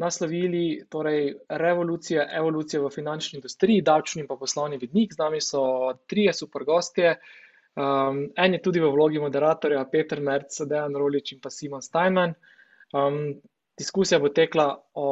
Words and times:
naslovili, 0.00 0.82
torej 0.88 1.34
revolucija, 1.48 2.24
evolucija 2.38 2.80
v 2.82 2.90
finančni 2.94 3.36
industriji, 3.38 3.84
davčni 3.84 4.24
in 4.24 4.28
pa 4.28 4.36
poslovni 4.40 4.80
vidnik. 4.80 5.12
Z 5.12 5.20
nami 5.20 5.40
so 5.44 5.62
trije 6.08 6.32
super 6.32 6.64
gostje. 6.64 7.14
Um, 7.76 8.24
en 8.36 8.56
je 8.56 8.62
tudi 8.62 8.80
v 8.80 8.90
vlogi 8.90 9.20
moderatorja, 9.22 9.84
Peter 9.92 10.20
Merc, 10.20 10.56
Dejan 10.66 10.96
Rolič 10.96 11.34
in 11.36 11.40
pa 11.40 11.52
Simon 11.52 11.84
Steinman. 11.84 12.34
Um, 12.96 13.38
diskusija 13.78 14.18
bo 14.18 14.32
tekla 14.34 14.72
o 14.94 15.08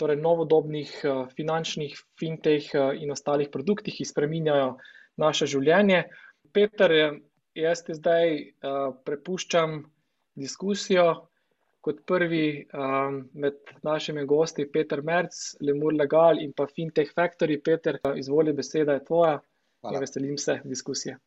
torej, 0.00 0.18
novodobnih 0.18 0.90
uh, 1.04 1.22
finančnih 1.36 1.94
fintech 2.18 2.72
uh, 2.74 2.90
in 2.96 3.12
ostalih 3.12 3.52
produktih, 3.52 3.94
ki 3.94 4.08
spreminjajo 4.08 4.74
naše 5.20 5.46
življenje. 5.46 6.06
Peter, 6.52 6.96
jaz 7.54 7.84
te 7.86 7.94
zdaj 7.94 8.32
uh, 8.40 8.96
prepuščam 9.06 9.82
diskusijo, 10.40 11.29
kot 11.80 12.02
prvi 12.06 12.66
um, 12.72 13.22
med 13.32 13.56
našimi 13.82 14.26
gosti 14.26 14.68
Peter 14.72 15.02
Merc, 15.02 15.36
Lemur 15.60 15.94
Legal 15.94 16.42
in 16.42 16.52
pa 16.56 16.66
Fintech 16.66 17.14
Factory. 17.16 17.60
Peter, 17.64 17.98
izvoli, 18.16 18.52
beseda 18.52 18.98
je 18.98 19.04
tvoja 19.04 19.38
hvala. 19.80 19.94
in 19.94 20.00
veselim 20.00 20.38
se 20.38 20.60
diskusije. 20.64 21.18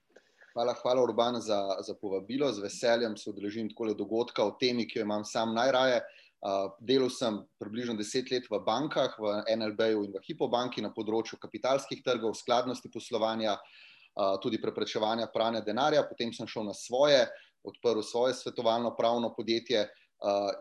Hvala, 0.53 0.75
hvala 0.81 1.03
Urban 1.03 1.41
za, 1.41 1.59
za 1.81 1.95
povabilo. 2.02 2.52
Z 2.53 2.61
veseljem 2.61 3.17
se 3.17 3.30
udeležim 3.30 3.69
takole 3.69 3.95
dogodka 3.97 4.45
o 4.45 4.53
temi, 4.59 4.86
ki 4.88 5.00
jo 5.00 5.08
imam 5.08 5.25
sam 5.25 5.55
najraje. 5.55 6.03
Uh, 6.44 6.67
delal 6.80 7.09
sem 7.09 7.39
približno 7.59 7.95
deset 7.95 8.30
let 8.31 8.50
v 8.52 8.59
bankah, 8.66 9.16
v 9.17 9.31
NLB-ju 9.56 10.03
in 10.03 10.11
v 10.11 10.22
Hipobanki 10.28 10.83
na 10.83 10.91
področju 10.94 11.39
kapitalskih 11.39 12.03
trgov, 12.03 12.35
skladnosti 12.35 12.91
poslovanja, 12.91 13.56
uh, 13.56 14.35
tudi 14.44 14.59
preprečevanja 14.61 15.31
pranja 15.33 15.63
denarja. 15.66 16.03
Potem 16.06 16.35
sem 16.35 16.45
šel 16.45 16.67
na 16.67 16.75
svoje, 16.78 17.23
odprl 17.63 18.03
svoje 18.03 18.35
svetovalno 18.35 18.91
pravno 19.00 19.31
podjetje, 19.33 19.88
uh, 19.88 19.88
uh, 19.88 20.03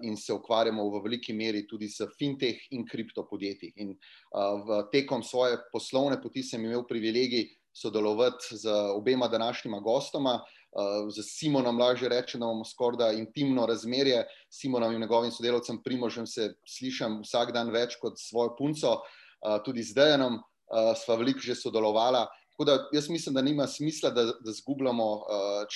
in 0.03 0.17
se 0.17 0.33
ukvarjamo 0.33 0.85
v 0.91 1.03
veliki 1.03 1.33
meri 1.33 1.67
tudi 1.67 1.89
s 1.89 2.03
fintech 2.19 2.67
in 2.71 2.87
kriptopodjetji. 2.87 3.73
In 3.77 3.95
uh, 3.95 4.89
tekom 4.93 5.23
svoje 5.23 5.59
poslovne 5.73 6.19
poti 6.23 6.43
sem 6.43 6.65
imel 6.65 6.87
privilegij 6.89 7.47
sodelovati 7.73 8.57
z 8.59 8.69
obema 8.97 9.29
današnjima 9.29 9.81
gostoma. 9.81 10.41
Uh, 10.73 11.09
z 11.13 11.23
Simonom 11.23 11.79
lažje 11.79 12.09
reče, 12.09 12.39
da 12.39 12.45
imamo 12.47 12.65
skorda 12.65 13.13
intimno 13.13 13.67
razmerje. 13.67 14.25
Simonom 14.51 14.93
in 14.93 15.01
njegovim 15.01 15.31
sodelovcem 15.31 15.83
Primožem 15.85 16.27
se 16.27 16.55
slišam 16.67 17.21
vsak 17.23 17.53
dan 17.53 17.71
več 17.71 17.99
kot 18.01 18.19
svojo 18.19 18.57
punco, 18.59 18.99
uh, 18.99 19.59
tudi 19.65 19.83
z 19.83 19.95
Dejanom 19.95 20.41
uh, 20.41 20.95
sva 20.97 21.17
veliko 21.21 21.41
že 21.41 21.55
sodelovala. 21.55 22.27
Tako 22.63 22.79
da 22.79 22.89
jaz 22.93 23.09
mislim, 23.11 23.35
da 23.35 23.43
nima 23.43 23.67
smisla, 23.67 24.11
da, 24.11 24.25
da 24.25 24.53
zgubljamo 24.53 25.13
uh, 25.15 25.23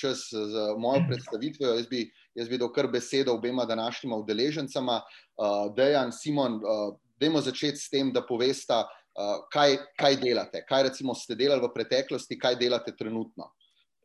čas 0.01 0.19
z 0.31 0.79
mojo 0.79 1.01
predstavitvijo. 1.09 1.75
Jaz 1.75 1.87
bi 1.89 2.11
jaz 2.35 2.49
bi 2.49 2.59
dal 2.59 2.73
kar 2.73 2.87
besedo 2.93 3.35
obema 3.35 3.65
današnjima 3.65 4.17
udeležencama. 4.17 5.01
Uh, 5.37 5.75
Dejan, 5.77 6.13
Simon, 6.13 6.55
uh, 6.55 6.95
dajmo 7.21 7.41
začeti 7.41 7.77
s 7.77 7.91
tem, 7.91 8.13
da 8.13 8.23
povesta, 8.23 8.85
uh, 8.85 9.49
kaj, 9.53 9.77
kaj 9.99 10.17
delate, 10.17 10.63
kaj 10.69 10.83
recimo 10.83 11.15
ste 11.15 11.35
delali 11.35 11.65
v 11.65 11.73
preteklosti, 11.75 12.39
kaj 12.39 12.57
delate 12.61 12.95
trenutno. 12.97 13.51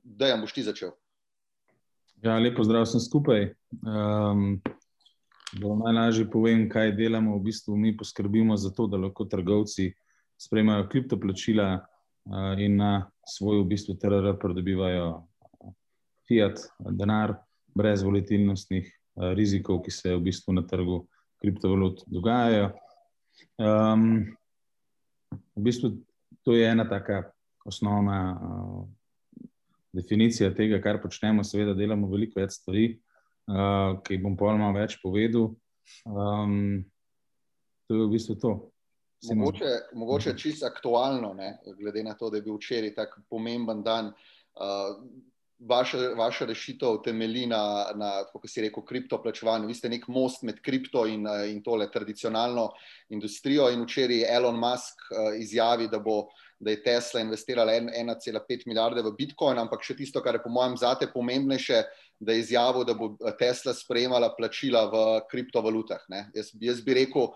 Dejan, 0.04 0.42
boš 0.42 0.54
ti 0.54 0.64
začel. 0.64 0.96
Ja, 2.24 2.40
lepo 2.40 2.64
zdrav 2.64 2.88
sem 2.90 3.00
skupaj. 3.00 3.52
Um, 3.86 4.58
najlažje 5.86 6.26
povem, 6.32 6.66
kaj 6.70 6.96
delamo. 6.98 7.38
V 7.38 7.46
bistvu 7.52 7.78
mi 7.78 7.94
poskrbimo 7.98 8.58
za 8.58 8.74
to, 8.74 8.88
da 8.88 8.98
lahko 8.98 9.26
trgovci 9.30 9.92
sprejmajo 10.42 10.90
kriptoplačila 10.90 11.86
in 12.58 12.76
na 12.78 13.10
svoj 13.26 13.64
v 13.64 13.70
bistvu 13.74 13.96
TRR 13.98 14.38
pridobivajo 14.40 15.26
fiat, 16.30 16.60
denar 16.80 17.36
brez 17.76 18.04
volatilnostnih 18.04 18.88
uh, 18.88 19.32
rizikov, 19.36 19.82
ki 19.86 19.92
se 19.92 20.16
v 20.16 20.22
bistvu 20.30 20.56
na 20.56 20.64
trgu 20.68 21.04
kriptovalut 21.42 22.04
dogajajo. 22.08 22.72
Um, 23.58 24.32
v 25.56 25.64
bistvu 25.68 25.94
to 26.46 26.56
je 26.56 26.68
ena 26.68 26.88
taka 26.90 27.32
osnovna 27.66 28.20
uh, 28.36 28.86
definicija 29.94 30.54
tega, 30.56 30.82
kar 30.82 31.02
počnemo. 31.02 31.44
Seveda, 31.44 31.76
delamo 31.78 32.10
veliko 32.12 32.40
več 32.42 32.60
stvari, 32.62 32.88
uh, 33.52 34.00
ki 34.06 34.22
bom 34.24 34.38
pa 34.40 34.56
malo 34.56 34.76
več 34.78 34.98
povedal. 35.04 35.52
Um, 36.06 36.84
to 37.88 37.98
je 37.98 38.06
v 38.08 38.12
bistvu 38.16 38.40
to. 38.40 38.56
Mogoče, 39.30 39.66
mogoče 39.94 40.38
čisto 40.38 40.66
aktualno, 40.66 41.34
ne, 41.34 41.58
glede 41.78 42.04
na 42.04 42.14
to, 42.14 42.30
da 42.30 42.38
je 42.38 42.42
bil 42.42 42.56
včeraj 42.58 42.96
tako 42.96 43.22
pomemben 43.30 43.84
dan. 43.84 44.14
Uh, 44.56 44.98
vaša, 45.60 45.98
vaša 46.18 46.46
rešitev 46.46 46.98
temelji 47.06 47.46
na, 47.46 47.92
na 47.96 48.12
kako 48.32 48.48
si 48.48 48.62
rekel, 48.62 48.84
kriptoplačevanju. 48.86 49.68
Vi 49.68 49.78
ste 49.78 49.90
nek 49.90 50.08
most 50.08 50.44
med 50.44 50.62
kripto 50.62 51.06
in, 51.06 51.28
in 51.48 51.62
tole 51.64 51.92
tradicionalno 51.92 52.72
industrijo. 53.10 53.70
In 53.70 53.86
včeraj 53.86 54.24
je 54.24 54.32
Elon 54.36 54.58
Musk 54.60 55.06
uh, 55.12 55.38
izjavil, 55.38 55.90
da, 55.90 56.02
da 56.60 56.72
je 56.72 56.84
Tesla 56.84 57.22
investirala 57.22 57.74
1,5 57.74 58.68
milijarde 58.68 59.06
v 59.06 59.14
Bitcoin, 59.18 59.62
ampak 59.62 59.86
še 59.86 59.96
tisto, 60.02 60.22
kar 60.22 60.40
je 60.40 60.44
po 60.44 60.50
mojem 60.50 60.78
zate 60.82 61.12
pomembnejše, 61.14 61.84
da 62.22 62.36
je 62.36 62.40
izjavil, 62.40 62.84
da 62.86 62.94
bo 62.94 63.16
Tesla 63.40 63.74
sprejemala 63.74 64.30
plačila 64.38 64.86
v 64.86 65.22
kriptovalutah. 65.32 66.04
Jaz, 66.36 66.52
jaz 66.62 66.82
bi 66.86 66.94
rekel, 66.94 67.32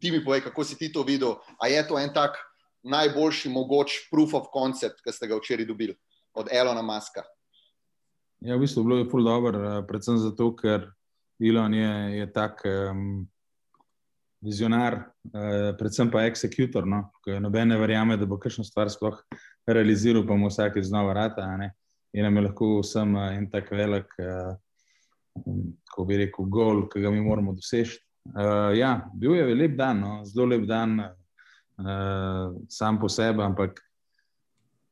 ti 0.00 0.10
mi 0.10 0.22
povej, 0.24 0.40
kako 0.48 0.64
si 0.64 0.78
ti 0.78 0.88
to 0.92 1.04
videl. 1.04 1.36
A 1.60 1.68
je 1.68 1.82
to 1.88 1.98
en 2.00 2.08
tak 2.14 2.38
najboljši 2.82 3.52
mogoč 3.52 4.08
proof 4.10 4.34
of 4.34 4.48
concept, 4.54 5.04
ki 5.04 5.12
ste 5.12 5.28
ga 5.28 5.36
včeraj 5.36 5.68
dobili 5.68 5.94
od 6.34 6.48
Elona 6.50 6.82
Muska? 6.82 7.26
Ja, 8.40 8.56
v 8.56 8.64
bistvu 8.64 8.82
bilo 8.82 8.98
je 8.98 9.04
bilo 9.04 9.28
dobro, 9.28 9.60
eh, 9.68 9.84
predvsem 9.86 10.18
zato, 10.18 10.48
ker 10.56 10.88
Elon 11.42 11.74
je, 11.74 12.18
je 12.18 12.32
tak 12.32 12.62
um, 12.64 13.28
vizionar, 14.40 14.94
uh, 15.34 15.74
predvsem 15.78 16.10
pa 16.10 16.24
executor. 16.26 16.86
No? 16.86 17.10
Noben 17.40 17.68
ne 17.68 17.78
verjame, 17.78 18.16
da 18.16 18.26
bo 18.26 18.38
kakšno 18.38 18.64
stvar 18.64 18.90
sploh 18.90 19.18
realiziral, 19.66 20.26
pa 20.26 20.36
mu 20.38 20.50
vsake 20.50 20.82
znova 20.82 21.14
rata. 21.18 21.46
In 22.12 22.26
nam 22.26 22.36
je 22.36 22.46
lahko 22.46 22.70
vsem 22.80 23.14
uh, 23.16 23.30
en 23.36 23.46
tak 23.50 23.70
velik, 23.72 24.10
uh, 24.20 24.54
ko 25.92 26.04
bi 26.08 26.18
rekel, 26.20 26.48
gol, 26.52 26.86
ki 26.92 27.00
ga 27.04 27.12
mi 27.12 27.22
moramo 27.24 27.54
doseči. 27.56 27.98
Uh, 28.32 28.70
ja, 28.76 28.96
bil 29.18 29.34
je 29.34 29.54
lep 29.54 29.76
dan, 29.78 30.00
no? 30.00 30.18
zelo 30.28 30.46
lep 30.52 30.66
dan, 30.68 30.98
uh, 31.80 32.52
sam 32.68 33.00
po 33.00 33.08
sebi, 33.10 33.42
ampak 33.42 33.80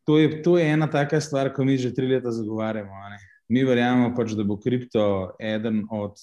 to 0.08 0.18
je, 0.18 0.40
to 0.42 0.56
je 0.58 0.64
ena 0.66 0.88
taka 0.90 1.20
stvar, 1.20 1.52
ko 1.54 1.64
mi 1.64 1.76
že 1.78 1.92
tri 1.94 2.08
leta 2.08 2.32
zagovarjamo. 2.34 3.04
Ne? 3.10 3.20
mi 3.50 3.64
verjamemo, 3.66 4.14
pač, 4.16 4.34
da 4.38 4.46
bo 4.46 4.56
kripto 4.62 5.04
eden 5.42 5.82
od 5.90 6.18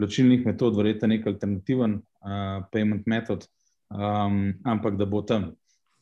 plačilnih 0.00 0.46
metod, 0.48 0.76
verjetno 0.78 1.10
nek 1.12 1.26
alternativen 1.28 1.98
uh, 2.00 2.62
payment 2.72 3.08
metod, 3.10 3.44
um, 3.92 4.54
ampak 4.64 4.96
da 4.96 5.06
bo 5.08 5.20
tam. 5.26 5.50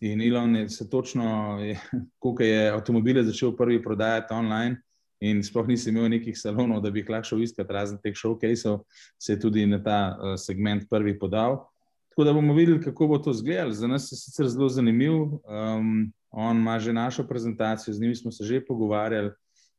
In 0.00 0.22
Elon 0.22 0.56
je 0.56 0.68
se 0.68 0.90
točno, 0.90 1.58
ko 2.22 2.36
je 2.40 2.70
avtomobile 2.70 3.24
začel 3.24 3.56
prvi 3.56 3.82
prodajati 3.82 4.34
online. 4.34 4.76
In 5.20 5.42
sploh 5.42 5.66
nisem 5.66 5.96
imel 5.96 6.12
nekih 6.12 6.36
salonov, 6.38 6.78
da 6.82 6.92
bi 6.94 7.00
jih 7.02 7.08
lahko 7.10 7.40
iskal, 7.42 7.66
razen 7.66 7.98
teh 7.98 8.14
showcaseov, 8.14 8.84
se 9.18 9.32
je 9.32 9.40
tudi 9.40 9.64
na 9.66 9.80
ta 9.82 10.14
uh, 10.14 10.36
segment 10.38 10.86
prvi 10.90 11.16
podal. 11.18 11.64
Tako 12.10 12.24
da 12.24 12.32
bomo 12.32 12.54
videli, 12.54 12.78
kako 12.82 13.08
bo 13.08 13.18
to 13.18 13.30
izgledalo. 13.34 13.72
Za 13.74 13.86
nas 13.90 14.12
je 14.12 14.16
sicer 14.16 14.46
zelo 14.48 14.68
zanimiv. 14.68 15.12
Um, 15.12 16.12
on 16.30 16.56
ima 16.56 16.78
že 16.78 16.92
našo 16.92 17.26
prezentacijo, 17.26 17.94
z 17.94 18.00
njim 18.00 18.14
smo 18.14 18.30
se 18.30 18.44
že 18.44 18.64
pogovarjali. 18.64 19.30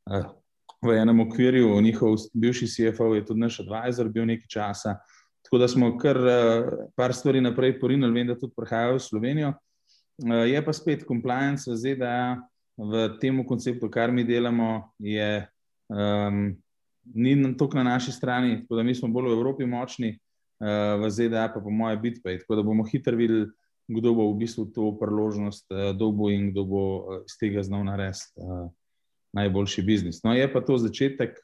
Uh, 0.06 0.28
v 0.82 0.96
enem 0.96 1.20
okvirju, 1.20 1.80
njihov 1.80 2.16
bivši 2.34 2.66
CFO 2.66 3.14
je 3.14 3.24
tudi 3.24 3.40
naš 3.40 3.60
advisor, 3.60 4.08
bil 4.08 4.26
nekaj 4.26 4.48
časa. 4.48 4.96
Tako 5.42 5.58
da 5.58 5.68
smo 5.68 5.96
kar 5.98 6.16
uh, 6.16 6.68
par 6.96 7.14
stvari 7.14 7.40
naprej 7.40 7.78
porinili, 7.80 8.12
vem, 8.12 8.26
da 8.26 8.38
tudi 8.38 8.52
prihajajo 8.56 8.94
v 8.94 9.04
Slovenijo. 9.08 9.52
Uh, 10.24 10.44
je 10.48 10.64
pa 10.64 10.72
spet 10.72 11.04
compliance 11.08 11.70
v 11.70 11.76
ZDA 11.76 12.40
v 12.80 13.06
tem 13.20 13.36
konceptu, 13.44 13.90
kar 13.92 14.12
mi 14.12 14.24
delamo, 14.24 14.92
je, 14.98 15.44
um, 15.92 16.56
ni 17.14 17.34
toliko 17.56 17.76
na 17.76 17.96
naši 17.96 18.12
strani, 18.12 18.62
tako 18.62 18.80
da 18.80 18.82
mi 18.82 18.94
smo 18.94 19.08
bolj 19.12 19.28
v 19.28 19.36
Evropi 19.36 19.68
močni, 19.68 20.14
uh, 20.16 20.96
v 21.02 21.10
ZDA 21.10 21.48
pa 21.52 21.60
po 21.60 21.70
moje 21.70 22.00
bitpay. 22.00 22.40
Tako 22.40 22.60
da 22.60 22.64
bomo 22.64 22.84
hitro 22.88 23.16
videli, 23.16 23.50
kdo 23.90 24.14
bo 24.14 24.30
v 24.30 24.38
bistvu 24.44 24.70
to 24.74 24.92
priložnost 25.00 25.66
uh, 25.72 25.90
dobil 25.96 26.36
in 26.36 26.50
kdo 26.54 26.64
bo 26.64 26.82
iz 27.24 27.36
tega 27.40 27.64
znal 27.66 27.84
narediti. 27.84 28.30
Uh, 28.36 28.68
najboljši 29.32 29.82
biznis. 29.82 30.22
No, 30.24 30.34
je 30.34 30.52
pa 30.52 30.60
to 30.60 30.78
začetek 30.78 31.38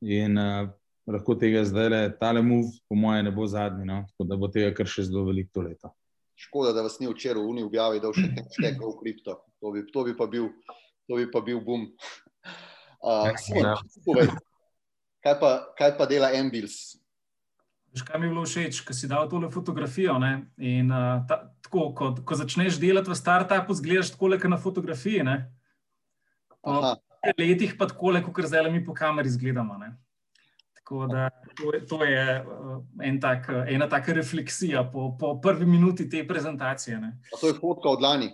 in 0.00 0.38
uh, 0.38 0.68
lahko 1.06 1.34
tega 1.34 1.64
zdaj 1.64 1.88
le, 1.88 2.02
tale 2.20 2.42
move, 2.42 2.70
po 2.88 2.96
mojem, 2.98 3.24
ne 3.24 3.32
bo 3.34 3.46
zadnji, 3.46 3.86
no? 3.88 4.04
tako 4.12 4.28
da 4.28 4.36
bo 4.36 4.50
tega 4.52 4.74
kar 4.76 4.88
še 4.88 5.06
zelo 5.08 5.24
veliko 5.30 5.64
leto. 5.64 5.92
Škoda, 6.36 6.72
da 6.72 6.82
vas 6.82 6.98
ni 7.00 7.08
včeraj 7.10 7.42
v 7.42 7.50
Uni 7.52 7.64
objavil, 7.66 8.00
da 8.02 8.10
še 8.14 8.26
nekaj 8.28 8.56
šteka 8.56 8.82
v 8.86 8.94
kripto. 9.00 9.36
To 9.62 9.72
bi, 9.74 9.84
to 9.92 10.04
bi 10.06 10.16
pa 10.16 10.26
bil, 10.26 10.48
to 11.06 11.20
bi 11.20 11.28
pa 11.30 11.42
bil 11.44 11.60
boom. 11.62 11.90
Uh, 13.02 13.30
Simon, 13.38 13.74
ja. 13.74 14.26
kaj, 15.22 15.36
pa, 15.38 15.50
kaj 15.78 15.94
pa 15.98 16.06
dela 16.10 16.32
Ambils? 16.38 16.96
Veš, 17.92 18.04
kaj 18.08 18.18
mi 18.18 18.26
je 18.26 18.32
bilo 18.32 18.44
všeč, 18.48 18.80
ko 18.86 18.96
si 18.96 19.10
dal 19.10 19.28
tole 19.28 19.50
fotografijo. 19.52 20.16
In, 20.56 20.90
uh, 20.90 21.22
ta, 21.28 21.52
tako, 21.62 21.90
ko, 21.96 22.12
ko 22.24 22.38
začneš 22.38 22.80
delati 22.80 23.12
v 23.12 23.18
startupu, 23.18 23.76
zgledaš 23.76 24.14
tako, 24.14 24.32
kot 24.32 24.48
na 24.50 24.58
fotografiji. 24.58 25.26
Po 26.62 26.78
letih 27.38 27.76
pa 27.78 27.86
tako, 27.86 28.14
kot 28.32 28.48
zdaj 28.48 28.70
mi 28.72 28.82
po 28.84 28.94
kameri 28.94 29.28
izgledamo. 29.28 29.78
Ne? 29.78 29.94
Tako 30.92 31.06
da 31.06 31.30
to, 31.56 31.72
to 31.88 32.04
je 32.04 32.44
uh, 32.44 32.84
en 33.02 33.20
tak, 33.20 33.48
ena 33.68 33.88
taka 33.88 34.12
refleksija 34.12 34.84
po, 34.92 35.16
po 35.20 35.40
prvi 35.40 35.66
minuti 35.66 36.08
te 36.10 36.26
prezentacije. 36.28 37.00
To 37.40 37.48
je 37.48 37.54
fotka 37.54 37.88
od 37.88 38.02
lani. 38.02 38.28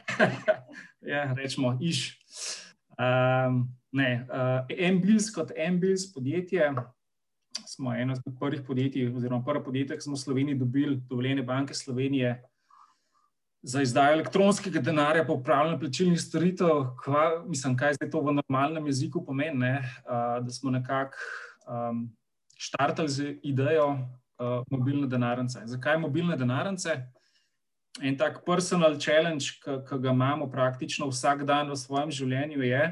ja, 1.12 1.34
rečemo, 1.34 1.78
iš. 1.80 2.18
Um, 2.96 3.68
ne, 3.92 4.26
uh, 4.30 4.88
Ambils 4.88 5.28
kot 5.34 5.52
Ambils 5.68 6.12
podjetje 6.14 6.72
smo 7.66 7.94
eno 7.94 8.12
od 8.12 8.34
prvih 8.40 8.62
podjetij, 8.66 9.12
oziroma 9.16 9.44
prvo 9.44 9.64
podjetje, 9.64 9.96
ki 9.96 10.02
smo 10.02 10.14
v 10.14 10.24
Sloveniji 10.24 10.54
dobili 10.54 10.96
dovoljene 11.08 11.42
banke 11.42 11.74
Slovenije 11.74 12.42
za 13.62 13.82
izdajo 13.82 14.12
elektronskega 14.12 14.80
denarja 14.80 15.24
po 15.26 15.34
upravljanju 15.38 15.78
plačilnih 15.80 16.20
storitev. 16.20 16.86
Kva, 17.04 17.44
mislim, 17.46 17.76
kaj 17.76 17.94
zdaj 17.94 18.10
to 18.10 18.20
v 18.20 18.34
normalnem 18.40 18.86
jeziku 18.86 19.24
pomeni, 19.24 19.58
ne? 19.58 19.74
uh, 19.78 20.44
da 20.44 20.50
smo 20.50 20.70
nekako 20.70 21.16
um, 21.66 22.08
štartali 22.58 23.08
z 23.08 23.34
idejo 23.42 23.88
uh, 23.92 24.62
mobilne 24.70 25.06
denarnice. 25.06 25.62
Zakaj 25.64 25.98
mobilne 25.98 26.36
denarnice? 26.36 26.98
En 28.02 28.16
tak 28.18 28.40
personal 28.46 28.96
challenge, 28.98 29.60
ki 29.62 29.98
ga 30.00 30.10
imamo 30.10 30.50
praktično 30.50 31.10
vsak 31.12 31.44
dan 31.44 31.70
v 31.70 31.76
svojem 31.76 32.10
življenju, 32.10 32.62
je, 32.64 32.84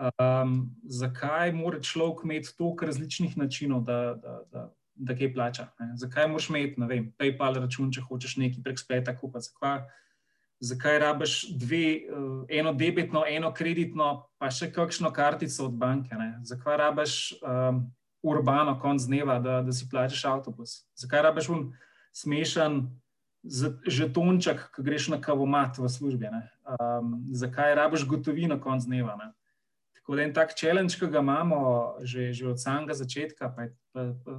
Um, 0.00 0.70
zakaj 0.84 1.52
mora 1.52 1.80
človek 1.80 2.22
imeti 2.24 2.54
toliko 2.56 2.86
različnih 2.86 3.36
načinov, 3.36 3.82
da, 3.84 4.14
da, 4.16 4.36
da, 4.52 4.62
da 5.00 5.16
kaj 5.16 5.32
plača? 5.34 5.66
Ne? 5.80 5.92
Zakaj 6.00 6.28
moraš 6.28 6.50
imeti 6.50 6.86
vem, 6.88 7.08
PayPal 7.18 7.58
račun, 7.62 7.90
če 7.92 8.04
hočeš 8.04 8.36
nekaj 8.42 8.62
prek 8.64 8.80
spleta 8.80 9.14
kupiti? 9.16 9.48
Zakaj, 9.48 9.82
zakaj 10.70 10.98
rabiš 11.02 11.36
dve, 11.60 11.84
uh, 12.10 12.44
eno 12.48 12.74
debetno, 12.76 13.24
eno 13.28 13.52
kreditno, 13.56 14.10
pa 14.38 14.50
še 14.52 14.70
kakšno 14.74 15.12
kartico 15.16 15.66
od 15.68 15.78
banke? 15.80 16.14
Ne? 16.20 16.34
Zakaj 16.48 16.78
rabiš 16.82 17.16
um, 17.40 17.84
urbano 18.22 18.76
konc 18.80 19.08
dneva, 19.08 19.38
da, 19.40 19.60
da 19.64 19.72
si 19.72 19.88
plačeš 19.88 20.24
avtobus? 20.34 20.82
Zakaj 21.00 21.28
rabiš 21.30 21.52
un 21.56 21.70
smešen? 22.16 22.82
Žetonček, 23.40 24.66
ki 24.74 24.82
greš 24.84 25.06
na 25.08 25.16
kavomat 25.16 25.78
v 25.80 25.88
službi. 25.88 26.28
Um, 26.28 27.14
zakaj 27.32 27.72
rabiš 27.78 28.04
gotovino 28.04 28.58
konc 28.60 28.84
dneva? 28.84 29.14
Ne? 29.16 29.30
Tako 29.96 30.18
da 30.18 30.22
en 30.26 30.34
tak 30.34 30.52
challenge, 30.58 30.98
ki 31.00 31.06
ga 31.06 31.22
imamo 31.24 31.96
že, 32.02 32.32
že 32.36 32.48
od 32.50 32.60
samega 32.60 32.92
začetka, 32.98 33.48
pa, 33.48 33.70
pa, 33.94 34.10
pa, 34.24 34.32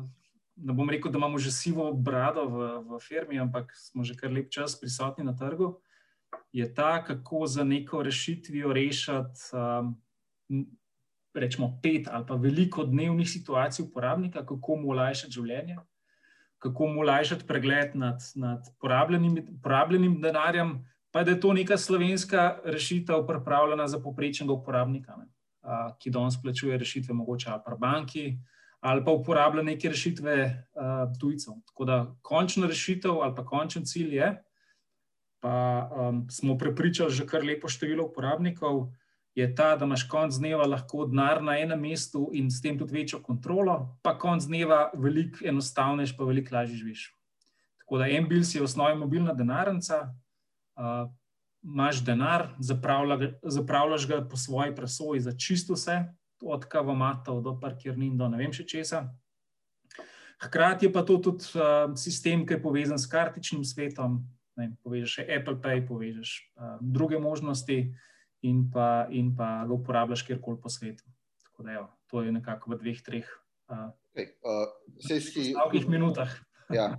ne 0.56 0.74
bom 0.74 0.89
rekel, 0.89 1.12
da 1.12 1.18
imamo 1.18 1.38
že 1.38 1.51
sivo 1.51 1.94
brado 1.94 2.45
v, 2.45 2.68
v 2.89 3.00
firmi, 3.00 3.39
ampak 3.39 3.71
smo 3.75 4.03
že 4.03 4.15
kar 4.15 4.31
lep 4.31 4.50
čas 4.50 4.75
prisotni 4.80 5.24
na 5.24 5.36
trgu, 5.36 5.80
je 6.51 6.68
ta, 6.74 7.03
kako 7.03 7.48
za 7.48 7.63
neko 7.63 8.03
rešitvijo 8.03 8.74
rešiti 8.74 9.51
um, 9.53 9.95
rečemo 11.33 11.80
pet 11.83 12.07
ali 12.12 12.25
pa 12.27 12.36
veliko 12.36 12.83
dnevnih 12.83 13.30
situacij 13.30 13.86
uporabnika, 13.86 14.45
kako 14.45 14.75
mu 14.75 14.92
olajšati 14.92 15.31
življenje. 15.31 15.77
Kako 16.62 16.88
mu 16.88 17.01
olajšati 17.01 17.48
pregled 17.48 17.95
nad, 17.95 18.21
nad 18.36 18.68
porabljenim, 18.80 19.59
porabljenim 19.63 20.19
denarjem, 20.21 20.75
pa 21.12 21.24
da 21.24 21.31
je 21.31 21.39
to 21.39 21.53
neka 21.53 21.77
slovenska 21.77 22.59
rešitev, 22.65 23.25
pripravljena 23.27 23.88
za 23.88 24.00
poprečnega 24.00 24.53
uporabnika. 24.53 25.15
Ne 25.18 25.31
ki 26.00 26.09
danes 26.09 26.38
plačuje 26.42 26.77
rešitve, 26.77 27.13
mogoče 27.13 27.50
ali 27.50 27.62
pa 27.65 27.75
banki, 27.75 28.38
ali 28.81 29.03
pa 29.05 29.11
uporablja 29.11 29.63
neke 29.63 29.89
rešitve 29.89 30.35
uh, 30.73 31.19
tujcev. 31.19 31.53
Tako 31.69 31.85
da 31.85 32.15
končna 32.21 32.67
rešitev 32.67 33.21
ali 33.21 33.35
pa 33.35 33.45
končen 33.45 33.85
cilj 33.85 34.15
je, 34.15 34.31
pa 35.39 35.89
um, 35.91 36.25
smo 36.29 36.57
prepričali 36.57 37.13
že 37.13 37.25
kar 37.25 37.45
lepo 37.45 37.69
število 37.69 38.05
uporabnikov, 38.09 38.89
je 39.35 39.47
ta, 39.55 39.75
da 39.75 39.85
imaš 39.85 40.03
konc 40.09 40.35
dneva 40.35 40.65
lahko 40.67 41.05
denar 41.07 41.39
na 41.43 41.55
enem 41.59 41.79
mestu 41.79 42.29
in 42.33 42.49
s 42.51 42.61
tem 42.61 42.77
tudi 42.79 42.93
večjo 42.93 43.21
kontrolo, 43.23 43.97
pa 44.03 44.17
konc 44.19 44.43
dneva 44.43 44.89
veliko 44.93 45.45
enostavnejši, 45.47 46.17
pa 46.17 46.27
veliko 46.27 46.55
lažje 46.55 46.81
živiš. 46.81 47.05
Tako 47.79 47.97
da 47.97 48.09
MBILS 48.21 48.55
je 48.55 48.61
v 48.61 48.67
osnovi 48.67 48.97
mobilna 48.99 49.33
denarnica. 49.33 50.01
Uh, 50.75 51.07
imaš 51.63 52.03
denar, 52.03 52.49
zapravljaš 53.43 54.07
ga 54.07 54.21
po 54.27 54.37
svoji 54.37 54.75
presoji 54.75 55.21
za 55.21 55.37
čisto 55.37 55.73
vse, 55.73 56.03
od 56.41 56.65
kavomatov 56.65 57.41
do 57.41 57.55
parkirnin, 57.59 58.17
do 58.17 58.27
ne 58.29 58.38
vem 58.41 58.53
še 58.53 58.65
česa. 58.67 59.05
Hkrati 60.41 60.88
je 60.88 60.93
pa 60.93 61.05
to 61.05 61.19
tudi 61.21 61.45
uh, 61.53 61.93
sistem, 61.93 62.45
ki 62.45 62.57
je 62.57 62.63
povezan 62.63 62.97
s 62.97 63.09
kartičnim 63.09 63.61
svetom. 63.65 64.23
Ne, 64.57 64.73
povežeš 64.83 65.23
Apple 65.29 65.61
Pay, 65.61 65.85
povežeš 65.88 66.29
uh, 66.57 66.75
druge 66.81 67.21
možnosti 67.21 67.93
in 68.41 68.65
pa, 68.73 69.07
in 69.13 69.31
pa 69.38 69.63
ga 69.69 69.73
uporabljaš 69.77 70.25
kjerkoli 70.27 70.59
po 70.61 70.69
svetu. 70.69 71.05
Tako 71.45 71.63
da, 71.63 71.77
jo, 71.77 71.85
to 72.09 72.25
je 72.25 72.33
nekako 72.33 72.73
v 72.73 72.81
dveh, 72.81 72.99
treh 73.05 73.27
uh, 73.69 73.93
okay, 74.11 74.33
uh, 74.43 75.89
minutah. 75.89 76.31
Ja, 76.71 76.95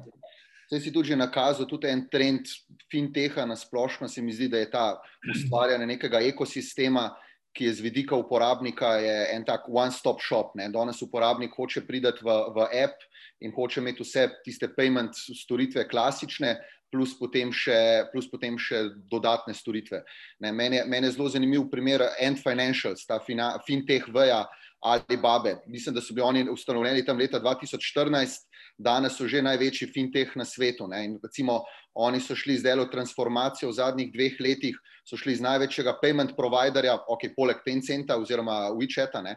Zdaj 0.73 0.81
si 0.81 0.93
tudi 0.93 1.17
nakazal, 1.17 1.67
tudi 1.69 1.85
en 1.93 2.07
trend 2.09 2.49
finteha 2.89 3.45
na 3.45 3.53
splošno. 3.57 4.09
Se 4.09 4.23
mi 4.23 4.33
zdi, 4.33 4.47
da 4.49 4.57
je 4.57 4.71
ta 4.73 5.03
ustvarjanje 5.29 5.85
nekega 5.87 6.23
ekosistema, 6.25 7.11
ki 7.57 7.65
je 7.65 7.75
z 7.75 7.85
vidika 7.85 8.17
uporabnika 8.17 8.97
en 9.33 9.45
tak 9.45 9.69
one-stop 9.69 10.21
shop. 10.21 10.55
Ne. 10.57 10.69
Danes 10.73 11.03
uporabnik 11.03 11.55
hoče 11.57 11.85
priti 11.87 12.13
v, 12.23 12.37
v 12.55 12.69
app 12.85 13.05
in 13.41 13.53
hoče 13.53 13.81
imeti 13.81 14.05
vse 14.05 14.29
tiste 14.45 14.71
payment 14.77 15.17
storitve 15.17 15.89
klasične. 15.89 16.57
Plus 16.93 17.15
potem, 17.17 17.49
še, 17.57 18.05
plus 18.13 18.27
potem 18.29 18.59
še 18.61 18.83
dodatne 19.09 19.55
storitve. 19.57 20.03
Mene 20.45 20.83
je 20.85 21.13
zelo 21.15 21.31
zanimiv 21.33 21.71
primer 21.73 22.05
End 22.21 22.37
Financials, 22.37 23.07
ta 23.09 23.17
fina, 23.25 23.55
fintech 23.65 24.11
VEA 24.13 24.43
ali 24.85 25.17
Babe. 25.17 25.55
Mislim, 25.73 25.95
da 25.95 26.01
so 26.05 26.13
bili 26.13 26.27
oni 26.27 26.51
ustanovljeni 26.51 27.05
tam 27.07 27.17
leta 27.17 27.41
2014, 27.41 28.45
danes 28.79 29.17
so 29.17 29.29
že 29.29 29.43
največji 29.43 29.89
fintech 29.89 30.37
na 30.37 30.45
svetu. 30.45 30.85
Ne? 30.91 31.05
In 31.05 31.19
recimo, 31.23 31.63
oni 31.95 32.21
so 32.21 32.37
šli 32.37 32.57
z 32.59 32.63
delo 32.63 32.87
transformacijo 32.89 33.71
v 33.71 33.77
zadnjih 33.77 34.13
dveh 34.13 34.41
letih, 34.41 34.77
so 35.05 35.19
šli 35.19 35.35
z 35.37 35.43
največjega 35.43 35.97
payment 36.03 36.37
providerja, 36.39 36.95
ok, 37.11 37.33
poleg 37.37 37.63
Tencenta 37.67 38.17
oziroma 38.21 38.71
WeChata, 38.77 39.23
ne? 39.23 39.35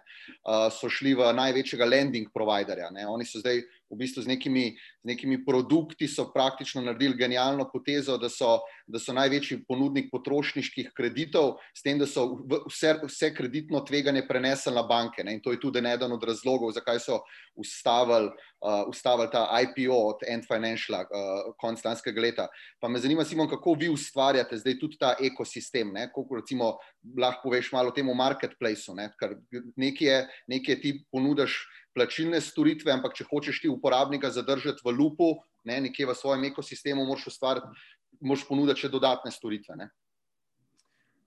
so 0.71 0.89
šli 0.89 1.15
v 1.17 1.31
največjega 1.33 1.88
lending 1.89 2.29
providerja. 2.33 2.91
Ne? 2.93 3.07
Oni 3.09 3.25
so 3.25 3.41
zdaj 3.41 3.63
v 3.89 3.97
bistvu 3.97 4.25
z 4.25 4.29
nekimi, 4.29 4.74
z 4.75 5.05
nekimi 5.05 5.39
produkti 5.45 6.07
so 6.09 6.27
praktično 6.33 6.81
naredili 6.81 7.17
genialno 7.17 7.67
potezo, 7.69 8.17
da 8.17 8.29
so, 8.29 8.59
da 8.88 9.00
so 9.01 9.13
največji 9.13 9.63
ponudnik 9.67 10.09
potrošniških 10.13 10.91
kreditov, 10.97 11.57
s 11.74 11.85
tem, 11.85 12.00
da 12.01 12.09
so 12.09 12.45
vse, 12.65 12.95
vse 13.05 13.31
kreditno 13.33 13.81
tveganje 13.85 14.25
prenesli 14.27 14.74
na 14.74 14.85
banke. 14.85 15.24
Ne? 15.24 15.38
In 15.38 15.41
to 15.41 15.53
je 15.53 15.62
tudi 15.62 15.81
eden 15.85 16.12
od 16.12 16.24
razlogov, 16.24 16.74
zakaj 16.74 17.00
so 17.00 17.21
ustavili, 17.55 18.33
uh, 18.62 18.85
ustavili 18.89 19.29
ta 19.31 19.47
IPO 19.62 19.95
od 19.95 20.25
End 20.27 20.45
Financial 20.50 21.05
uh, 21.05 21.53
konc 21.62 21.85
lanskega 21.85 22.21
leta. 22.21 22.44
Pa 22.79 22.89
me 22.91 22.99
zanima, 22.99 23.25
Simon, 23.25 23.49
kako 23.49 23.75
vi 23.79 23.89
ustvarjate 23.89 24.57
zdaj 24.57 24.77
tudi 24.79 24.99
ta 25.01 25.15
ekosistem, 25.19 25.93
ne? 25.93 26.09
koliko 26.13 26.41
recimo 26.41 26.75
lahko 27.17 27.49
poveš 27.49 27.71
malo 27.75 27.93
o 27.93 27.95
tem 27.95 28.09
v 28.09 28.15
marketplaceu, 28.17 28.95
ne? 28.95 29.09
ker 29.19 29.37
nekje, 29.75 30.21
nekje 30.51 30.79
ti 30.81 30.93
ponudaš 31.11 31.57
plačilne 31.95 32.41
storitve, 32.43 32.91
ampak 32.91 33.15
če 33.15 33.27
hočeš 33.29 33.61
ti 33.63 33.71
uporabnika 33.71 34.29
zadržati 34.33 34.83
v 34.83 34.91
lupu, 34.91 35.31
ne, 35.65 35.79
nekje 35.87 36.09
v 36.09 36.15
svojem 36.17 36.49
ekosistemu, 36.51 37.05
moraš 37.07 37.29
ustvariti, 37.31 37.85
moraš 38.19 38.43
ponuditi 38.47 38.83
še 38.83 38.91
dodatne 38.91 39.31
storitve. 39.31 39.77
Ne. 39.79 39.89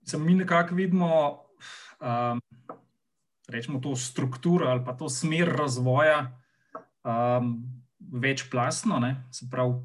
Sem 0.05 0.21
mi 0.23 0.37
nekako 0.37 0.77
vidimo, 0.77 1.09
um, 1.99 2.41
rečemo 3.49 3.81
to 3.81 3.95
strukturo 3.97 4.69
ali 4.69 4.85
pa 4.85 4.93
to 4.93 5.09
smer 5.09 5.49
razvoja 5.57 6.29
um, 7.03 7.57
večplastno, 7.99 9.01
ne, 9.01 9.15
se 9.33 9.49
pravi. 9.51 9.81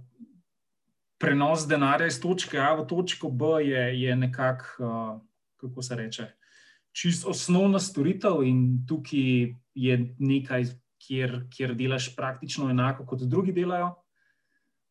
Prenos 1.19 1.67
denarja 1.69 2.07
iz 2.11 2.21
točke 2.21 2.59
A 2.59 2.75
v 2.75 2.87
točko 2.91 3.31
B 3.31 3.61
je, 3.65 3.85
je 4.01 4.17
nekako, 4.17 4.65
uh, 4.85 5.21
kako 5.61 5.83
se 5.83 5.97
reče, 5.97 6.27
čisto 6.93 7.31
osnovna 7.31 7.79
storitev, 7.81 8.43
in 8.43 8.87
tukaj 8.89 9.55
je 9.75 9.99
nekaj, 10.19 10.67
kjer, 11.07 11.45
kjer 11.53 11.75
delaš 11.75 12.15
praktično 12.17 12.71
enako 12.71 13.07
kot 13.07 13.23
drugi 13.29 13.53
delajo. 13.53 13.93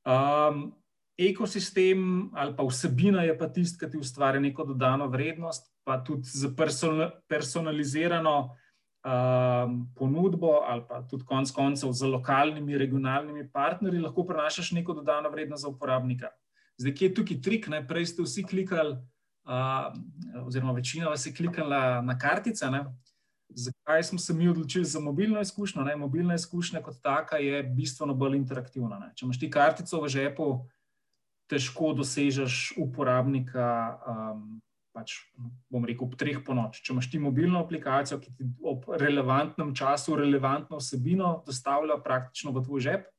Um, 0.03 0.73
ekosistem 1.17 2.29
ali 2.33 2.55
pa 2.55 2.63
vsebina 2.63 3.23
je 3.23 3.37
pa 3.37 3.47
tisti, 3.49 3.79
ki 3.79 3.91
ti 3.91 3.97
ustvarja 3.97 4.41
neko 4.41 4.65
dodano 4.65 5.07
vrednost, 5.07 5.71
pa 5.83 6.03
tudi 6.03 6.27
za 6.27 6.49
personalizirano 7.29 8.55
um, 9.03 9.93
ponudbo 9.95 10.63
ali 10.67 10.83
pa 10.87 11.01
tudi 11.01 11.25
konec 11.25 11.51
koncev 11.51 11.91
z 11.91 12.07
lokalnimi, 12.07 12.77
regionalnimi 12.77 13.49
partnerji, 13.51 13.99
lahko 13.99 14.25
prenašaš 14.27 14.71
neko 14.71 14.93
dodano 14.93 15.29
vrednost 15.29 15.61
za 15.61 15.69
uporabnika. 15.69 16.31
Zdaj, 16.77 16.93
kje 16.93 17.07
je 17.07 17.13
tukaj 17.13 17.41
trik? 17.41 17.67
Ne? 17.67 17.83
Prej 17.87 18.05
ste 18.13 18.23
vsi 18.23 18.43
klikali, 18.43 18.97
uh, 19.45 20.45
oziroma 20.47 20.73
večina 20.73 21.09
vas 21.09 21.25
je 21.25 21.33
klikala 21.33 22.01
na 22.01 22.17
kartice. 22.17 22.69
Ne? 22.71 22.85
Zakaj 23.49 24.03
smo 24.03 24.19
se 24.19 24.33
mi 24.33 24.47
odločili 24.49 24.85
za 24.85 24.99
mobilno 24.99 25.41
izkušnjo? 25.41 25.83
Ne? 25.83 25.95
Mobilna 25.95 26.35
izkušnja 26.35 26.81
kot 26.81 27.01
taka 27.01 27.37
je 27.37 27.63
bistveno 27.63 28.13
bolj 28.13 28.37
interaktivna. 28.37 28.99
Ne? 28.99 29.11
Če 29.15 29.25
imaš 29.25 29.39
ti 29.39 29.51
kartico 29.51 30.01
v 30.01 30.09
žepu, 30.09 30.47
težko 31.51 31.93
dosežeš 31.93 32.73
uporabnika. 32.81 33.99
Um, 34.07 34.61
pač, 34.93 35.15
bom 35.73 35.85
rekel, 35.85 36.05
ob 36.07 36.13
treh 36.19 36.39
po 36.45 36.55
noč. 36.57 36.79
Če 36.85 36.93
imaš 36.93 37.09
ti 37.11 37.21
mobilno 37.21 37.63
aplikacijo, 37.63 38.19
ki 38.21 38.33
ti 38.37 38.47
ob 38.61 38.85
relevantnem 39.01 39.73
času 39.75 40.17
relevantno 40.19 40.77
vsebino 40.81 41.39
dostavlja 41.47 41.97
praktično 42.05 42.53
v 42.53 42.63
tvoj 42.67 42.85
žep, 42.85 43.09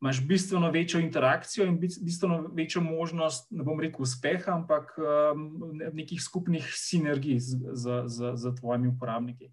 imaš 0.00 0.20
bistveno 0.26 0.70
večjo 0.70 1.00
interakcijo 1.00 1.66
in 1.66 1.78
bistveno 1.80 2.50
večjo 2.56 2.80
možnost, 2.82 3.50
ne 3.50 3.64
bom 3.64 3.80
rekel 3.80 4.02
uspeha, 4.02 4.54
ampak 4.54 4.94
um, 4.98 5.72
nekih 5.92 6.22
skupnih 6.22 6.68
sinergij 6.72 7.38
z, 7.38 7.58
z, 7.72 8.02
z, 8.06 8.32
z 8.36 8.54
tvojimi 8.60 8.88
uporabniki. 8.88 9.50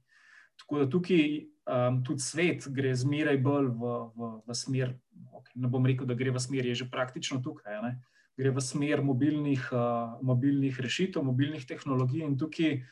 Tako 0.58 0.80
da 0.80 0.90
tukaj 0.90 1.26
um, 1.68 2.04
tudi 2.04 2.24
svet 2.24 2.68
gre 2.74 2.96
zmeraj 2.96 3.38
bolj 3.44 3.68
v, 3.76 3.92
v, 4.16 4.30
v 4.48 4.56
smer, 4.56 4.96
okay, 5.36 5.60
ne 5.60 5.68
bom 5.68 5.86
rekel, 5.86 6.08
da 6.08 6.16
gre 6.16 6.32
v 6.32 6.42
smer, 6.42 6.66
je 6.66 6.80
že 6.84 6.90
praktično 6.92 7.42
tukaj. 7.44 7.82
Ne? 7.84 7.98
Gre 8.38 8.54
v 8.54 8.62
smer 8.62 9.02
mobilnih, 9.02 9.66
uh, 9.74 10.22
mobilnih 10.22 10.80
rešitev, 10.80 11.26
mobilnih 11.26 11.66
tehnologij, 11.66 12.22
in 12.22 12.38
tukaj 12.38 12.84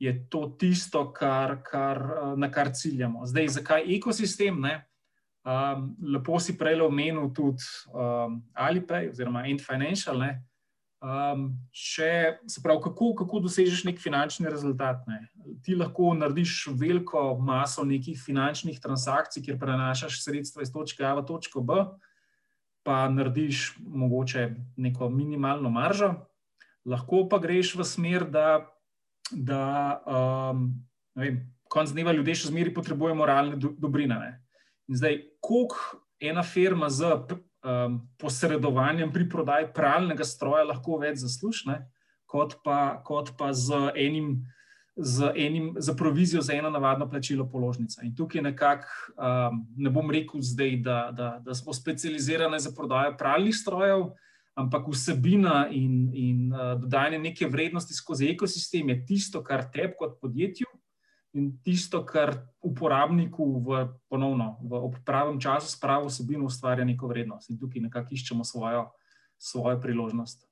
je 0.00 0.12
to 0.28 0.44
tisto, 0.60 1.06
kar, 1.12 1.62
kar, 1.64 1.98
uh, 2.00 2.36
na 2.36 2.50
kar 2.52 2.72
ciljamo. 2.76 3.24
Zdaj, 3.26 3.48
zakaj 3.60 3.88
ekosistem? 3.96 4.60
Um, 5.40 5.96
lepo 6.04 6.36
si 6.36 6.52
prej 6.58 6.82
omenil 6.84 7.32
tudi 7.32 7.64
um, 7.96 8.42
Alipay 8.52 9.08
oziroma 9.08 9.46
End 9.48 9.64
Financial. 9.64 10.20
Um, 11.00 11.46
če, 11.72 12.36
se 12.44 12.60
pravi, 12.60 12.82
kako, 12.84 13.14
kako 13.22 13.40
dosežeš 13.46 13.86
nek 13.88 13.96
finančni 13.96 14.52
rezultat? 14.52 15.00
Ne? 15.08 15.22
Ti 15.64 15.78
lahko 15.80 16.12
narediš 16.12 16.66
veliko 16.76 17.38
maso 17.40 17.86
nekih 17.88 18.20
finančnih 18.20 18.76
transakcij, 18.84 19.46
kjer 19.46 19.56
prenašaš 19.56 20.20
sredstva 20.26 20.60
iz 20.60 20.72
točke 20.74 21.08
A 21.08 21.14
v 21.16 21.24
točko 21.24 21.64
B 21.64 21.80
pa 22.82 23.08
narediš 23.08 23.74
mogoče 23.78 24.48
neko 24.76 25.08
minimalno 25.08 25.70
maržo, 25.70 26.14
lahko 26.84 27.26
pa 27.28 27.38
greš 27.38 27.74
v 27.76 27.84
smer, 27.84 28.24
da, 28.30 28.66
da 29.30 29.64
um, 30.06 30.68
vem, 31.18 31.42
konc 31.70 31.92
dneva 31.92 32.14
ljudje 32.16 32.40
še 32.40 32.50
zmeraj 32.50 32.74
potrebujejo 32.74 33.18
moralne 33.18 33.58
do, 33.60 33.72
dobrine. 33.78 34.16
Ne? 34.18 34.30
In 34.90 34.98
zdaj, 34.98 35.20
koliko 35.44 36.00
ena 36.20 36.42
firma 36.42 36.90
z 36.90 37.12
um, 37.14 38.00
posredovanjem 38.18 39.12
pri 39.12 39.28
prodaji 39.28 39.70
pralnega 39.76 40.26
stroja 40.26 40.66
lahko 40.68 40.98
več 41.02 41.20
zasluži, 41.22 41.78
kot, 42.30 42.58
kot 43.06 43.34
pa 43.38 43.52
z 43.56 43.92
enim 43.98 44.40
z, 44.96 45.32
enim, 45.36 45.74
z 45.78 45.96
provizijo 45.96 46.42
za 46.42 46.52
eno 46.52 46.70
navadno 46.70 47.10
plačilo 47.10 47.48
položnice. 47.48 48.00
In 48.04 48.14
tukaj 48.16 48.42
nekako 48.42 48.86
um, 49.16 49.62
ne 49.76 49.90
bom 49.90 50.10
rekel, 50.10 50.40
zdaj, 50.40 50.76
da, 50.76 50.98
da, 51.16 51.30
da 51.44 51.54
smo 51.54 51.72
specializirani 51.72 52.60
za 52.60 52.72
prodajo 52.76 53.16
pralnih 53.18 53.56
strojev, 53.56 54.10
ampak 54.54 54.88
vsebina 54.88 55.68
in, 55.70 56.10
in 56.14 56.52
uh, 56.52 56.74
dodajanje 56.80 57.18
neke 57.18 57.46
vrednosti 57.46 57.94
skozi 57.94 58.28
ekosistem 58.34 58.88
je 58.88 59.06
tisto, 59.06 59.44
kar 59.44 59.64
tebi 59.72 59.94
kot 59.98 60.20
podjetju 60.20 60.66
in 61.32 61.52
tisto, 61.62 62.02
kar 62.04 62.34
uporabniku 62.60 63.44
v, 63.62 63.84
ponovno, 64.10 64.58
v 64.66 64.98
pravem 65.06 65.38
času 65.40 65.70
s 65.70 65.78
pravo 65.80 66.10
vsebino 66.10 66.44
ustvarja 66.44 66.84
neko 66.84 67.06
vrednost. 67.06 67.50
In 67.50 67.58
tukaj 67.58 67.86
nekako 67.86 68.14
iščemo 68.14 68.44
svojo, 68.44 68.88
svojo 69.38 69.78
priložnost. 69.80 70.49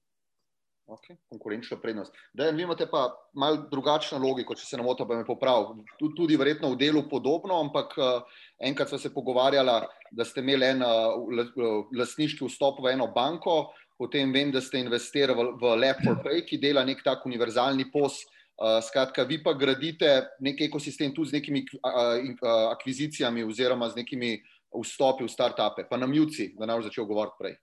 Okay, 0.88 1.18
konkurenčna 1.28 1.76
prednost. 1.76 2.14
Da, 2.32 2.46
vi 2.50 2.62
imate 2.62 2.86
pa 2.88 3.02
malo 3.36 3.66
drugačno 3.70 4.16
logiko, 4.22 4.54
če 4.56 4.64
se 4.64 4.78
ne 4.80 4.86
motim, 4.86 5.04
pa 5.08 5.18
me 5.18 5.26
popravim. 5.26 5.82
Tudi, 6.00 6.14
tudi 6.16 6.38
verjetno 6.40 6.70
v 6.72 6.78
delu 6.80 7.02
podobno, 7.10 7.58
ampak 7.60 7.92
uh, 8.00 8.38
enkrat 8.64 8.88
smo 8.88 8.98
se 9.02 9.12
pogovarjali, 9.12 9.74
da 10.16 10.24
ste 10.24 10.40
imeli 10.40 10.70
en 10.70 10.86
uh, 10.86 11.92
lasniški 11.92 12.48
vstop 12.48 12.80
v 12.80 12.94
eno 12.94 13.10
banko, 13.12 13.74
potem 14.00 14.32
vem, 14.32 14.48
da 14.54 14.64
ste 14.64 14.80
investirali 14.80 15.36
v, 15.36 15.52
v 15.60 15.76
Lab4Pay, 15.84 16.42
ki 16.48 16.62
dela 16.64 16.86
nek 16.88 17.04
tak 17.04 17.28
univerzalni 17.28 17.90
pos. 17.92 18.22
Uh, 18.56 18.80
skratka, 18.82 19.28
vi 19.28 19.42
pa 19.44 19.52
gradite 19.54 20.16
nek 20.40 20.64
ekosistem 20.70 21.12
tudi 21.12 21.34
z 21.34 21.42
nekimi 21.42 21.66
uh, 21.68 21.84
uh, 21.84 22.72
akvizicijami 22.72 23.44
oziroma 23.44 23.92
z 23.92 24.00
nekimi 24.00 24.38
vstopi 24.72 25.28
v 25.28 25.36
start-upe. 25.36 25.84
Pa 25.84 26.00
nam 26.00 26.16
juci, 26.16 26.54
da 26.56 26.64
nam 26.64 26.80
začel 26.80 27.04
govoriti 27.04 27.42
prej. 27.44 27.60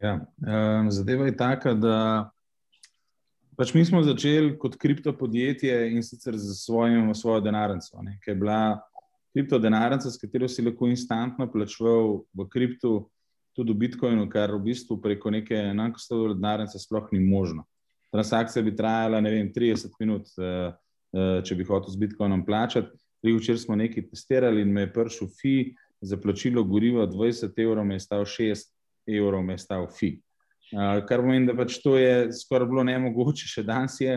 Ja, 0.00 0.20
um, 0.80 0.90
zadeva 0.90 1.26
je 1.26 1.36
taka, 1.36 1.72
da 1.74 2.30
pač 3.56 3.72
mi 3.74 3.84
smo 3.84 4.02
začeli 4.04 4.52
kot 4.60 4.76
kriptopodjetje 4.76 5.86
in 5.88 6.04
sicer 6.04 6.36
z 6.36 6.52
svojim, 6.58 7.14
svojo 7.14 7.40
denarnico, 7.40 8.02
ki 8.24 8.30
je 8.30 8.36
bila 8.36 8.80
kriptodenarnica, 9.32 10.10
s 10.10 10.20
katero 10.20 10.48
si 10.48 10.64
lahko 10.64 10.90
instantno 10.92 11.48
plačeval 11.52 12.26
v 12.36 12.48
kriptu, 12.52 13.06
tudi 13.56 13.72
v 13.72 13.80
Bitcoinu, 13.86 14.28
kar 14.28 14.52
v 14.52 14.66
bistvu 14.68 14.98
preko 15.00 15.32
neke 15.32 15.56
enakostove 15.72 16.34
denarnice 16.36 16.78
sploh 16.78 17.08
ni 17.12 17.22
možno. 17.24 17.64
Transakcija 18.12 18.62
bi 18.64 18.76
trajala 18.76 19.20
vem, 19.24 19.48
30 19.52 19.96
minut, 20.00 20.28
uh, 20.36 20.76
uh, 21.16 21.40
če 21.40 21.56
bi 21.56 21.64
hotel 21.64 21.92
z 21.92 22.04
Bitcoinom 22.04 22.44
plačati. 22.44 22.92
Včeraj 23.24 23.64
smo 23.64 23.74
nekaj 23.80 24.10
testirali 24.12 24.60
in 24.62 24.70
me 24.72 24.84
je 24.84 24.92
prišel 24.92 25.28
fi 25.40 25.56
za 26.04 26.20
plačilo 26.20 26.62
goriva 26.64 27.08
20 27.08 27.56
evrov, 27.64 27.84
me 27.88 27.96
je 27.96 28.04
stal 28.04 28.28
6 28.28 28.75
evrov 29.06 29.44
me 29.44 29.58
stal 29.58 29.86
fi. 29.92 30.16
Uh, 30.74 30.98
kar 31.06 31.22
pomeni, 31.22 31.46
da 31.46 31.54
pač 31.54 31.78
to 31.82 31.94
je 31.98 32.32
skoraj 32.34 32.66
bilo 32.66 32.82
nemogoče, 32.86 33.46
še 33.46 33.62
danes 33.66 34.00
je, 34.02 34.16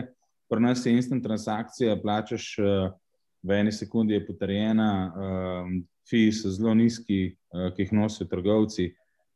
pri 0.50 0.64
nas 0.64 0.82
je 0.82 0.94
instant 0.96 1.22
transakcija, 1.22 1.98
plačaš 2.02 2.46
uh, 2.58 2.88
v 3.46 3.60
eni 3.60 3.72
sekundi, 3.72 4.16
je 4.16 4.24
potrjena, 4.26 4.90
uh, 5.06 5.70
fi 6.10 6.26
so 6.34 6.50
zelo 6.50 6.74
nizki, 6.74 7.36
uh, 7.54 7.70
ki 7.76 7.86
jih 7.86 7.94
nosijo 7.94 8.26
trgovci 8.30 8.88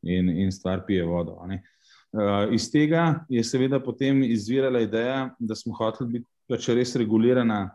in, 0.02 0.28
in 0.42 0.50
stvar 0.52 0.82
pije 0.88 1.06
vodo. 1.06 1.38
Uh, 1.38 2.50
iz 2.54 2.66
tega 2.73 3.25
je 3.30 3.44
seveda 3.46 3.78
potem 3.82 4.25
izvirala 4.26 4.82
ideja, 4.82 5.28
da 5.38 5.54
smo 5.54 5.76
hoteli 5.78 6.18
biti 6.18 6.28
pač 6.50 6.68
res 6.75 6.96
regulirana, 6.99 7.68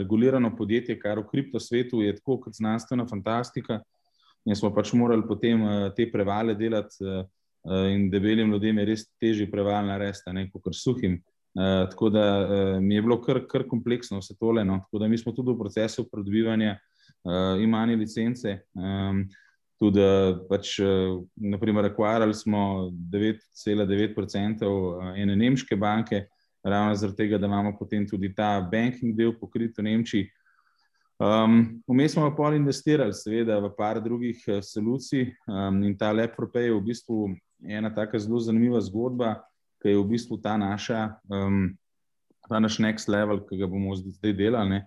regulirano 0.00 0.50
podjetje, 0.56 0.96
kar 1.00 1.20
v 1.20 1.28
kriptosvetu 1.30 2.02
je 2.02 2.16
tako 2.16 2.40
kot 2.42 2.56
znanstvena 2.56 3.06
fantastika. 3.08 3.80
In 4.44 4.56
smo 4.56 4.70
pač 4.74 4.92
morali 4.92 5.24
potem 5.26 5.62
uh, 5.64 5.92
te 5.96 6.06
prevale 6.12 6.54
delati, 6.54 7.04
uh, 7.04 7.24
in 7.88 8.10
debelim 8.10 8.52
ljudem 8.52 8.78
je 8.78 8.84
res 8.84 9.06
težje 9.20 9.50
preval 9.50 9.86
narediti, 9.88 10.50
kot 10.52 10.74
suhim. 10.76 11.22
Uh, 11.54 11.86
tako 11.90 12.10
da 12.10 12.24
uh, 12.42 12.80
mi 12.82 12.94
je 12.94 13.02
bilo 13.02 13.20
kar, 13.22 13.46
kar 13.46 13.64
kompleksno 13.70 14.18
vse 14.18 14.34
tole. 14.36 14.64
No. 14.64 14.80
Tako 14.84 14.98
da 14.98 15.08
mi 15.08 15.18
smo 15.18 15.32
tudi 15.32 15.52
v 15.52 15.58
procesu 15.58 16.08
pridobivanja 16.10 16.76
uh, 16.76 17.62
imani 17.62 17.96
licence. 17.96 18.58
Um, 18.74 19.24
tudi, 19.80 20.00
uh, 20.02 20.42
pač, 20.48 20.78
uh, 20.82 21.22
naprimer, 21.36 21.84
akvarali 21.92 22.34
smo 22.34 22.90
9,9% 23.12 24.66
ene 25.16 25.36
nemške 25.36 25.76
banke, 25.76 26.26
ravno 26.64 26.94
zaradi 26.94 27.16
tega, 27.22 27.38
da 27.38 27.46
imamo 27.46 27.76
potem 27.78 28.06
tudi 28.08 28.34
ta 28.34 28.60
banking 28.60 29.16
del 29.16 29.32
pokrit 29.38 29.78
v 29.78 29.82
Nemčiji. 29.88 30.28
Um, 31.18 31.82
vmes 31.86 32.12
smo 32.12 32.26
pa 32.36 32.50
investirali, 32.56 33.14
seveda, 33.14 33.60
v 33.62 33.70
par 33.76 34.00
drugih 34.02 34.40
uh, 34.48 34.58
solucij. 34.62 35.28
Um, 35.46 35.82
in 35.86 35.94
ta 35.98 36.10
Lepropej 36.12 36.66
je 36.66 36.74
v 36.74 36.80
bistvu 36.82 37.18
ena 37.62 37.90
tako 37.94 38.18
zelo 38.18 38.40
zanimiva 38.42 38.80
zgodba, 38.82 39.36
ki 39.82 39.94
je 39.94 40.00
v 40.00 40.08
bistvu 40.10 40.40
ta, 40.42 40.56
naša, 40.58 41.14
um, 41.30 41.70
ta 42.48 42.58
naš 42.58 42.80
next 42.82 43.06
level, 43.08 43.44
ki 43.46 43.60
ga 43.62 43.70
bomo 43.70 43.94
zdaj 43.94 44.34
delali. 44.34 44.82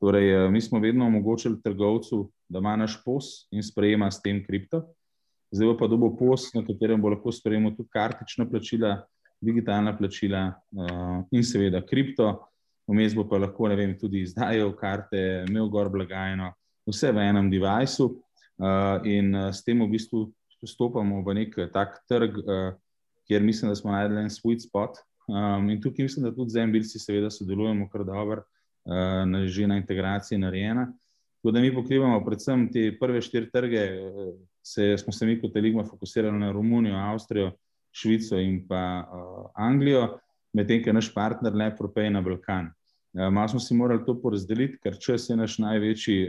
Torej, 0.00 0.32
uh, 0.32 0.48
mi 0.50 0.64
smo 0.64 0.80
vedno 0.80 1.06
omogočili 1.06 1.60
trgovcu, 1.60 2.24
da 2.48 2.58
ima 2.58 2.76
naš 2.76 2.96
pos 3.04 3.44
in 3.52 3.62
sprejema 3.62 4.08
s 4.10 4.22
tem 4.22 4.40
kripto. 4.46 4.86
Zdaj 5.52 5.76
pa 5.76 5.92
dobo 5.92 6.08
pos, 6.16 6.54
na 6.56 6.64
katerem 6.64 7.00
bo 7.04 7.12
lahko 7.12 7.32
sprejemal 7.32 7.76
tudi 7.76 7.92
kartična 7.92 8.48
plačila, 8.48 8.96
digitalna 9.44 9.92
plačila 9.98 10.48
uh, 10.72 11.20
in 11.36 11.44
seveda 11.44 11.84
kripto. 11.84 12.48
Vmes 12.86 13.14
bo 13.14 13.24
pa 13.26 13.38
lahko 13.42 13.66
vem, 13.74 13.96
tudi 13.98 14.22
izdajal 14.22 14.70
karte, 14.78 15.44
imel 15.48 15.68
gor 15.68 15.90
blagajno, 15.90 16.52
vse 16.86 17.10
v 17.12 17.24
enem 17.30 17.50
devajsu. 17.50 18.12
Uh, 18.56 19.02
in 19.04 19.34
uh, 19.34 19.50
s 19.52 19.64
tem 19.66 19.82
v 19.82 19.90
bistvu 19.90 20.30
vstopamo 20.64 21.20
v 21.26 21.34
nek 21.42 21.56
tak 21.74 21.98
trg, 22.08 22.38
uh, 22.40 22.76
kjer 23.28 23.42
mislim, 23.42 23.72
da 23.72 23.76
smo 23.76 23.92
najdeli 23.92 24.22
en 24.22 24.30
sweet 24.32 24.64
spot. 24.64 25.02
Um, 25.26 25.68
in 25.70 25.82
tukaj 25.82 26.06
mislim, 26.06 26.24
da 26.24 26.32
tudi 26.32 26.54
z 26.54 26.62
MBLC 26.66 27.02
seveda 27.02 27.30
sodelujemo 27.30 27.90
kar 27.90 28.06
dobro, 28.06 28.46
uh, 28.86 29.26
že 29.50 29.66
na 29.66 29.76
integraciji 29.82 30.38
narejena. 30.38 30.86
Tako 31.42 31.52
da 31.52 31.60
mi 31.60 31.74
pokrivamo 31.74 32.22
predvsem 32.24 32.68
te 32.72 32.88
prve 33.00 33.20
štiri 33.22 33.50
trge, 33.50 33.82
se, 34.62 34.94
smo 34.98 35.12
se 35.12 35.26
mi 35.26 35.36
kot 35.40 35.56
Eligma 35.56 35.84
fokusirali 35.84 36.38
na 36.38 36.52
Romunijo, 36.52 36.96
Avstrijo, 36.96 37.52
Švico 37.92 38.38
in 38.38 38.62
pa 38.68 39.04
uh, 39.04 39.50
Anglijo 39.54 40.18
medtem 40.56 40.80
ko 40.84 40.92
naš 40.96 41.10
partner 41.14 41.54
Lepropej 41.54 42.10
na 42.10 42.22
Balkan. 42.24 42.70
malo 43.16 43.48
smo 43.48 43.60
si 43.60 43.74
morali 43.74 44.04
to 44.06 44.14
porazdeliti, 44.20 44.78
ker 44.82 44.98
čas 44.98 45.28
je 45.30 45.36
naš 45.36 45.58
največji 45.58 46.28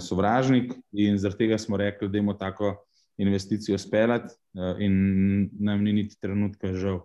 sovražnik 0.00 0.72
in 0.92 1.18
zaradi 1.18 1.44
tega 1.44 1.58
smo 1.58 1.76
rekli, 1.76 2.08
da 2.08 2.18
imamo 2.18 2.34
tako 2.34 2.74
investicijo 3.16 3.78
speljati 3.78 4.34
in 4.78 5.50
nam 5.58 5.84
ni 5.84 5.92
niti 5.92 6.20
trenutka 6.20 6.74
žal. 6.74 7.00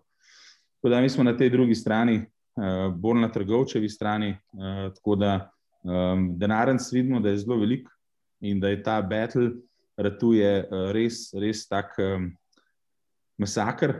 Tako 0.75 0.89
da 0.89 1.01
mi 1.01 1.09
smo 1.09 1.23
na 1.23 1.37
tej 1.37 1.49
drugi 1.49 1.75
strani, 1.75 2.25
bolj 2.95 3.21
na 3.21 3.31
trgovčevi 3.31 3.89
strani, 3.89 4.37
tako 4.95 5.15
da 5.15 5.51
denarnic 6.35 6.91
vidimo, 6.91 7.19
da 7.19 7.29
je 7.29 7.37
zelo 7.37 7.59
velik 7.59 7.87
in 8.41 8.59
da 8.59 8.69
je 8.69 8.83
ta 8.83 9.01
battle 9.01 9.51
ratuje 9.97 10.67
res, 10.93 11.33
res 11.33 11.67
tak 11.67 11.95
masakr. 13.37 13.93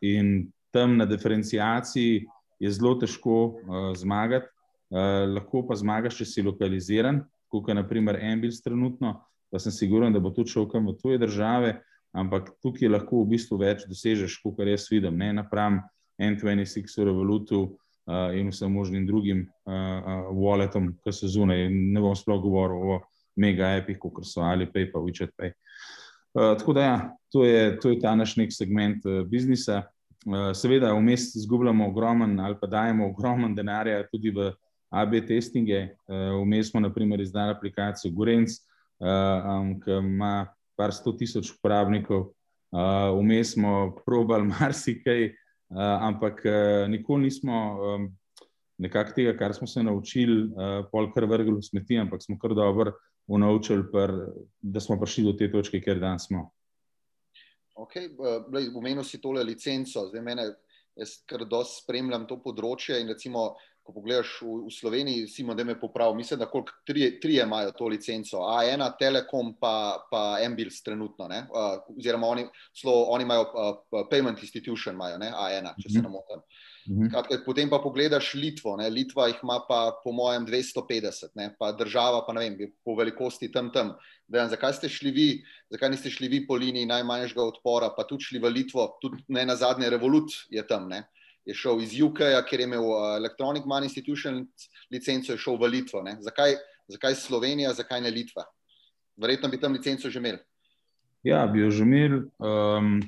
In 0.00 0.52
tam 0.74 0.96
na 0.96 1.06
diferencijaciji 1.08 2.26
je 2.60 2.70
zelo 2.70 2.94
težko 2.98 3.38
uh, 3.44 3.90
zmagati, 3.96 4.46
uh, 4.90 5.26
lahko 5.34 5.64
pa 5.68 5.76
zmagaš, 5.78 6.18
če 6.20 6.26
si 6.26 6.44
lokaliziran, 6.46 7.22
kot 7.48 7.68
je 7.68 7.76
naprimer 7.78 8.18
Embils 8.20 8.60
trenutno, 8.64 9.14
pa 9.48 9.60
sem 9.62 9.72
siguren, 9.72 10.12
da 10.12 10.20
bo 10.20 10.32
tudi 10.34 10.52
šel 10.52 10.68
kam 10.68 10.90
v 10.90 10.96
tuje 11.00 11.20
države, 11.20 11.78
ampak 12.12 12.50
tukaj 12.62 12.90
lahko 12.90 13.22
v 13.22 13.34
bistvu 13.34 13.60
več 13.60 13.86
dosežeš, 13.88 14.40
kot 14.42 14.60
jaz 14.66 14.88
vidim, 14.90 15.16
ne 15.16 15.32
napram 15.40 15.80
N26 16.18 17.04
Revolutu 17.06 17.60
uh, 18.08 18.34
in 18.34 18.50
vsem 18.50 18.72
možnim 18.72 19.06
drugim 19.06 19.46
uh, 19.46 19.72
uh, 19.72 20.32
walletom, 20.34 20.92
ki 21.04 21.14
so 21.14 21.30
zunaj. 21.30 21.68
Ne 21.70 22.02
bom 22.02 22.16
sploh 22.18 22.40
govoril 22.42 22.96
o 22.96 23.00
mega 23.38 23.76
epih, 23.78 24.00
kot 24.02 24.26
so 24.26 24.42
Alipay 24.42 24.90
pa 24.92 25.00
WeChat 25.02 25.34
Pay. 25.38 25.54
Uh, 26.34 26.56
tako 26.58 26.74
da, 26.76 26.82
ja, 26.82 26.96
to, 27.32 27.44
je, 27.46 27.78
to 27.80 27.92
je 27.94 28.00
ta 28.02 28.14
naš 28.18 28.36
nek 28.40 28.52
segment 28.54 29.06
uh, 29.06 29.22
biznisa. 29.28 29.84
Eh, 30.26 30.54
seveda, 30.54 30.92
vmes 30.92 31.34
izgubljamo 31.36 31.88
ogromen 31.88 32.40
ali 32.40 32.56
pa 32.60 32.66
dajemo 32.66 33.06
ogromen 33.06 33.54
denarja 33.54 34.06
tudi 34.10 34.30
v 34.30 34.50
AB 34.90 35.20
testinge. 35.26 35.78
Eh, 35.78 36.32
vmes 36.42 36.70
smo, 36.70 36.80
naprimer, 36.80 37.20
izdali 37.20 37.54
aplikacijo 37.54 38.12
Gurenc, 38.12 38.50
eh, 38.50 39.50
ki 39.84 39.98
ima 40.02 40.46
par 40.76 40.92
sto 40.92 41.12
tisoč 41.12 41.52
uporabnikov. 41.58 42.32
Vmes 43.18 43.54
smo 43.54 43.96
probali 44.06 44.44
marsikaj, 44.60 45.30
ampak 45.70 46.42
nikoli 46.88 47.22
nismo 47.22 47.54
nekako 48.78 49.14
tega, 49.16 49.32
kar 49.38 49.54
smo 49.54 49.66
se 49.66 49.82
naučili, 49.82 50.50
pol 50.92 51.08
kar 51.14 51.24
vrgli 51.24 51.56
v 51.56 51.62
smeti, 51.64 51.98
ampak 51.98 52.22
smo 52.22 52.36
kar 52.38 52.54
dobro 52.54 52.92
unaučili, 53.26 53.82
da 54.60 54.80
smo 54.80 55.00
prišli 55.00 55.24
do 55.24 55.32
te 55.32 55.50
točke, 55.52 55.80
kjer 55.80 55.98
danes 55.98 56.28
smo. 56.28 56.50
Okay, 57.78 58.08
Umenil 58.74 59.04
si 59.04 59.20
tole 59.22 59.44
licenco, 59.46 60.08
zdaj 60.08 60.22
mene, 60.22 60.46
jaz 60.98 61.20
kar 61.30 61.44
dosti 61.46 61.84
spremljam 61.84 62.24
to 62.26 62.40
področje. 62.42 62.98
In 62.98 63.12
recimo, 63.12 63.52
ko 63.86 63.94
pogledaš 63.94 64.32
v, 64.42 64.54
v 64.66 64.72
Sloveniji, 64.74 65.28
Simon, 65.30 65.56
da 65.56 65.64
me 65.64 65.78
popravi, 65.78 66.18
mislim, 66.18 66.40
da 66.42 66.48
koliko 66.50 66.74
tri, 66.84 67.06
tri 67.22 67.38
imajo 67.40 67.70
to 67.78 67.88
licenco, 67.88 68.42
A1, 68.58 68.82
Telekom, 69.00 69.54
pa, 69.62 69.72
pa 70.10 70.22
Embils 70.44 70.82
trenutno. 70.84 71.30
Uh, 71.30 71.78
oziroma, 71.94 72.28
oni, 72.34 72.44
slo, 72.76 72.96
oni 73.14 73.24
imajo 73.24 73.46
uh, 73.46 74.02
Payment 74.10 74.42
Institution, 74.42 74.98
imajo, 74.98 75.22
ne? 75.22 75.30
A1, 75.30 75.70
če 75.78 75.94
se 75.94 76.02
ne 76.02 76.12
motim. 76.12 76.42
Mhm. 76.88 77.10
Kratka, 77.12 77.36
potem 77.44 77.68
pa 77.68 77.78
pogledaš 77.84 78.32
Litvo. 78.34 78.76
Ne? 78.80 78.88
Litva 78.88 79.26
jih 79.28 79.42
ima 79.42 79.58
pa 79.68 80.00
po 80.04 80.12
mojem 80.12 80.46
250, 80.46 81.34
ne? 81.36 81.50
pa 81.58 81.72
država 81.72 82.22
pa 82.26 82.32
ne 82.32 82.40
vem, 82.40 82.72
po 82.84 82.96
velikosti 82.96 83.50
tam 83.52 83.68
tam. 83.72 83.92
Vem, 84.28 84.48
zakaj 84.48 84.72
ste 84.72 84.88
šli 84.88 85.12
vi, 85.12 85.28
zakaj 85.70 85.90
niste 85.92 86.10
šli 86.10 86.28
vi 86.28 86.40
po 86.46 86.56
liniji 86.56 86.88
najmanjšega 86.88 87.44
odpora, 87.44 87.92
pa 87.96 88.06
tudi 88.08 88.24
šli 88.24 88.40
v 88.40 88.52
Litvo, 88.56 88.88
tudi 89.02 89.20
ne 89.28 89.44
na 89.44 89.56
zadnje 89.56 89.90
revolut 89.90 90.32
je 90.50 90.64
tam. 90.66 90.88
Ne? 90.88 91.04
Je 91.44 91.54
šel 91.56 91.80
iz 91.84 91.92
UK-ja, 92.00 92.40
kjer 92.44 92.60
je 92.60 92.68
imel 92.68 92.88
Electronic 93.16 93.68
Money 93.68 93.88
Institution 93.88 94.46
licenco, 94.92 95.32
je 95.32 95.38
šel 95.38 95.60
v 95.60 95.72
Litvo. 95.76 96.04
Zakaj, 96.24 96.56
zakaj 96.88 97.20
Slovenija, 97.20 97.72
zakaj 97.76 98.00
ne 98.00 98.12
Litva? 98.12 98.48
Verjetno 99.16 99.48
bi 99.48 99.60
tam 99.60 99.76
licenco 99.76 100.08
že 100.10 100.18
imeli. 100.18 100.40
Ja, 101.22 101.46
bi 101.46 101.60
jo 101.60 101.70
že 101.70 101.84
imeli. 101.84 102.24
Um, 102.40 103.00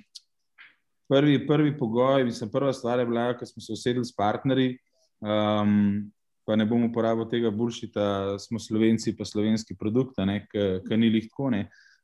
prvi, 1.11 1.47
prvi 1.47 1.75
pogoj, 1.79 2.25
mislim, 2.25 2.51
prva 2.51 2.73
stvar 2.73 2.99
je 2.99 3.07
bila, 3.07 3.35
ko 3.39 3.47
smo 3.47 3.63
se 3.63 3.73
usedli 3.73 4.05
s 4.05 4.15
partnerji. 4.17 4.79
Um, 5.21 6.11
pa 6.47 6.57
ne 6.57 6.65
bom 6.67 6.87
uporabil 6.87 7.27
tega 7.31 7.51
buršita, 7.51 8.39
smo 8.39 8.59
slovenci, 8.59 9.17
pa 9.19 9.27
slovenski 9.27 9.77
produkt, 9.79 10.17
ki 10.19 10.97
ni 10.99 11.11
lahko, 11.15 11.51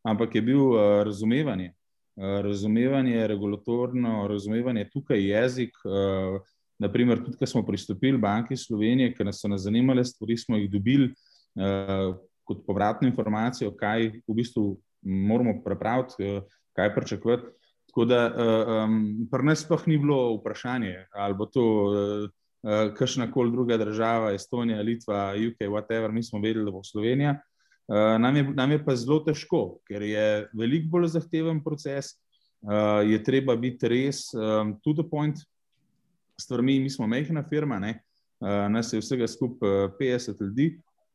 ampak 0.07 0.35
je 0.35 0.43
bil 0.43 0.63
uh, 0.75 1.03
razumevanje. 1.07 1.73
Uh, 2.17 2.41
razumevanje, 2.45 3.27
regulatorno 3.27 4.27
razumevanje, 4.29 4.89
tukaj 4.93 5.23
jezik. 5.23 5.75
Uh, 5.85 6.41
naprimer, 6.79 7.23
tudi, 7.25 7.39
ko 7.39 7.47
smo 7.47 7.65
pristopili 7.67 8.19
Banki 8.19 8.57
Slovenije, 8.57 9.15
ker 9.15 9.27
nas 9.27 9.41
so 9.41 9.49
nas 9.49 9.65
zanimale 9.65 10.05
stvari, 10.05 10.37
smo 10.37 10.59
jih 10.61 10.71
dobili 10.71 11.09
uh, 11.09 12.17
kot 12.45 12.67
povratno 12.67 13.09
informacijo, 13.09 13.73
kaj 13.77 14.11
v 14.27 14.35
bistvu 14.37 14.77
moramo 15.03 15.61
prepraviti, 15.65 16.23
uh, 16.23 16.43
kaj 16.77 16.95
pričakovati. 16.95 17.55
Tako 17.97 18.05
da 18.05 18.35
um, 18.85 19.29
pri 19.33 19.43
nas 19.43 19.63
pa 19.69 19.79
ni 19.87 19.97
bilo 19.99 20.35
vprašanje, 20.37 21.07
ali 21.13 21.35
bo 21.35 21.47
to 21.47 21.63
uh, 21.65 22.93
kakšna 22.93 23.31
koli 23.33 23.51
druga 23.51 23.79
država, 23.81 24.35
Estonija, 24.37 24.83
Litva, 24.83 25.33
UK, 25.33 25.65
whatever, 25.73 26.13
mi 26.13 26.23
smo 26.23 26.41
vedeli, 26.41 26.65
da 26.65 26.71
bo 26.71 26.83
Slovenija. 26.85 27.41
Uh, 27.89 28.21
nam, 28.21 28.37
je, 28.37 28.43
nam 28.53 28.71
je 28.71 28.83
pa 28.85 28.97
zelo 28.97 29.23
težko, 29.25 29.79
ker 29.89 30.03
je 30.03 30.27
veliko 30.53 30.91
bolj 30.93 31.07
zahteven 31.15 31.63
proces, 31.65 32.13
uh, 32.61 33.01
je 33.01 33.23
treba 33.25 33.57
biti 33.57 33.89
res 33.89 34.27
um, 34.35 34.77
to 34.85 34.93
the 34.93 35.09
point. 35.11 35.41
Stvarmi, 36.37 36.77
mi 36.81 36.93
smo 36.93 37.07
mehna 37.07 37.47
firma, 37.49 37.81
uh, 37.81 38.51
nas 38.77 38.93
je 38.93 39.01
vsega 39.01 39.25
skupaj 39.25 39.89
50 39.97 40.45
ljudi 40.45 40.75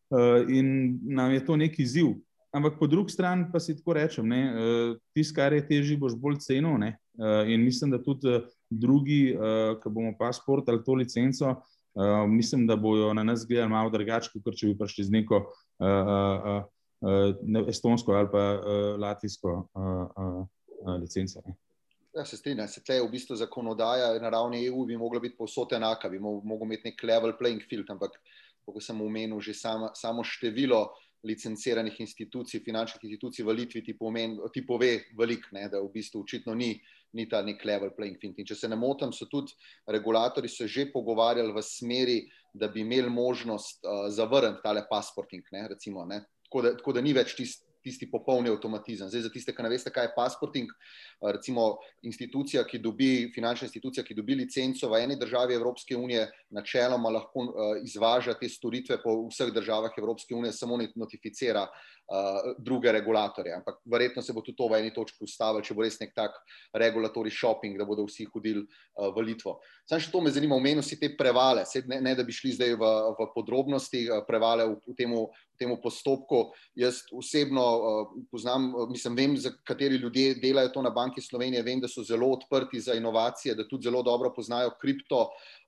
uh, 0.09 0.49
in 0.49 0.97
nam 1.03 1.31
je 1.31 1.45
to 1.45 1.61
neki 1.61 1.83
izziv, 1.83 2.15
Ampak 2.51 2.75
po 2.79 2.87
drugi 2.87 3.13
strani 3.15 3.45
pa 3.51 3.59
si 3.63 3.77
tako 3.77 3.93
rečem, 3.95 4.27
uh, 4.27 4.97
tisto, 5.15 5.35
kar 5.37 5.53
je 5.55 5.63
težje, 5.67 5.95
boš 5.97 6.17
bolj 6.19 6.41
cenil. 6.43 6.75
Uh, 6.75 7.47
in 7.47 7.63
mislim, 7.63 7.91
da 7.91 8.01
tudi 8.03 8.27
uh, 8.27 8.43
drugi, 8.69 9.31
uh, 9.35 9.77
ki 9.79 9.89
bomo 9.89 10.11
pasport 10.19 10.69
ali 10.69 10.83
to 10.83 10.93
licenco, 10.99 11.55
uh, 11.55 12.27
mislim, 12.27 12.67
da 12.67 12.75
bodo 12.75 13.13
na 13.13 13.23
nas 13.23 13.47
gledali 13.47 13.71
malo 13.71 13.89
drugače, 13.89 14.33
kot 14.43 14.55
če 14.55 14.71
bi 14.71 14.77
prišli 14.77 15.07
z 15.07 15.15
neko 15.15 15.41
uh, 15.47 15.87
uh, 15.87 16.63
uh, 17.07 17.67
estonsko 17.71 18.19
ali 18.19 18.31
pa 18.31 18.45
uh, 18.59 18.99
latvijsko 18.99 19.57
uh, 19.73 20.07
uh, 20.19 20.95
licenco. 20.99 21.43
Ne. 21.45 21.55
Ja, 22.11 22.25
se 22.25 22.37
strinjam, 22.37 22.67
se 22.67 22.83
tle 22.83 22.99
v 22.99 23.07
bistvu 23.11 23.37
zakonodaja 23.39 24.11
na 24.19 24.29
ravni 24.29 24.65
EU 24.67 24.83
bi 24.85 24.97
mogla 24.99 25.21
biti 25.23 25.37
povsod 25.37 25.71
enaka, 25.77 26.09
bi 26.11 26.19
mogel 26.19 26.65
imeti 26.67 26.91
nek 26.91 27.03
level 27.07 27.33
playing 27.39 27.63
field, 27.69 27.87
ampak 27.89 28.17
kot 28.67 28.83
sem 28.83 28.99
omenil, 29.01 29.39
že 29.39 29.55
sama, 29.55 29.93
samo 29.95 30.23
število 30.23 30.89
licenciranih 31.23 31.99
institucij, 31.99 32.63
finančnih 32.65 33.03
institucij 33.03 33.45
v 33.45 33.53
Litvi 33.53 33.83
ti, 33.85 33.93
pomen, 33.97 34.37
ti 34.53 34.65
pove 34.65 34.91
veliko, 35.17 35.53
da 35.53 35.81
v 35.81 35.89
bistvu 35.93 36.23
očitno 36.23 36.55
ni, 36.57 36.73
ni 37.13 37.27
ta 37.29 37.41
nek 37.45 37.65
level 37.65 37.91
playing 37.97 38.17
field. 38.19 38.39
In 38.39 38.47
če 38.47 38.55
se 38.55 38.69
ne 38.69 38.75
motim, 38.75 39.13
so 39.13 39.27
tudi 39.29 39.53
regulatori 39.87 40.49
se 40.49 40.67
že 40.67 40.87
pogovarjali 40.91 41.53
v 41.53 41.61
smeri, 41.61 42.21
da 42.53 42.67
bi 42.67 42.81
imeli 42.81 43.09
možnost 43.09 43.85
uh, 43.85 44.07
zavrniti 44.09 44.63
tale 44.63 44.85
pasporting. 44.89 45.43
Ne, 45.51 45.67
recimo, 45.67 46.05
ne. 46.05 46.23
Tako, 46.47 46.61
da, 46.61 46.73
tako 46.77 46.93
da 46.93 47.01
ni 47.01 47.13
več 47.13 47.35
tisti 47.35 47.71
tisti 47.81 48.05
popolni 48.11 48.49
avtomatizem. 48.49 49.09
Zdaj, 49.09 49.21
za 49.25 49.31
tiste, 49.33 49.53
ki 49.55 49.63
ne 49.65 49.71
veste, 49.73 49.91
kaj 49.93 50.09
je 50.09 50.13
pasporting, 50.15 50.73
recimo 51.21 51.77
institucija, 52.01 52.63
ki 52.67 52.79
dobi, 52.79 53.31
finančna 53.35 53.65
institucija, 53.65 54.03
ki 54.03 54.17
dobi 54.17 54.35
licenco 54.35 54.89
v 54.89 55.03
eni 55.03 55.17
državi 55.19 55.53
Evropske 55.53 55.97
unije, 55.97 56.27
načeloma 56.49 57.09
lahko 57.09 57.47
izvaža 57.83 58.33
te 58.39 58.49
storitve 58.49 58.97
po 59.03 59.15
vseh 59.29 59.53
državah 59.53 59.91
Evropske 59.97 60.35
unije, 60.35 60.53
samo 60.53 60.79
notificira 60.95 61.67
druge 62.59 62.91
regulatorje. 62.91 63.53
Ampak 63.55 63.77
verjetno 63.85 64.21
se 64.21 64.33
bo 64.33 64.41
tudi 64.41 64.57
to 64.57 64.67
v 64.67 64.81
eni 64.81 64.93
točki 64.93 65.23
ustavilo, 65.23 65.63
če 65.63 65.75
bo 65.77 65.85
res 65.85 65.99
nek 66.01 66.11
tak 66.15 66.35
regulatorni 66.75 67.31
shopping, 67.31 67.77
da 67.79 67.87
bodo 67.87 68.03
vsi 68.07 68.25
hodili 68.33 68.65
v 68.97 69.23
Litvo. 69.23 69.59
Sam 69.87 70.01
še 70.01 70.11
to 70.11 70.21
me 70.21 70.33
zanima, 70.33 70.57
omenil 70.57 70.83
si 70.83 70.99
te 70.99 71.11
prevale, 71.17 71.63
ne, 71.87 72.01
ne 72.01 72.15
da 72.17 72.25
bi 72.27 72.35
šli 72.35 72.57
zdaj 72.57 72.75
v, 72.75 72.91
v 73.19 73.29
podrobnosti 73.35 74.03
prevale 74.27 74.67
v, 74.67 74.75
v 74.91 74.97
temu 74.97 75.23
temu 75.61 75.77
postopku. 75.77 76.49
Jaz 76.75 77.03
osebno 77.13 77.61
uh, 77.61 78.13
poznam, 78.31 78.71
mislim, 78.89 79.15
vem, 79.15 79.35
kateri 79.67 79.99
ljudje 80.01 80.39
delajo 80.41 80.69
to 80.73 80.81
na 80.81 80.89
Banki 80.89 81.10
Slovenije, 81.19 81.65
vem, 81.67 81.81
da 81.83 81.89
so 81.91 82.05
zelo 82.07 82.29
odprti 82.31 82.79
za 82.79 82.95
inovacije, 82.95 83.55
da 83.55 83.67
tudi 83.67 83.89
zelo 83.89 83.99
dobro 84.03 84.31
poznajo 84.31 84.71
kripto, 84.79 85.25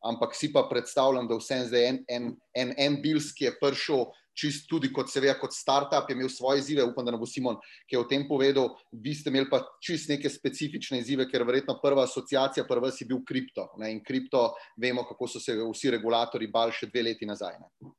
ampak 0.08 0.38
si 0.40 0.54
pa 0.54 0.64
predstavljam, 0.70 1.28
da 1.28 1.36
vsem 1.36 1.66
zdaj 1.68 1.88
en, 1.90 1.98
en, 2.08 2.30
en, 2.56 2.76
en 2.78 3.00
bils, 3.04 3.34
ki 3.36 3.50
je 3.50 3.58
prišel. 3.60 4.06
Čist 4.34 4.64
tudi 4.66 4.90
kot 4.90 5.12
seveda, 5.14 5.36
kot 5.38 5.54
startup 5.54 6.08
je 6.10 6.16
imel 6.16 6.30
svoje 6.30 6.64
izzive, 6.64 6.82
upam, 6.88 7.06
da 7.06 7.12
ne 7.14 7.20
bo 7.22 7.28
Simon, 7.30 7.60
ki 7.86 7.94
je 7.94 8.00
o 8.02 8.06
tem 8.10 8.24
povedal, 8.26 8.72
vi 8.90 9.14
ste 9.14 9.30
imeli 9.30 9.46
pa 9.46 9.60
čist 9.78 10.10
neke 10.10 10.30
specifične 10.30 11.04
izzive, 11.04 11.28
ker 11.30 11.46
verjetno 11.46 11.76
prva 11.84 12.08
asociacija 12.08 12.66
prva 12.66 12.90
si 12.90 13.06
bil 13.06 13.22
kripto. 13.28 13.68
Ne? 13.78 13.92
In 13.94 14.02
kripto, 14.02 14.48
vemo, 14.82 15.06
kako 15.06 15.30
so 15.36 15.42
se 15.44 15.54
vsi 15.54 15.94
regulatori 15.94 16.50
bali 16.50 16.74
še 16.74 16.90
dve 16.90 17.06
leti 17.12 17.30
nazaj. 17.30 17.60
Ne? 17.62 17.94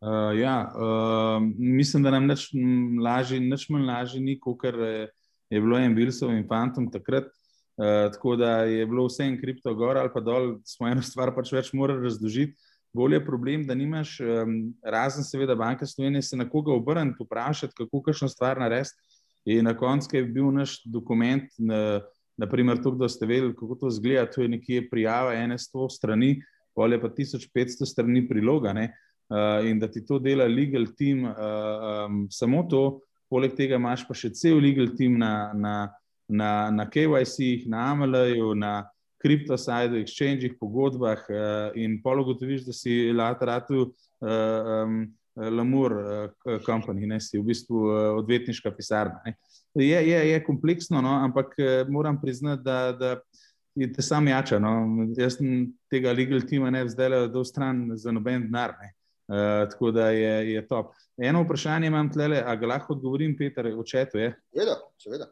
Uh, 0.00 0.38
ja, 0.40 0.72
uh, 0.76 1.42
mislim, 1.56 2.02
da 2.02 2.10
nam 2.10 2.26
nič 2.26 2.50
lažje, 3.04 3.40
ni, 4.20 4.38
kot 4.40 4.64
je 4.64 5.08
bilo 5.58 5.78
en 5.78 5.94
Bilsov 5.94 6.30
in 6.30 6.46
Fantom 6.46 6.86
takrat. 6.90 7.26
Uh, 7.80 8.10
tako 8.12 8.36
da 8.36 8.62
je 8.68 8.86
bilo 8.86 9.06
vse 9.08 9.24
en 9.24 9.38
kripto 9.40 9.72
gor 9.74 9.96
ali 9.96 10.10
pa 10.12 10.20
dol, 10.20 10.58
smo 10.68 10.88
eno 10.88 11.02
stvar 11.02 11.32
pač 11.34 11.50
več 11.52 11.72
morali 11.72 12.04
razložiti. 12.04 12.54
Bolje 12.92 13.20
je 13.20 13.24
problem, 13.24 13.62
da 13.66 13.74
nimaš, 13.74 14.16
um, 14.20 14.54
razen 14.82 15.24
seveda 15.24 15.54
banke 15.54 15.86
Slovenije, 15.86 16.22
se 16.22 16.36
na 16.36 16.48
koga 16.50 16.72
obrniti, 16.74 17.22
vprašati, 17.22 17.74
kako 17.78 18.02
kakšno 18.02 18.28
stvar 18.28 18.58
narediti. 18.58 18.98
In 19.46 19.64
na 19.64 19.76
koncu 19.76 20.16
je 20.16 20.24
bil 20.24 20.50
naš 20.52 20.80
dokument, 20.84 21.46
na, 21.58 22.00
naprimer, 22.36 22.82
to, 22.82 22.90
da 22.98 23.08
ste 23.08 23.26
vedeli, 23.26 23.54
kako 23.56 23.78
to 23.80 23.90
zgleda, 23.90 24.26
to 24.30 24.42
je 24.42 24.48
nekje 24.48 24.88
prijava 24.90 25.34
ene 25.38 25.58
sto 25.58 25.88
strani, 25.88 26.40
polje 26.74 27.00
pa 27.00 27.08
1500 27.08 27.86
strani 27.86 28.26
priloga. 28.28 28.74
Uh, 28.74 29.64
in 29.70 29.78
da 29.78 29.86
ti 29.86 30.02
to 30.06 30.18
dela 30.18 30.44
legal 30.50 30.84
team, 30.98 31.24
uh, 31.24 31.36
um, 32.08 32.26
samo 32.30 32.66
to, 32.70 33.00
poleg 33.30 33.54
tega 33.56 33.78
imaš 33.78 34.04
pa 34.08 34.16
še 34.16 34.32
cel 34.36 34.58
legal 34.62 34.90
team 34.98 35.18
na, 35.20 35.52
na, 35.54 35.74
na, 36.28 36.50
na 36.74 36.86
KYC-jih, 36.90 37.68
na 37.70 37.90
AML-ju, 37.92 38.54
na 38.58 38.74
kriptosajdu, 39.20 40.00
exchange-ih, 40.00 40.56
pogodbah 40.58 41.24
uh, 41.28 41.78
in 41.78 41.98
pologotoviš, 42.02 42.66
da 42.68 42.76
si 42.76 43.00
lateratu. 43.14 43.90
Uh, 44.20 44.84
um, 44.84 45.00
Lamur 45.40 45.92
uh, 45.94 46.56
Company, 46.66 47.06
ne, 47.06 47.16
si 47.22 47.38
v 47.38 47.46
bistvu 47.46 47.84
uh, 47.86 47.98
odvetniška 48.18 48.72
pisarna. 48.76 49.22
Je, 49.78 49.86
je, 49.86 50.18
je 50.26 50.40
kompleksno, 50.44 51.00
no, 51.00 51.14
ampak 51.22 51.54
uh, 51.56 51.88
moram 51.88 52.18
priznati, 52.20 52.64
da, 52.66 52.92
da 52.92 53.12
je 53.74 53.92
te 53.92 54.02
sam 54.02 54.28
jača. 54.28 54.58
No. 54.58 54.72
Jaz 55.16 55.38
tega 55.90 56.12
legal 56.12 56.42
tima 56.48 56.70
ne 56.70 56.84
le 56.84 57.28
do 57.28 57.44
stran 57.44 57.90
za 57.94 58.12
noben 58.12 58.42
denar. 58.42 58.74
Uh, 59.30 59.68
tako 59.70 59.90
da 59.94 60.08
je, 60.10 60.52
je 60.52 60.62
top. 60.66 60.94
Eno 61.16 61.42
vprašanje 61.44 61.86
imam 61.86 62.08
tle, 62.10 62.42
a 62.46 62.54
ga 62.56 62.66
lahko 62.66 62.96
odgovorim, 62.96 63.36
Peter, 63.38 63.68
v 63.70 63.84
četu. 63.86 64.18
Seveda, 64.50 64.74
seveda. 64.98 65.28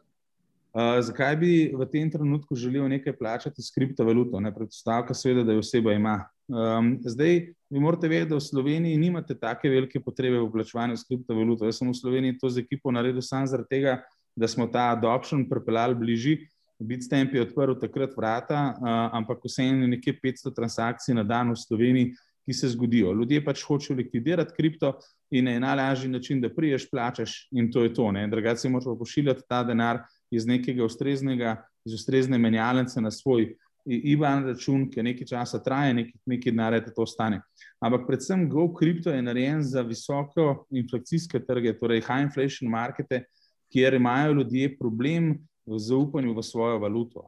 Uh, 0.69 0.99
zakaj 1.01 1.35
bi 1.35 1.51
v 1.73 1.85
tem 1.91 2.11
trenutku 2.11 2.55
želel 2.55 2.85
nekaj 2.87 3.17
plačati 3.17 3.61
s 3.61 3.73
kriptovaluto? 3.75 4.39
Predstavka 4.55 5.13
seveda, 5.13 5.43
da 5.43 5.53
jo 5.57 5.59
oseba 5.65 5.93
ima. 5.93 6.29
Um, 6.47 6.99
zdaj, 7.03 7.51
vi 7.69 7.79
morate 7.79 8.07
vedeti, 8.07 8.29
da 8.29 8.37
v 8.37 8.45
Sloveniji 8.45 8.97
nimate 8.97 9.35
tako 9.35 9.67
velike 9.67 9.99
potrebe 9.99 10.39
v 10.39 10.51
plačevanju 10.51 10.97
s 10.97 11.03
kriptovaluto. 11.09 11.65
Jaz 11.65 11.81
sem 11.81 11.89
v 11.89 11.97
Sloveniji 11.97 12.37
to 12.39 12.49
z 12.49 12.63
ekipo 12.63 12.91
naredil 12.91 13.21
samo 13.21 13.49
zaradi 13.49 13.69
tega, 13.69 13.97
da 14.35 14.47
smo 14.47 14.67
ta 14.67 14.91
adoption 14.93 15.43
pripeljali 15.49 15.95
bližje. 15.95 16.37
Bitstamp 16.79 17.33
je 17.33 17.41
odprl 17.41 17.75
takrat 17.75 18.15
vrata, 18.15 18.59
uh, 18.77 18.87
ampak 19.19 19.43
vseeno 19.43 19.83
je 19.83 19.93
nekje 19.97 20.13
500 20.23 20.55
transakcij 20.55 21.17
na 21.17 21.23
dan 21.27 21.51
v 21.51 21.59
Sloveniji, 21.59 22.13
ki 22.49 22.53
se 22.53 22.67
zgodijo. 22.73 23.13
Ljudje 23.13 23.43
pač 23.45 23.61
hočejo 23.61 23.97
likvidirati 23.97 24.55
kripto 24.57 24.95
in 25.29 25.47
je 25.47 25.59
najlažji 25.59 26.09
način, 26.09 26.41
da 26.41 26.49
priješ, 26.49 26.89
plačaš 26.89 27.47
in 27.51 27.71
to 27.71 27.83
je 27.83 27.93
to. 27.93 28.11
Drugače, 28.31 28.69
moraš 28.69 28.97
pošiljati 28.99 29.45
ta 29.49 29.63
denar 29.63 29.99
iz 30.31 30.47
nekega 30.47 30.85
ustreznega, 30.85 31.59
iz 31.85 31.93
ustrezne 31.93 32.37
menjalnice 32.37 33.01
na 33.01 33.11
svoj 33.11 33.53
IBAN 33.85 34.47
račun, 34.47 34.87
ki 34.89 35.03
nekaj 35.03 35.27
časa 35.29 35.61
traja, 35.63 35.93
nekaj, 35.93 36.17
nekaj 36.25 36.51
denarja 36.51 36.81
to 36.95 37.05
stane. 37.05 37.41
Ampak 37.81 38.07
predvsem 38.07 38.49
GoCrypto 38.49 39.13
je 39.13 39.21
narejen 39.21 39.61
za 39.63 39.81
visoko 39.81 40.65
inflacijske 40.71 41.39
trge, 41.45 41.75
torej 41.77 42.01
high 42.01 42.25
inflation 42.25 42.69
markete, 42.69 43.27
kjer 43.69 43.93
imajo 43.93 44.33
ljudje 44.41 44.73
problem 44.79 45.35
v 45.69 45.77
zaupanju 45.77 46.33
v 46.33 46.43
svojo 46.43 46.79
valuto. 46.81 47.25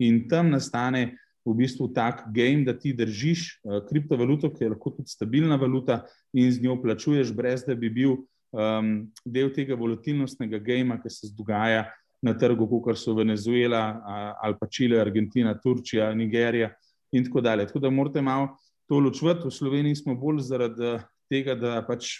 In 0.00 0.24
tam 0.28 0.50
nastane 0.50 1.18
v 1.44 1.54
bistvu 1.58 1.88
tak 1.94 2.24
game, 2.34 2.64
da 2.64 2.74
ti 2.78 2.92
držiš 2.94 3.62
uh, 3.64 3.80
kriptovaluto, 3.88 4.50
ki 4.52 4.64
je 4.64 4.72
lahko 4.74 4.92
tudi 4.96 5.10
stabilna 5.10 5.56
valuta 5.56 6.02
in 6.32 6.52
z 6.52 6.62
njo 6.62 6.78
plačuješ, 6.82 7.32
brez 7.34 7.64
da 7.66 7.74
bi 7.74 7.90
bil 7.90 8.16
um, 8.52 9.10
del 9.24 9.50
tega 9.54 9.74
volatilnostnega 9.78 10.60
gama, 10.62 11.00
ki 11.02 11.10
se 11.10 11.32
dogaja 11.36 11.88
na 12.22 12.36
trgu, 12.38 12.66
kot 12.82 12.98
so 12.98 13.16
Venezuela, 13.18 13.98
ali 14.38 14.54
pa 14.60 14.68
Čile, 14.70 15.00
Argentina, 15.00 15.56
Turčija, 15.58 16.12
Nigerija 16.14 16.70
in 17.12 17.24
tako 17.24 17.40
dalje. 17.40 17.66
Tako 17.66 17.82
da 17.82 17.90
morate 17.90 18.22
malo 18.22 18.52
to 18.86 19.00
ločvati. 19.02 19.48
V 19.48 19.50
Sloveniji 19.50 19.96
smo 19.96 20.14
bolj 20.14 20.38
zaradi 20.46 21.00
tega, 21.30 21.56
da 21.58 21.80
pač 21.82 22.12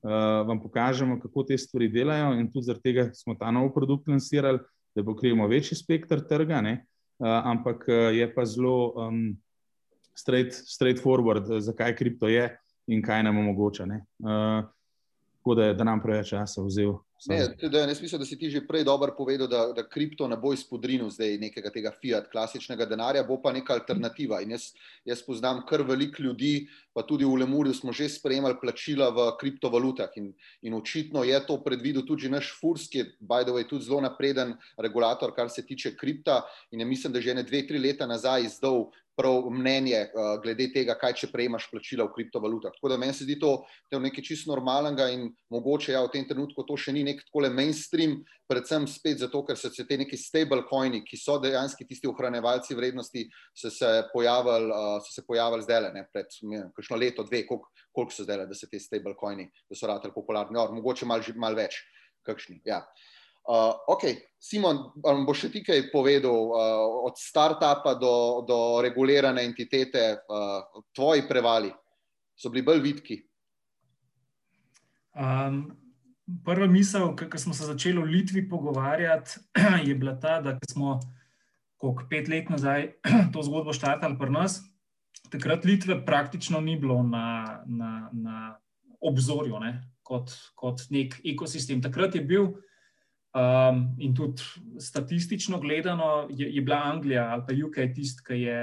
uh, 0.00 0.46
vam 0.48 0.62
pokažemo, 0.62 1.18
kako 1.20 1.44
te 1.44 1.58
stvari 1.58 1.90
delajo, 1.92 2.32
in 2.40 2.48
tudi 2.48 2.70
zaradi 2.70 2.88
tega 2.88 3.10
smo 3.14 3.36
ta 3.36 3.50
nov 3.52 3.74
produkt 3.74 4.08
lansirali, 4.08 4.62
da 4.96 5.04
pokrijemo 5.04 5.46
večji 5.48 5.76
spektr 5.76 6.24
trga, 6.28 6.62
uh, 6.64 6.80
ampak 7.22 7.84
uh, 7.88 8.10
je 8.14 8.26
pa 8.34 8.44
zelo 8.44 8.92
um, 8.96 9.36
straight, 10.14 10.54
straight 10.54 11.02
forward, 11.02 11.46
zakaj 11.62 11.96
kripto 11.96 12.28
je 12.28 12.48
in 12.86 13.02
kaj 13.02 13.22
nam 13.22 13.38
omogoča. 13.38 13.86
Uh, 13.86 14.64
tako 15.42 15.54
da, 15.54 15.72
da 15.74 15.84
nam 15.84 16.00
preveč 16.02 16.30
časa 16.30 16.62
vzel. 16.62 16.94
Ne, 17.30 17.56
tudi, 17.58 17.76
jaz 17.76 18.00
mislim, 18.02 18.18
da 18.18 18.26
si 18.26 18.38
ti 18.38 18.50
že 18.50 18.64
prej 18.66 18.84
dobro 18.84 19.14
povedal, 19.18 19.48
da, 19.48 19.72
da 19.76 19.82
kripto 19.88 20.26
ne 20.28 20.36
bo 20.36 20.52
izpodrinil 20.52 21.10
zdaj 21.10 21.36
nekega 21.38 21.70
tega 21.70 21.92
fiat, 21.94 22.26
klasičnega 22.30 22.86
denarja, 22.86 23.22
bo 23.26 23.38
pa 23.42 23.52
neka 23.52 23.74
alternativa. 23.74 24.40
In 24.42 24.54
jaz, 24.56 24.72
jaz 25.06 25.22
poznam 25.22 25.62
kar 25.68 25.82
veliko 25.86 26.22
ljudi, 26.22 26.66
pa 26.94 27.02
tudi 27.02 27.24
v 27.24 27.40
Lemurju 27.42 27.74
smo 27.74 27.92
že 27.92 28.08
sprejemali 28.08 28.60
plačila 28.60 29.10
v 29.10 29.32
kriptovalutah. 29.40 30.12
In, 30.16 30.32
in 30.62 30.74
očitno 30.74 31.24
je 31.24 31.36
to 31.46 31.58
predvidel 31.64 32.04
tudi 32.06 32.28
naš 32.28 32.52
FURS, 32.60 32.88
ki 32.88 32.98
je, 32.98 33.04
by 33.20 33.44
the 33.44 33.52
way, 33.52 33.64
tudi 33.68 33.84
zelo 33.84 34.00
napreden 34.00 34.56
regulator, 34.78 35.32
kar 35.34 35.50
se 35.50 35.64
tiče 35.66 35.96
kripta. 35.96 36.42
In 36.70 36.80
je 36.80 36.86
mislim, 36.86 37.12
da 37.12 37.20
že 37.20 37.34
ne 37.34 37.42
dve, 37.42 37.66
tri 37.66 37.78
leta 37.78 38.06
nazaj 38.06 38.44
izdal 38.44 38.90
prav 39.16 39.50
mnenje 39.50 40.08
uh, 40.08 40.40
glede 40.42 40.70
tega, 40.72 40.96
kaj 40.98 41.14
če 41.20 41.28
prejmaš 41.32 41.68
plačila 41.70 42.06
v 42.08 42.14
kriptovalutah. 42.16 42.72
Tako 42.72 42.92
da 42.92 42.96
meni 43.00 43.12
se 43.12 43.26
zdi 43.26 43.36
to, 43.40 43.60
nekaj 43.92 44.24
čisto 44.24 44.50
normalnega 44.52 45.10
in 45.12 45.28
mogoče 45.52 45.92
ja, 45.92 46.00
v 46.06 46.12
tem 46.14 46.24
trenutku 46.28 46.64
to 46.64 46.78
še 46.80 46.94
ni 46.96 47.04
nek 47.04 47.20
tako 47.26 47.44
mainstream, 47.52 48.22
predvsem 48.52 48.84
spet 48.90 49.22
zato, 49.24 49.40
ker 49.48 49.56
so 49.56 49.70
se 49.72 49.86
te 49.88 49.96
neki 49.96 50.18
stablecoini, 50.20 51.00
ki 51.06 51.16
so 51.16 51.38
dejansko 51.40 51.86
tisti 51.88 52.10
ohranjevalci 52.10 52.76
vrednosti, 52.76 53.24
so 53.56 53.72
se 53.72 53.90
pojavili, 54.12 54.68
uh, 54.68 54.98
so 55.04 55.16
se 55.16 55.24
pojavili 55.26 55.64
zdaj, 55.64 55.88
ne 55.96 56.04
pred 56.12 56.36
kakšno 56.76 57.00
leto, 57.00 57.24
dve, 57.28 57.46
koliko, 57.48 57.72
koliko 57.92 58.16
so 58.18 58.28
zdaj, 58.28 58.44
da 58.50 58.58
se 58.58 58.68
te 58.68 58.80
stablecoini, 58.80 59.48
da 59.70 59.78
so 59.78 59.90
ratali 59.90 60.14
popularni, 60.14 60.58
no, 60.58 60.68
mogoče 60.76 61.08
malo 61.08 61.36
mal 61.40 61.56
več, 61.56 61.80
kakšni. 62.28 62.60
Ja. 62.68 62.84
Uh, 63.42 63.72
ok, 63.90 64.04
Simon, 64.38 64.84
bo 65.02 65.34
še 65.34 65.48
ti 65.50 65.64
kaj 65.66 65.88
povedal 65.90 66.52
uh, 66.54 66.82
od 67.08 67.16
startupa 67.18 67.96
do, 67.98 68.14
do 68.46 68.58
regulirane 68.84 69.42
entitete, 69.48 70.04
uh, 70.30 70.84
tvoji 70.94 71.24
prevali 71.26 71.72
so 72.38 72.52
bili 72.54 72.62
bolj 72.66 72.82
vidki? 72.84 73.16
Um, 75.18 75.64
prva 76.44 76.66
misel, 76.66 77.14
ki 77.16 77.38
smo 77.38 77.54
se 77.54 77.66
začeli 77.66 78.02
v 78.02 78.10
Litvi 78.16 78.48
pogovarjati, 78.48 79.40
je 79.88 79.94
bila 79.94 80.14
ta, 80.20 80.40
da 80.40 80.58
smo 80.70 81.00
kot 81.82 82.06
pet 82.10 82.28
let 82.30 82.50
nazaj 82.50 82.92
to 83.34 83.42
zgodbo 83.42 83.74
štartali 83.74 84.18
pri 84.18 84.30
nas. 84.30 84.60
Takrat 85.32 85.64
Litve 85.64 85.98
praktično 86.06 86.60
ni 86.60 86.76
bilo 86.76 87.02
na, 87.02 87.62
na, 87.66 88.10
na 88.12 88.36
obzorju 89.00 89.58
ne, 89.60 89.80
kot, 90.02 90.30
kot 90.54 90.86
nek 90.90 91.18
ekosistem. 91.24 91.82
Takrat 91.82 92.14
je 92.14 92.22
bil. 92.22 92.52
Um, 93.32 93.94
in 93.96 94.12
tudi 94.12 94.44
statistično 94.76 95.56
gledano 95.60 96.26
je, 96.28 96.50
je 96.52 96.60
bila 96.60 96.82
Anglija 96.84 97.30
ali 97.32 97.42
pa 97.46 97.54
UK 97.66 97.94
tisti, 97.94 98.20
ki 98.26 98.36
je, 98.42 98.58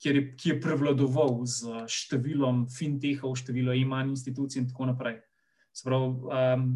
ki 0.00 0.48
je 0.48 0.54
prevladoval 0.56 1.42
z 1.44 1.82
številom 1.84 2.62
fintechov, 2.72 3.36
število 3.36 3.76
imanj 3.76 4.14
institucij 4.14 4.62
in 4.62 4.70
tako 4.70 4.88
naprej. 4.88 5.18
Sprav, 5.76 6.04
um, 6.24 6.68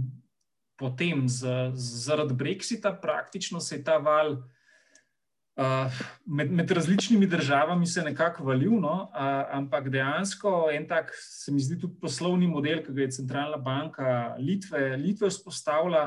potem, 0.77 1.25
z, 1.29 1.73
zaradi 1.75 2.35
Brexita, 2.37 2.93
praktično 2.93 3.61
se 3.61 3.79
je 3.79 3.85
ta 3.85 3.97
val 3.97 4.35
uh, 4.37 6.01
med, 6.27 6.53
med 6.53 6.71
različnimi 6.71 7.27
državami 7.27 7.87
nekako 8.05 8.45
valil, 8.45 8.77
no? 8.81 9.09
uh, 9.09 9.49
ampak 9.57 9.89
dejansko 9.89 10.69
en 10.73 10.89
tak, 10.89 11.15
se 11.15 11.53
mi 11.53 11.61
zdi, 11.61 11.81
tudi 11.81 11.97
poslovni 12.01 12.47
model, 12.47 12.85
ki 12.85 12.93
ga 12.93 13.03
je 13.03 13.17
centralna 13.23 13.57
banka 13.57 14.37
Litve, 14.39 14.97
Litve 14.97 15.33
vzpostavila 15.33 16.05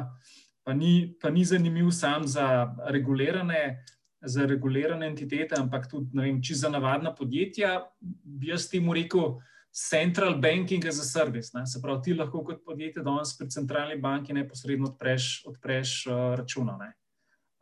pa 0.64 0.74
ni, 0.74 1.16
pa 1.22 1.30
ni 1.30 1.46
zanimiv 1.46 1.92
samo 1.92 2.28
za 2.28 2.76
regulirane, 2.88 3.84
za 4.22 4.46
regulirane 4.46 5.08
entitete, 5.08 5.56
ampak 5.60 5.90
tudi 5.92 6.10
vem, 6.14 6.40
za 6.44 6.70
navadna 6.70 7.16
podjetja, 7.16 7.84
bi 8.24 8.48
jaz 8.48 8.70
temu 8.70 8.94
rekel. 8.94 9.40
Central 9.74 10.36
banking 10.38 10.86
as 10.86 11.00
a 11.00 11.04
service. 11.04 11.50
Ne? 11.58 11.66
Se 11.66 11.82
pravi, 11.82 12.02
ti 12.04 12.14
lahko 12.14 12.44
kot 12.46 12.60
podjetje 12.66 13.02
danes 13.04 13.32
pri 13.38 13.50
centralni 13.50 13.98
banki 13.98 14.34
neposredno 14.34 14.92
odpreš, 14.92 15.46
odpreš 15.50 15.96
uh, 16.08 16.36
računa. 16.38 16.78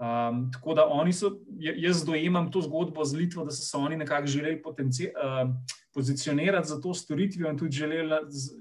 Um, 0.02 0.50
tako 0.52 0.74
da 0.74 0.86
oni 0.90 1.14
so, 1.14 1.30
jaz 1.60 2.04
dojemam 2.06 2.52
to 2.52 2.62
zgodbo 2.62 3.06
z 3.06 3.16
Litvo, 3.16 3.46
da 3.46 3.52
so 3.52 3.64
se 3.64 3.78
oni 3.78 3.98
nekako 3.98 4.28
želeli 4.28 4.62
uh, 4.62 5.56
pozicionirati 5.94 6.68
za 6.68 6.82
to 6.82 6.94
storitvijo 6.94 7.50
in 7.50 7.58
tudi 7.58 7.72
želeli 7.72 8.10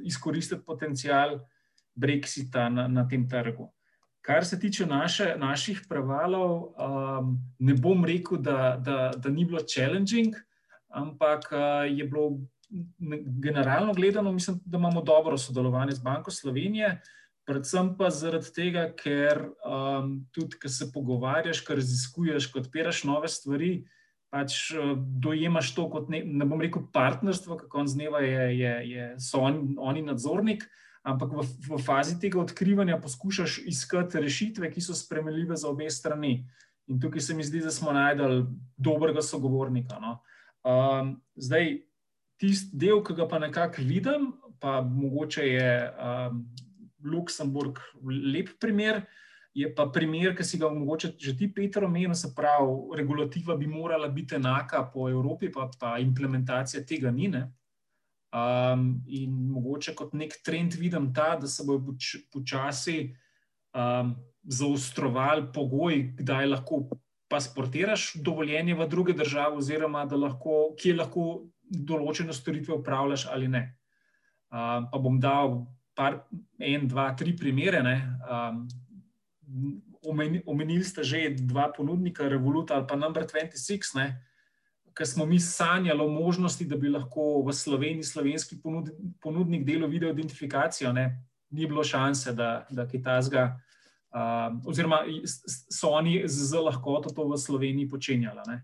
izkoristiti 0.04 0.64
potencial 0.66 1.38
Brexita 1.94 2.68
na, 2.68 2.88
na 2.88 3.08
tem 3.08 3.28
trgu. 3.28 3.72
Kar 4.20 4.44
se 4.44 4.60
tiče 4.60 4.86
naše, 4.86 5.34
naših 5.38 5.80
prevalov, 5.88 6.62
um, 6.62 7.38
ne 7.58 7.74
bom 7.74 8.04
rekel, 8.04 8.38
da, 8.38 8.76
da, 8.84 9.12
da 9.16 9.28
ni 9.30 9.44
bilo 9.44 9.60
challenging, 9.74 10.34
ampak 10.88 11.52
uh, 11.52 11.98
je 11.98 12.04
bilo 12.04 12.38
generalno 13.42 13.92
gledano, 13.94 14.32
mislim, 14.32 14.60
da 14.64 14.78
imamo 14.78 15.02
dobro 15.02 15.38
sodelovanje 15.38 15.92
z 15.92 16.02
Banko 16.02 16.30
Slovenije. 16.30 17.00
predvsem 17.50 17.96
pa 17.98 18.10
zaradi 18.14 18.52
tega, 18.54 18.84
ker 18.94 19.40
um, 19.66 20.12
tudi, 20.30 20.58
ko 20.62 20.68
se 20.70 20.86
pogovarjaš, 20.92 21.64
ko 21.66 21.74
raziskuješ, 21.74 22.46
ko 22.52 22.60
odpiraš 22.60 23.00
nove 23.08 23.28
stvari, 23.28 23.70
pač 24.30 24.70
uh, 24.76 24.92
dojemaš 24.94 25.72
to 25.74 25.88
kot 25.90 26.12
ne, 26.12 26.20
ne 26.24 26.46
bom 26.46 26.60
rekel 26.62 26.84
partnerstvo, 26.92 27.56
kako 27.64 27.82
on 27.82 27.90
z 27.90 27.98
dneva 27.98 28.20
je, 28.22 28.44
je, 28.58 28.74
je, 28.92 29.08
so 29.18 29.42
on, 29.42 29.74
oni 29.78 30.04
nadzornik. 30.06 30.68
Ampak 31.02 31.32
v, 31.32 31.42
v 31.64 31.80
fazi 31.80 32.18
tega 32.20 32.38
odkrivanja 32.42 33.00
poskušaš 33.00 33.62
iskati 33.66 34.20
rešitve, 34.20 34.68
ki 34.70 34.84
so 34.84 34.94
spremljive 34.94 35.56
za 35.56 35.70
obe 35.72 35.88
strani. 35.90 36.44
In 36.92 37.00
tukaj 37.00 37.24
se 37.24 37.34
mi 37.34 37.46
zdi, 37.46 37.64
da 37.64 37.72
smo 37.72 37.94
najdel 37.96 38.44
dobrega 38.76 39.24
sogovornika. 39.24 39.98
No. 39.98 40.18
Um, 40.60 41.16
zdaj, 41.34 41.80
tisti 42.40 42.76
del, 42.80 43.02
ki 43.04 43.16
ga 43.18 43.28
pa 43.28 43.38
nekako 43.42 43.84
vidim, 43.86 44.32
pa 44.60 44.80
mogoče 44.84 45.46
je 45.46 45.72
um, 45.92 46.44
Luksemburg 47.04 47.80
lep 48.04 48.56
primer. 48.60 49.04
Je 49.54 49.66
pa 49.74 49.88
primer, 49.90 50.30
ki 50.38 50.44
si 50.46 50.60
ga 50.60 50.68
mogoče 50.70 51.14
že 51.18 51.34
ti, 51.36 51.48
Petro, 51.50 51.88
omenil, 51.88 52.14
se 52.14 52.30
pravi, 52.36 52.96
regulativa 52.96 53.56
bi 53.58 53.66
morala 53.66 54.08
biti 54.08 54.36
enaka 54.38 54.84
po 54.92 55.08
Evropi, 55.10 55.50
pa, 55.50 55.66
pa 55.80 55.96
implementacija 55.98 56.84
tega 56.86 57.10
ni. 57.10 57.32
Um, 58.30 59.02
in 59.10 59.34
mogoče 59.50 59.96
kot 59.98 60.14
nek 60.14 60.38
trend 60.46 60.78
vidim 60.78 61.10
ta, 61.14 61.34
da 61.36 61.50
se 61.50 61.66
bo 61.66 61.80
počasi 62.30 63.10
um, 63.74 64.14
zaostrovali 64.46 65.48
pogoji, 65.52 66.12
kdaj 66.22 66.46
lahko 66.46 66.84
pasportiraš 67.30 68.12
dovoljenje 68.22 68.74
v 68.74 68.86
druge 68.88 69.12
države, 69.18 69.58
oziroma 69.58 70.04
lahko, 70.04 70.76
kje 70.78 70.94
lahko 70.94 71.26
določene 71.70 72.34
storitve 72.34 72.74
upravljaš 72.74 73.26
ali 73.30 73.48
ne. 73.48 73.62
Um, 74.50 74.88
pa 74.90 74.98
bom 74.98 75.20
dal 75.22 75.60
par, 75.94 76.24
en, 76.58 76.88
dva, 76.90 77.12
tri 77.14 77.36
primere. 77.36 77.82
Um, 78.26 78.66
omenili 80.46 80.84
ste 80.84 81.04
že 81.04 81.36
dva 81.36 81.70
ponudnika, 81.76 82.28
Revolut 82.28 82.70
ali 82.70 82.86
pa 82.88 82.96
Number 82.96 83.26
26, 83.26 84.00
ki 84.96 85.06
smo 85.06 85.26
mi 85.26 85.40
sanjali 85.40 86.02
o 86.02 86.08
možnosti, 86.08 86.64
da 86.66 86.76
bi 86.76 86.90
lahko 86.90 87.42
v 87.46 87.54
Sloveniji 87.54 88.04
slovenski 88.04 88.58
ponudnik 89.22 89.64
delal 89.64 89.88
video 89.88 90.10
identifikacijo. 90.10 90.92
Ne? 90.92 91.22
Ni 91.50 91.66
bilo 91.66 91.84
šanse, 91.84 92.32
da, 92.32 92.66
da 92.70 92.86
Kitajska, 92.88 93.44
um, 94.14 94.60
oziroma 94.66 95.04
so 95.70 95.94
oni 95.94 96.22
z 96.26 96.58
lahkoto 96.58 97.14
to 97.14 97.28
v 97.28 97.38
Sloveniji 97.38 97.88
počenjali. 97.88 98.60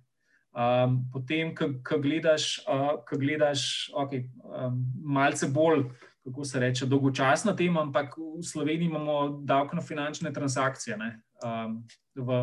Um, 0.56 1.02
potem, 1.12 1.50
ko 1.54 1.98
gledaš, 2.00 2.62
uh, 2.64 2.96
gledaš 3.12 3.90
okay, 3.92 4.24
um, 4.40 4.78
malce 5.04 5.50
bolj 5.52 5.84
kako 6.26 6.44
se 6.44 6.60
reče, 6.60 6.86
dolgočasna 6.86 7.56
tema, 7.56 7.82
ampak 7.82 8.16
v 8.18 8.42
Sloveniji 8.42 8.86
imamo 8.86 9.42
davko 9.44 9.76
na 9.76 9.82
finančne 9.82 10.32
transakcije 10.32 10.96
ne, 10.98 11.10
um, 11.44 11.76
v, 12.14 12.38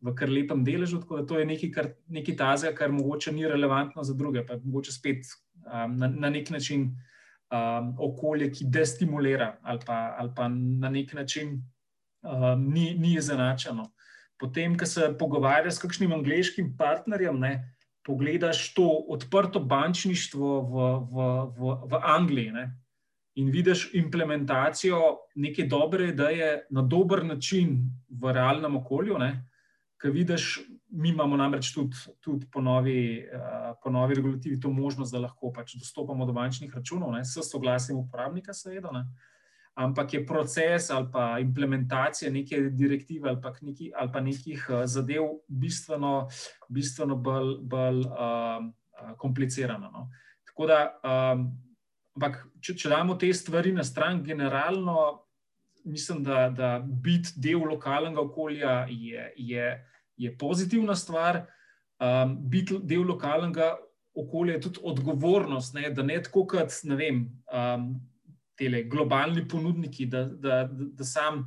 v 0.00 0.14
kar 0.18 0.30
lepem 0.30 0.64
deležu. 0.64 0.98
Tako 1.00 1.20
da 1.20 1.26
to 1.26 1.38
je 1.38 1.46
nekaj, 1.46 1.70
kar, 1.70 1.90
nekaj 2.08 2.36
tazga, 2.36 2.72
kar 2.74 2.92
mogoče 2.92 3.32
ni 3.32 3.46
relevantno 3.48 4.02
za 4.02 4.14
druge, 4.14 4.42
pa 4.46 4.58
mogoče 4.64 4.92
spet 4.92 5.30
um, 5.62 5.94
na, 5.96 6.08
na 6.08 6.30
nek 6.30 6.50
način 6.50 6.88
um, 7.54 7.94
okolje, 7.98 8.50
ki 8.50 8.66
destimulira 8.66 9.54
ali 9.62 9.80
pa, 9.86 10.00
ali 10.18 10.34
pa 10.36 10.48
na 10.48 10.90
nek 10.90 11.14
način 11.14 11.54
um, 12.22 12.66
ni, 12.72 12.94
ni 12.98 13.14
izenačeno. 13.14 13.92
Potem, 14.44 14.76
ko 14.76 14.84
se 14.86 15.08
pogovarjaš 15.18 15.78
s 15.78 15.84
kakšnim 15.86 16.12
angliškim 16.12 16.74
partnerjem, 16.76 17.40
ne, 17.40 17.52
pogledaš 18.04 18.66
to 18.76 18.84
odprto 19.08 19.62
bančništvo 19.64 20.48
v, 20.60 20.88
v, 21.08 21.28
v, 21.56 21.76
v 21.88 22.00
Angliji. 22.02 22.52
Ne, 22.52 22.66
in 23.34 23.50
vidiš 23.50 23.88
implementacijo 23.94 25.00
neke 25.34 25.64
dobre 25.66 26.08
ideje 26.08 26.66
na 26.70 26.82
dober 26.82 27.24
način 27.24 27.90
v 28.08 28.32
realnem 28.32 28.76
okolju. 28.76 29.18
Ker 29.98 30.10
vidiš, 30.10 30.60
mi 30.90 31.08
imamo 31.08 31.36
namreč 31.36 31.72
tudi, 31.74 31.96
tudi 32.20 32.46
po, 32.52 32.60
novi, 32.60 33.24
uh, 33.34 33.72
po 33.82 33.90
novi 33.90 34.14
regulativi 34.14 34.60
to 34.60 34.70
možnost, 34.70 35.12
da 35.12 35.24
lahko 35.24 35.52
pač 35.52 35.74
dostopamo 35.80 36.26
do 36.26 36.32
bančnih 36.32 36.74
računov, 36.74 37.12
ne, 37.12 37.24
s 37.24 37.40
soglasjem 37.50 37.98
uporabnika, 37.98 38.54
seveda. 38.54 38.92
Ne. 38.92 39.06
Ampak 39.74 40.12
je 40.14 40.26
proces 40.26 40.90
ali 40.90 41.08
pa 41.12 41.38
implementacija 41.42 42.30
neke 42.30 42.60
direktive 42.70 43.28
ali 43.28 43.40
pa, 43.42 43.52
neki, 43.60 43.90
ali 43.96 44.12
pa 44.12 44.20
nekih 44.20 44.66
uh, 44.70 44.84
zadev 44.86 45.24
bistveno, 45.48 46.28
bistveno 46.68 47.16
bolj, 47.16 47.56
bolj 47.62 48.04
uh, 48.06 49.16
komplicirana. 49.18 49.90
No. 49.90 50.08
Tako 50.46 50.66
da 50.66 50.80
um, 51.02 51.48
Ampak, 52.14 52.44
če, 52.62 52.76
če 52.78 52.90
damo 52.92 53.16
te 53.18 53.26
stvari 53.34 53.72
na 53.74 53.82
stran, 53.82 54.20
generalno 54.22 55.24
mislim, 55.84 56.22
da, 56.24 56.46
da 56.54 56.78
biti 56.78 57.34
del 57.42 57.64
lokalnega 57.66 58.22
okolja 58.22 58.74
je, 58.88 59.32
je, 59.36 59.66
je 60.16 60.30
pozitivna 60.38 60.94
stvar. 60.96 61.42
Um, 61.98 62.36
biti 62.50 62.78
del 62.82 63.04
lokalnega 63.08 63.74
okolja 64.14 64.56
je 64.56 64.62
tudi 64.68 64.82
odgovornost, 64.82 65.74
ne, 65.74 65.90
da 65.90 66.02
ne 66.06 66.20
tako 66.22 66.44
kot 66.54 66.78
ne 66.86 66.98
vem, 66.98 67.20
um, 67.50 67.90
tele 68.58 68.82
globalni 68.82 69.48
ponudniki, 69.48 70.06
da, 70.06 70.24
da, 70.24 70.64
da, 70.64 70.88
da 70.92 71.04
sam. 71.04 71.46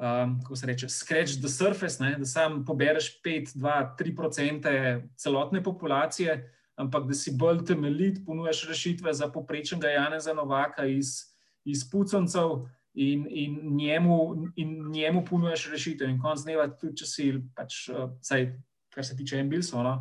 Um, 0.00 0.38
kako 0.40 0.56
se 0.56 0.66
reče, 0.66 0.88
scratch 0.88 1.42
the 1.42 1.48
surface, 1.48 2.00
ne, 2.00 2.14
da 2.18 2.24
sam 2.24 2.62
pobereš 2.64 3.20
5, 3.22 3.50
2, 3.56 3.96
3 3.98 4.12
odstotke 4.24 5.02
celotne 5.16 5.62
populacije, 5.62 6.36
ampak 6.76 7.04
da 7.06 7.14
si 7.14 7.34
bolj 7.36 7.64
temeljit, 7.68 8.22
ponujaš 8.26 8.62
rešitve 8.68 9.12
za 9.12 9.28
poprečnega 9.28 9.88
Janeza 9.88 10.32
Novaka 10.34 10.86
iz, 10.86 11.10
iz 11.64 11.84
Pucancev 11.90 12.64
in, 12.94 13.26
in, 13.30 13.76
njemu, 13.76 14.46
in 14.56 14.90
njemu 14.90 15.24
ponujaš 15.24 15.68
rešitev. 15.70 16.08
In 16.08 16.20
konc 16.22 16.46
dneva, 16.46 16.70
tudi 16.80 16.96
če 17.02 17.06
si, 17.06 17.28
pač, 17.56 17.82
saj, 18.22 18.46
kar 18.94 19.04
se 19.04 19.16
tiče 19.16 19.42
Embilsov, 19.42 19.84
no, 19.84 19.94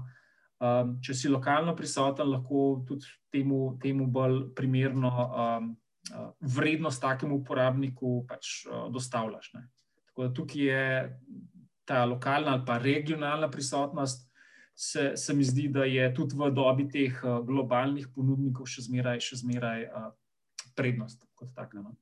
um, 0.63 0.95
če 1.03 1.17
si 1.17 1.33
lokalno 1.33 1.75
prisoten, 1.75 2.31
lahko 2.31 2.85
tudi 2.87 3.11
temu, 3.33 3.75
temu 3.81 4.07
bolj 4.07 4.45
primerno 4.55 5.11
um, 5.11 5.69
uh, 5.73 5.75
vrednost 6.39 7.01
takemu 7.01 7.41
uporabniku 7.41 8.23
pač, 8.27 8.65
uh, 8.65 8.87
dostavljaš. 8.93 9.53
Ne. 9.53 9.67
Tako 10.09 10.27
da 10.27 10.33
tukaj 10.33 10.61
je 10.61 11.19
ta 11.85 12.05
lokalna 12.05 12.53
ali 12.53 12.65
pa 12.65 12.77
regionalna 12.77 13.49
prisotnost 13.49 14.27
se, 14.75 15.11
se 15.15 15.33
mi 15.33 15.43
zdi, 15.43 15.67
da 15.67 15.83
je 15.83 16.13
tudi 16.15 16.35
v 16.37 16.51
dobi 16.55 16.87
teh 16.89 17.23
uh, 17.23 17.39
globalnih 17.45 18.07
ponudnikov 18.15 18.69
še 18.69 18.85
zmeraj, 18.87 19.19
še 19.19 19.41
zmeraj 19.43 19.89
prednost 20.75 21.25
kot 21.35 21.51
taka. 21.55 21.81
No. 21.83 21.97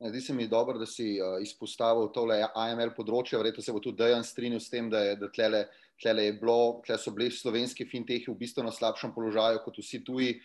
Zdi 0.00 0.20
se 0.20 0.34
mi 0.34 0.48
dobro, 0.48 0.78
da 0.78 0.86
si 0.86 1.20
uh, 1.20 1.36
izpostavil 1.44 2.08
tole 2.14 2.40
AML 2.40 2.94
področje. 2.96 3.36
Verjetno 3.36 3.62
se 3.62 3.72
bo 3.72 3.82
tudi 3.84 4.00
Dejan 4.00 4.24
strinjal 4.24 4.62
s 4.62 4.72
tem, 4.72 4.88
da, 4.88 5.02
je, 5.04 5.16
da 5.20 5.28
tlele, 5.28 5.66
tlele 6.00 6.24
je 6.24 6.36
bilo, 6.40 6.80
tle 6.86 6.96
so 6.96 7.12
bili 7.12 7.28
slovenski 7.28 7.84
fintehi 7.84 8.30
v 8.30 8.38
bistveno 8.40 8.72
slabšem 8.72 9.12
položaju 9.12 9.60
kot 9.66 9.76
vsi 9.82 10.00
tuji. 10.06 10.38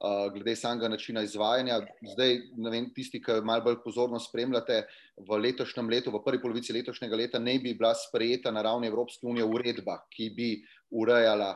Uh, 0.00 0.30
glede 0.32 0.54
samega 0.56 0.88
načina 0.88 1.20
izvajanja. 1.22 1.74
Zdaj, 2.14 2.38
vem, 2.72 2.86
tisti, 2.96 3.18
ki 3.20 3.42
malo 3.44 3.66
bolj 3.66 3.82
pozorno 3.84 4.16
spremljate, 4.16 4.78
v 5.28 5.38
letošnjem 5.44 5.90
letu, 5.92 6.12
v 6.14 6.22
prvi 6.24 6.40
polovici 6.40 6.72
letošnjega 6.72 7.18
leta, 7.20 7.38
ne 7.38 7.58
bi 7.60 7.74
bila 7.76 7.92
sprejeta 7.92 8.48
na 8.50 8.62
ravni 8.64 8.88
Evropske 8.88 9.28
unije 9.28 9.44
uredba, 9.44 9.98
ki 10.08 10.30
bi 10.36 10.48
urejala 10.96 11.52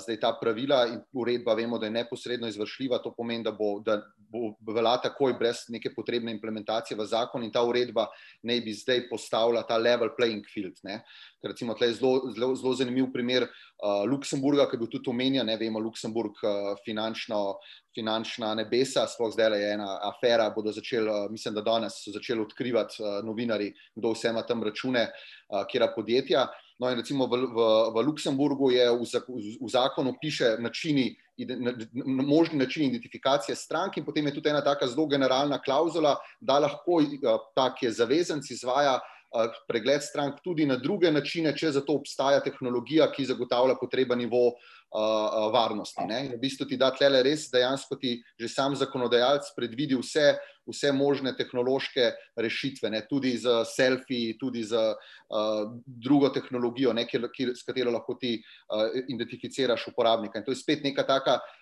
zdaj 0.00 0.16
ta 0.20 0.32
pravila 0.40 0.86
in 0.88 1.00
uredba, 1.12 1.54
vemo, 1.54 1.78
da 1.78 1.86
je 1.86 1.92
neposredno 1.92 2.48
izvršljiva, 2.48 2.98
to 3.04 3.12
pomeni, 3.16 3.44
da 3.44 3.52
bo, 3.52 3.80
da 3.84 3.98
bo 4.16 4.54
vela 4.72 4.94
takoj 5.02 5.34
brez 5.38 5.66
neke 5.68 5.92
potrebne 5.94 6.32
implementacije 6.32 6.96
v 6.96 7.04
zakon 7.06 7.44
in 7.44 7.52
ta 7.52 7.60
uredba 7.66 8.06
ne 8.42 8.60
bi 8.64 8.72
zdaj 8.72 9.08
postavila 9.10 9.62
ta 9.68 9.76
level 9.76 10.14
playing 10.16 10.46
field. 10.48 10.80
Ne. 10.82 11.02
Recimo, 11.44 11.74
tle 11.74 11.90
je 11.90 11.98
zelo, 11.98 12.32
zelo, 12.36 12.54
zelo 12.56 12.72
zanimiv 12.74 13.10
primer 13.12 13.44
uh, 13.44 14.08
Luksemburga, 14.08 14.64
ki 14.70 14.78
je 14.78 14.80
bil 14.80 14.90
tudi 14.96 15.12
omenjen, 15.12 15.46
ne 15.46 15.58
vemo, 15.60 15.80
Luksemburg 15.80 16.40
uh, 16.40 16.72
finančno. 16.84 17.58
Finančna 17.90 18.52
nebesa, 18.54 19.02
sploh 19.10 19.32
zdaj 19.34 19.56
je 19.58 19.70
ena 19.74 19.96
afera. 20.06 20.44
Bodo 20.54 20.70
začeli, 20.70 21.10
mislim, 21.32 21.56
da 21.56 21.64
danes 21.66 21.96
so 21.98 22.12
začeli 22.14 22.38
odkrivati 22.38 23.02
novinari, 23.26 23.72
kdo 23.98 24.12
vse 24.14 24.30
ima 24.30 24.44
tam 24.46 24.62
račune, 24.62 25.08
kera 25.72 25.88
podjetja. 25.96 26.44
No, 26.80 26.88
in 26.88 26.96
recimo 26.96 27.26
v, 27.28 27.36
v, 27.44 27.58
v 27.92 28.02
Luksemburgu 28.08 28.70
je 28.72 28.88
v, 28.88 29.04
v 29.60 29.68
zakonu 29.68 30.14
piše 30.16 30.56
načini, 30.58 31.12
na, 31.44 31.74
možni 32.24 32.58
način 32.58 32.88
identifikacije 32.88 33.56
strank, 33.56 33.96
in 33.96 34.04
potem 34.04 34.26
je 34.26 34.34
tudi 34.34 34.48
ena 34.48 34.64
taka 34.64 34.88
zelo 34.88 35.06
generalna 35.06 35.60
klauzula, 35.60 36.16
da 36.40 36.58
lahko 36.58 37.02
tak 37.54 37.82
je 37.82 37.92
zavezanc 37.92 38.50
izvaja 38.50 38.98
pregled 39.68 40.02
strank 40.02 40.40
tudi 40.44 40.66
na 40.66 40.76
druge 40.76 41.10
načine, 41.12 41.52
če 41.56 41.70
za 41.76 41.80
to 41.86 41.94
obstaja 42.00 42.40
tehnologija, 42.42 43.10
ki 43.12 43.28
zagotavlja 43.28 43.76
potreben 43.78 44.18
nivo 44.18 44.56
varnosti. 44.90 46.02
Ne? 46.08 46.24
In 46.26 46.32
v 46.34 46.40
bistvu 46.42 46.66
ti 46.66 46.78
da 46.80 46.90
tle 46.90 47.22
res 47.22 47.46
dejansko 47.52 47.94
ti 48.00 48.18
že 48.40 48.48
sam 48.48 48.74
zakonodajalec 48.74 49.52
predvidi 49.56 49.94
vse, 49.94 50.34
vse 50.70 50.92
možne 50.96 51.34
tehnološke 51.36 52.10
rešitve, 52.36 52.90
ne, 52.90 53.02
tudi 53.10 53.36
z 53.38 53.60
selfiji, 53.68 54.36
tudi 54.40 54.64
z 54.64 54.80
uh, 54.80 55.70
drugo 55.86 56.30
tehnologijo, 56.34 56.92
ne, 56.96 57.06
ki, 57.06 57.22
ki, 57.34 57.50
s 57.54 57.66
katero 57.66 57.92
lahko 57.94 58.16
ti 58.20 58.36
uh, 58.40 58.88
identificiraš 59.08 59.88
uporabnika. 59.92 60.38
In 60.38 60.46
to 60.46 60.54
je 60.54 60.62
spet 60.62 60.84
neka 60.86 61.06
taka 61.08 61.38
uh, 61.40 61.59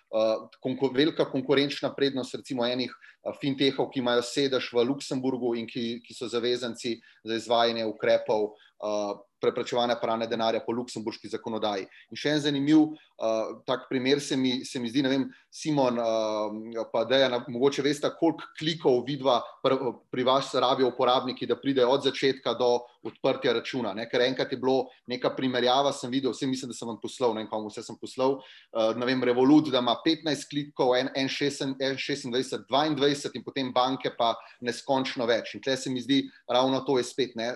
konko, 0.63 0.91
velika 0.95 1.25
konkurenčna 1.29 1.93
prednost, 1.95 2.35
recimo 2.35 2.65
enih 2.65 2.91
uh, 2.91 3.33
fintechov, 3.41 3.91
ki 3.93 4.01
imajo 4.01 4.25
sedež 4.25 4.71
v 4.73 4.85
Luksemburgu 4.89 5.55
in 5.55 5.67
ki, 5.69 6.01
ki 6.05 6.17
so 6.17 6.29
zavezanci 6.31 6.97
za 7.23 7.39
izvajanje 7.39 7.85
ukrepov. 7.85 8.53
Uh, 8.79 9.19
preprečevanja 9.41 9.95
pranja 10.01 10.27
denarja 10.27 10.61
po 10.65 10.73
luksemburški 10.75 11.31
zakonodaji. 11.31 11.87
In 12.11 12.19
še 12.19 12.33
en 12.35 12.41
zanimiv 12.43 12.81
uh, 12.83 13.61
tak 13.67 13.87
primer 13.89 14.21
se 14.23 14.37
mi, 14.37 14.59
se 14.67 14.79
mi 14.79 14.91
zdi, 14.91 15.03
ne 15.05 15.11
vem, 15.11 15.25
Simon, 15.51 15.99
uh, 15.99 16.83
pa 16.91 17.05
da 17.07 17.21
je 17.23 17.29
mogoče 17.47 17.83
veste, 17.85 18.11
koliko 18.19 18.49
klikov 18.59 19.01
vidva 19.07 19.39
pr, 19.63 19.77
pri 20.11 20.25
vas 20.27 20.51
rabijo 20.53 20.91
uporabniki, 20.93 21.47
da 21.49 21.57
pridejo 21.59 21.89
od 21.95 22.05
začetka 22.09 22.53
do 22.59 22.71
odprtja 23.07 23.55
računa. 23.55 23.93
Ne? 23.95 24.09
Ker 24.11 24.25
enkrat 24.27 24.51
je 24.53 24.59
bilo 24.59 24.89
neka 25.09 25.31
primerjava, 25.37 25.93
sem 25.95 26.11
videl, 26.11 26.35
vse 26.35 26.49
mislim, 26.49 26.73
da 26.73 26.77
sem 26.77 26.89
vam 26.91 26.99
poslal, 27.01 27.33
ne 27.35 27.45
vem, 27.45 27.51
kam 27.51 27.67
vse 27.69 27.85
sem 27.85 27.97
poslal, 27.99 28.39
uh, 28.39 28.91
ne 28.99 29.07
vem, 29.07 29.23
Revolut, 29.29 29.71
da 29.71 29.83
ima 29.83 29.95
15 30.05 30.47
klikov, 30.51 30.93
en, 30.97 31.09
en 31.15 31.29
26, 31.29 32.29
22 32.69 33.35
in 33.35 33.43
potem 33.45 33.71
banke 33.73 34.11
pa 34.17 34.33
neskončno 34.65 35.27
več. 35.29 35.55
In 35.55 35.63
tle 35.63 35.77
se 35.77 35.91
mi 35.93 36.01
zdi, 36.03 36.21
ravno 36.49 36.81
to 36.87 36.97
je 36.99 37.05
spet, 37.07 37.35
ne? 37.39 37.51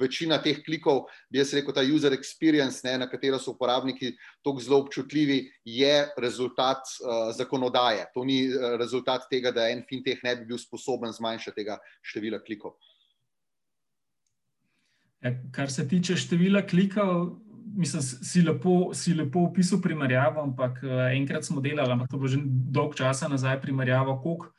večina 0.00 0.38
teh 0.42 0.62
klikov 0.64 1.04
bi 1.32 1.40
jaz 1.42 1.52
rekel, 1.56 1.74
ta 1.76 1.84
user 1.84 2.14
experience, 2.16 2.80
ne, 2.86 2.96
na 3.02 3.08
katero 3.10 3.38
so 3.38 3.54
uporabniki 3.54 4.14
tako 4.44 4.62
zelo 4.64 4.80
občutljivi, 4.84 5.42
je 5.64 5.94
rezultat 6.20 6.82
uh, 7.00 7.28
zakonodaje. 7.36 8.06
To 8.14 8.24
ni 8.24 8.44
uh, 8.48 8.74
rezultat 8.80 9.28
tega, 9.30 9.52
da 9.54 9.68
en 9.70 9.84
fintech 9.88 10.24
ne 10.24 10.36
bi 10.40 10.48
bil 10.52 10.60
sposoben 10.60 11.12
zmanjšati 11.12 11.60
tega 11.60 11.78
števila 12.02 12.40
klikov. 12.44 12.76
Ja, 15.24 15.32
kar 15.52 15.70
se 15.72 15.86
tiče 15.88 16.16
števila 16.20 16.60
klikov, 16.68 17.38
mislim, 17.64 18.02
si 18.02 18.42
lepo, 18.42 18.94
si 18.94 19.14
lepo 19.14 19.46
opisal 19.48 19.80
primerjavo, 19.82 20.42
ampak 20.42 20.82
uh, 20.82 21.06
enkrat 21.12 21.44
smo 21.44 21.60
delali, 21.60 21.92
ampak 21.92 22.10
to 22.10 22.18
bo 22.18 22.28
že 22.28 22.40
dolg 22.44 22.94
časa 22.94 23.28
nazaj 23.28 23.60
primerjavo, 23.60 24.20
koliko. 24.22 24.50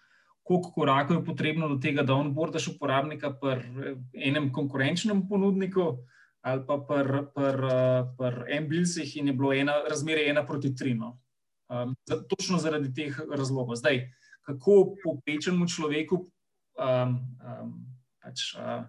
Koliko 0.46 0.72
korakov 0.72 1.18
je 1.18 1.26
potrebno 1.26 1.66
do 1.66 1.80
tega, 1.82 2.04
da 2.06 2.14
on 2.14 2.28
bordaš 2.34 2.68
uporabnika 2.70 3.32
pri 3.34 3.96
enem 4.14 4.52
konkurenčnem 4.54 5.24
ponudniku, 5.26 6.06
ali 6.46 6.62
pa 6.68 6.78
pri 6.86 8.58
Ambilsih 8.58 9.18
in 9.18 9.28
je 9.28 9.34
bilo 9.34 9.54
ena, 9.54 9.80
razmerje 9.90 10.30
ena 10.30 10.46
proti 10.46 10.76
tri. 10.76 10.94
No. 10.94 11.18
Um, 11.66 11.96
točno 12.30 12.60
zaradi 12.62 12.94
teh 12.94 13.18
razlogov. 13.26 13.76
Zdaj, 13.82 14.04
kako 14.46 14.94
popečenemu 15.02 15.66
človeku 15.66 16.16
um, 16.22 17.18
um, 17.42 17.74
pač, 18.22 18.54
uh, 18.54 18.86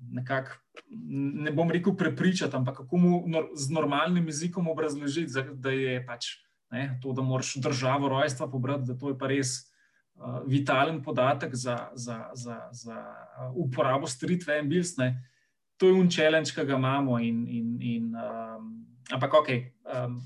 nekako, 0.00 0.56
ne 1.42 1.52
bom 1.52 1.70
rekel 1.70 1.96
prepričati, 1.96 2.56
ampak 2.56 2.76
kako 2.76 2.96
mu 2.96 3.22
nor, 3.26 3.48
z 3.54 3.70
normalnim 3.72 4.26
jezikom 4.26 4.68
obrazložiti, 4.68 5.32
da 5.54 5.70
je 5.70 6.00
pač, 6.06 6.26
ne, 6.70 6.98
to, 7.02 7.12
da 7.12 7.22
moraš 7.22 7.54
državo 7.62 8.08
rojstva 8.08 8.50
pobrati, 8.50 8.86
da 8.86 8.98
to 8.98 9.14
je 9.14 9.18
pa 9.18 9.32
res. 9.32 9.56
Uh, 10.16 10.40
vitalen 10.48 11.02
podatek 11.04 11.52
za, 11.54 11.90
za, 11.92 12.30
za, 12.32 12.68
za 12.72 13.02
uporabo 13.52 14.06
storitve 14.08 14.58
Ambils, 14.58 14.94
to 15.76 15.86
je 15.86 15.92
un 15.92 16.08
challenge, 16.10 16.54
ki 16.56 16.64
ga 16.64 16.76
imamo. 16.76 17.18
In, 17.20 17.44
in, 17.48 17.76
in, 17.80 18.04
um, 18.16 18.86
ampak, 19.12 19.34
ok, 19.34 19.48
um, 19.84 20.20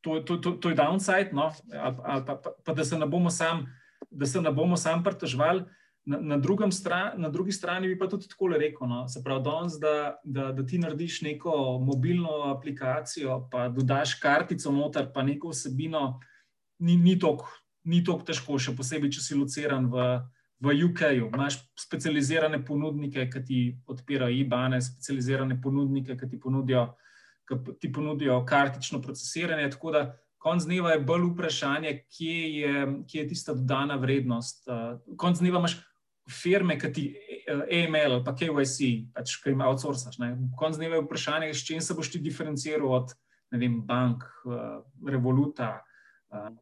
to, 0.00 0.20
to, 0.20 0.36
to, 0.36 0.50
to 0.52 0.70
je 0.70 0.78
downside, 0.78 1.32
no? 1.32 1.50
ali, 1.74 1.96
ali 2.04 2.22
pa, 2.26 2.34
pa, 2.36 2.50
pa 2.64 2.74
da 2.74 2.84
se 2.84 2.98
ne 2.98 3.06
bomo 3.06 3.30
sam, 3.30 3.66
da 4.10 4.26
se 4.26 4.40
ne 4.40 4.52
bomo 4.52 4.76
sam 4.76 5.02
pritožvali. 5.02 5.64
Na, 6.04 6.18
na, 6.18 6.70
stran, 6.70 7.20
na 7.20 7.28
drugi 7.28 7.52
strani 7.52 7.86
bi 7.88 7.98
pa 7.98 8.08
tudi 8.10 8.26
tako 8.28 8.48
rekel, 8.48 8.88
no? 8.88 9.04
pravi, 9.24 9.42
danes, 9.44 9.78
da, 9.78 10.16
da, 10.24 10.48
da 10.52 10.66
ti 10.66 10.78
narediš 10.78 11.20
neko 11.22 11.78
mobilno 11.78 12.50
aplikacijo, 12.50 13.48
pa 13.50 13.68
dodaš 13.68 14.16
kartico 14.18 14.72
noter, 14.72 15.12
pa 15.14 15.22
neko 15.22 15.52
vsebino, 15.54 16.20
ni, 16.78 16.96
ni 16.96 18.02
tako 18.04 18.26
težko, 18.26 18.58
še 18.58 18.74
posebej, 18.76 19.12
če 19.14 19.22
si 19.22 19.38
lociran 19.38 19.86
v, 19.92 20.08
v 20.62 20.74
UK-ju 20.86 21.30
imaš 21.34 21.58
specializirane 21.78 22.62
ponudnike, 22.64 23.28
ki 23.30 23.44
ti 23.46 23.60
odpirajo 23.90 24.34
IBAN-e, 24.44 24.80
specializirane 24.82 25.58
ponudnike, 25.62 26.16
ki 26.18 26.28
ti 26.30 26.40
ponudijo, 26.40 26.88
ki 27.48 27.78
ti 27.82 27.92
ponudijo 27.92 28.40
kartično 28.46 29.02
procesiranje. 29.02 29.70
Tako 29.74 29.94
da 29.94 30.02
konc 30.42 30.66
dneva 30.66 30.94
je 30.94 31.02
bolj 31.06 31.32
vprašanje, 31.32 31.96
kje 32.10 32.38
je, 32.58 32.84
kje 33.10 33.20
je 33.20 33.28
tista 33.28 33.54
dodana 33.54 33.98
vrednost. 34.02 34.64
Uh, 34.70 35.16
konc 35.18 35.38
dneva 35.42 35.62
imaš 35.62 35.78
firme, 36.30 36.78
ki 36.78 36.92
ti 36.92 37.04
AML 37.48 38.18
ali 38.18 38.24
pa 38.24 38.34
KYC, 38.36 38.90
pač, 39.14 39.36
ki 39.42 39.52
jim 39.52 39.64
outsourcaš. 39.66 40.18
Konc 40.58 40.78
dneva 40.78 40.98
je 40.98 41.06
vprašanje, 41.06 41.54
s 41.54 41.66
čim 41.66 41.80
se 41.80 41.94
boš 41.94 42.12
ti 42.12 42.22
diferenciral 42.22 42.92
od 43.00 43.14
vem, 43.50 43.80
bank, 43.86 44.24
uh, 44.46 44.82
revoluta. 45.08 45.80
Uh, 46.30 46.52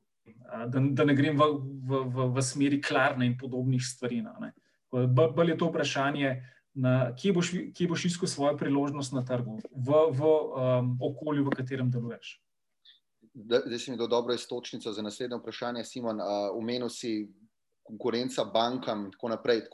da, 0.66 0.80
da 0.80 1.04
ne 1.04 1.14
grem 1.14 1.38
v, 1.38 1.46
v, 1.86 2.04
v, 2.06 2.28
v 2.36 2.42
smeri 2.44 2.80
klarne 2.82 3.26
in 3.26 3.36
podobnih 3.38 3.82
stvari. 3.82 4.22
No, 4.22 4.50
bolj 4.90 5.54
je 5.54 5.58
to 5.58 5.70
vprašanje, 5.70 6.30
na, 6.74 6.92
kje, 7.18 7.32
boš, 7.34 7.50
kje 7.74 7.88
boš 7.90 8.04
iskal 8.10 8.30
svojo 8.30 8.56
priložnost 8.58 9.14
na 9.14 9.24
trgu, 9.26 9.58
v, 9.70 9.98
v 10.14 10.30
um, 10.30 10.94
okolju, 11.02 11.46
v 11.48 11.56
katerem 11.58 11.90
deluješ. 11.90 12.38
Zdaj 13.30 13.78
si 13.78 13.90
mi 13.90 13.98
dal 13.98 14.10
dobro 14.10 14.34
istočnico 14.34 14.92
za 14.92 15.02
naslednje 15.02 15.38
vprašanje, 15.38 15.84
Simon. 15.86 16.18
Umenil 16.58 16.90
uh, 16.90 16.94
si 16.94 17.30
konkurenca 17.90 18.44
bankam 18.44 19.05
in 19.07 19.11
tako 19.11 19.29
naprej. 19.35 19.66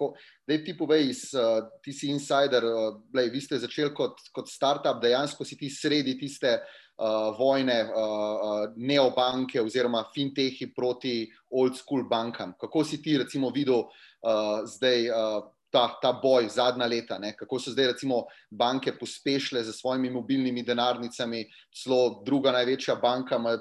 Dej 0.48 0.64
ti 0.64 0.74
povej, 0.78 1.10
iz, 1.12 1.22
uh, 1.36 1.68
ti 1.84 1.92
si 1.92 2.10
insider, 2.10 2.64
uh, 2.64 2.98
lej, 3.14 3.30
vi 3.34 3.40
ste 3.44 3.60
začeli 3.60 3.92
kot, 3.94 4.28
kot 4.32 4.48
startup, 4.48 5.00
dejansko 5.02 5.44
si 5.44 5.58
ti 5.60 5.70
sredi 5.70 6.16
tiste 6.18 6.56
uh, 6.56 7.36
vojne 7.38 7.82
uh, 7.84 7.92
uh, 7.92 8.62
neobanke 8.76 9.60
oziroma 9.60 10.06
fintechi 10.14 10.72
proti 10.74 11.26
old 11.50 11.76
school 11.76 12.06
bankam. 12.08 12.56
Kako 12.60 12.84
si 12.84 13.02
ti, 13.02 13.18
recimo, 13.18 13.50
videl 13.54 13.84
uh, 13.84 14.64
zdaj 14.64 15.10
uh, 15.10 15.38
ta, 15.70 15.86
ta 16.00 16.12
boj 16.22 16.48
zadnja 16.48 16.88
leta? 16.88 17.18
Ne? 17.18 17.34
Kako 17.36 17.60
so 17.60 17.74
zdaj, 17.74 17.92
recimo, 17.94 18.24
banke 18.50 18.96
pospešile 18.96 19.64
z 19.64 19.76
svojimi 19.76 20.10
mobilnimi 20.10 20.64
denarnicami, 20.64 21.44
celo 21.74 22.22
druga 22.24 22.54
največja 22.56 22.96
banka 23.02 23.36
ima 23.36 23.58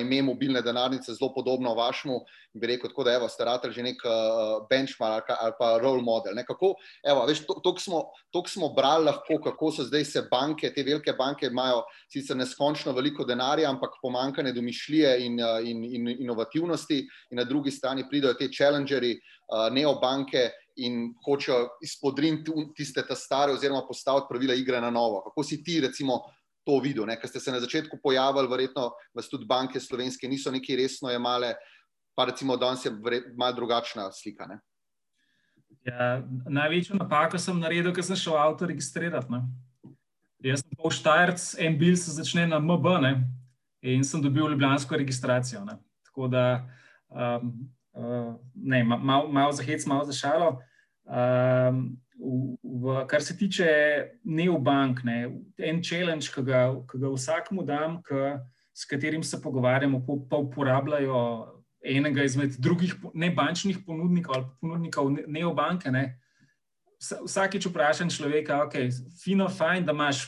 ime 0.00 0.22
mobilne 0.22 0.62
denarnice, 0.62 1.14
zelo 1.14 1.32
podobno 1.34 1.74
vašemu, 1.74 2.20
bi 2.54 2.66
rekel, 2.66 2.90
tako 2.90 3.04
da 3.04 3.12
evo, 3.12 3.28
ste 3.28 3.44
ratelj 3.44 3.72
že 3.72 3.82
nek 3.82 4.02
uh, 4.04 4.66
benchmark 4.70 5.30
ali 5.30 5.52
pa 5.58 5.78
role 5.82 6.02
model. 6.02 6.34
Nekako, 6.34 6.74
evo, 7.02 7.26
veš, 7.26 7.44
to, 7.46 7.54
to, 7.64 7.74
smo, 7.78 8.02
to 8.30 8.42
smo 8.46 8.68
brali 8.74 9.04
lahko, 9.04 9.40
kako 9.44 9.72
so 9.72 9.84
zdaj 9.84 10.04
se 10.04 10.22
banke, 10.30 10.72
te 10.74 10.82
velike 10.82 11.12
banke 11.18 11.46
imajo 11.46 11.82
sicer 12.12 12.36
neskončno 12.36 12.92
veliko 12.92 13.24
denarja, 13.24 13.70
ampak 13.70 13.98
pomankanje 14.02 14.52
domišljije 14.52 15.18
in, 15.26 15.40
uh, 15.42 15.58
in, 15.64 15.84
in 15.84 16.08
inovativnosti 16.18 16.98
in 17.30 17.38
na 17.38 17.44
drugi 17.44 17.70
strani 17.70 18.08
pridajo 18.10 18.34
te 18.34 18.48
challengeri, 18.48 19.16
uh, 19.16 19.68
neobanke 19.72 20.50
in 20.76 21.14
hočejo 21.24 21.68
izpodriniti 21.82 22.52
tiste 22.76 23.02
ta 23.06 23.14
stare 23.14 23.52
oziroma 23.52 23.82
postaviti 23.86 24.30
pravila 24.30 24.54
igre 24.54 24.80
na 24.80 24.90
novo. 24.90 25.20
Kako 25.26 25.42
si 25.44 25.62
ti, 25.64 25.80
recimo, 25.80 26.22
to 26.64 26.80
videl. 26.80 27.06
Ker 27.20 27.28
ste 27.28 27.40
se 27.40 27.52
na 27.52 27.60
začetku 27.60 27.98
pojavili, 28.02 28.48
verjetno 28.50 28.90
vas 29.14 29.28
tudi 29.28 29.48
banke 29.48 29.80
slovenske 29.80 30.28
niso 30.28 30.50
neki 30.50 30.76
resno 30.76 31.10
jemale, 31.10 31.54
pa 32.16 32.24
recimo 32.30 32.56
danes 32.56 32.84
je 32.84 32.92
malo 33.36 33.56
drugačna 33.56 34.10
slika. 34.12 34.48
Ja, 35.86 36.20
največjo 36.48 36.98
napako 36.98 37.38
sem 37.38 37.60
naredil, 37.60 37.92
ker 37.94 38.04
sem 38.04 38.18
šel 38.18 38.36
avto 38.36 38.68
registrirati. 38.68 39.32
Ne. 39.32 39.44
Jaz 40.44 40.64
sem 40.64 40.76
pol 40.76 40.92
Štajerc, 40.92 41.42
en 41.60 41.76
bil 41.80 41.96
se 42.00 42.14
začne 42.16 42.46
na 42.48 42.60
MB 42.60 42.96
ne, 43.04 43.12
in 43.84 44.04
sem 44.04 44.22
dobil 44.24 44.50
ljubljansko 44.50 44.96
registracijo. 44.96 45.64
Ne. 45.64 45.78
Tako 46.08 46.28
da, 46.32 46.44
um, 47.08 47.52
uh, 47.96 48.34
ne, 48.54 48.82
malo 48.84 49.28
mal 49.32 49.52
za 49.56 49.64
hec, 49.64 49.86
malo 49.88 50.04
za 50.08 50.16
šalo. 50.16 50.58
Um, 51.10 51.98
v, 52.62 53.04
kar 53.08 53.22
se 53.22 53.36
tiče 53.36 53.66
neobank, 54.24 55.02
ne, 55.04 55.24
en 55.58 55.82
challenge, 55.82 56.30
ki 56.30 56.44
ga, 56.46 56.68
ki 56.90 57.00
ga 57.02 57.10
vsakmu 57.14 57.64
dam, 57.66 57.98
k, 58.06 58.36
s 58.76 58.86
katerim 58.86 59.22
se 59.26 59.40
pogovarjamo, 59.42 60.02
pa, 60.06 60.18
pa 60.30 60.38
uporabljajo 60.44 61.22
enega 61.80 62.24
izmed 62.24 62.58
drugih 62.60 62.94
nebančnih 63.14 63.80
ponudnikov 63.86 64.36
ali 64.36 64.46
ponudnikov 64.60 65.10
neobanke. 65.26 65.90
Ne. 65.90 66.04
Vsakič 67.00 67.66
vprašam 67.70 68.12
človeka, 68.12 68.60
ok, 68.66 68.76
fino, 69.22 69.48
fajn, 69.48 69.88
da 69.88 69.96
imaš 69.96 70.26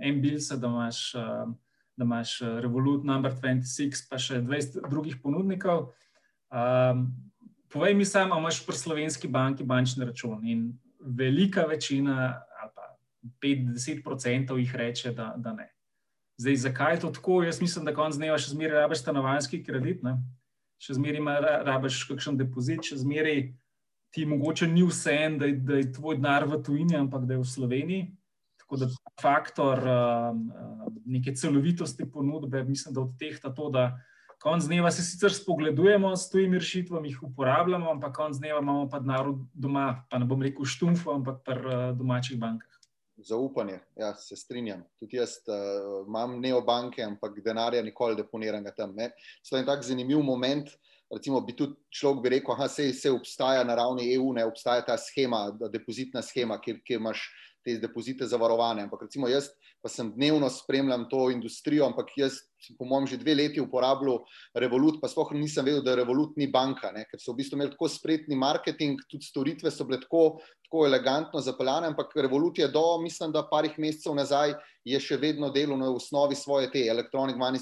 en 0.00 0.20
bilsa, 0.22 0.56
da 0.56 0.66
imaš, 0.66 1.12
da 1.96 2.04
imaš 2.06 2.40
uh, 2.40 2.58
Revolut, 2.64 3.04
Number 3.04 3.34
26, 3.36 4.08
pa 4.08 4.18
še 4.18 4.40
20 4.40 4.88
drugih 4.88 5.18
ponudnikov. 5.22 5.90
Um, 6.48 7.10
povej 7.72 7.94
mi 7.94 8.04
samo, 8.04 8.38
imaš 8.38 8.62
pri 8.66 8.76
slovenski 8.76 9.28
banki 9.28 9.64
bančni 9.64 10.04
račun. 10.04 10.40
In 10.48 10.72
velika 11.00 11.66
večina, 11.66 12.42
ali 12.62 12.70
pa 12.74 12.96
50% 13.42 14.56
jih 14.56 14.74
reče, 14.76 15.12
da, 15.12 15.34
da 15.36 15.52
ne. 15.52 15.68
Zdaj, 16.38 16.56
zakaj 16.56 16.94
je 16.94 17.00
to 17.00 17.10
tako? 17.10 17.42
Jaz 17.42 17.60
mislim, 17.60 17.84
da 17.84 17.94
konc 17.94 18.16
dneva 18.16 18.38
še 18.38 18.52
zmeraj 18.54 18.84
rabiš 18.84 19.00
stanovanjski 19.02 19.62
kredit. 19.64 20.02
Ne? 20.02 20.18
še 20.82 20.96
zmeraj 20.98 21.64
rabiš 21.66 22.04
kakšen 22.08 22.38
depozit, 22.38 22.84
še 22.86 23.00
zmeraj 23.02 23.48
ti 24.14 24.24
mogoče 24.28 24.68
ni 24.70 24.84
vse 24.86 25.14
en, 25.26 25.36
da, 25.40 25.50
da 25.50 25.80
je 25.82 25.90
tvoj 25.98 26.20
denar 26.20 26.46
v 26.48 26.60
tujini, 26.64 26.96
ampak 26.96 27.26
da 27.28 27.36
je 27.36 27.42
v 27.42 27.48
Sloveniji. 27.50 28.06
Tako 28.62 28.78
da 28.82 28.88
faktor 29.20 29.80
uh, 29.80 30.38
neke 31.08 31.34
celovitosti 31.36 32.06
ponudbe, 32.08 32.62
mislim, 32.68 32.94
da 32.94 33.04
odtehta 33.04 33.52
to, 33.56 33.68
da 33.74 33.90
konc 34.38 34.64
dneva 34.64 34.90
se 34.90 35.02
sicer 35.02 35.32
spogledujemo 35.34 36.16
s 36.16 36.30
tujimi 36.30 36.58
rešitvami, 36.58 37.08
jih 37.08 37.22
uporabljamo, 37.22 37.90
ampak 37.90 38.16
konc 38.16 38.38
dneva 38.38 38.60
imamo 38.62 38.88
pa 38.90 39.00
denar 39.02 39.32
doma, 39.54 40.04
pa 40.10 40.18
ne 40.18 40.26
bom 40.26 40.42
rekel 40.42 40.64
štumfo, 40.64 41.12
ampak 41.18 41.42
pri 41.46 41.58
uh, 41.58 41.86
domačih 41.98 42.38
bankah. 42.38 42.68
Zaupanje, 43.18 43.80
ja, 43.98 44.12
se 44.14 44.36
strinjam. 44.36 44.84
Tudi 45.00 45.18
jaz 45.18 45.40
uh, 45.50 46.04
imam 46.06 46.36
neobanke, 46.40 47.02
ampak 47.02 47.40
denarja 47.42 47.82
nikoli 47.82 48.16
deponiranega 48.16 48.70
tam. 48.76 48.94
To 48.94 49.56
je 49.56 49.60
en 49.60 49.66
tak 49.66 49.82
zanimiv 49.82 50.22
moment. 50.22 50.70
Recimo, 51.10 51.40
bi 51.40 51.54
tudi 51.56 51.74
človek 51.90 52.22
bi 52.22 52.30
rekel, 52.36 52.54
da 52.60 52.68
se 52.68 53.10
obstaja 53.10 53.64
na 53.64 53.74
ravni 53.74 54.12
EU, 54.14 54.32
ne 54.36 54.44
obstaja 54.44 54.84
ta 54.84 54.98
schema, 55.00 55.48
depozitna 55.72 56.22
schema, 56.22 56.60
kjer, 56.60 56.82
kjer 56.84 57.00
imaš 57.00 57.24
te 57.64 57.78
depozite 57.80 58.26
zavarovane. 58.28 58.84
Ampak 58.86 59.02
recimo 59.08 59.28
jaz 59.28 59.48
pa 59.82 59.88
sem 59.88 60.10
dnevno 60.14 60.48
spremljam 60.50 61.06
to 61.10 61.28
industrijo, 61.30 61.86
ampak 61.86 62.10
jaz 62.16 62.40
po 62.78 62.84
mojem 62.84 63.06
že 63.06 63.20
dve 63.20 63.34
leti 63.38 63.60
uporabljam 63.62 64.24
Revolut, 64.54 64.98
pa 65.00 65.08
sploh 65.08 65.30
nisem 65.32 65.64
vedel, 65.64 65.82
da 65.86 65.94
Revolut 65.94 66.36
ni 66.36 66.48
banka, 66.50 66.90
ne? 66.92 67.04
ker 67.10 67.20
so 67.22 67.32
v 67.32 67.42
bistvu 67.42 67.58
imeli 67.58 67.72
tako 67.74 67.88
spretni 67.88 68.36
marketing, 68.36 69.00
tudi 69.10 69.26
storitve 69.26 69.70
so 69.70 69.86
bile 69.86 70.00
tako 70.02 70.40
tako 70.68 70.84
elegantno 70.86 71.40
zapeljane, 71.40 71.86
ampak 71.86 72.12
Revolut 72.16 72.58
je 72.58 72.68
do, 72.68 72.98
mislim, 73.00 73.32
da 73.32 73.46
parih 73.50 73.78
mesecev 73.78 74.14
nazaj 74.14 74.52
je 74.84 75.00
še 75.00 75.16
vedno 75.16 75.48
delal 75.50 75.78
na 75.80 75.88
osnovi 75.88 76.36
svoje 76.36 76.68
te 76.70 76.82
Electronic 76.92 77.36
Money 77.40 77.56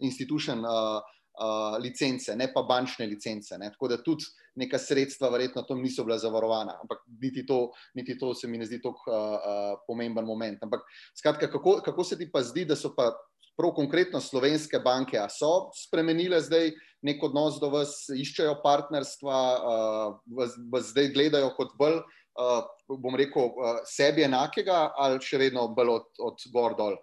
Institution 0.00 0.64
uh, 0.64 1.02
uh, 1.40 1.78
licence, 1.82 2.36
ne 2.36 2.50
pa 2.52 2.62
bančne 2.62 3.06
licence. 3.06 3.58
Ne. 3.58 3.70
Tako 3.72 3.88
da 3.88 3.98
tudi 4.02 4.28
neka 4.60 4.78
sredstva 4.78 5.30
verjetno 5.32 5.62
tam 5.62 5.80
niso 5.82 6.04
bila 6.04 6.18
zavarovana, 6.18 6.76
ampak 6.82 7.02
niti 7.22 7.46
to, 7.46 7.70
niti 7.94 8.18
to 8.18 8.34
se 8.34 8.48
mi 8.48 8.58
ne 8.58 8.68
zdi 8.68 8.80
tako 8.82 9.08
uh, 9.08 9.16
uh, 9.16 9.72
pomemben 9.86 10.26
moment. 10.26 10.62
Ampak 10.62 10.84
skratka, 11.18 11.50
kako, 11.50 11.80
kako 11.84 12.04
se 12.04 12.18
ti 12.18 12.30
pa 12.32 12.42
zdi, 12.42 12.64
da 12.64 12.76
so 12.76 12.92
pa 12.96 13.10
prav 13.56 13.74
konkretno 13.76 14.20
slovenske 14.20 14.78
banke, 14.84 15.18
a 15.18 15.28
so 15.28 15.70
spremenile 15.76 16.40
zdaj 16.40 16.72
nek 17.04 17.22
odnos 17.24 17.58
do 17.60 17.70
vas, 17.72 17.92
iščejo 18.12 18.58
partnerstva, 18.64 19.36
uh, 19.58 20.16
vas, 20.36 20.56
vas 20.72 20.90
zdaj 20.92 21.12
gledajo 21.14 21.52
kot 21.56 21.76
bolj 21.78 22.00
uh, 22.00 22.64
bom 22.88 23.16
rekel, 23.16 23.52
uh, 23.52 23.80
sebi 23.88 24.24
enakega 24.24 24.90
ali 24.96 25.20
še 25.24 25.40
vedno 25.40 25.68
bolj 25.76 25.94
od, 25.98 26.10
od 26.30 26.50
gor 26.52 26.76
dol? 26.78 26.98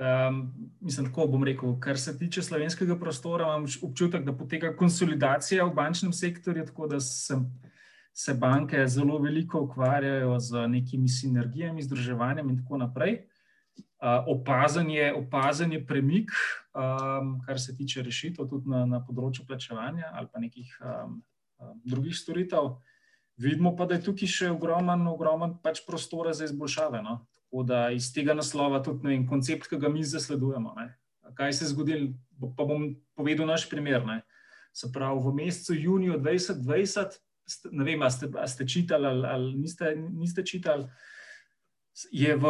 Um, 0.00 0.52
mislim, 0.80 1.06
tako 1.06 1.26
bom 1.26 1.42
rekel, 1.44 1.74
kar 1.80 1.98
se 2.00 2.18
tiče 2.18 2.42
slovenskega 2.42 2.96
prostora, 2.98 3.44
imam 3.44 3.66
občutek, 3.82 4.24
da 4.24 4.32
poteka 4.32 4.70
konsolidacija 4.76 5.64
v 5.64 5.74
bančnem 5.76 6.12
sektorju, 6.12 6.64
tako 6.66 6.86
da 6.86 7.00
sem, 7.00 7.44
se 8.12 8.34
banke 8.34 8.86
zelo 8.88 9.18
veliko 9.18 9.60
ukvarjajo 9.60 10.38
z 10.40 10.66
nekimi 10.68 11.08
sinergijami, 11.08 11.82
združevanjem 11.82 12.48
in 12.50 12.62
tako 12.62 12.78
naprej. 12.80 13.18
Uh, 14.00 14.24
opazen, 14.26 14.90
je, 14.90 15.12
opazen 15.14 15.72
je 15.72 15.86
premik, 15.86 16.32
um, 16.72 17.36
kar 17.46 17.60
se 17.60 17.76
tiče 17.76 18.02
rešitev, 18.02 18.48
tudi 18.48 18.72
na, 18.72 18.86
na 18.88 19.02
področju 19.04 19.44
plačevanja 19.44 20.14
ali 20.16 20.32
pa 20.32 20.40
nekih 20.40 20.78
um, 20.80 21.18
um, 21.60 21.74
drugih 21.84 22.16
storitev. 22.16 22.78
Vidimo 23.36 23.74
pa, 23.76 23.84
da 23.84 23.98
je 23.98 24.06
tukaj 24.08 24.32
še 24.32 24.48
ogromen, 24.54 25.04
ogromen 25.12 25.58
pač 25.60 25.84
prostora 25.84 26.32
za 26.32 26.48
izboljšave. 26.48 27.04
No? 27.04 27.18
Tako 27.50 27.62
da 27.66 27.90
iz 27.90 28.12
tega 28.14 28.34
naslova 28.34 28.78
tudi 28.82 29.08
vem, 29.08 29.26
koncept, 29.26 29.66
ki 29.68 29.78
ga 29.82 29.88
mi 29.90 30.04
zasledujemo. 30.06 30.74
Ne? 30.76 30.92
Kaj 31.34 31.52
se 31.52 31.64
je 31.64 31.72
zgodilo? 31.72 32.12
Pa 32.56 32.64
bom 32.64 32.92
povedal 33.18 33.48
naš 33.50 33.66
primer. 33.70 34.04
Ne? 34.06 34.20
Se 34.72 34.92
pravi, 34.92 35.18
v 35.24 35.32
mesecu 35.34 35.74
juniju 35.74 36.18
2020, 36.22 37.16
ne 37.72 37.84
vem, 37.84 38.02
ali 38.02 38.14
ste, 38.14 38.28
ste 38.46 38.66
čitali 38.66 39.06
ali, 39.06 39.26
ali 39.26 39.54
niste, 39.58 39.96
niste 39.96 40.44
čitali. 40.46 40.86
Je, 42.14 42.36
v, 42.38 42.46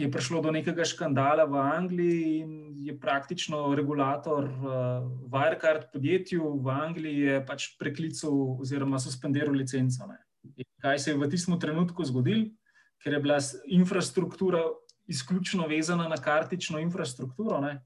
je 0.00 0.08
prišlo 0.10 0.40
do 0.42 0.50
nekega 0.50 0.84
škandala 0.88 1.44
v 1.44 1.60
Angliji 1.60 2.38
in 2.40 2.52
je 2.82 2.96
praktično 2.98 3.74
regulator 3.76 4.48
uh, 4.48 5.04
Wirecard 5.28 5.92
podjetju 5.92 6.56
v 6.64 6.72
Angliji 6.72 7.36
pač 7.46 7.76
preklical 7.78 8.56
oziroma 8.64 8.98
suspendiral 8.98 9.54
licenco. 9.54 10.08
Ne 10.08 10.24
kaj 10.82 10.98
se 10.98 11.10
je 11.10 11.16
v 11.16 11.28
tistem 11.30 11.58
trenutku 11.60 12.04
zgodilo, 12.04 12.46
ker 13.02 13.12
je 13.12 13.20
bila 13.20 13.38
infrastruktura 13.66 14.62
izključno 15.06 15.66
vezana 15.66 16.08
na 16.08 16.16
kartično 16.16 16.78
infrastrukturo, 16.78 17.60
ne? 17.60 17.84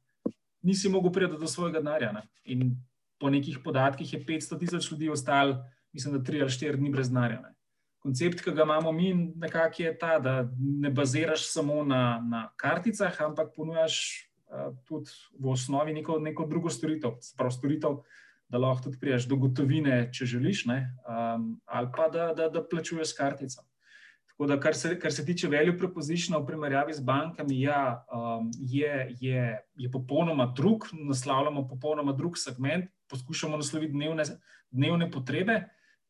nisi 0.63 0.89
mogel 0.89 1.13
priti 1.13 1.39
do 1.41 1.47
svojega 1.47 1.81
denarja. 1.81 2.23
In 2.45 2.77
po 3.19 3.31
nekih 3.31 3.59
podatkih 3.65 4.13
je 4.13 4.25
500 4.27 4.59
tisoč 4.59 4.91
ljudi 4.91 5.09
ostalo, 5.11 5.65
mislim, 5.93 6.19
da 6.19 6.33
3 6.33 6.41
ali 6.41 6.51
4 6.51 6.77
dni 6.77 6.91
brez 6.91 7.11
denarja. 7.11 7.43
Koncept, 8.03 8.43
ki 8.43 8.51
ga 8.51 8.63
imamo 8.63 8.93
mi, 8.93 9.15
nekako 9.15 9.83
je 9.83 9.99
ta, 9.99 10.19
da 10.19 10.49
ne 10.59 10.91
baziraš 10.91 11.47
samo 11.53 11.85
na, 11.85 12.21
na 12.31 12.49
karticah, 12.57 13.21
ampak 13.23 13.53
ponujaš 13.57 13.99
uh, 14.47 14.75
tudi 14.85 15.11
v 15.39 15.51
osnovi 15.51 15.95
neko, 15.95 16.19
neko 16.19 16.47
drugo 16.47 16.71
storitev, 16.71 17.19
spravo 17.23 17.51
storitev 17.51 18.03
da 18.53 18.59
lahko 18.59 18.85
tudi 18.85 18.99
priješ 19.01 19.25
do 19.29 19.37
gotovine, 19.41 20.11
če 20.13 20.27
želiš, 20.35 20.67
um, 20.69 21.47
ali 21.65 21.89
pa 21.97 22.09
da, 22.13 22.33
da, 22.37 22.51
da 22.53 22.61
plačuješ 22.69 23.15
s 23.15 23.17
kartico. 23.17 23.65
Tako 24.43 24.55
da, 24.57 24.61
kar 24.61 24.75
se, 24.75 24.99
kar 24.99 25.13
se 25.13 25.23
tiče 25.25 25.47
value 25.47 25.77
proposition 25.79 26.35
v 26.35 26.47
primerjavi 26.47 26.95
z 26.97 27.05
bankami, 27.07 27.61
ja, 27.63 28.05
um, 28.11 28.49
je, 28.59 29.17
je, 29.21 29.45
je 29.79 29.91
popolnoma 29.91 30.49
drug, 30.57 30.89
naslavljamo 30.93 31.63
popolnoma 31.69 32.13
drug 32.13 32.39
segment, 32.39 32.91
poskušamo 33.07 33.57
nasloviti 33.57 33.93
dnevne, 33.93 34.25
dnevne 34.75 35.11
potrebe. 35.15 35.61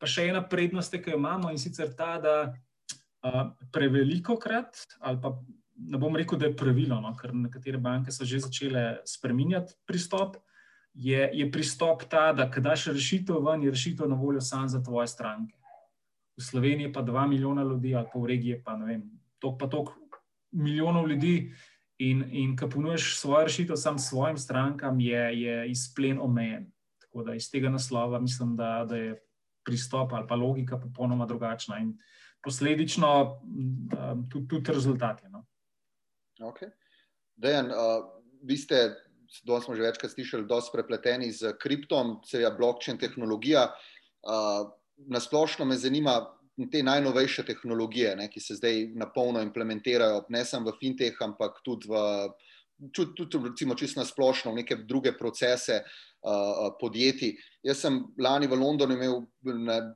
Pa 0.01 0.09
še 0.09 0.25
ena 0.31 0.41
prednost, 0.41 0.97
ki 0.97 1.13
jo 1.13 1.21
imamo 1.21 1.53
in 1.53 1.61
sicer 1.61 1.93
ta, 1.93 2.17
da 2.17 2.35
uh, 2.49 3.53
preveliko 3.69 4.39
krat, 4.41 4.81
ali 5.05 5.21
pa 5.21 5.35
ne 5.93 6.01
bom 6.01 6.17
rekel, 6.17 6.41
da 6.41 6.49
je 6.49 6.57
pravilo, 6.57 6.97
no, 7.05 7.13
ker 7.13 7.37
nekatere 7.37 7.77
banke 7.77 8.09
so 8.09 8.25
že 8.25 8.41
začele 8.47 9.03
spreminjati 9.05 9.77
pristop 9.85 10.41
je, 10.93 11.29
je 11.33 11.51
pristop 11.53 12.09
ta, 12.09 12.31
da 12.33 12.49
kdaš 12.49 12.95
rešitev 12.97 13.45
ven, 13.45 13.69
je 13.69 13.77
rešitev 13.77 14.09
na 14.09 14.17
voljo 14.17 14.41
samo 14.41 14.67
za 14.67 14.81
tvoje 14.81 15.07
stranke. 15.13 15.53
V 16.37 16.43
Sloveniji 16.43 16.93
pa 16.93 17.01
dva 17.01 17.27
milijona 17.27 17.63
ljudi, 17.63 17.95
ali 17.95 18.07
pa 18.13 18.19
v 18.19 18.25
regiji 18.25 18.61
pa 18.63 18.77
ne 18.77 18.85
vem, 18.85 19.03
tok 19.39 19.59
pa 19.59 19.67
tok 19.67 19.93
milijonov 20.51 21.07
ljudi. 21.07 21.53
In, 22.01 22.23
in 22.31 22.55
ko 22.57 22.67
ponuješ 22.67 23.19
svojo 23.19 23.45
rešitev 23.45 23.77
sam 23.77 23.99
svojim 24.01 24.37
strankam, 24.37 24.99
je, 24.99 25.21
je 25.41 25.69
izplen 25.71 26.19
omejen. 26.19 26.65
Tako 26.99 27.23
da 27.23 27.35
iz 27.35 27.51
tega 27.51 27.69
naslova 27.69 28.19
mislim, 28.19 28.55
da, 28.57 28.85
da 28.89 28.97
je 28.97 29.13
pristop 29.63 30.13
ali 30.13 30.27
pa 30.27 30.35
logika 30.35 30.79
popolnoma 30.79 31.25
drugačna 31.25 31.77
in 31.79 31.93
posledično 32.43 33.39
tudi, 34.31 34.47
tudi 34.47 34.73
rezultati. 34.73 35.29
No. 35.29 35.45
Okay. 36.39 36.73
Dejan, 37.35 37.71
uh, 37.71 38.03
vi 38.41 38.57
ste 38.57 38.89
danes 39.41 39.65
smo 39.65 39.75
že 39.75 39.81
večkrat 39.81 40.11
slišali, 40.11 40.45
da 40.45 40.61
so 40.61 40.73
prepleteni 40.73 41.31
z 41.31 41.55
kriptom, 41.61 42.19
seveda 42.25 42.53
blokčen 42.57 42.99
tehnologija. 43.01 43.71
Uh, 44.23 44.69
nasplošno 44.97 45.65
me 45.65 45.77
zanima 45.77 46.21
te 46.71 46.83
najnovejše 46.83 47.45
tehnologije, 47.45 48.15
ne, 48.15 48.29
ki 48.29 48.39
se 48.39 48.55
zdaj 48.55 48.87
na 48.95 49.09
polno 49.09 49.41
implementirajo, 49.41 50.25
ne 50.29 50.45
samo 50.45 50.71
v 50.71 50.79
fintech, 50.79 51.21
ampak 51.21 51.61
tudi 51.65 51.89
v. 51.89 52.01
Tudi, 52.91 53.13
tudi 53.15 53.47
recimo, 53.47 53.75
čisto 53.79 54.01
na 54.01 54.03
splošno, 54.05 54.51
v 54.51 54.59
neke 54.59 54.75
druge 54.75 55.13
procese 55.15 55.77
uh, 55.85 56.73
podjetij. 56.79 57.37
Jaz 57.63 57.83
sem 57.85 57.99
lani 58.19 58.49
v 58.49 58.57
Londonu 58.59 58.97
imel 58.97 59.21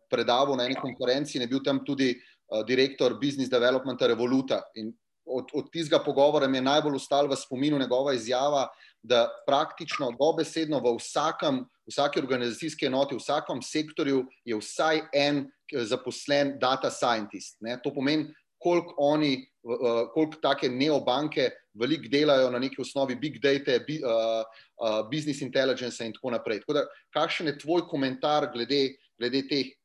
predavo 0.07 0.55
na 0.55 0.67
eni 0.69 0.77
konferenci 0.79 1.35
in 1.35 1.43
je 1.43 1.49
bil 1.51 1.63
tam 1.65 1.81
tudi 1.83 2.13
uh, 2.13 2.61
direktor 2.63 3.17
business 3.19 3.51
developmenta 3.51 4.07
Revoluta. 4.07 4.61
In 4.79 4.93
od, 5.25 5.51
od 5.53 5.71
tistega 5.73 5.99
pogovora 6.05 6.47
mi 6.47 6.61
je 6.61 6.67
najbolj 6.69 6.95
ostalo 6.95 7.27
v 7.27 7.35
spominu 7.35 7.79
njegova 7.79 8.13
izjava, 8.13 8.67
da 9.03 9.27
praktično 9.47 10.11
dobesedno 10.19 10.79
v 10.79 10.95
vsakem, 10.97 11.61
vsaki 11.87 12.19
organizacijski 12.19 12.85
enoti, 12.85 13.15
v 13.15 13.21
vsakem 13.21 13.61
sektorju 13.61 14.25
je 14.45 14.57
vsaj 14.57 15.01
en 15.13 15.45
zaposlen 15.71 16.57
data 16.59 16.91
scientist. 16.91 17.57
Ne? 17.61 17.77
To 17.83 17.93
pomeni, 17.93 18.27
koliko 18.59 18.95
oni, 18.97 19.47
koliko 20.13 20.39
take 20.41 20.69
neobanke 20.69 21.51
veliko 21.77 22.09
delajo 22.09 22.49
na 22.51 22.59
neki 22.59 22.81
osnovi 22.81 23.15
big 23.15 23.37
data, 23.41 23.77
business 25.11 25.41
intelligence 25.41 26.05
in 26.05 26.13
tako 26.13 26.31
naprej. 26.33 26.63
Tako 26.63 26.73
da, 26.73 26.85
kakšen 27.13 27.47
je 27.47 27.59
tvoj 27.59 27.85
komentar 27.87 28.49
glede, 28.53 28.97
glede 29.19 29.43
teh 29.47 29.75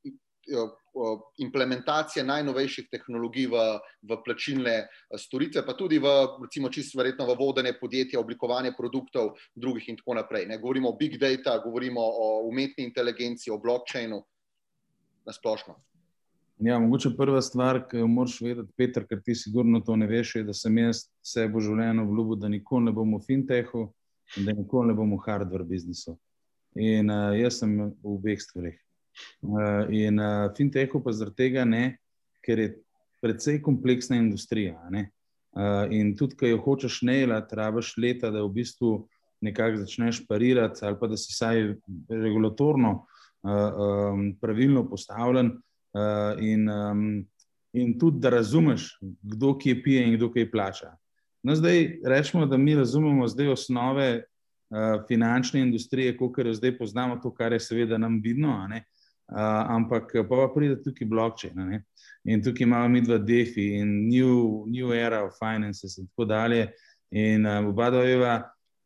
implementacije 1.38 2.24
najnovejših 2.24 2.88
tehnologij 2.90 3.46
v, 3.52 3.60
v 4.02 4.18
plačilne 4.24 4.74
eh, 4.84 4.88
storitve, 5.18 5.64
pa 5.66 5.74
tudi 5.78 5.98
v, 5.98 6.10
recimo, 6.44 6.68
čisto 6.68 6.98
verjetno 6.98 7.26
v 7.26 7.36
vodenje 7.38 7.74
podjetja, 7.80 8.20
oblikovanje 8.20 8.74
produktov, 8.78 9.36
drugih 9.54 9.88
in 9.88 9.96
tako 9.96 10.18
naprej. 10.20 10.46
Ne? 10.46 10.58
Govorimo 10.58 10.92
o 10.92 10.96
big 10.96 11.16
data, 11.20 11.58
govorimo 11.64 12.00
o 12.00 12.28
umetni 12.48 12.84
inteligenci, 12.84 13.50
o 13.50 13.58
blockchainu, 13.58 14.22
na 15.24 15.32
splošno. 15.32 15.78
Ja, 16.62 16.78
mogoče 16.78 17.10
prva 17.16 17.40
stvar, 17.42 17.80
ki 17.90 18.02
jo 18.02 18.06
moraš 18.06 18.36
vedeti, 18.40 18.70
Petr, 18.76 19.06
ker 19.08 19.22
ti 19.24 19.34
sigurno 19.34 19.80
to 19.80 19.96
ne 19.96 20.06
veš, 20.06 20.36
je, 20.36 20.44
da 20.46 20.54
sem 20.54 20.76
jaz 20.78 21.06
sebe 21.24 21.56
v 21.56 21.62
življenju 21.64 22.04
obljubil, 22.04 22.38
da 22.38 22.50
nikoli 22.52 22.86
ne 22.86 22.92
bom 22.94 23.16
v 23.16 23.22
fintechu 23.24 23.88
in 24.38 24.46
da 24.46 24.54
nikoli 24.54 24.92
ne 24.92 24.94
bom 24.94 25.10
v 25.16 25.18
hardware 25.24 25.66
biznisu. 25.66 26.14
In 26.78 27.10
uh, 27.10 27.32
jaz 27.34 27.58
sem 27.60 27.74
v 27.80 28.14
obeh 28.14 28.38
stvareh. 28.40 28.78
Uh, 29.42 29.86
in 29.90 30.18
uh, 30.18 30.50
fintechu 30.56 31.02
pa 31.04 31.12
zaradi 31.12 31.36
tega 31.36 31.64
ne, 31.64 31.96
ker 32.44 32.58
je 32.58 32.68
precej 33.22 33.60
kompleksna 33.62 34.16
industrija. 34.16 34.78
Uh, 34.88 35.86
in 35.90 36.14
tudi, 36.16 36.36
ko 36.38 36.46
jo 36.46 36.60
hočeš 36.64 37.02
nailati, 37.06 37.56
rabiš 37.56 37.94
leta, 38.00 38.30
da 38.30 38.42
v 38.42 38.52
bistvu 38.56 38.92
nekako 39.42 39.82
začneš 39.82 40.22
parirati, 40.26 40.84
ali 40.86 40.98
pa 41.00 41.10
da 41.10 41.18
si 41.18 41.32
vsaj 41.34 41.74
regulatorno 42.08 42.92
uh, 43.02 43.50
um, 43.52 44.32
pravilno 44.40 44.86
postavljen. 44.88 45.56
Uh, 45.92 46.40
in, 46.40 46.68
um, 46.70 47.04
in 47.76 47.98
tudi, 47.98 48.22
da 48.22 48.30
razumeš, 48.30 48.94
kdo 49.22 49.52
ki 49.58 49.74
je 49.74 49.82
pije 49.82 50.04
in 50.06 50.16
kdo 50.16 50.30
ki 50.32 50.46
je 50.46 50.50
plača. 50.50 50.94
No, 51.42 51.54
zdaj 51.58 51.98
rečemo, 52.06 52.46
da 52.46 52.56
mi 52.56 52.74
razumemo 52.74 53.28
zdaj 53.28 53.48
osnove 53.52 54.08
uh, 54.22 55.02
finančne 55.08 55.60
industrije, 55.60 56.16
kot 56.16 56.38
jo 56.38 56.54
zdaj 56.54 56.78
poznamo, 56.78 57.18
to, 57.22 57.34
kar 57.34 57.52
je 57.52 57.60
seveda 57.60 57.98
nam 57.98 58.20
vidno. 58.24 58.54
Uh, 58.56 58.80
ampak 59.34 60.12
pa, 60.12 60.36
pa 60.36 60.48
pride 60.54 60.82
tukaj 60.82 61.08
blockchain. 61.08 61.82
In 62.24 62.42
tukaj 62.42 62.66
imamo 62.66 62.88
mi 62.88 63.00
dva 63.00 63.18
DeFi 63.18 63.80
in 63.80 64.08
new, 64.08 64.64
new 64.66 64.92
era 64.92 65.24
of 65.24 65.34
finances 65.38 65.98
in 65.98 66.06
tako 66.06 66.24
dalje. 66.24 66.68
In 67.10 67.46
uh, 67.46 67.68
oba 67.68 67.90
dojeva, 67.90 68.36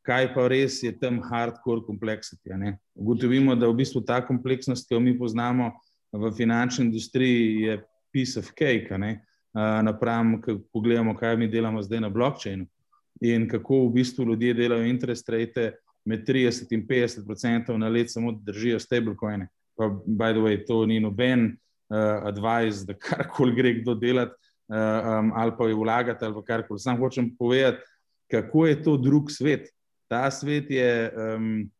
kaj 0.06 0.32
pa 0.34 0.46
res 0.48 0.82
je 0.82 0.92
tam 0.98 1.20
hardcore 1.22 1.82
complexity. 1.86 2.54
Ugotovimo, 2.94 3.54
da 3.54 3.68
v 3.68 3.76
bistvu 3.82 4.04
ta 4.06 4.20
kompleksnost, 4.22 4.88
ki 4.88 4.94
jo 4.94 5.00
mi 5.00 5.18
poznamo 5.18 5.72
v 6.12 6.30
finančni 6.34 6.86
industriji, 6.86 7.62
je 7.66 7.80
piece 8.12 8.38
of 8.38 8.52
cake. 8.54 8.90
Napram, 9.82 10.40
ko 10.42 10.58
pogledamo, 10.72 11.16
kaj 11.16 11.36
mi 11.36 11.48
delamo 11.48 11.82
zdaj 11.82 12.00
na 12.00 12.10
blockchainu 12.10 12.66
in 13.20 13.48
kako 13.48 13.86
v 13.86 13.92
bistvu 13.92 14.24
ljudje 14.24 14.54
delajo 14.54 14.84
interest 14.84 15.28
rate 15.28 15.72
med 16.04 16.26
30 16.28 16.66
in 16.70 16.86
50 16.86 17.30
odstotkov 17.30 17.78
na 17.78 17.88
let, 17.88 18.12
samo 18.12 18.32
držijo 18.32 18.78
stablecoine. 18.80 19.48
Pa, 19.76 19.90
by 20.06 20.32
the 20.32 20.40
way, 20.40 20.56
to 20.64 20.86
ni 20.86 21.00
noben 21.00 21.58
uh, 21.90 22.24
advice, 22.24 22.84
da 22.88 22.94
karkoli 22.94 23.54
gre 23.54 23.74
kdo 23.80 23.94
delati 23.94 24.32
uh, 24.68 24.76
um, 25.18 25.32
ali 25.36 25.52
pa 25.58 25.68
je 25.68 25.74
vlagati 25.74 26.24
ali 26.24 26.44
karkoli. 26.44 26.80
Sam 26.80 26.98
hočem 26.98 27.36
povedati, 27.38 27.82
kako 28.30 28.66
je 28.66 28.82
to 28.82 28.96
drug 28.96 29.30
svet. 29.30 29.68
Ta 30.08 30.30
svet 30.30 30.70
je 30.70 31.12
um, 31.12 31.70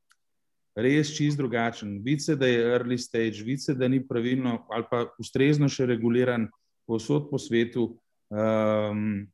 res 0.76 1.14
čist 1.16 1.36
drugačen. 1.36 2.01
Vice, 2.05 2.36
da 2.36 2.47
je 2.47 2.66
early 2.66 2.99
stage, 2.99 3.42
vice, 3.44 3.74
da 3.74 3.88
ni 3.88 4.07
pravilno 4.07 4.66
ali 4.70 4.84
pa 4.90 5.07
ustrezno 5.18 5.68
še 5.68 5.86
reguliran 5.86 6.49
povsod 6.86 7.30
po 7.30 7.38
svetu. 7.38 7.94
Um, 8.28 9.26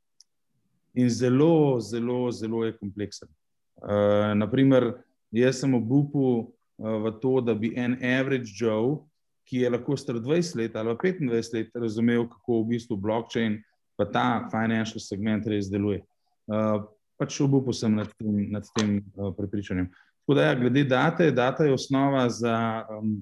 in 0.95 1.09
zelo, 1.11 1.81
zelo, 1.81 2.31
zelo 2.31 2.65
je 2.65 2.77
kompleksen. 2.77 3.29
Uh, 3.83 4.37
naprimer, 4.37 4.93
jaz 5.33 5.63
sem 5.63 5.75
obupu 5.75 6.23
uh, 6.29 6.51
v 6.83 7.13
to, 7.23 7.41
da 7.41 7.55
bi 7.55 7.73
en 7.79 7.95
average 8.03 8.51
Joe, 8.59 8.99
ki 9.47 9.63
je 9.63 9.71
lahko 9.71 9.97
star 9.97 10.19
20 10.19 10.57
let 10.57 10.77
ali 10.77 10.95
25 10.95 11.55
let, 11.55 11.71
razumel, 11.75 12.27
kako 12.29 12.63
v 12.63 12.69
bistvu 12.75 12.97
blockchain 12.97 13.61
pa 13.97 14.05
ta 14.05 14.49
financial 14.51 15.01
segment 15.01 15.47
res 15.47 15.69
deluje. 15.71 16.03
Uh, 16.51 16.83
pač 17.21 17.39
obupu 17.45 17.75
sem 17.77 17.95
nad 17.95 18.09
tem, 18.19 18.49
nad 18.51 18.67
tem 18.79 18.99
uh, 19.15 19.31
prepričanjem. 19.37 19.91
Tako 20.23 20.35
da, 20.39 20.49
ja, 20.49 20.55
glede 20.59 20.85
date, 20.85 21.31
data 21.31 21.65
je 21.65 21.75
osnova 21.75 22.29
za 22.31 22.87
um, 22.91 23.21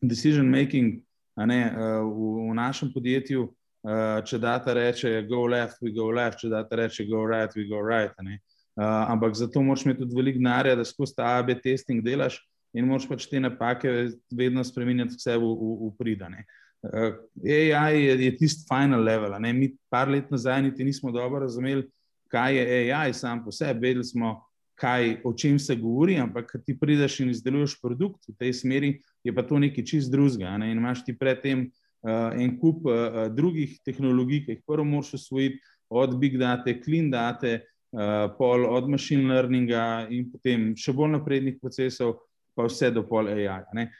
decision 0.00 0.48
making 0.50 1.02
ne, 1.36 1.62
uh, 1.70 2.02
v, 2.06 2.50
v 2.50 2.54
našem 2.58 2.92
podjetju. 2.94 3.48
Uh, 3.80 4.18
če 4.28 4.36
data 4.36 4.74
reče, 4.76 5.22
go 5.28 5.46
left, 5.48 5.78
we 5.80 5.92
go 5.96 6.10
left, 6.12 6.42
če 6.42 6.50
data 6.52 6.76
reče, 6.76 7.06
go 7.08 7.22
right, 7.24 7.54
we 7.56 7.64
go 7.68 7.80
right. 7.80 8.12
Uh, 8.20 8.84
ampak 9.08 9.34
zato 9.34 9.62
moraš 9.64 9.86
imeti 9.86 10.02
tudi 10.02 10.16
veliko 10.16 10.40
denarja, 10.40 10.74
da 10.76 10.84
skozi 10.84 11.16
ta 11.16 11.38
AB 11.38 11.54
testing 11.62 12.04
delaš 12.04 12.36
in 12.74 12.86
moraš 12.86 13.08
pač 13.08 13.26
te 13.30 13.40
napake 13.40 13.92
vedno 14.36 14.64
spremenjati 14.64 15.18
vse 15.18 15.36
v, 15.38 15.46
v, 15.46 15.70
v 15.86 15.94
pridane. 15.98 16.44
Uh, 16.80 17.16
AI 17.44 17.96
je, 18.00 18.12
je 18.24 18.36
tisti 18.38 18.64
final 18.68 19.02
level. 19.04 19.34
Ne? 19.40 19.52
Mi 19.52 19.72
par 19.92 20.08
let 20.08 20.30
nazaj 20.30 20.62
niti 20.62 20.84
nismo 20.84 21.12
dobro 21.12 21.42
razumeli, 21.44 21.84
kaj 22.30 22.56
je 22.56 22.94
AI 22.94 23.12
sam 23.14 23.44
po 23.44 23.52
sebi. 23.52 23.88
Vedeli 23.88 24.04
smo, 24.04 24.38
kaj, 24.80 25.18
o 25.24 25.34
čem 25.36 25.58
se 25.58 25.76
govori, 25.76 26.16
ampak 26.16 26.54
ti 26.64 26.78
prideš 26.78 27.20
in 27.20 27.34
izdeluješ 27.34 27.76
produkt 27.82 28.28
v 28.28 28.36
tej 28.38 28.54
smeri, 28.62 28.94
je 29.24 29.34
pa 29.34 29.44
to 29.44 29.58
nekaj 29.60 29.84
čist 29.84 30.12
drugega. 30.12 30.56
Ne? 30.62 30.70
In 30.72 30.80
imaš 30.80 31.04
ti 31.04 31.12
predtem 31.18 31.66
uh, 31.66 32.32
en 32.32 32.56
kup 32.60 32.86
uh, 32.88 33.26
drugih 33.34 33.76
tehnologij, 33.84 34.46
ki 34.46 34.56
jih 34.56 34.64
prvo 34.66 34.86
moraš 34.88 35.18
usvojiti, 35.20 35.60
od 35.90 36.14
big 36.22 36.38
data, 36.38 36.70
clean 36.84 37.10
data, 37.10 37.58
uh, 37.58 38.30
pol 38.38 38.64
od 38.70 38.88
machine 38.88 39.26
learninga 39.26 40.06
in 40.14 40.30
potem 40.30 40.70
še 40.78 40.94
bolj 40.94 41.16
naprednih 41.18 41.58
procesov, 41.60 42.20
pa 42.56 42.66
vse 42.68 42.90
do 42.94 43.04
pol 43.06 43.28
AI. 43.32 43.62
Ne? 43.76 43.90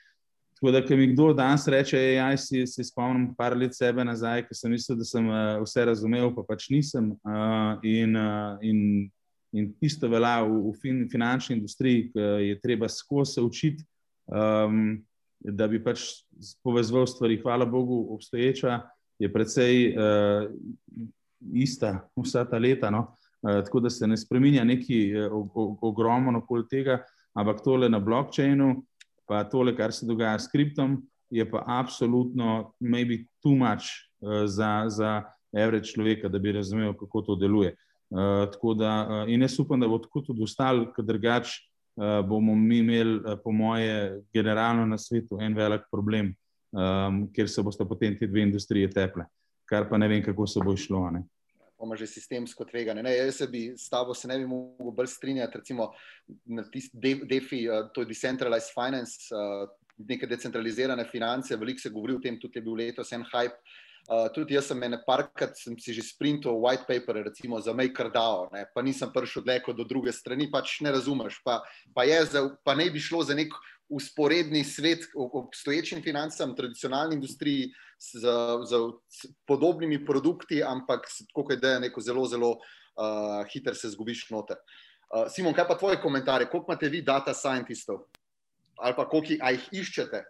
Tako 0.58 0.72
da, 0.74 0.82
ko 0.84 0.96
mi 0.96 1.06
kdo 1.12 1.30
danes 1.32 1.64
reče, 1.72 1.98
AI, 1.98 2.38
si, 2.38 2.66
si 2.68 2.84
spomnim 2.84 3.30
par 3.36 3.56
let 3.56 3.72
sebe 3.76 4.04
nazaj, 4.04 4.44
ker 4.48 4.58
sem 4.58 4.74
mislil, 4.74 4.98
da 5.00 5.06
sem 5.08 5.28
uh, 5.30 5.56
vse 5.64 5.86
razumel, 5.88 6.28
pa 6.36 6.44
pač 6.48 6.68
nisem. 6.72 7.14
Uh, 7.24 7.80
in, 7.86 8.16
uh, 8.18 8.58
in, 8.60 8.82
in 9.56 9.70
isto 9.80 10.10
velja 10.10 10.42
v, 10.44 10.58
v 10.66 10.74
fin, 10.82 11.04
finančni 11.12 11.56
industriji, 11.56 12.10
ki 12.12 12.26
je 12.50 12.58
treba 12.60 12.90
skozi 12.92 13.40
učiti. 13.40 13.86
Um, 14.30 15.00
da 15.40 15.68
bi 15.68 15.80
pač 15.82 16.04
povezoval 16.64 17.06
stvari. 17.08 17.40
Hvala 17.40 17.66
Bogu, 17.66 18.06
obstoječa 18.14 18.80
je 19.18 19.32
precej 19.32 19.94
uh, 19.96 20.50
ista 21.52 22.08
vsa 22.16 22.44
ta 22.44 22.58
leta. 22.58 22.90
No? 22.90 23.16
Uh, 23.42 23.64
tako 23.64 23.80
da 23.80 23.90
se 23.90 24.06
ne 24.06 24.16
spremenja 24.16 24.64
neki 24.64 25.12
uh, 25.16 25.48
ogromno 25.82 26.38
okoli 26.38 26.68
tega, 26.68 27.02
ampak 27.34 27.62
tole 27.64 27.88
na 27.88 28.00
blockchainu, 28.00 28.82
pa 29.28 29.44
tole, 29.44 29.74
kar 29.76 29.92
se 29.92 30.06
dogaja 30.06 30.38
s 30.38 30.50
kriptom, 30.50 30.98
je 31.30 31.44
pa 31.50 31.62
absolutno, 31.66 32.72
maybe 32.80 33.24
too 33.42 33.54
much 33.54 34.10
uh, 34.20 34.46
za, 34.46 34.84
za 34.88 35.22
average 35.54 35.92
človeka, 35.92 36.28
da 36.28 36.38
bi 36.38 36.52
razumel, 36.52 36.94
kako 36.94 37.22
to 37.22 37.36
deluje. 37.36 37.76
Uh, 38.10 38.74
da, 38.76 39.06
uh, 39.06 39.30
in 39.30 39.42
jaz 39.42 39.60
upam, 39.60 39.80
da 39.80 39.88
bo 39.88 39.98
tako 39.98 40.24
tudi 40.26 40.42
ostalo, 40.42 40.88
ker 40.92 41.04
drugače 41.06 41.60
uh, 41.96 42.26
bomo 42.26 42.54
mi 42.54 42.78
imeli, 42.78 43.20
uh, 43.20 43.38
po 43.44 43.52
moje, 43.52 44.22
generalno 44.34 44.86
na 44.86 44.98
svetu 44.98 45.38
en 45.40 45.54
velik 45.54 45.86
problem, 45.92 46.34
um, 46.72 47.28
ker 47.34 47.48
se 47.48 47.62
boste 47.62 47.86
potem 47.86 48.18
te 48.18 48.26
dve 48.26 48.42
industrije 48.42 48.90
teple, 48.90 49.28
kar 49.70 49.86
pa 49.88 49.98
ne 49.98 50.08
vem, 50.08 50.24
kako 50.26 50.46
se 50.46 50.60
bo 50.64 50.76
šlo. 50.76 51.06
Bomo 51.80 51.96
že 51.96 52.06
sistemsko 52.06 52.64
tvegane. 52.68 53.02
Ne, 53.02 53.14
jaz 53.16 53.40
bi 53.48 53.72
s 53.72 53.88
tabo 53.88 54.14
se 54.14 54.28
ne 54.28 54.36
bi 54.38 54.46
mogel 54.46 54.92
bolj 54.92 55.08
strinjati, 55.14 55.58
recimo 55.58 55.90
na 56.44 56.64
tisti 56.68 57.16
DeFi, 57.24 57.64
uh, 57.68 57.86
to 57.94 58.04
je 58.04 58.10
decentralized 58.12 58.74
finance, 58.76 59.32
uh, 59.32 59.64
neke 59.96 60.28
decentralizirane 60.28 61.06
finance, 61.08 61.56
veliko 61.56 61.80
se 61.80 61.92
govori 61.92 62.18
o 62.18 62.20
tem, 62.20 62.36
tudi 62.40 62.60
je 62.60 62.66
bil 62.66 62.76
letos 62.76 63.12
en 63.16 63.24
hype. 63.32 63.56
Uh, 64.10 64.26
tudi 64.34 64.56
jaz 64.56 64.70
sem 64.70 64.82
ene 64.82 64.98
parkrat 65.06 65.56
si 65.56 65.92
že 65.92 66.02
sprintal 66.02 66.56
white 66.60 66.86
paper, 66.88 67.20
recimo 67.24 67.60
za 67.60 67.72
MakerDAO, 67.72 68.48
ne, 68.52 68.64
pa 68.74 68.82
nisem 68.82 69.12
prišel 69.12 69.44
dleko 69.44 69.72
do 69.76 69.84
druge 69.84 70.12
strani, 70.12 70.50
pač 70.50 70.80
ne 70.80 70.92
razumeš. 70.92 71.40
Pa, 71.44 71.60
pa, 71.94 72.04
za, 72.24 72.48
pa 72.64 72.74
ne 72.74 72.90
bi 72.90 73.00
šlo 73.00 73.22
za 73.22 73.36
nek 73.36 73.52
usporedni 73.90 74.64
svet 74.64 75.04
obstoječim 75.14 76.02
financam, 76.02 76.56
tradicionalni 76.56 77.14
industriji 77.14 77.72
z, 78.00 78.20
z 78.68 79.32
podobnimi 79.46 80.04
produkti, 80.04 80.62
ampak 80.62 81.06
tako 81.34 81.56
da 81.56 81.76
je 81.76 81.80
neko 81.80 82.00
zelo, 82.00 82.26
zelo 82.26 82.50
uh, 82.50 83.44
hiter 83.52 83.76
se 83.76 83.92
zgubiš 83.92 84.30
noter. 84.30 84.56
Uh, 85.10 85.28
Simon, 85.28 85.54
kaj 85.54 85.68
pa 85.68 85.78
tvoje 85.78 86.00
komentarje? 86.00 86.48
Koliko 86.48 86.72
imate 86.72 86.88
vi 86.88 87.02
data 87.02 87.34
scientistov? 87.34 88.06
Ali 88.80 88.96
pa 88.96 89.08
koliko 89.08 89.36
jih 89.36 89.68
iščete? 89.72 90.24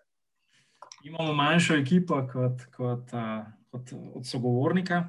Imamo 1.05 1.33
manjšo 1.33 1.79
ekipo 1.79 2.19
kot, 2.33 2.67
kot 2.77 3.15
uh, 3.15 3.47
od, 3.73 3.93
od 4.15 4.27
sogovornika. 4.27 5.05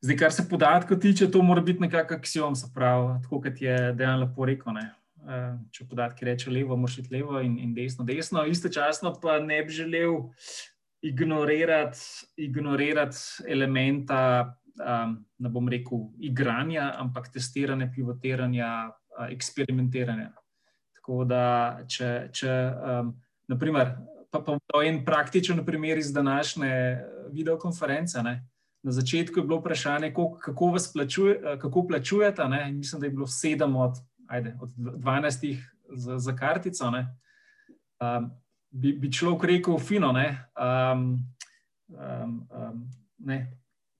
Zdaj, 0.00 0.16
kar 0.16 0.32
se 0.32 0.48
podatkov 0.48 0.98
tiče, 0.98 1.30
to 1.30 1.42
mora 1.42 1.60
biti 1.60 1.80
nekako 1.80 2.14
axiom, 2.14 2.54
se 2.56 2.70
pravi, 2.74 3.20
tako 3.22 3.40
kot 3.44 3.60
je 3.60 3.76
dejan 3.92 4.20
lepo 4.20 4.46
rekel. 4.48 4.72
Ne? 4.72 4.86
Če 5.70 5.84
podatki 5.84 6.24
reče 6.24 6.50
levo, 6.50 6.76
moraš 6.80 7.02
iti 7.02 7.14
levo 7.14 7.40
in, 7.44 7.58
in 7.60 7.74
desno, 7.76 8.04
desno. 8.08 8.46
Istočasno 8.48 9.12
pa 9.22 9.38
ne 9.44 9.60
bi 9.64 9.76
želel 9.76 10.16
ignorirati, 11.02 11.98
ignorirati 12.36 13.16
elementa, 13.48 14.54
um, 14.76 15.16
ne 15.38 15.48
bom 15.48 15.68
rekel, 15.68 15.98
igranja, 16.18 16.94
ampak 16.98 17.30
testiranja, 17.32 17.90
pivotiranja, 17.94 18.90
uh, 18.90 19.26
eksperimentiranja. 19.32 20.30
Tako 21.00 21.24
da, 21.24 21.44
če, 21.88 22.28
če 22.32 22.54
um, 23.00 23.14
naprimer, 23.48 23.94
pa, 24.30 24.42
pa 24.44 24.84
en 24.84 25.02
praktičen 25.04 25.64
primer 25.66 25.98
iz 25.98 26.12
današnje 26.12 26.72
videokonference. 27.32 28.22
Ne. 28.22 28.36
Na 28.82 28.92
začetku 28.92 29.40
je 29.40 29.44
bilo 29.44 29.58
vprašanje, 29.60 30.12
kako 30.40 30.70
vas 30.72 30.92
plačuje, 30.92 31.56
kako 31.60 31.86
plačujete. 31.88 32.44
Ne. 32.48 32.72
Mislim, 32.72 33.00
da 33.00 33.06
je 33.06 33.16
bilo 33.16 33.26
sedem 33.26 33.76
od, 33.76 33.98
ajde, 34.28 34.54
od 34.60 34.70
dvanajstih 34.76 35.64
za, 35.96 36.18
za 36.18 36.36
kartico. 36.36 36.92
Um, 38.00 38.30
bi, 38.70 38.92
bi 38.92 39.10
človek 39.12 39.44
rekel, 39.50 39.78
fino. 39.78 40.12
Ne. 40.12 40.26
Um, 40.54 41.18
um, 41.88 42.34
um, 42.50 42.82
ne. 43.18 43.40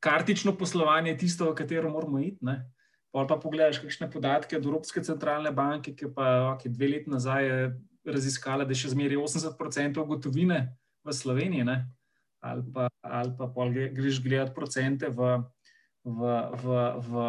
Kartično 0.00 0.54
poslovanje 0.56 1.10
je 1.12 1.18
tisto, 1.26 1.50
v 1.50 1.58
katero 1.58 1.90
moramo 1.90 2.18
iti. 2.18 2.38
Ne. 2.46 2.62
Pa 3.10 3.26
pa 3.26 3.36
pogledaš, 3.42 3.82
kakšne 3.82 4.06
podatke 4.10 4.56
od 4.56 4.66
Evropske 4.66 5.02
centralne 5.02 5.50
banke, 5.50 5.92
ki 5.98 6.12
pa 6.14 6.54
okay, 6.54 6.70
dve 6.70 6.88
leti 6.94 7.10
nazaj 7.10 7.46
je 7.46 7.62
raziskala, 8.06 8.64
da 8.64 8.70
je 8.70 8.84
še 8.84 8.92
zmeraj 8.94 9.18
80% 9.18 10.04
gotovine 10.06 10.60
v 11.04 11.14
Sloveniji, 11.14 11.66
ne? 11.66 11.82
ali 12.40 12.62
pa, 12.72 12.88
ali 13.04 13.34
pa 13.36 13.48
greš 13.92 14.22
gledati 14.24 14.54
procente 14.54 15.08
v, 15.08 15.42
v, 16.04 16.20
v, 16.62 16.76
v, 16.96 17.26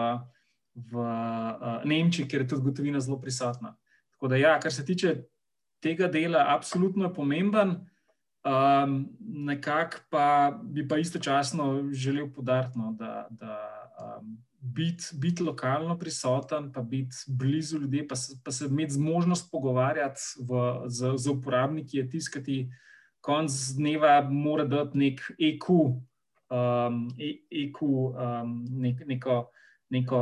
v 0.75 0.95
uh, 0.95 1.83
Nemčiji, 1.83 2.27
kjer 2.27 2.45
je 2.45 2.47
tudi 2.47 2.69
gotovina 2.69 2.99
zelo 3.03 3.19
prisotna. 3.19 3.75
Tako 4.15 4.31
da, 4.31 4.39
ja, 4.39 4.59
kar 4.59 4.71
se 4.73 4.85
tiče 4.85 5.15
tega 5.81 6.07
dela, 6.07 6.45
absolutno 6.47 7.13
pomemben. 7.13 7.79
Um, 8.41 9.05
nekako 9.21 9.97
pa 10.09 10.59
bi 10.63 10.87
pa 10.87 10.97
istočasno 10.97 11.91
želel 11.93 12.31
podariti, 12.33 12.79
no, 12.79 12.95
da, 12.97 13.27
da 13.29 13.57
um, 14.01 14.37
biti 14.61 15.03
bit 15.13 15.39
lokalno 15.39 15.97
prisoten, 15.99 16.71
pa 16.73 16.81
biti 16.81 17.15
blizu 17.27 17.79
ljudi, 17.79 18.07
pa 18.07 18.15
pa 18.43 18.51
se 18.51 18.65
imeti 18.65 18.99
možnost 18.99 19.51
pogovarjati 19.51 20.21
v, 20.39 20.81
z, 20.87 21.13
z 21.17 21.29
uporabniki, 21.29 21.97
je 21.97 22.09
tiskati 22.09 22.71
konc 23.21 23.51
dneva, 23.77 24.21
mora 24.29 24.65
dati 24.65 24.97
nek 24.97 25.21
EQ, 25.39 25.69
um, 26.49 27.07
EQ 27.51 27.85
um, 27.85 28.65
nek, 28.69 29.05
neko. 29.05 29.51
Neko, 29.91 30.17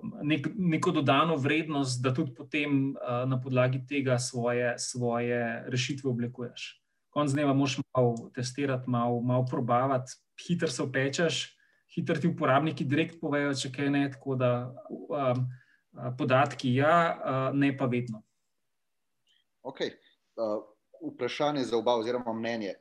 um, 0.00 0.12
nek, 0.24 0.46
neko 0.56 0.90
dodano 0.96 1.36
vrednost, 1.36 2.00
da 2.00 2.14
tudi 2.16 2.32
potem 2.34 2.94
uh, 2.96 3.26
na 3.28 3.36
podlagi 3.40 3.82
tega 3.86 4.16
svoje, 4.18 4.72
svoje 4.80 5.42
rešitve 5.68 6.08
oblikuješ 6.10 6.82
konc 7.12 7.32
dneva 7.32 7.52
moš 7.52 7.78
malo 7.94 8.30
testirati, 8.34 8.90
malo, 8.90 9.20
malo 9.20 9.46
probavati, 9.50 10.12
hitro 10.46 10.68
se 10.68 10.82
opečeš, 10.82 11.58
hitro 11.94 12.16
ti 12.16 12.28
uporabniki 12.28 12.84
direkt 12.84 13.20
povejo, 13.20 13.52
če 13.54 13.72
kaj 13.72 13.90
ne, 13.92 14.06
tako 14.14 14.36
da 14.40 14.52
um, 14.88 15.42
podatki 16.18 16.74
ja, 16.74 16.94
uh, 17.12 17.58
ne 17.58 17.74
pa 17.76 17.86
vedno. 17.86 18.22
Ok, 19.62 19.84
uh, 19.84 20.62
vprašanje 21.12 21.66
za 21.68 21.76
oba 21.76 21.98
oziroma 22.00 22.32
mnenje. 22.32 22.78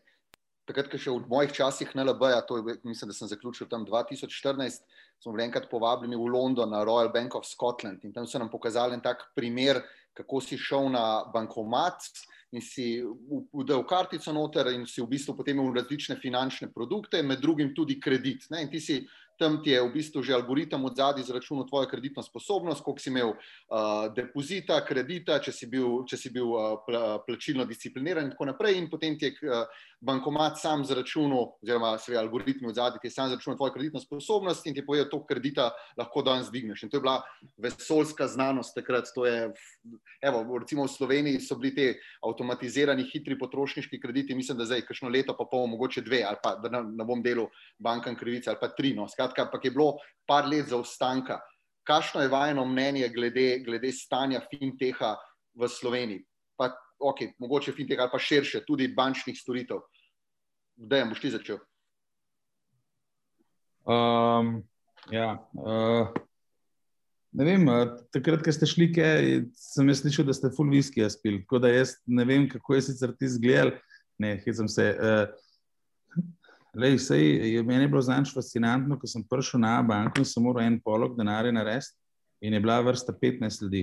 Takrat, 0.69 0.87
ko 0.87 0.97
še 1.01 1.11
v 1.11 1.27
mojih 1.27 1.51
časih 1.57 1.91
NLB, 1.97 2.23
to 2.47 2.61
je, 2.61 2.77
mislim, 2.87 3.11
da 3.11 3.17
sem 3.17 3.27
zaključil 3.27 3.67
tam 3.67 3.83
2014, 3.85 4.85
smo 5.21 5.31
bili 5.31 5.45
enkrat 5.45 5.69
povabljeni 5.69 6.17
v 6.17 6.27
London 6.33 6.69
na 6.69 6.83
Royal 6.85 7.11
Bank 7.13 7.35
of 7.35 7.45
Scotland 7.45 8.05
in 8.05 8.13
tam 8.13 8.27
so 8.27 8.39
nam 8.39 8.49
pokazali 8.49 8.93
en 8.97 9.01
tak 9.01 9.31
primer, 9.35 9.81
kako 10.13 10.41
si 10.41 10.57
šel 10.57 10.89
na 10.91 11.23
bankomat, 11.33 12.09
in 12.51 12.61
si 12.61 12.99
vdel 13.53 13.83
kartico 13.87 14.33
noter, 14.35 14.67
in 14.75 14.85
si 14.85 15.01
v 15.01 15.07
bistvu 15.07 15.37
potem 15.37 15.55
imel 15.55 15.71
različne 15.77 16.17
finančne 16.19 16.67
produkte, 16.73 17.21
med 17.23 17.39
drugim 17.39 17.71
tudi 17.75 17.99
kredit. 17.99 18.49
Ne? 18.51 18.65
In 18.65 18.71
ti 18.71 18.81
si 18.83 18.99
tam 19.41 19.57
ti 19.63 19.71
je 19.71 19.81
v 19.81 19.89
bistvu 19.89 20.21
že 20.21 20.35
algoritem 20.37 20.83
od 20.85 20.95
zadaj 20.95 21.23
izračunal 21.23 21.65
tvojo 21.65 21.89
kreditno 21.89 22.21
sposobnost, 22.23 22.83
koliko 22.85 23.01
si 23.01 23.09
imel 23.09 23.31
uh, 23.33 24.11
depozita, 24.13 24.77
kredita, 24.85 25.39
če 25.41 25.51
si 25.51 25.65
bil, 25.71 26.03
če 26.05 26.17
si 26.17 26.29
bil 26.29 26.51
uh, 26.53 26.77
plačilno 27.25 27.65
discipliniran 27.65 28.27
in 28.27 28.35
tako 28.35 28.51
naprej. 28.51 28.77
In 28.77 28.89
potem 28.91 29.17
ti 29.17 29.31
je 29.31 29.49
uh, 29.49 29.65
bankomat 30.01 30.57
sam 30.57 30.81
zračunal, 30.85 31.51
oziroma 31.61 31.93
seveda 32.01 32.23
algoritmi 32.23 32.67
od 32.67 32.75
zadaj 32.75 32.99
ti 33.01 33.07
je 33.07 33.11
sam 33.11 33.29
zračunal 33.29 33.57
tvojo 33.57 33.73
kreditno 33.73 33.99
sposobnost 33.99 34.65
in 34.65 34.73
ti 34.73 34.85
povedal, 34.85 35.09
to 35.11 35.19
kredita 35.25 35.69
lahko 35.97 36.23
danes 36.25 36.49
digneš. 36.51 36.83
In 36.83 36.89
to 36.89 36.97
je 36.97 37.01
bila 37.01 37.21
vesoljska 37.57 38.27
znanost 38.27 38.75
takrat. 38.75 39.05
Je, 39.25 39.51
evo, 40.21 40.57
recimo 40.57 40.85
v 40.85 40.93
Sloveniji 40.93 41.41
so 41.45 41.55
bili 41.55 41.75
te 41.75 41.87
avtomatizirani 42.25 43.05
hitri 43.13 43.37
potrošniški 43.39 44.01
krediti, 44.01 44.35
mislim, 44.35 44.57
da 44.57 44.65
zdaj 44.65 44.87
kakšno 44.89 45.09
leto, 45.09 45.37
pa 45.37 45.45
pol, 45.51 45.67
mogoče 45.67 46.01
dve, 46.01 46.23
ali 46.25 46.41
pa 46.43 46.55
da 46.55 46.69
ne, 46.69 46.83
ne 46.97 47.05
bom 47.05 47.21
delal 47.21 47.51
bankam 47.77 48.17
krivice, 48.17 48.49
ali 48.49 48.59
pa 48.61 48.73
tri. 48.73 48.95
No. 48.97 49.07
Skratka, 49.07 49.45
ampak 49.45 49.65
je 49.65 49.71
bilo 49.71 49.95
par 50.27 50.49
let 50.49 50.73
zaostanka. 50.73 51.39
Kakšno 51.85 52.21
je 52.21 52.29
vajeno 52.29 52.65
mnenje 52.65 53.09
glede, 53.13 53.61
glede 53.65 53.93
stanja 53.93 54.41
finteha 54.49 55.15
v 55.57 55.69
Sloveniji? 55.69 56.25
Pa, 56.57 56.73
ok, 56.99 57.37
mogoče 57.41 57.73
finteha 57.73 58.05
ali 58.05 58.13
pa 58.13 58.19
širše, 58.19 58.65
tudi 58.65 58.89
bančnih 58.93 59.37
storitev. 59.37 59.81
Kdaj 60.81 61.05
boš 61.11 61.21
ti 61.21 61.29
začel? 61.29 61.59
Um, 63.85 64.63
ja, 65.13 65.35
uh, 65.53 66.09
ne 67.37 67.45
vem, 67.45 67.69
takrat, 68.13 68.41
ko 68.41 68.53
ste 68.53 68.69
šli, 68.69 68.87
kaj, 68.95 69.29
sem 69.57 69.91
jaz 69.93 70.01
slišal, 70.01 70.25
da 70.25 70.33
ste 70.33 70.49
full 70.55 70.73
whisky 70.73 71.05
spili. 71.09 71.43
Tako 71.45 71.61
da 71.61 71.69
jaz 71.69 71.95
ne 72.09 72.25
vem, 72.25 72.49
kako 72.49 72.79
je 72.79 72.87
sicer 72.89 73.13
ti 73.13 73.29
zgledal. 73.29 73.75
Ne, 74.21 74.35
hecam 74.45 74.69
se. 74.69 74.89
Uh, 74.97 75.47
Lej, 76.71 77.01
sej, 77.03 77.25
je 77.51 77.63
meni 77.67 77.83
je 77.83 77.89
bilo 77.91 78.01
zanj 78.01 78.29
fascinantno, 78.31 78.95
ko 78.95 79.07
sem 79.07 79.25
prišel 79.27 79.59
na 79.59 79.81
banko 79.83 80.21
in 80.21 80.27
sem 80.27 80.43
moral 80.43 80.63
en 80.63 80.77
polog 80.79 81.17
denarja 81.17 81.51
narediti, 81.51 81.97
in 82.39 82.53
je 82.55 82.61
bila 82.63 82.77
vrsta 82.85 83.11
15 83.11 83.65
ljudi. 83.65 83.81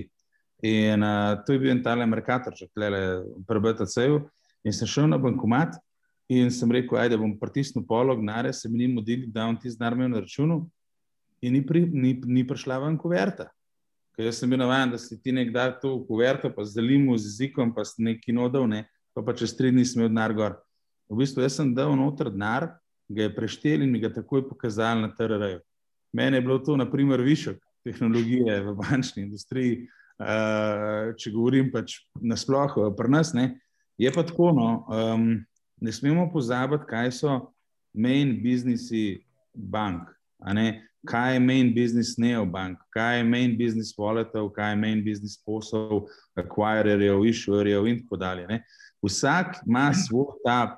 In 0.65 1.05
uh, 1.05 1.35
to 1.45 1.53
je 1.53 1.61
bil 1.61 1.71
en 1.71 1.83
tale 1.85 2.07
Merkator, 2.09 2.55
če 2.57 2.67
klele 2.73 3.21
prebeta 3.47 3.85
cev. 3.85 4.23
In 4.65 4.73
sem 4.73 4.89
šel 4.89 5.05
na 5.07 5.19
bankomat 5.21 5.77
in 6.29 6.51
sem 6.53 6.71
rekel, 6.71 6.97
ajde, 7.01 7.17
bom 7.17 7.31
pritisnil 7.39 7.83
polog 7.89 8.21
denarja, 8.21 8.53
se 8.53 8.69
mi 8.69 8.83
ni 8.83 8.87
modil, 8.93 9.25
da 9.33 9.47
on 9.49 9.57
ti 9.57 9.71
znar 9.73 9.95
imel 9.97 10.11
na 10.13 10.21
računu. 10.21 10.61
In 11.41 11.55
ni, 11.55 11.63
pri, 11.65 11.85
ni, 11.89 12.13
ni 12.25 12.43
prišla 12.47 12.77
ven 12.83 12.97
kuverta. 12.99 13.47
Ker 14.13 14.27
jaz 14.27 14.41
sem 14.41 14.51
bil 14.51 14.59
navaden, 14.61 14.93
da 14.93 14.99
si 15.01 15.17
ti 15.17 15.33
nekdaj 15.33 15.77
to 15.81 15.93
kuverto, 16.05 16.51
pa 16.53 16.65
z 16.67 16.77
zalimu 16.77 17.17
z 17.17 17.31
jezikom, 17.31 17.71
pa 17.73 17.85
si 17.87 18.03
neki 18.05 18.35
nodal, 18.35 18.67
ne, 18.69 18.83
pa, 19.15 19.23
pa 19.25 19.33
čez 19.33 19.55
tri 19.57 19.71
dni 19.73 19.87
sem 19.87 20.03
imel 20.03 20.11
denar 20.11 20.35
gor. 20.37 20.59
V 21.09 21.17
bistvu 21.23 21.41
jaz 21.41 21.57
sem 21.57 21.73
dal 21.73 21.95
noter 21.97 22.29
denar, 22.29 22.67
ga 23.09 23.25
je 23.25 23.33
preštel 23.33 23.81
in 23.81 23.89
mi 23.89 24.03
ga 24.03 24.11
takoj 24.13 24.45
pokazal 24.45 25.01
na 25.01 25.09
TRR-ju. 25.15 25.63
Mene 26.13 26.37
je 26.37 26.45
bilo 26.45 26.59
to, 26.61 26.77
na 26.77 26.85
primer, 26.89 27.21
višek 27.25 27.57
tehnologije 27.83 28.59
v 28.67 28.75
bančni 28.77 29.23
industriji, 29.25 29.87
uh, 30.21 31.15
če 31.17 31.33
govorim 31.33 31.71
pač 31.73 32.03
nasplošno, 32.21 32.91
pri 32.97 33.13
nas 33.13 33.33
ne. 33.33 33.53
Je 33.99 34.11
pa 34.13 34.23
tako, 34.23 34.51
no, 34.55 34.69
um, 34.93 35.31
ne 35.81 35.91
smemo 35.91 36.29
pozabiti, 36.33 36.87
kaj 36.89 37.11
so 37.11 37.39
main 37.93 38.39
biznisi 38.43 39.23
bank. 39.53 40.09
Kaj 41.07 41.33
je 41.33 41.39
main 41.39 41.71
business 41.75 42.17
neobank, 42.17 42.79
kaj 42.91 43.17
je 43.17 43.23
main 43.23 43.55
business 43.57 43.95
walletov, 43.97 44.49
kaj 44.51 44.73
je 44.73 44.75
main 44.75 45.03
business 45.03 45.39
poslov, 45.45 46.09
acquirerjev, 46.35 47.23
issuerjev 47.25 47.87
in 47.87 48.01
tako 48.03 48.17
dalje. 48.19 48.47
Ne? 48.47 48.63
Vsak 49.01 49.61
ima 49.67 49.93
svoj 49.93 50.35
ta 50.43 50.75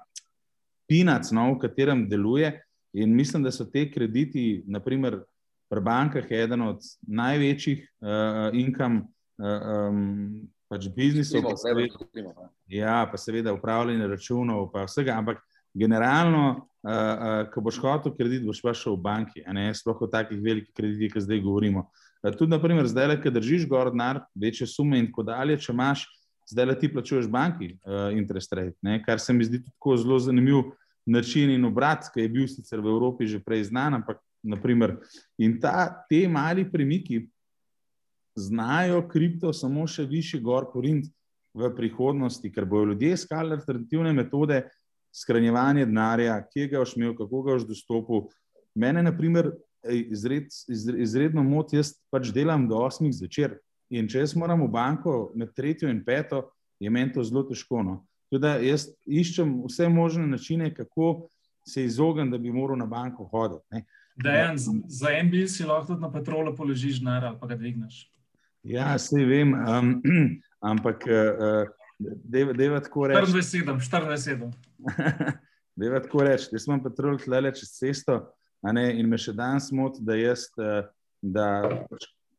pinac, 0.88 1.32
no, 1.32 1.54
v 1.56 1.60
katerem 1.64 2.06
deluje. 2.10 2.52
In 2.94 3.16
mislim, 3.16 3.44
da 3.44 3.52
so 3.52 3.66
te 3.66 3.88
krediti, 3.92 4.64
naprimer, 4.68 5.22
pri 5.72 5.82
bankah, 5.82 6.26
eden 6.32 6.62
od 6.62 6.84
največjih 7.08 7.86
uh, 8.04 8.52
income 8.54 9.06
uh, 9.40 9.90
um, 9.90 10.50
pač 10.72 10.88
biznisov. 10.96 11.44
Pa 11.44 11.58
seveda, 11.60 12.48
ja, 12.72 13.02
pa 13.12 13.20
seveda 13.20 13.54
upravljanje 13.54 14.08
računov, 14.08 14.70
pa 14.72 14.86
vsega. 14.88 15.18
Ampak 15.20 15.42
generalno, 15.76 16.46
uh, 16.84 16.92
uh, 16.92 17.52
ko 17.52 17.64
boš 17.66 17.82
hotel 17.84 18.16
kredit, 18.16 18.46
boš 18.48 18.64
pa 18.64 18.74
šel 18.76 18.96
v 18.96 19.04
banki, 19.04 19.44
a 19.44 19.56
ne 19.56 19.70
sploh 19.76 20.00
o 20.00 20.10
takih 20.12 20.40
velikih 20.40 20.72
kreditih, 20.76 21.12
ki 21.14 21.26
zdaj 21.28 21.44
govorimo. 21.44 21.88
Uh, 22.24 22.32
tudi, 22.32 22.52
naprimer, 22.56 22.88
zdaj, 22.88 23.18
ki 23.24 23.34
držiš 23.36 23.68
gor 23.72 23.92
denar, 23.92 24.24
večje 24.36 24.70
sume 24.72 25.00
in 25.00 25.12
tako 25.12 25.28
dalje, 25.28 25.60
če 25.60 25.76
imaš. 25.76 26.08
Zdaj 26.52 26.66
le 26.68 26.74
ti 26.76 26.90
plačuješ 26.92 27.30
banki, 27.32 27.76
uh, 27.86 28.10
interest 28.18 28.52
rate, 28.58 28.76
ne? 28.84 28.98
kar 29.06 29.22
se 29.24 29.32
mi 29.32 29.46
zdi 29.48 29.62
tako 29.64 29.94
zelo 30.02 30.18
zanimivo, 30.20 30.72
način 31.06 31.50
in 31.54 31.64
obrat, 31.66 32.10
ki 32.14 32.26
je 32.26 32.30
bil 32.30 32.48
sicer 32.48 32.82
v 32.82 32.92
Evropi 32.92 33.28
že 33.28 33.40
prej 33.40 33.70
znan, 33.70 34.02
ampak 34.02 34.20
naprimer, 34.44 34.98
in 35.38 35.60
ta, 35.62 35.88
te 36.10 36.28
mali 36.28 36.66
premiki 36.66 37.22
znajo 38.36 39.08
kripto 39.08 39.54
samo 39.54 39.88
še 39.88 40.06
više 40.06 40.40
gor 40.40 40.70
porint 40.74 41.08
v 41.54 41.70
prihodnosti, 41.76 42.52
ker 42.52 42.66
bojo 42.66 42.92
ljudje 42.92 43.14
iskali 43.14 43.58
alternativne 43.58 44.14
metode 44.14 44.62
skranjevanja 45.16 45.86
denarja, 45.86 46.38
kje 46.54 46.68
ga 46.72 46.80
boš 46.80 46.96
imel, 46.96 47.16
kako 47.18 47.42
ga 47.44 47.58
boš 47.58 47.68
dostopil. 47.68 48.30
Mene, 48.76 49.04
na 49.04 49.12
primer, 49.18 49.52
izred, 49.84 50.48
izredno 50.98 51.44
moti, 51.44 51.82
jaz 51.82 51.96
pač 52.12 52.32
delam 52.32 52.68
do 52.70 52.80
8 52.80 53.12
zvečer 53.12 53.58
in 53.92 54.08
če 54.08 54.24
jaz 54.24 54.36
moram 54.40 54.64
v 54.64 54.72
banko 54.72 55.32
med 55.36 55.52
tretjo 55.58 55.90
in 55.92 56.00
peto, 56.06 56.46
je 56.80 56.90
meni 56.90 57.12
to 57.12 57.24
zelo 57.28 57.44
težko. 57.50 57.84
No. 57.84 57.98
Da 58.32 58.56
jaz 58.64 58.88
iščem 59.04 59.58
vse 59.68 59.90
možne 59.92 60.28
načine, 60.32 60.72
kako 60.74 61.28
se 61.68 61.84
izogniti, 61.84 62.32
da 62.32 62.38
bi 62.40 62.54
moral 62.54 62.80
na 62.80 62.88
banko 62.88 63.28
hoditi. 63.28 63.84
Dejan, 64.22 64.58
za 64.58 65.12
en 65.12 65.30
bil 65.32 65.48
si 65.48 65.66
lahko 65.68 65.94
tudi 65.94 66.02
na 66.02 66.12
petrolu 66.12 66.56
položiš 66.56 67.02
denar 67.02 67.26
ali 67.26 67.38
pa 67.40 67.48
ga 67.52 67.58
dvigneš. 67.60 68.06
Ja, 68.64 68.96
vse 68.96 69.26
vem, 69.26 69.54
um, 69.54 70.02
ampak 70.72 71.06
uh, 71.10 71.70
deva 72.54 72.82
tako 72.82 73.08
reči. 73.10 73.32
47, 73.32 73.80
47. 73.80 74.52
Deva 75.82 76.02
tako 76.04 76.26
reči, 76.28 76.50
jaz 76.52 76.68
imam 76.68 76.82
petrol 76.84 77.16
tle 77.18 77.40
čez 77.56 77.72
cesto 77.78 78.18
ne, 78.62 78.84
in 79.00 79.08
me 79.10 79.18
še 79.18 79.34
danes 79.34 79.72
moti, 79.74 80.04
da 80.06 80.18
jaz, 80.20 80.50
uh, 80.60 80.84
da, 81.22 81.46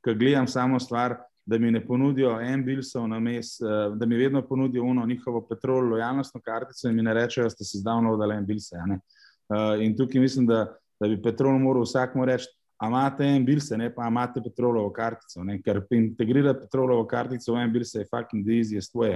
ko 0.05 0.15
gledam 0.15 0.47
samo 0.47 0.79
stvar, 0.79 1.17
da 1.47 1.59
mi 1.59 1.73
ne 1.75 1.81
ponudijo 1.83 2.37
en 2.41 2.63
bilsov 2.65 3.09
na 3.11 3.19
mes, 3.19 3.57
eh, 3.61 3.95
da 3.99 4.07
mi 4.07 4.15
vedno 4.17 4.45
ponudijo 4.47 4.85
uno 4.85 5.07
njihovo 5.07 5.41
petrol, 5.49 5.89
lojalnostno 5.91 6.41
kartico 6.41 6.89
in 6.89 6.95
mi 6.95 7.03
ne 7.03 7.15
rečejo, 7.15 7.45
da 7.45 7.51
ste 7.51 7.65
si 7.65 7.79
zdavno 7.79 8.13
oddali 8.13 8.37
en 8.37 8.47
bilse. 8.47 8.79
Uh, 8.79 9.83
in 9.83 9.97
tukaj 9.97 10.21
mislim, 10.21 10.47
da, 10.47 10.69
da 11.01 11.09
bi 11.09 11.19
petrol 11.23 11.59
moral 11.59 11.83
vsakmu 11.83 12.25
reči, 12.25 12.47
imate 12.87 13.27
en 13.27 13.45
bilse, 13.45 13.77
ne 13.77 13.91
pa 13.95 14.09
imate 14.09 14.43
petrolovo 14.43 14.91
kartico, 14.91 15.45
ne? 15.45 15.61
ker 15.63 15.83
integrirati 15.91 16.65
petrolovo 16.65 17.07
kartico 17.07 17.55
v 17.55 17.63
en 17.63 17.73
bilse 17.73 18.01
je 18.01 18.09
fucking 18.11 18.45
the 18.47 18.59
easiest 18.59 18.95
way. 18.95 19.15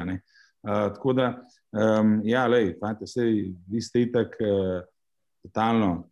Uh, 0.66 0.88
tako 0.94 1.12
da, 1.12 1.28
um, 1.72 2.20
ja, 2.24 2.46
lej, 2.46 2.74
fante, 2.80 3.06
sej, 3.06 3.52
vi 3.70 3.80
ste 3.80 4.06
itak 4.06 4.38
uh, 4.42 4.80
totalno, 5.42 6.08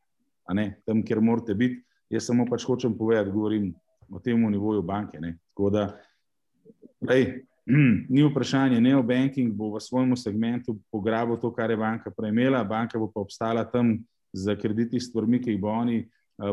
a 0.46 0.54
ne, 0.54 0.76
tam, 0.86 1.02
kjer 1.02 1.20
morate 1.20 1.54
biti. 1.54 1.80
Jaz 2.10 2.28
samo 2.28 2.46
pač 2.46 2.66
hočem 2.66 2.94
povedati, 2.98 3.32
govorim 3.32 3.72
o 4.10 4.20
tem 4.20 4.38
nivoju 4.50 4.82
banke. 4.82 5.18
Ne. 5.20 5.36
Tako 5.54 5.70
da, 5.74 5.88
lej, 7.02 7.44
ni 8.12 8.22
vprašanje, 8.22 8.80
ne 8.80 8.96
o 8.96 9.02
banking 9.02 9.52
bo 9.52 9.72
v 9.74 9.80
svojem 9.80 10.16
segmentu 10.16 10.76
pograbil 10.92 11.38
to, 11.40 11.50
kar 11.54 11.70
je 11.70 11.76
banka 11.80 12.10
prejmela, 12.10 12.64
banka 12.64 12.98
bo 12.98 13.08
pa 13.08 13.20
obstala 13.24 13.64
tam 13.64 13.96
za 14.32 14.56
krediti 14.56 15.00
stvarmi, 15.00 15.40
ki 15.40 15.54
jih 15.54 15.60
bo 15.60 15.72
oni 15.72 16.04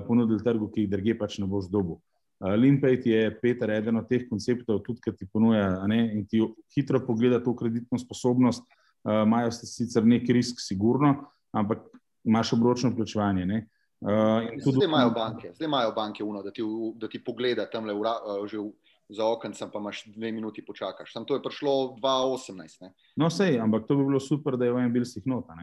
ponudili 0.08 0.44
trgu, 0.44 0.70
ki 0.72 0.86
jih 0.86 0.90
druge 0.92 1.18
pač 1.18 1.40
ne 1.42 1.48
boš 1.50 1.70
dobil. 1.72 1.98
Uh, 2.42 2.56
Limpet 2.58 3.06
je 3.06 3.40
Peter, 3.42 3.70
eden 3.70 4.02
od 4.02 4.08
teh 4.10 4.26
konceptov, 4.30 4.80
tudi 4.82 5.02
ki 5.04 5.14
ti 5.14 5.28
ponuja 5.30 5.86
ne, 5.86 6.00
in 6.18 6.26
ti 6.26 6.42
hitro 6.74 7.02
pogleda 7.06 7.38
to 7.44 7.54
kreditno 7.56 8.00
sposobnost. 8.02 8.66
Uh, 9.06 9.22
imajo 9.26 9.52
sicer 9.54 10.06
neki 10.06 10.34
risk, 10.34 10.62
sigurno, 10.62 11.16
ampak 11.54 11.86
imaš 12.26 12.54
obročno 12.58 12.96
plačevanje. 12.96 13.68
Uh, 14.02 14.50
zdaj 14.58 14.88
imajo 14.88 15.12
banke, 15.14 15.52
zdaj 15.54 15.70
imajo 15.70 15.92
banke 15.94 16.24
uno, 16.24 16.42
da 16.42 16.52
ti, 16.52 16.66
da 16.98 17.10
ti 17.10 17.22
pogleda 17.24 17.68
tam 17.70 17.86
le 17.86 17.94
uh, 17.94 18.42
že 18.50 18.58
v, 18.58 18.72
za 19.14 19.28
okencem, 19.28 19.70
pa 19.70 19.78
imaš 19.78 20.02
dve 20.10 20.32
minuti 20.32 20.66
počakaš. 20.66 21.14
Tam 21.14 21.26
to 21.26 21.38
je 21.38 21.44
prišlo 21.46 22.00
2018. 22.02 22.82
Ne? 22.82 22.94
No, 23.18 23.30
sej, 23.30 23.60
ampak 23.62 23.86
to 23.86 24.00
bi 24.00 24.08
bilo 24.08 24.20
super, 24.20 24.58
da 24.58 24.66
je 24.66 24.74
v 24.74 24.82
enem 24.82 24.98
bil 24.98 25.06
sih 25.06 25.22
nota. 25.30 25.54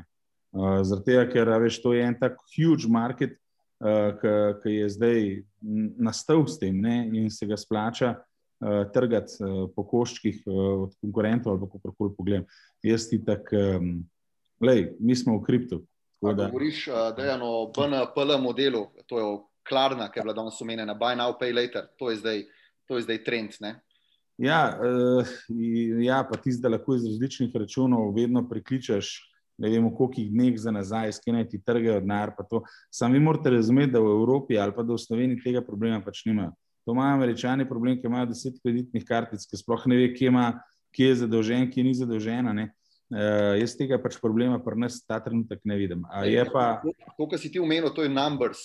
Uh, 0.54 0.78
Zaradi 0.86 1.10
tega, 1.10 1.26
ker 1.32 1.50
veš, 1.58 1.82
to 1.82 1.96
je 1.96 2.06
en 2.06 2.14
tak 2.14 2.38
huge 2.54 2.86
market, 2.86 3.34
uh, 3.34 3.47
ki 3.78 4.72
je 4.74 4.88
zdaj 4.90 5.42
nastal 5.98 6.46
s 6.46 6.58
tem 6.58 6.80
ne, 6.80 7.06
in 7.14 7.30
se 7.30 7.46
ga 7.46 7.56
splača 7.56 8.14
uh, 8.14 8.90
trgati 8.92 9.38
uh, 9.42 9.70
po 9.74 9.84
koščkih 9.86 10.42
uh, 10.46 10.54
od 10.86 10.96
konkurentov 11.00 11.52
ali 11.52 11.70
kako 11.70 11.92
koli 11.94 12.14
pogledam. 12.16 12.46
Jaz 12.82 13.08
ti 13.08 13.20
tako, 13.24 13.56
um, 13.78 13.92
lej, 14.60 14.96
mi 14.98 15.16
smo 15.16 15.38
v 15.38 15.44
kriptu. 15.46 15.82
Da 16.20 16.32
govoriš, 16.32 16.88
da 17.16 17.22
je 17.22 17.34
eno 17.34 17.70
BNPL 17.70 18.40
modelu, 18.42 18.88
to 19.06 19.18
je 19.18 19.26
Klarna, 19.68 20.08
ki 20.10 20.18
je 20.18 20.22
bila 20.22 20.34
danes 20.34 20.60
omenjena, 20.60 20.96
Buy 20.98 21.14
Now, 21.14 21.36
Pay 21.38 21.54
Later, 21.54 21.86
to 21.98 22.10
je 22.10 22.16
zdaj, 22.16 22.42
to 22.88 22.96
je 22.96 23.04
zdaj 23.06 23.22
trend. 23.24 23.54
Ne? 23.60 23.76
Ja, 24.38 24.74
uh, 24.74 25.28
ja, 26.02 26.24
pa 26.30 26.38
ti 26.42 26.52
zdaj 26.52 26.78
lahko 26.78 26.96
iz 26.96 27.06
različnih 27.06 27.54
računov 27.54 28.10
vedno 28.16 28.48
prikličeš 28.48 29.27
ne 29.58 29.68
vemo, 29.68 29.90
koliko 29.94 30.20
jih 30.20 30.30
dneh 30.30 30.58
za 30.58 30.70
nazaj, 30.70 31.12
skenaj 31.12 31.48
ti 31.48 31.60
trgajo 31.66 32.00
denar. 32.00 32.32
Sam 32.90 33.12
vi 33.12 33.20
morate 33.20 33.50
razumeti, 33.50 33.92
da 33.92 34.00
v 34.00 34.14
Evropi 34.14 34.58
ali 34.58 34.72
pa 34.74 34.82
da 34.82 34.94
v 34.94 35.02
Sloveniji 35.02 35.42
tega 35.44 35.62
problema 35.66 36.00
pač 36.04 36.24
nimajo. 36.26 36.54
To 36.86 36.94
imajo 36.94 37.14
američani 37.14 37.68
problem, 37.68 37.98
ki 38.00 38.06
imajo 38.06 38.30
deset 38.30 38.60
kreditnih 38.62 39.04
kartic, 39.04 39.44
ki 39.44 39.58
sploh 39.60 39.86
ne 39.90 39.96
ve, 39.96 40.12
kje, 40.14 40.30
ima, 40.30 40.52
kje 40.94 41.08
je 41.08 41.16
zadolžen, 41.24 41.66
kje 41.70 41.84
ni 41.84 41.94
zadolžena. 41.94 42.54
Ne? 42.54 42.70
Uh, 43.08 43.56
jaz 43.58 43.74
tega 43.76 43.96
pač 44.00 44.18
problema 44.20 44.60
pri 44.60 44.76
nas 44.84 45.00
ta 45.00 45.18
trenutek 45.24 45.60
ne 45.64 45.76
vidim. 45.80 46.06
Pa... 46.52 46.64
To, 47.16 47.26
kar 47.26 47.40
si 47.40 47.50
ti 47.50 47.60
omenil, 47.60 47.90
to 47.96 48.04
je 48.06 48.12
Numbers, 48.12 48.62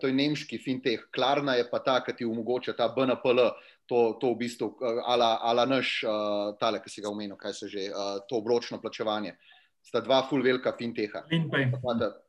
to 0.00 0.10
je 0.10 0.14
nemški 0.14 0.58
fintech. 0.60 1.08
Klarna 1.14 1.56
je 1.56 1.66
pa 1.70 1.80
ta, 1.80 1.96
ki 2.04 2.18
ti 2.20 2.28
omogoča 2.28 2.76
ta 2.76 2.90
BNPL, 2.92 3.48
to, 3.88 4.04
to 4.20 4.34
v 4.34 4.40
bistvu, 4.44 4.70
ala, 5.08 5.38
ala 5.42 5.64
naš, 5.66 5.96
uh, 6.04 6.52
tale, 6.60 6.82
ki 6.84 6.92
si 6.92 7.02
ga 7.04 7.10
omenil, 7.10 7.38
kaj 7.40 7.56
se 7.56 7.72
že, 7.72 7.88
uh, 7.90 8.20
to 8.28 8.42
obročno 8.42 8.80
plačevanje. 8.82 9.34
Uh, 9.34 9.53
sta 9.84 10.00
dva 10.00 10.22
full 10.28 10.42
velika 10.42 10.72
finteha. 10.78 11.24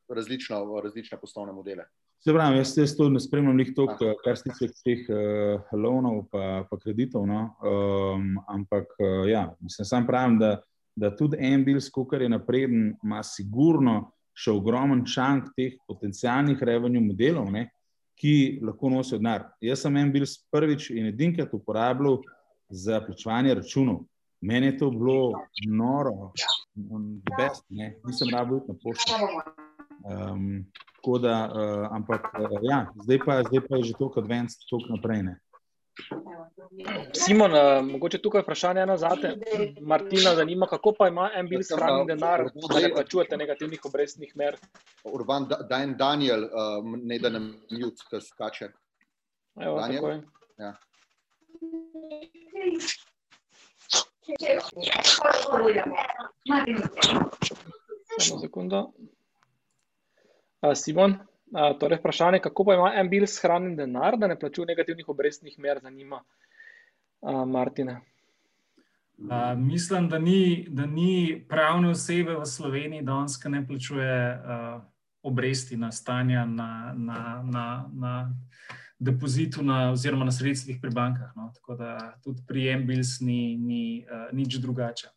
Različna, 0.10 0.58
različna 0.84 1.18
poslovne 1.18 1.54
modele. 1.54 1.86
Se 2.20 2.34
pravi, 2.34 2.58
jaz, 2.58 2.78
jaz 2.78 2.96
to 2.98 3.10
ne 3.10 3.20
spremljam, 3.20 3.58
njih 3.58 3.72
toliko, 3.76 4.16
kar 4.24 4.38
se 4.38 4.50
tiče 4.50 4.74
teh 4.84 5.10
uh, 5.10 5.74
loanov 5.78 6.24
pa, 6.32 6.66
pa 6.70 6.78
kreditov. 6.82 7.28
No? 7.28 7.42
Um, 7.62 8.40
ampak 8.48 8.96
uh, 9.00 9.30
ja, 9.30 9.56
mislim, 9.60 9.86
sam 9.86 10.08
pravim, 10.08 10.40
da, 10.40 10.56
da 10.96 11.12
tudi 11.16 11.38
en 11.40 11.66
bil, 11.66 11.80
skokar 11.82 12.22
je 12.22 12.30
napreden, 12.30 12.96
ima 13.04 13.24
sigurno 13.24 14.12
še 14.36 14.52
ogromen 14.52 15.06
čank 15.06 15.54
teh 15.56 15.78
potencijalnih 15.88 16.62
revenue 16.62 17.04
modelov, 17.04 17.52
ne? 17.52 17.70
ki 18.16 18.62
lahko 18.64 18.90
nosijo 18.90 19.20
denar. 19.20 19.50
Jaz 19.62 19.82
sem 19.84 19.98
en 20.00 20.12
bil 20.12 20.24
prvič 20.52 20.90
in 20.96 21.10
edinkrat 21.12 21.52
uporabljal 21.54 22.22
za 22.70 23.02
plačevanje 23.04 23.58
računov. 23.60 24.06
Meni 24.42 24.72
je 24.72 24.78
to 24.80 24.90
bilo 24.92 25.44
noro, 25.68 26.32
best, 27.38 27.66
ne, 27.70 27.96
nisem 28.06 28.30
rabo 28.34 28.58
iti 28.58 28.68
na 28.68 28.76
pošto. 28.84 29.14
Um, 30.06 30.66
tako 30.96 31.18
da, 31.18 31.52
uh, 31.54 31.88
ampak 31.96 32.22
uh, 32.40 32.60
ja, 32.62 32.86
zdaj 33.04 33.20
pa, 33.26 33.44
zdaj 33.44 33.62
pa 33.70 33.78
je 33.78 33.84
že 33.84 33.94
toliko 33.98 34.20
advanced, 34.20 34.68
toliko 34.70 34.96
naprej. 34.96 35.24
Ne. 35.24 35.40
Simon, 37.14 37.54
uh, 37.54 37.80
mogoče 37.86 38.20
tukaj 38.22 38.42
vprašanje 38.42 38.82
ena 38.82 38.98
zate. 38.98 39.36
Martina 39.82 40.36
zanima, 40.36 40.68
kako 40.68 40.94
pa 41.00 41.08
ima 41.08 41.30
en 41.36 41.48
bil 41.48 41.64
shranjen 41.64 42.08
denar, 42.08 42.50
da 42.54 42.80
ne 42.80 42.92
plačujete 42.94 43.38
negativnih 43.38 43.86
obrestnih 43.86 44.36
mer? 44.36 44.58
Urban, 45.04 45.48
da 45.48 45.84
en 45.84 45.96
Daniel, 45.98 46.44
uh, 46.44 46.84
ne 47.04 47.20
da 47.20 47.30
nam 47.30 47.54
ljud, 47.72 48.04
ki 48.10 48.22
skače. 48.22 48.70
Evo, 49.62 49.80
Daniel? 49.80 50.22
Ja. 50.60 50.76
Samo 58.20 58.40
sekundo. 58.42 58.82
Simon, 60.76 61.18
torej 61.80 62.00
vprašanje, 62.00 62.40
kako 62.40 62.66
pa 62.66 62.74
ima 62.74 62.92
en 62.96 63.10
bil 63.10 63.28
shranjen 63.28 63.76
denar, 63.76 64.18
da 64.18 64.28
ne 64.28 64.40
plačuje 64.40 64.66
negativnih 64.66 65.10
obrestnih 65.10 65.60
mer, 65.60 65.80
zanima 65.84 66.24
Martina. 67.46 68.02
Uh, 69.18 69.58
mislim, 69.58 70.10
da 70.10 70.20
ni, 70.20 70.66
da 70.70 70.86
ni 70.86 71.46
pravne 71.50 71.90
osebe 71.90 72.36
v 72.36 72.46
Sloveniji, 72.46 73.02
da 73.02 73.28
skaj 73.28 73.52
ne 73.52 73.62
plačuje 73.68 74.16
uh, 74.36 74.82
obresti 75.24 75.78
na 75.78 75.92
stanja 75.92 76.46
na, 76.46 76.94
na, 76.98 77.44
na, 77.44 77.90
na 77.94 78.34
depozitu 79.00 79.64
na, 79.64 79.92
oziroma 79.92 80.26
na 80.26 80.32
sredstvih 80.32 80.80
pri 80.82 80.92
bankah. 80.92 81.32
No. 81.36 81.52
Tako 81.56 81.76
da 81.76 82.16
tudi 82.24 82.44
pri 82.48 82.76
MBILS 82.84 83.20
ni, 83.22 83.58
ni 83.58 83.84
uh, 84.08 84.32
nič 84.32 84.60
drugače. 84.64 85.12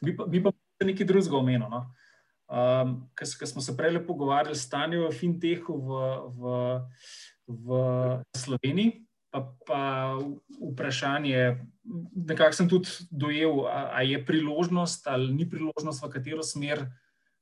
Bi 0.00 0.16
pa, 0.16 0.26
bi 0.26 0.42
pa 0.42 0.54
nekaj 0.84 1.06
drugega 1.06 1.36
omenil. 1.36 1.68
No. 1.68 1.84
Um, 2.50 3.10
Ker 3.14 3.46
smo 3.46 3.62
se 3.62 3.76
prej 3.76 4.00
pogovarjali 4.06 4.56
o 4.56 4.58
stanju 4.58 5.06
v 5.06 5.14
fintehu 5.14 5.76
v, 5.76 6.00
v, 6.34 6.54
v 7.46 7.68
Sloveniji, 8.34 9.04
pa, 9.30 9.44
pa 9.66 9.82
vprašanje, 10.58 11.60
nekako 12.26 12.56
sem 12.56 12.68
tudi 12.68 12.90
dojel, 13.10 13.66
ali 13.70 14.16
je 14.16 14.24
priložnost 14.26 15.06
ali 15.06 15.30
ni 15.34 15.46
priložnost, 15.46 16.02
v 16.02 16.10
katero 16.10 16.42
smer, 16.42 16.90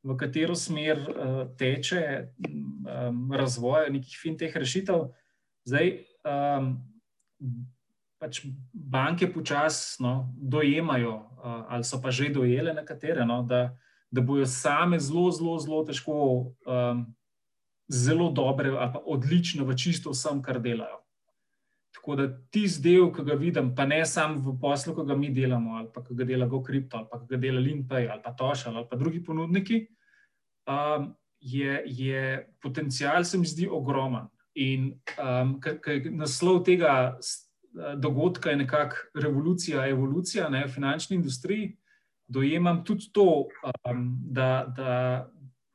v 0.09 0.17
katero 0.17 0.57
smer 0.57 1.01
uh, 1.05 1.41
teče 1.59 2.03
um, 2.49 3.33
razvoj 3.33 3.91
nekih 3.93 4.17
fintech 4.17 4.57
rešitev. 4.57 5.11
Zdaj, 5.69 5.91
um, 6.25 6.71
pač 8.19 8.41
banke 8.73 9.29
počasno 9.31 10.09
no, 10.09 10.35
dojemajo, 10.35 11.15
uh, 11.15 11.61
ali 11.69 11.85
so 11.85 12.01
pa 12.03 12.11
že 12.11 12.33
dojele 12.35 12.75
nekatere, 12.75 13.27
no, 13.29 13.43
da, 13.43 13.77
da 14.11 14.25
bojo 14.25 14.47
same 14.47 14.99
zelo, 14.99 15.29
zelo, 15.31 15.59
zelo 15.63 15.85
težko, 15.85 16.15
um, 16.67 17.05
zelo 17.89 18.31
dobre 18.33 18.73
ali 18.75 18.93
pa 18.93 19.03
odlične 19.05 19.65
v 19.65 19.77
čisto 19.77 20.17
vsem, 20.17 20.43
kar 20.43 20.61
delajo. 20.61 21.03
Tako 21.95 22.17
da 22.17 22.27
tisti 22.53 22.83
del, 22.85 23.09
ki 23.13 23.23
ga 23.25 23.37
vidim, 23.39 23.71
pa 23.77 23.85
ne 23.89 24.01
samo 24.07 24.41
v 24.41 24.57
poslu, 24.61 24.95
ki 24.97 25.07
ga 25.09 25.17
mi 25.17 25.31
delamo, 25.35 25.77
ali 25.79 25.89
pa 25.93 26.03
ki 26.05 26.17
ga 26.17 26.25
dela 26.25 26.47
GoCrypto, 26.49 26.99
ali 26.99 27.09
pa 27.11 27.21
ki 27.21 27.31
ga 27.31 27.41
dela 27.43 27.61
Limpay, 27.61 28.09
ali 28.09 28.23
pa 28.25 28.33
Tošal, 28.37 28.77
ali 28.77 28.89
pa 28.91 28.97
drugi 28.97 29.23
ponudniki, 29.25 29.87
um, 30.69 31.15
je, 31.41 31.83
je 31.87 32.49
potencial, 32.63 33.25
se 33.25 33.39
mi 33.39 33.47
zdi, 33.47 33.69
ogromen. 33.71 34.29
In 34.55 34.93
um, 35.17 35.61
naslov 36.19 36.65
tega 36.67 37.17
dogodka 37.97 38.51
je 38.51 38.57
nekako 38.57 38.97
revolucija, 39.15 39.87
evolucija 39.89 40.49
ne, 40.49 40.65
v 40.67 40.73
finančni 40.73 41.17
industriji. 41.17 41.77
Dojemam 42.29 42.85
tudi 42.85 43.09
to, 43.13 43.49
um, 43.89 44.19
da, 44.31 44.67
da 44.77 45.31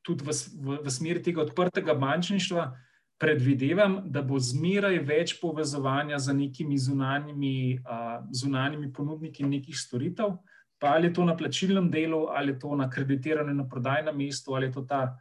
tudi 0.06 0.26
v, 0.26 0.34
v, 0.62 0.80
v 0.86 0.92
smeri 0.92 1.24
tega 1.24 1.42
odprtega 1.42 1.94
bančništva 1.94 2.74
predvidevam, 3.18 4.02
da 4.06 4.22
bo 4.22 4.40
zmeraj 4.40 5.00
več 5.08 5.38
povezovanja 5.42 6.20
z 6.20 6.36
nekimi 6.36 6.78
zunanjimi, 6.78 7.80
uh, 7.80 8.20
zunanjimi 8.36 8.92
ponudniki 8.94 9.48
nekih 9.48 9.78
storitev, 9.80 10.36
pa 10.84 10.98
ali 10.98 11.08
je 11.08 11.14
to 11.16 11.24
na 11.26 11.38
plačilnem 11.38 11.88
delu, 11.92 12.26
ali 12.28 12.52
je 12.52 12.60
to 12.60 12.76
na 12.76 12.90
kreditiranju 12.90 13.54
na 13.56 13.64
prodajnem 13.70 14.18
mestu, 14.18 14.52
ali 14.54 14.68
je 14.68 14.72
to 14.76 14.82
ta 14.82 15.16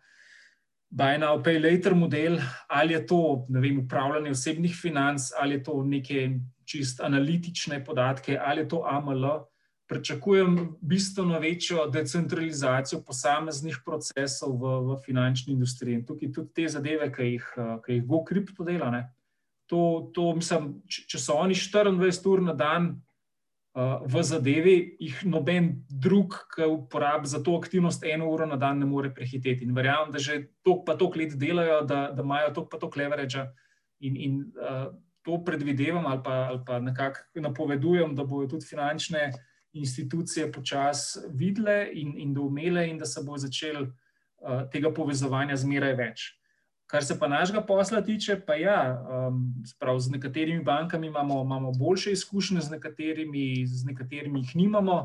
buy 0.91 1.15
now, 1.19 1.39
pay 1.39 1.63
later 1.63 1.95
model, 1.95 2.41
ali 2.69 2.95
je 2.95 3.07
to 3.07 3.47
vem, 3.49 3.79
upravljanje 3.79 4.31
osebnih 4.31 4.75
financ, 4.75 5.31
ali 5.39 5.55
je 5.55 5.63
to 5.63 5.85
neke 5.85 6.41
čist 6.65 7.01
analitične 7.01 7.85
podatke, 7.85 8.39
ali 8.45 8.61
je 8.61 8.69
to 8.69 8.83
AML. 8.87 9.47
Pričakujem 9.87 10.77
bistveno 10.81 11.39
večjo 11.39 11.87
decentralizacijo 11.87 13.03
posameznih 13.07 13.79
procesov 13.85 14.59
v, 14.59 14.75
v 14.89 14.99
finančni 15.07 15.53
industriji. 15.53 15.95
In 15.95 16.05
tukaj 16.07 16.33
tudi 16.33 16.53
te 16.55 16.69
zadeve, 16.69 17.13
ki 17.13 17.31
jih, 17.37 17.49
ki 17.87 17.99
jih 18.01 18.05
GoCrypto 18.07 18.67
dela. 18.67 19.05
To, 19.71 20.11
to, 20.15 20.33
mislim, 20.35 20.75
če 20.89 21.23
so 21.23 21.39
oni 21.39 21.55
24 21.55 22.29
ur 22.35 22.43
na 22.51 22.55
dan 22.59 22.97
v 23.75 24.23
zadevi, 24.23 24.97
jih 25.01 25.23
noben 25.25 25.71
drug, 25.89 26.35
ki 26.53 26.67
uporablja 26.69 27.31
za 27.33 27.39
to 27.43 27.55
aktivnost 27.57 28.05
eno 28.05 28.29
uro 28.29 28.47
na 28.47 28.57
dan, 28.61 28.79
ne 28.79 28.87
more 28.87 29.09
prehiteti. 29.15 29.65
In 29.65 29.73
verjamem, 29.75 30.13
da 30.13 30.19
že 30.19 30.53
toliko 30.63 30.85
pa 30.85 30.97
toliko 30.97 31.19
let 31.19 31.39
delajo, 31.41 31.81
da, 31.89 32.11
da 32.13 32.23
imajo 32.23 32.53
toliko 32.53 32.69
pa 32.69 32.79
toliko 32.79 33.01
leverage 33.01 33.47
in, 34.01 34.17
in 34.17 34.53
uh, 34.61 34.93
to 35.23 35.39
predvidevam 35.45 36.07
ali 36.07 36.21
pa, 36.25 36.35
ali 36.51 36.61
pa 36.67 36.79
nekako 36.81 37.41
napovedujem, 37.41 38.15
da 38.15 38.25
bodo 38.25 38.49
tudi 38.49 38.67
finančne 38.67 39.33
institucije 39.73 40.53
počasi 40.53 41.21
videle 41.33 41.89
in, 41.93 42.13
in 42.17 42.35
doumele, 42.35 42.89
in 42.89 42.99
da 42.99 43.07
se 43.07 43.23
bo 43.25 43.39
začel 43.39 43.87
uh, 43.87 44.69
tega 44.73 44.93
povezovanja 44.93 45.57
zmeraj 45.57 45.97
več. 45.97 46.29
Kar 46.93 47.05
se 47.05 47.17
pa 47.19 47.29
našega 47.29 47.63
posla 47.65 48.03
tiče, 48.05 48.37
pa 48.47 48.55
ja, 48.61 48.81
um, 48.93 49.55
sprav, 49.65 49.99
z 49.99 50.13
nekaterimi 50.13 50.65
bankami 50.65 51.07
imamo, 51.07 51.41
imamo 51.43 51.73
boljše 51.73 52.13
izkušnje, 52.13 52.61
z 52.61 52.71
nekaterimi, 52.71 53.67
z 53.67 53.87
nekaterimi 53.89 54.43
jih 54.43 54.57
nimamo. 54.57 54.99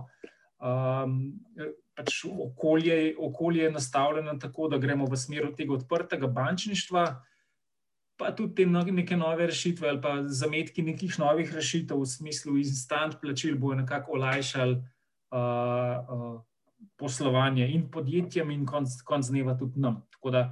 Um, 0.59 1.39
pač 1.95 2.25
okolje, 2.27 3.15
okolje 3.19 3.63
je 3.63 3.71
nastavljeno 3.71 4.35
tako, 4.41 4.67
da 4.67 4.77
gremo 4.77 5.07
v 5.07 5.17
smer 5.17 5.47
tega 5.55 5.77
odprtega 5.77 6.27
bančništva, 6.27 7.05
pa 8.17 8.33
tudi 8.35 8.55
te 8.55 8.65
no, 8.65 8.83
neke 8.83 9.15
nove 9.17 9.47
rešitve 9.47 9.89
ali 9.89 10.01
pa 10.01 10.17
zametki 10.27 10.83
nekih 10.83 11.19
novih 11.19 11.55
rešitev 11.55 12.01
v 12.01 12.05
smislu 12.09 12.57
instant 12.57 13.19
plačil 13.21 13.55
bojo 13.57 13.79
nekako 13.79 14.17
olajšali 14.19 14.75
uh, 14.75 15.39
uh, 15.39 16.39
poslovanje 16.97 17.67
in 17.71 17.87
podjetjem 17.91 18.51
in 18.51 18.65
konc, 18.65 19.01
konc 19.05 19.29
dneva 19.29 19.55
tudi 19.57 19.79
nam. 19.79 20.01
Tako 20.11 20.35
da 20.35 20.47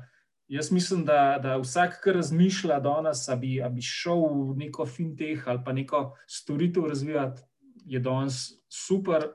Jaz 0.47 0.71
mislim, 0.71 1.05
da, 1.05 1.39
da 1.41 1.57
vsak, 1.57 1.97
ki 2.03 2.13
razmišlja 2.13 2.79
danes, 2.79 3.23
da 3.27 3.35
bi, 3.35 3.57
bi 3.73 3.81
šel 3.81 4.21
v 4.51 4.57
neko 4.59 4.85
fintech 4.85 5.47
ali 5.47 5.61
pa 5.65 5.73
neko 5.73 6.01
storitev 6.29 6.85
razvijati, 6.85 7.41
je 7.85 7.99
danes 7.99 8.51
super, 8.69 9.25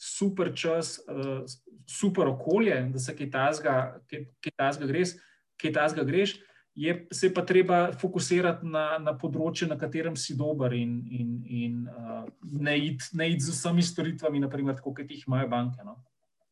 super 0.00 0.52
čas, 0.54 0.98
uh, 1.08 1.44
super 1.90 2.28
okolje, 2.28 2.80
da 2.92 2.98
se 2.98 3.16
kaj 3.16 3.30
tasga 3.30 4.86
greš. 4.86 5.16
Kaj 5.60 5.72
tasga 5.72 6.04
greš 6.04 6.38
je 6.76 7.06
se 7.12 7.34
pa 7.34 7.44
treba 7.44 7.92
fokusirati 7.92 8.66
na, 8.68 8.98
na 9.00 9.14
področje, 9.16 9.68
na 9.68 9.78
katerem 9.80 10.16
si 10.16 10.36
dober, 10.36 10.74
in, 10.76 10.98
in, 11.08 11.30
in 11.48 11.78
uh, 11.88 12.26
ne 12.42 12.76
iti 12.78 13.16
id 13.16 13.40
z 13.40 13.54
vsemi 13.54 13.84
storitvami, 13.84 14.40
naprimer, 14.44 14.76
kot 14.84 15.00
jih 15.00 15.24
imajo 15.24 15.48
banke. 15.48 15.84
No? 15.84 15.96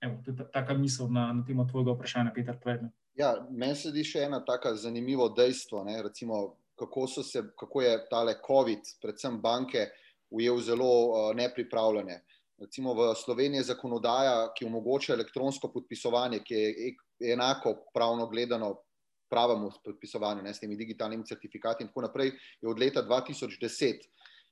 Evo, 0.00 0.20
to 0.24 0.32
je 0.32 0.46
taka 0.52 0.76
misel 0.76 1.12
na, 1.12 1.30
na 1.32 1.44
temo 1.44 1.64
tvojega 1.68 1.92
vprašanja, 1.96 2.32
Peter 2.36 2.56
Predne. 2.60 2.92
Ja, 3.14 3.34
meni 3.50 3.76
se 3.78 3.92
zdi 3.92 4.02
še 4.04 4.24
ena 4.26 4.40
tako 4.44 4.74
zanimivo 4.74 5.28
dejstvo. 5.36 5.84
Recimo, 6.02 6.56
kako, 6.78 7.06
se, 7.06 7.44
kako 7.58 7.82
je 7.82 7.98
tale 8.10 8.34
COVID, 8.46 8.96
predvsem 9.02 9.38
banke, 9.42 9.86
ujel 10.34 10.58
zelo 10.60 10.88
uh, 10.88 11.28
nepripravljene. 11.36 12.24
Recimo 12.58 12.94
v 12.94 13.12
Sloveniji 13.18 13.62
je 13.62 13.70
zakonodaja, 13.70 14.34
ki 14.54 14.66
omogoča 14.66 15.14
elektronsko 15.14 15.70
podpisovanje, 15.74 16.40
ki 16.46 16.54
je 16.54 17.32
enako 17.34 17.76
pravno 17.94 18.26
gledano 18.30 18.74
pravemu 19.30 19.70
podpisovanju, 19.84 20.42
ne 20.42 20.54
s 20.54 20.62
temi 20.62 20.76
digitalnimi 20.76 21.26
certifikati 21.26 21.82
in 21.82 21.88
tako 21.90 22.04
naprej, 22.06 22.32
je 22.62 22.68
od 22.70 22.78
leta 22.78 23.02
2010. 23.02 24.06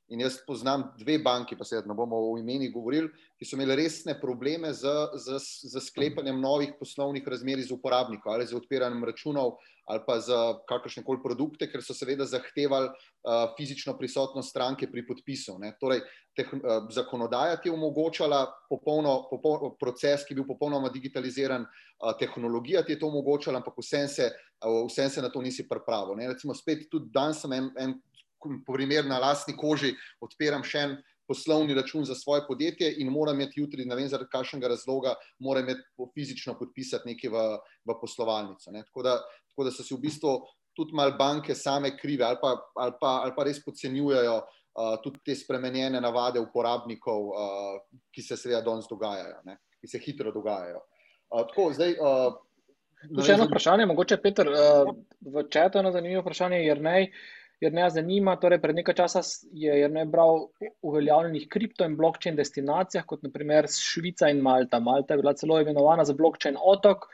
In 0.09 0.21
jaz 0.21 0.41
poznam 0.47 0.91
dve 0.99 1.19
banki, 1.23 1.57
pa 1.57 1.65
se 1.65 1.79
ne 1.87 1.95
bomo 1.95 2.19
o 2.19 2.39
imenih 2.39 2.73
govorili, 2.75 3.09
ki 3.39 3.47
so 3.47 3.57
imeli 3.57 3.77
resne 3.79 4.17
probleme 4.21 4.73
z, 4.75 4.91
z, 5.15 5.39
z 5.73 5.81
sklepanjem 5.81 6.41
novih 6.41 6.75
poslovnih 6.79 7.25
razmerij 7.27 7.71
z 7.71 7.77
uporabnikom 7.79 8.33
ali 8.33 8.47
z 8.47 8.59
odpiranjem 8.59 9.05
računov 9.05 9.57
ali 9.87 10.01
pa 10.07 10.21
za 10.21 10.59
kakršne 10.69 11.03
koli 11.03 11.19
produkte, 11.23 11.67
ker 11.67 11.83
so 11.83 11.95
seveda 11.95 12.25
zahtevali 12.29 12.87
uh, 12.87 13.51
fizično 13.57 13.97
prisotnost 13.99 14.53
stranke 14.55 14.87
pri 14.91 15.03
podpisu. 15.07 15.57
Torej, 15.81 16.05
teh, 16.39 16.53
uh, 16.55 16.87
zakonodaja 16.91 17.57
ti 17.61 17.69
je 17.69 17.75
omogočala 17.75 18.45
popolno, 18.71 19.27
popolno, 19.31 19.73
proces, 19.81 20.23
ki 20.25 20.33
je 20.35 20.39
bil 20.39 20.47
popolnoma 20.47 20.89
digitaliziran, 20.89 21.67
uh, 21.67 22.15
tehnologija 22.19 22.85
ti 22.87 22.95
je 22.95 23.01
to 23.03 23.11
omogočala, 23.11 23.59
ampak 23.59 23.75
vsem 23.83 24.09
se, 24.09 24.31
uh, 24.63 24.85
vsem 24.87 25.11
se 25.11 25.23
na 25.23 25.33
to 25.35 25.43
nisi 25.43 25.67
pripravil. 25.69 26.15
Recimo, 26.31 26.55
spet 26.55 26.87
tudi 26.91 27.11
danes 27.11 27.43
sem 27.43 27.53
en, 27.59 27.71
en 27.77 27.99
primer 28.67 29.07
na 29.07 29.19
lastni 29.19 29.57
koži, 29.57 29.95
odpiram 30.21 30.65
še 30.65 30.85
en 30.87 30.97
poslovni 31.29 31.75
račun 31.75 32.05
za 32.05 32.15
svoje 32.15 32.43
podjetje 32.49 32.95
in 32.99 33.09
moram 33.09 33.41
imeti 33.41 33.61
jutri, 33.61 33.85
ne 33.85 33.97
vem 33.97 34.09
zaradi 34.09 34.31
kakšnega 34.33 34.69
razloga, 34.69 35.15
moram 35.39 35.65
imeti 35.69 35.83
fizično 36.15 36.57
podpisati 36.59 37.09
nekaj 37.09 37.31
v, 37.31 37.45
v 37.89 37.97
poslovalnico. 38.01 38.71
Ne. 38.71 38.83
Tako, 38.85 39.03
da, 39.07 39.17
tako 39.53 39.65
da 39.65 39.73
so 39.73 39.87
si 39.87 39.95
v 39.95 40.03
bistvu 40.03 40.35
tudi 40.77 40.97
mal 40.97 41.15
banke 41.19 41.55
same 41.55 41.95
krive 41.97 42.25
ali 42.25 42.39
pa, 42.43 42.57
ali 42.77 42.95
pa, 43.01 43.11
ali 43.25 43.35
pa 43.37 43.45
res 43.45 43.61
podcenjujejo 43.65 44.37
uh, 44.39 44.95
tudi 45.05 45.21
te 45.25 45.37
spremenjene 45.37 46.01
navade 46.01 46.41
uporabnikov, 46.41 47.29
uh, 47.29 48.07
ki 48.13 48.25
se 48.25 48.37
seveda 48.37 48.63
danes 48.67 48.89
dogajajo, 48.91 49.43
ne, 49.45 49.59
ki 49.81 49.89
se 49.89 50.01
hitro 50.05 50.33
dogajajo. 50.33 50.81
Uh, 51.33 51.45
tako, 51.49 51.71
zdaj, 51.77 52.01
uh, 52.01 52.41
Še 53.03 53.35
eno 53.35 53.49
vprašanje, 53.49 53.87
mogoče 53.91 54.17
Peter, 54.23 54.47
uh, 54.47 54.91
v 55.27 55.43
četu 55.51 55.79
je 55.79 55.83
eno 55.83 55.91
zanimivo 55.91 56.21
vprašanje, 56.23 56.61
jer 56.63 56.81
ne. 56.81 56.99
Uh, 57.03 57.42
jer 57.63 57.73
ne 57.73 57.87
zanima. 57.91 58.35
Torej, 58.43 58.59
pred 58.63 58.77
nekaj 58.81 58.97
časa 58.99 59.21
je 59.55 59.89
ne 59.89 60.05
bral 60.11 60.49
uveljavljenih 60.83 61.47
kripto 61.51 61.87
in 61.87 61.95
blockchain 61.97 62.37
destinacijah, 62.37 63.07
kot 63.07 63.23
naprimer 63.23 63.69
Švica 63.71 64.31
in 64.33 64.43
Malta. 64.43 64.81
Malta 64.83 65.15
je 65.15 65.23
bila 65.23 65.35
celo 65.39 65.61
imenovana 65.63 66.05
za 66.05 66.17
blockchain 66.19 66.59
otok. 66.59 67.07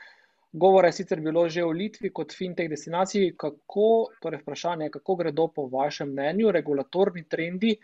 Govore 0.51 0.89
je 0.89 0.97
sicer 0.97 1.21
bilo 1.21 1.45
že 1.49 1.61
v 1.61 1.75
Litvi 1.83 2.09
kot 2.09 2.33
fintech 2.33 2.69
destinaciji. 2.69 3.35
Kako, 3.37 4.09
torej 4.23 4.41
vprašanje, 4.41 4.89
kako 4.89 5.15
gredo 5.21 5.47
po 5.53 5.67
vašem 5.69 6.09
mnenju 6.09 6.51
regulatorni 6.51 7.27
trendi 7.29 7.75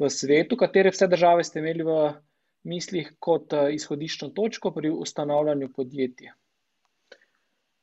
v 0.00 0.10
svetu, 0.10 0.56
katere 0.56 0.90
vse 0.94 1.10
države 1.12 1.44
ste 1.44 1.60
imeli 1.60 1.84
v 1.84 2.00
mislih 2.64 3.12
kot 3.20 3.52
eh, 3.52 3.74
izhodiščno 3.76 4.32
točko 4.32 4.72
pri 4.72 4.90
ustanavljanju 4.90 5.68
podjetja? 5.76 6.32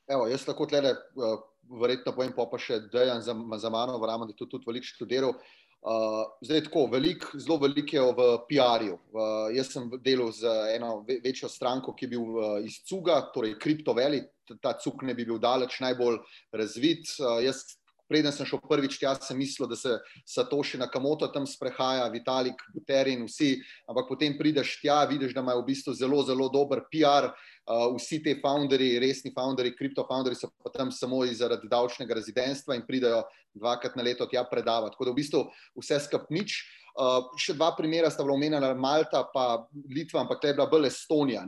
Evo, 0.09 0.25
jaz 0.27 0.47
lahko 0.47 0.65
tle 0.67 0.81
uh, 0.81 1.37
verjetno 1.69 2.13
pa, 2.15 2.47
pa 2.51 2.59
še 2.59 2.79
Dejan 2.91 3.21
za, 3.21 3.35
za 3.59 3.69
mano, 3.69 3.99
verjamem, 4.01 4.29
da 4.29 4.35
je 4.35 4.41
to 4.43 4.49
tudi 4.55 4.69
veliko 4.69 4.89
študiral. 4.89 5.35
Uh, 5.83 6.29
zdaj, 6.39 6.61
tako, 6.69 6.85
velik, 6.87 7.25
zelo 7.35 7.57
veliko 7.59 7.97
je 7.97 8.03
v 8.15 8.27
PR-ju. 8.47 8.93
Uh, 9.11 9.49
jaz 9.51 9.73
sem 9.73 9.89
delal 9.99 10.31
z 10.31 10.47
eno 10.77 11.01
večjo 11.03 11.49
stranko, 11.51 11.91
ki 11.91 12.05
je 12.05 12.11
bil 12.13 12.23
uh, 12.23 12.45
iz 12.63 12.77
Cuga, 12.87 13.19
torej 13.35 13.57
Kriptoveli. 13.59 14.21
Ta 14.63 14.77
cug 14.79 15.03
ne 15.03 15.15
bi 15.15 15.25
bil 15.27 15.41
daleč 15.43 15.81
najbolj 15.83 16.21
razvit. 16.55 17.11
Uh, 17.19 17.41
jaz 17.43 17.65
preden 18.07 18.31
sem 18.31 18.47
šel 18.47 18.61
prvič 18.63 18.99
tja, 19.01 19.15
sem 19.19 19.37
mislil, 19.37 19.67
da 19.67 19.75
se 19.75 19.97
Satoši 20.29 20.77
na 20.79 20.87
Kamoto 20.91 21.27
tam 21.33 21.47
sprehaja, 21.49 22.05
Vitalik, 22.13 22.61
Buterin, 22.75 23.25
vsi, 23.27 23.55
ampak 23.89 24.07
potem 24.11 24.37
prideš 24.37 24.77
tja, 24.81 25.01
vidiš, 25.09 25.33
da 25.35 25.43
imajo 25.43 25.63
v 25.63 25.69
bistvu 25.71 25.95
zelo, 25.97 26.21
zelo 26.27 26.49
dober 26.53 26.83
PR. 26.91 27.31
Uh, 27.63 27.93
vsi 27.95 28.19
ti 28.19 28.33
founderji, 28.41 28.99
resni 28.99 29.31
founderji, 29.31 29.75
kriptofounderji 29.77 30.35
so 30.35 30.49
pa 30.59 30.71
tam 30.73 30.91
samo 30.91 31.21
zaradi 31.31 31.69
davčnega 31.71 32.17
rezidentstva 32.17 32.75
in 32.75 32.83
pridajo 32.83 33.21
dvakrat 33.55 33.95
na 33.95 34.03
leto 34.03 34.27
tja 34.27 34.43
predavati. 34.43 34.97
Tako 34.97 35.05
da 35.05 35.11
v 35.11 35.19
bistvu 35.21 35.43
vse 35.79 36.01
skup 36.03 36.27
nič. 36.29 36.57
Uh, 36.93 37.31
še 37.39 37.55
dva 37.55 37.71
primera 37.77 38.11
sta 38.11 38.25
bila 38.25 38.35
omenjena, 38.35 38.73
Malta 38.75 39.23
pa 39.31 39.63
Litva, 39.89 40.25
ampak 40.25 40.41
tukaj 40.41 40.51
je 40.51 40.57
bila 40.59 40.67
bolj 40.69 40.89
Estonija. 40.91 41.45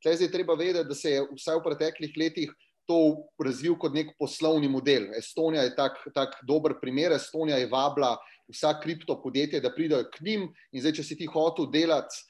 Tukaj 0.00 0.24
je 0.24 0.32
treba 0.32 0.56
vedeti, 0.56 0.88
da 0.88 0.96
se 0.96 1.12
je 1.18 1.26
vsaj 1.36 1.60
v 1.60 1.66
preteklih 1.68 2.16
letih 2.16 2.56
to 2.88 3.28
razvil 3.44 3.76
kot 3.76 3.92
nek 3.92 4.14
poslovni 4.18 4.68
model. 4.72 5.10
Estonija 5.18 5.66
je 5.66 5.74
tak, 5.76 6.00
tak 6.16 6.38
dober 6.48 6.78
primer. 6.80 7.12
Estonija 7.12 7.58
je 7.60 7.68
vabila 7.68 8.14
vsa 8.48 8.72
kripto 8.80 9.18
podjetje, 9.22 9.60
da 9.60 9.74
pridejo 9.74 10.08
k 10.08 10.24
njim 10.24 10.46
in 10.72 10.80
zdaj, 10.80 10.96
če 10.96 11.04
si 11.04 11.18
ti 11.20 11.28
hotel 11.28 11.68
delati 11.72 12.24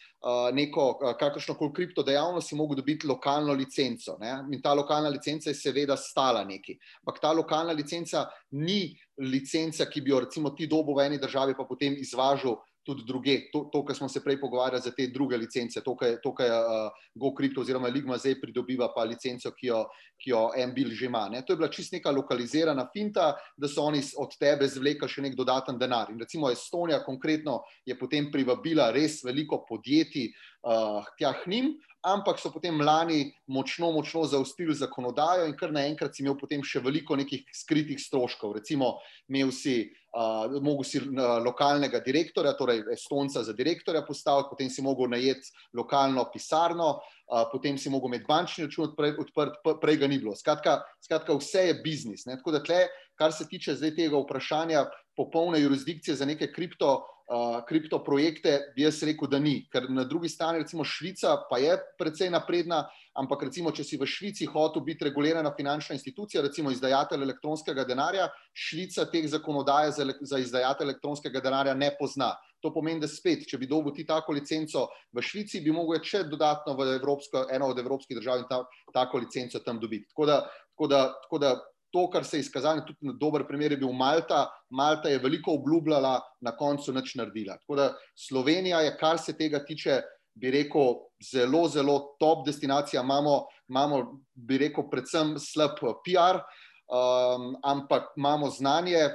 neko, 0.52 0.98
uh, 1.02 1.12
kakršno 1.18 1.54
koli 1.54 1.72
kripto 1.74 2.02
dejavnost, 2.02 2.48
si 2.48 2.56
mogel 2.56 2.76
dobiti 2.76 3.06
lokalno 3.06 3.52
licenco. 3.52 4.16
Ne? 4.20 4.32
In 4.52 4.62
ta 4.62 4.74
lokalna 4.74 5.08
licenca 5.08 5.50
je 5.50 5.54
seveda 5.54 5.96
stala 5.96 6.44
neki. 6.44 6.78
Ampak 7.02 7.20
ta 7.22 7.32
lokalna 7.32 7.72
licenca 7.72 8.26
ni 8.50 8.98
licenca, 9.18 9.86
ki 9.86 10.00
bi 10.00 10.10
jo 10.10 10.20
recimo 10.20 10.50
ti 10.50 10.66
dobo 10.66 10.94
v 10.94 11.06
eni 11.06 11.18
državi 11.18 11.54
pa 11.56 11.64
potem 11.64 11.94
izvažal 11.98 12.58
tudi 12.88 13.04
druge. 13.04 13.36
To, 13.52 13.66
to 13.72 13.82
kar 13.84 13.96
smo 13.96 14.08
se 14.08 14.22
prej 14.24 14.38
pogovarjali 14.40 14.80
za 14.80 14.94
te 14.96 15.06
druge 15.12 15.36
licence, 15.36 15.82
to, 15.84 15.94
kar 15.96 16.46
je 16.46 16.56
uh, 16.56 17.02
GoCrypto 17.14 17.60
oziroma 17.60 17.90
Ligma 17.92 18.16
zdaj 18.16 18.38
pridobiva 18.40 18.88
pa 18.94 19.04
licenco, 19.04 19.52
ki 19.52 19.68
jo, 19.68 19.82
ki 20.16 20.32
jo 20.32 20.42
MBIL 20.70 20.94
že 20.96 21.06
ima. 21.06 21.26
Ne. 21.28 21.42
To 21.44 21.52
je 21.52 21.60
bila 21.60 21.68
čist 21.68 21.92
neka 21.92 22.10
lokalizirana 22.16 22.86
finta, 22.92 23.34
da 23.56 23.68
so 23.68 23.84
oni 23.84 24.00
od 24.16 24.32
tebe 24.40 24.68
zvlekli 24.68 25.08
še 25.08 25.26
nek 25.26 25.36
dodaten 25.36 25.76
denar. 25.78 26.08
In 26.14 26.22
recimo 26.24 26.48
Estonija 26.50 27.02
konkretno 27.04 27.60
je 27.84 27.98
potem 27.98 28.32
privabila 28.32 28.88
res 28.96 29.20
veliko 29.24 29.60
podjetij 29.68 30.32
uh, 30.62 31.04
tja 31.18 31.32
k 31.42 31.50
njim, 31.50 31.74
ampak 32.06 32.38
so 32.38 32.50
potem 32.54 32.80
lani 32.80 33.32
močno, 33.50 33.90
močno 33.92 34.24
zaustili 34.24 34.74
zakonodajo 34.74 35.46
in 35.48 35.56
kar 35.58 35.72
naenkrat 35.74 36.14
si 36.14 36.22
imel 36.22 36.36
potem 36.38 36.62
še 36.62 36.80
veliko 36.84 37.16
nekih 37.18 37.42
skritih 37.54 37.98
stroškov. 38.00 38.54
Recimo, 38.60 38.94
imel 39.28 39.50
si, 39.54 39.90
uh, 40.14 40.46
mogel 40.62 40.86
si 40.86 41.02
uh, 41.02 41.38
lokalnega 41.44 42.00
direktorja, 42.04 42.54
torej 42.58 42.84
Estonca 42.94 43.42
za 43.44 43.54
direktorja 43.56 44.04
postaviti, 44.06 44.52
potem 44.54 44.70
si 44.70 44.84
mogel 44.84 45.10
najeti 45.14 45.52
lokalno 45.74 46.28
pisarno, 46.32 46.94
uh, 47.00 47.44
potem 47.52 47.78
si 47.78 47.90
mogel 47.90 48.14
imeti 48.14 48.30
bančni 48.30 48.68
račun 48.68 48.88
odprt, 48.92 49.60
prej 49.82 50.00
ga 50.00 50.08
ni 50.10 50.22
bilo. 50.22 50.36
Skratka, 50.38 50.80
skratka 51.04 51.36
vse 51.38 51.68
je 51.72 51.78
biznis. 51.82 52.26
Ne? 52.30 52.38
Tako 52.38 52.56
da 52.56 52.62
tle, 52.64 52.86
kar 53.18 53.34
se 53.34 53.48
tiče 53.50 53.74
zdaj 53.74 53.96
tega 53.98 54.22
vprašanja 54.22 54.86
popolne 55.18 55.58
jurisdikcije 55.60 56.14
za 56.14 56.26
neke 56.28 56.52
kripto 56.54 57.02
uh, 57.28 57.60
kriptoprojekte, 57.68 58.72
bi 58.76 58.82
jaz 58.82 59.02
rekel, 59.04 59.28
da 59.30 59.38
ni. 59.38 59.60
Ker 59.72 59.88
na 59.92 60.04
drugi 60.08 60.28
strani, 60.28 60.62
recimo 60.64 60.84
Švica, 60.84 61.36
pa 61.50 61.58
je 61.60 61.76
precej 62.00 62.30
napredna, 62.32 62.84
ampak 63.18 63.44
recimo, 63.48 63.72
če 63.74 63.84
si 63.84 63.98
v 64.00 64.08
Švici 64.08 64.48
hotel 64.48 64.84
biti 64.86 65.06
regulirana 65.08 65.52
finančna 65.56 65.96
institucija, 65.98 66.42
recimo 66.42 66.72
izdajatelj 66.72 67.24
elektronskega 67.28 67.84
denarja, 67.88 68.28
Švica 68.52 69.06
teh 69.12 69.28
zakonodaje 69.28 69.92
za, 69.98 70.06
za 70.20 70.42
izdajatelj 70.42 70.92
elektronskega 70.92 71.44
denarja 71.44 71.74
ne 71.74 71.92
pozna. 71.98 72.34
To 72.64 72.72
pomeni, 72.74 72.98
da 72.98 73.06
spet, 73.06 73.44
če 73.46 73.58
bi 73.60 73.68
dobil 73.70 73.94
ti 73.94 74.02
tako 74.06 74.34
licenco 74.34 74.88
v 75.14 75.22
Švici, 75.22 75.60
bi 75.62 75.74
mogel 75.74 76.02
še 76.02 76.24
dodatno 76.26 76.74
v 76.74 76.96
Evropsko, 76.96 77.46
eno 77.54 77.68
od 77.70 77.78
evropskih 77.78 78.18
držav 78.18 78.42
in 78.42 78.48
ta, 78.50 78.64
tako 78.94 79.22
licenco 79.22 79.60
tam 79.62 79.78
dobiti. 79.78 80.08
Tako 80.10 80.26
da, 80.26 80.40
tako 80.72 80.88
da, 80.90 81.02
tako 81.22 81.38
da 81.44 81.52
to, 81.90 82.10
kar 82.10 82.24
se 82.24 82.36
je 82.36 82.40
izkazalo, 82.40 82.84
tudi 82.86 82.98
na 83.08 83.12
dober 83.12 83.46
primer 83.48 83.72
je 83.72 83.80
bil 83.80 83.92
Malta. 83.92 84.46
Malta 84.70 85.08
je 85.08 85.18
veliko 85.18 85.54
obljubljala, 85.56 86.20
na 86.40 86.56
koncu 86.56 86.92
nič 86.92 87.14
naredila. 87.14 87.58
Tako 87.58 87.76
da 87.76 87.88
Slovenija 88.16 88.80
je, 88.80 88.96
kar 89.00 89.18
se 89.18 89.36
tega 89.36 89.64
tiče, 89.64 90.00
bi 90.38 90.50
rekel, 90.54 90.94
zelo, 91.32 91.66
zelo 91.68 91.98
top 92.20 92.46
destinacija. 92.46 93.02
Imamo, 93.02 93.44
imamo 93.68 94.20
bi 94.34 94.58
rekel, 94.58 94.86
predvsem 94.90 95.36
slab 95.38 95.80
PR. 96.04 96.42
Um, 96.88 97.50
ampak 97.62 98.14
imamo 98.16 98.48
znanje, 98.50 99.10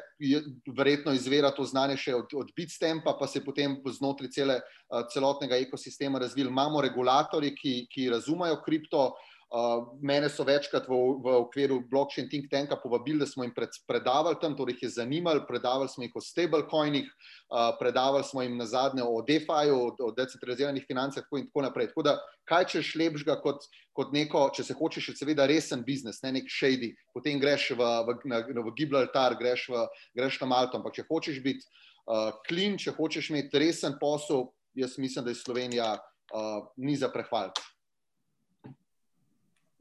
verjetno 0.77 1.13
izvira 1.17 1.49
to 1.51 1.63
znanje 1.65 1.95
še 1.97 2.13
od, 2.13 2.35
od 2.37 2.51
Bitstampa, 2.53 3.15
pa 3.17 3.25
se 3.27 3.39
je 3.39 3.45
potem 3.45 3.79
znotraj 3.95 4.29
cele, 4.29 4.59
uh, 4.61 5.07
celotnega 5.09 5.57
ekosistema 5.57 6.21
razvil. 6.21 6.51
Imamo 6.51 6.83
regulatorje, 6.85 7.55
ki, 7.57 7.73
ki 7.89 8.11
razumejo 8.13 8.59
kripto, 8.61 9.07
uh, 9.07 9.32
Uh, 9.53 9.83
mene 10.01 10.31
so 10.33 10.41
večkrat 10.41 10.87
v, 10.89 10.97
v 11.21 11.33
okviru 11.43 11.75
blockchain 11.85 12.25
think 12.25 12.47
tanka 12.49 12.73
povabili, 12.73 13.19
da 13.21 13.27
smo 13.29 13.43
jim 13.45 13.51
pred, 13.53 13.69
predavali 13.85 14.39
tam, 14.41 14.55
torej 14.57 14.73
jih 14.73 14.87
je 14.87 14.89
zanimalo, 14.95 15.43
predavali 15.45 15.91
smo 15.93 16.01
jih 16.01 16.15
o 16.17 16.21
stablecoinih, 16.25 17.05
uh, 17.05 17.75
predavali 17.77 18.25
smo 18.25 18.41
jim 18.41 18.55
na 18.57 18.65
zadnje 18.65 19.05
o 19.05 19.21
DeFi-ju, 19.21 19.75
o, 19.77 19.91
o 20.07 20.09
decentraliziranih 20.17 20.87
financah 20.89 21.27
in 21.37 21.45
tako 21.45 21.61
naprej. 21.67 21.91
Tako 21.91 22.05
da, 22.07 22.15
kaj 22.49 22.65
če 22.71 22.81
šlepš 22.87 23.25
ga 23.27 23.35
kot, 23.43 23.67
kot 23.93 24.15
neko, 24.17 24.47
če 24.57 24.65
se 24.65 24.77
hočeš, 24.79 25.11
seveda 25.19 25.45
resen 25.45 25.85
biznis, 25.85 26.23
ne 26.25 26.31
nek 26.39 26.49
shady, 26.49 26.89
potem 27.13 27.37
greš 27.37 27.75
v, 27.77 27.91
v, 28.09 28.17
na, 28.33 28.41
v 28.41 28.73
Gibraltar, 28.73 29.37
greš, 29.37 29.67
v, 29.69 29.85
greš 30.17 30.41
na 30.41 30.49
Malto, 30.49 30.81
ampak 30.81 30.97
če 30.97 31.05
hočeš 31.11 31.37
biti 31.45 31.61
uh, 32.09 32.33
clean, 32.49 32.81
če 32.81 32.95
hočeš 32.97 33.29
imeti 33.29 33.61
resen 33.61 34.01
posel, 34.01 34.47
jaz 34.73 34.97
mislim, 34.97 35.29
da 35.29 35.29
je 35.29 35.43
Slovenija 35.45 35.93
uh, 36.01 36.65
ni 36.81 36.97
za 36.97 37.13
prehvaliti. 37.13 37.61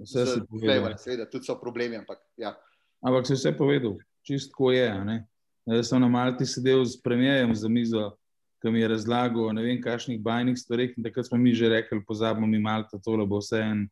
Vse 0.03 0.27
si 0.27 0.41
povedal. 0.49 0.99
Seveda, 0.99 1.27
tudi 1.31 1.47
so 1.47 1.57
problemi. 1.61 1.97
Ampak, 1.97 2.19
ja. 2.37 2.55
ampak 3.03 3.27
si 3.27 3.39
vse 3.39 3.55
povedal, 3.57 3.97
čistko 4.27 4.73
je. 4.75 4.91
Jaz 5.67 5.89
sem 5.89 6.03
na 6.03 6.11
Malti 6.11 6.47
sedel 6.47 6.83
s 6.85 6.99
premijem 6.99 7.55
za 7.55 7.69
mizo, 7.71 8.11
ki 8.63 8.71
mi 8.71 8.83
je 8.83 8.89
razlagal 8.89 9.51
ne 9.55 9.63
vem, 9.63 9.81
kakšnih 9.83 10.21
bajnih 10.23 10.59
stvareh. 10.59 10.95
Takrat 11.03 11.27
smo 11.27 11.39
mi 11.39 11.55
že 11.55 11.71
rekli, 11.71 12.03
pozabimo 12.07 12.47
mi 12.47 12.59
Malta, 12.59 12.99
tole 12.99 13.27
bo 13.27 13.39
vse 13.39 13.63
en 13.63 13.87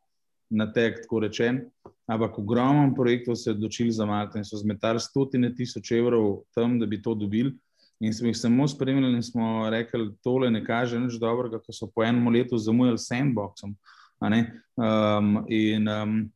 natek, 0.51 1.03
tako 1.03 1.23
rečen. 1.23 1.65
Ampak 2.11 2.39
ogromno 2.39 2.91
projektov 2.95 3.35
se 3.35 3.49
je 3.49 3.55
odločili 3.55 3.91
za 3.91 4.05
Malta 4.05 4.39
in 4.39 4.47
so 4.47 4.59
zmetali 4.59 4.99
stotine 4.99 5.53
tisoč 5.55 5.91
evrov 5.95 6.43
tam, 6.55 6.79
da 6.79 6.85
bi 6.85 7.01
to 7.01 7.15
dobili. 7.15 7.55
In 8.01 8.13
smo 8.13 8.27
jih 8.27 8.37
samo 8.37 8.67
spremljali 8.67 9.13
in 9.15 9.23
smo 9.23 9.69
rekli, 9.69 10.09
tole 10.23 10.51
ne 10.51 10.63
kaže 10.65 10.99
nič 10.99 11.19
dobrega, 11.21 11.59
ko 11.61 11.71
so 11.71 11.87
po 11.87 12.03
enem 12.03 12.27
letu 12.33 12.57
zamujali 12.57 12.97
sandboxom. 12.97 13.75
Um, 14.21 15.45
in 15.49 15.87
um, 15.87 16.31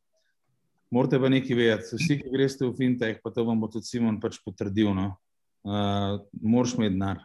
morate 0.90 1.20
pa 1.22 1.28
nekaj 1.30 1.56
vedeti, 1.56 1.98
vsi, 1.98 2.18
ki 2.18 2.32
greste 2.32 2.66
v 2.66 2.74
fintech, 2.74 3.20
pa 3.22 3.30
to 3.30 3.44
vam 3.46 3.60
bo 3.62 3.70
tudi 3.70 3.86
Simon 3.86 4.18
pač 4.20 4.40
potrdil. 4.42 4.90
No? 4.94 5.12
Uh, 5.66 6.18
Moraš 6.42 6.74
imeti 6.76 6.96
denar. 6.96 7.22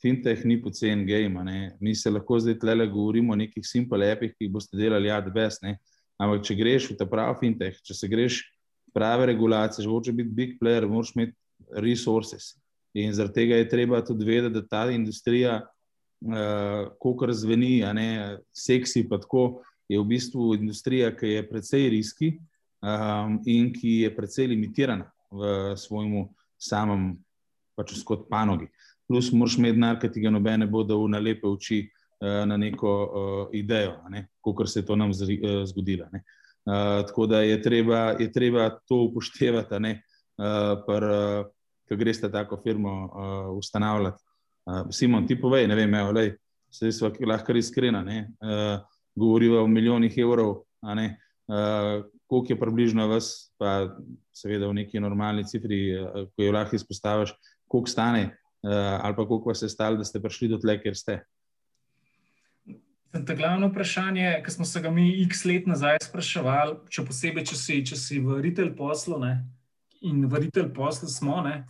Fintech 0.00 0.46
ni 0.48 0.56
pocen 0.62 1.02
game. 1.04 1.42
Mi 1.80 1.94
se 1.94 2.10
lahko 2.10 2.38
zdaj 2.40 2.56
tle 2.62 2.86
govorimo 2.86 3.34
o 3.34 3.36
nekih 3.36 3.66
simple 3.66 4.08
appih, 4.14 4.32
ki 4.32 4.46
jih 4.46 4.52
boste 4.54 4.78
delali, 4.78 5.10
ja, 5.10 5.18
da 5.20 5.30
best. 5.34 5.62
Ne? 5.66 5.76
Ampak 6.20 6.46
če 6.46 6.56
greš 6.56 6.88
v 6.92 6.96
ta 7.00 7.08
pravi 7.08 7.36
fintech, 7.42 7.82
če 7.84 7.96
se 7.96 8.08
greš 8.08 8.40
prave 8.96 9.26
regulacije, 9.30 9.84
če 9.84 9.90
hočeš 9.90 10.16
biti 10.16 10.36
big 10.36 10.56
player, 10.60 10.86
moraš 10.88 11.12
imeti 11.16 11.36
resources. 11.82 12.54
In 12.96 13.12
zaradi 13.14 13.42
tega 13.42 13.58
je 13.60 13.68
treba 13.70 14.00
tudi 14.06 14.26
vedeti, 14.26 14.54
da 14.56 14.62
ta 14.66 14.86
industrija, 14.90 15.60
uh, 15.62 16.88
kako 16.96 17.28
razveni, 17.30 17.82
a 17.84 17.92
ne 17.94 18.08
seksi, 18.56 19.04
pa 19.08 19.20
tako 19.22 19.60
je 19.90 19.98
v 19.98 20.06
bistvu 20.06 20.54
industrija, 20.54 21.10
ki 21.16 21.26
je 21.26 21.46
precej 21.48 21.88
riski 21.90 22.28
um, 22.82 23.40
in 23.46 23.72
ki 23.74 24.00
je 24.04 24.10
precej 24.14 24.46
limitirana 24.46 25.10
v 25.30 25.74
svojem 25.76 26.28
samem 26.58 27.16
pač 27.74 27.96
skot 27.98 28.28
panogi. 28.30 28.68
Plus, 29.10 29.32
moraš 29.34 29.56
imeti 29.58 29.78
denar, 29.78 29.98
ki 29.98 30.10
ti 30.14 30.22
ga 30.22 30.30
nobene 30.30 30.68
bo 30.70 30.84
dal 30.86 31.08
na 31.10 31.18
lepe 31.18 31.48
oči 31.48 31.80
uh, 31.82 32.44
na 32.46 32.58
neko 32.60 32.92
uh, 32.92 33.56
idejo, 33.56 33.96
ne? 34.10 34.28
kot 34.40 34.68
se 34.70 34.82
je 34.82 34.86
to 34.86 34.96
nam 34.96 35.14
zri, 35.14 35.40
uh, 35.42 35.64
zgodilo. 35.66 36.06
Uh, 36.12 37.02
tako 37.08 37.26
da 37.26 37.42
je 37.42 37.58
treba, 37.62 38.14
je 38.20 38.30
treba 38.32 38.68
to 38.86 39.08
upoštevati, 39.08 39.74
uh, 39.74 40.78
uh, 40.86 41.50
ko 41.88 41.98
greš 41.98 42.22
tako 42.28 42.60
firmo 42.62 42.94
uh, 42.94 43.58
ustanavljati. 43.58 44.22
Uh, 44.66 44.86
Simon, 44.94 45.26
ti 45.26 45.40
povej, 45.40 45.66
ne 45.66 45.74
vem, 45.74 45.94
evo, 45.94 46.14
lej, 46.14 46.36
se 46.70 46.92
smo 46.92 47.10
lahko 47.26 47.58
iskreni. 47.58 48.22
Uh, 48.38 48.78
govorijo 49.16 49.64
o 49.64 49.66
milijonih 49.66 50.18
evrov, 50.18 50.50
uh, 50.50 52.04
koliko 52.26 52.52
je 52.52 52.60
približno 52.60 53.06
vas, 53.08 53.52
pa 53.58 53.90
seveda 54.32 54.68
v 54.68 54.80
neki 54.82 55.00
normalni 55.00 55.44
cifri, 55.44 55.80
uh, 55.96 56.28
ko 56.36 56.46
jo 56.46 56.52
lahko 56.52 56.76
izpostaviš, 56.76 57.34
koliko 57.68 57.90
stane, 57.90 58.24
uh, 58.62 58.70
ali 59.02 59.16
pa 59.16 59.26
koliko 59.26 59.50
vas 59.50 59.62
je 59.62 59.68
stalo, 59.68 59.96
da 59.96 60.04
ste 60.04 60.22
prišli 60.22 60.48
do 60.48 60.58
tle, 60.58 60.78
kjer 60.82 60.96
ste. 60.96 61.20
To 63.10 63.34
glavno 63.34 63.66
vprašanje, 63.66 64.42
ki 64.44 64.50
smo 64.50 64.64
se 64.64 64.80
ga 64.80 64.90
mi 64.90 65.08
x 65.24 65.42
let 65.44 65.66
nazaj 65.66 65.98
spraševali, 66.04 66.76
še 66.94 67.02
posebej, 67.08 67.46
če 67.50 67.56
si, 67.58 67.78
če 67.82 67.96
si 67.98 68.20
v 68.22 68.38
retail 68.44 68.70
poslu 68.78 69.18
ne, 69.18 69.32
in 70.06 70.22
v 70.30 70.44
retail 70.44 70.68
poslu 70.70 71.10
smo, 71.10 71.40
ne, 71.42 71.64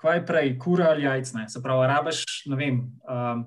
kaj 0.00 0.24
prej, 0.26 0.56
kura 0.58 0.90
ali 0.90 1.06
jajce. 1.06 1.46
Se 1.52 1.62
pravi, 1.62 1.86
rabiš, 1.86 2.24
ne 2.50 2.58
vem, 2.58 2.82
um, 3.06 3.46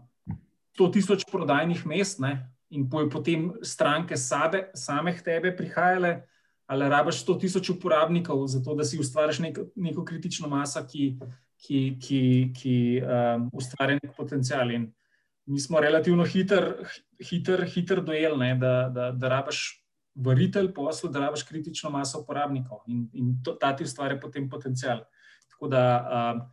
100 0.80 0.90
tisoč 0.96 1.28
prodajnih 1.28 1.84
mest, 1.90 2.24
ne, 2.24 2.38
in 2.74 2.90
bojo 2.90 3.10
potem 3.10 3.52
stranke 3.62 4.18
sabe, 4.18 4.68
same 4.74 5.14
k 5.14 5.22
tebe 5.22 5.54
prihajale, 5.56 6.24
ali 6.68 6.90
rabiš 6.90 7.22
100 7.22 7.40
tisoč 7.40 7.70
uporabnikov, 7.70 8.48
zato 8.48 8.74
da 8.76 8.84
si 8.84 9.00
ustvariš 9.00 9.40
nek, 9.44 9.60
neko 9.76 10.06
kritično 10.06 10.50
maso, 10.50 10.82
ki, 10.90 11.14
ki, 11.62 11.82
ki, 12.02 12.22
ki 12.58 12.78
um, 13.04 13.48
ustvari 13.54 14.00
nek 14.00 14.16
potencial. 14.18 14.72
In 14.72 14.90
mi 15.46 15.60
smo 15.60 15.80
relativno 15.84 16.26
hiter, 16.26 16.72
hiter, 17.22 17.66
hiter 17.68 18.02
dojeli, 18.02 18.54
da, 18.60 18.74
da, 18.90 19.12
da 19.12 19.32
rabiš 19.38 19.62
v 20.16 20.34
retail 20.38 20.72
poslu, 20.74 21.12
da 21.12 21.28
rabiš 21.28 21.46
kritično 21.50 21.92
maso 21.94 22.22
uporabnikov 22.22 22.84
in, 22.88 23.06
in 23.14 23.38
to, 23.44 23.58
ta 23.60 23.74
ti 23.76 23.86
ustvari 23.86 24.20
potem 24.20 24.50
potencial. 24.50 25.06
Tako 25.54 25.72
da. 25.72 25.86
Um, 26.34 26.44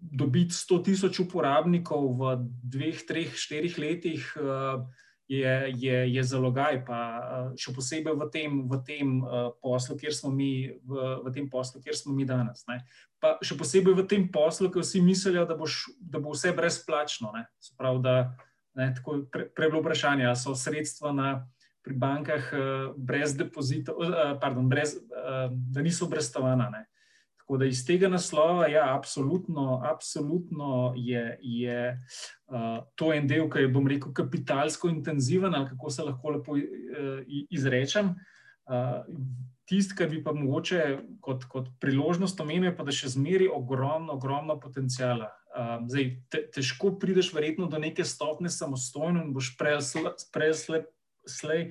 Dobiti 0.00 0.56
100 0.56 0.76
tisoč 0.80 1.18
uporabnikov 1.20 2.06
v 2.16 2.28
dveh, 2.72 3.02
treh, 3.04 3.34
štirih 3.36 3.74
letih, 3.76 4.30
uh, 4.40 4.86
je, 5.30 5.72
je, 5.76 6.14
je 6.14 6.22
zalogaj, 6.24 6.80
pa 6.82 6.98
eh, 6.98 7.50
še 7.54 7.70
posebej 7.70 8.16
v 8.18 8.26
tem, 8.34 8.56
v 8.66 8.78
tem 8.82 9.12
uh, 9.22 9.52
poslu, 9.62 9.94
kjer 9.94 10.10
smo 10.10 10.32
mi, 10.34 10.66
v, 10.82 11.04
v 11.22 11.30
tem 11.30 11.46
poslu, 11.46 11.78
kjer 11.78 11.94
smo 11.94 12.10
mi 12.16 12.26
danes. 12.26 12.66
Ne. 12.66 12.80
Pa 13.22 13.36
še 13.38 13.54
posebej 13.54 13.94
v 13.94 14.06
tem 14.10 14.26
poslu, 14.26 14.72
ker 14.74 14.82
vsi 14.82 14.98
mislijo, 15.06 15.46
da, 15.46 15.54
boš, 15.54 15.86
da 16.02 16.18
bo 16.18 16.34
vse 16.34 16.50
brezplačno. 16.56 17.30
Prav, 17.78 18.02
da, 18.02 18.16
ne, 18.74 18.90
tako, 18.98 19.20
pre, 19.30 19.46
prej 19.54 19.70
bilo 19.70 19.84
vprašanje, 19.84 20.26
ali 20.26 20.40
so 20.42 20.56
sredstva 20.58 21.14
na, 21.14 21.30
pri 21.86 21.94
bankah 21.94 22.50
uh, 22.50 22.64
brez 22.98 23.38
depozitov, 23.38 24.02
pardon, 24.42 24.66
brez, 24.66 24.98
da 25.70 25.86
niso 25.86 26.10
brezstavana. 26.10 26.66
Ne. 26.74 26.88
Tako 27.50 27.58
da 27.58 27.66
iz 27.66 27.80
tega 27.86 28.08
naslova, 28.08 28.66
ja, 28.70 28.94
absolutno, 28.96 29.80
absolutno 29.84 30.92
je, 30.96 31.38
je 31.42 32.02
uh, 32.46 32.84
to 32.94 33.08
en 33.12 33.26
del, 33.26 33.48
ki 33.50 33.64
je, 33.64 33.70
bom 33.74 33.88
rekel, 33.90 34.12
kapitalsko 34.14 34.86
intenziven, 34.88 35.54
ali 35.58 35.66
kako 35.66 35.90
se 35.90 36.04
lahko 36.06 36.30
lepo 36.30 36.54
uh, 36.54 36.62
izrečem. 37.50 38.12
Uh, 38.70 39.02
Tisti, 39.66 39.96
kar 39.98 40.06
bi 40.12 40.22
pa 40.22 40.30
mogoče 40.30 40.84
kot, 41.20 41.48
kot 41.50 41.66
priložnost 41.82 42.38
omenil, 42.38 42.70
pa 42.78 42.86
da 42.86 42.94
še 42.94 43.10
zmeri 43.16 43.50
ogromno, 43.50 44.14
ogromno 44.14 44.54
potencijala. 44.62 45.32
Uh, 45.50 45.74
zdaj, 45.90 46.08
te, 46.30 46.44
težko 46.54 46.92
prideš 47.02 47.32
verjetno 47.34 47.66
do 47.66 47.82
neke 47.82 48.06
stopne 48.06 48.46
samostojno 48.46 49.26
in 49.26 49.34
boš 49.34 49.56
prej 49.58 50.54
slej 51.26 51.66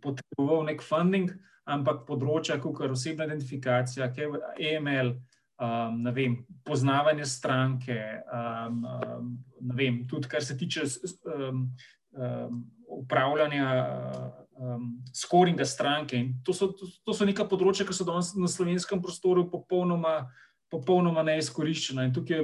potreboval 0.00 0.64
nek 0.72 0.80
funding. 0.80 1.36
Uh, 1.36 1.49
ampak 1.68 2.04
področja, 2.08 2.58
kot 2.62 2.80
je 2.82 2.90
osebna 2.94 3.26
identifikacija, 3.28 4.10
EML, 4.58 5.14
um, 5.60 6.04
vem, 6.14 6.38
poznavanje 6.64 7.26
stranke, 7.28 7.98
um, 8.32 8.84
um, 8.84 9.32
vem, 9.76 10.04
tudi 10.08 10.30
kar 10.30 10.44
se 10.44 10.56
tiče 10.56 10.86
um, 11.34 11.66
um, 12.16 12.64
upravljanja. 13.00 13.68
Um, 14.60 14.98
Skoringa 15.16 15.64
stranke. 15.64 16.18
To 16.44 16.52
so, 16.52 16.66
to, 16.76 16.84
to 17.00 17.14
so 17.16 17.24
neka 17.24 17.46
področja, 17.48 17.86
ki 17.88 17.94
so 17.96 18.04
danes 18.04 18.34
na 18.36 18.44
slovenskem 18.44 19.00
prostoru 19.00 19.46
popolnoma, 19.48 20.26
popolnoma 20.68 21.24
neizkoriščena. 21.24 22.04
In 22.04 22.12
tukaj, 22.12 22.42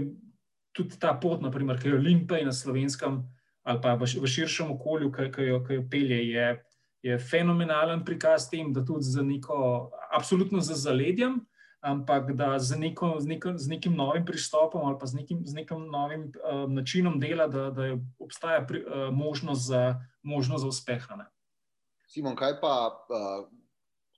tudi 0.73 0.97
ta 0.97 1.13
pot, 1.21 1.45
naprimer, 1.45 1.77
ki 1.77 1.93
jo 1.93 2.01
Limpej 2.01 2.47
na 2.49 2.57
slovenskem 2.57 3.21
ali 3.67 3.83
pa 3.83 3.97
v, 3.99 4.07
v 4.07 4.29
širšem 4.31 4.71
okolju, 4.77 5.11
ki, 5.11 5.29
ki, 5.35 5.47
jo, 5.51 5.59
ki 5.67 5.81
jo 5.81 5.85
pelje, 5.91 6.21
je, 6.31 6.47
je 7.03 7.19
fenomenalen 7.19 8.05
prikaz 8.05 8.49
tem, 8.51 8.73
da 8.73 8.85
tudi 8.85 9.05
za 9.05 9.23
neko, 9.23 9.91
absolutno 10.13 10.61
za 10.61 10.75
zaledjem, 10.75 11.41
ampak 11.81 12.33
da 12.35 12.59
z, 12.59 12.79
neko, 12.79 13.17
z, 13.21 13.27
neko, 13.27 13.53
z 13.57 13.69
nekim 13.69 13.95
novim 13.95 14.25
pristopom 14.27 14.87
ali 14.87 14.97
pa 15.01 15.07
z 15.07 15.15
nekim, 15.15 15.43
z 15.47 15.55
nekim 15.55 15.87
novim 15.91 16.33
uh, 16.33 16.65
načinom 16.71 17.21
dela, 17.21 17.47
da, 17.47 17.71
da 17.71 17.93
obstaja 18.19 18.65
pri, 18.67 18.83
uh, 18.83 19.15
možnost, 19.15 19.69
za, 19.69 20.01
možnost 20.23 20.63
za 20.63 20.69
uspeh. 20.69 21.07
Simon, 22.07 22.37
kaj 22.37 22.61
pa? 22.61 23.07
Uh 23.09 23.57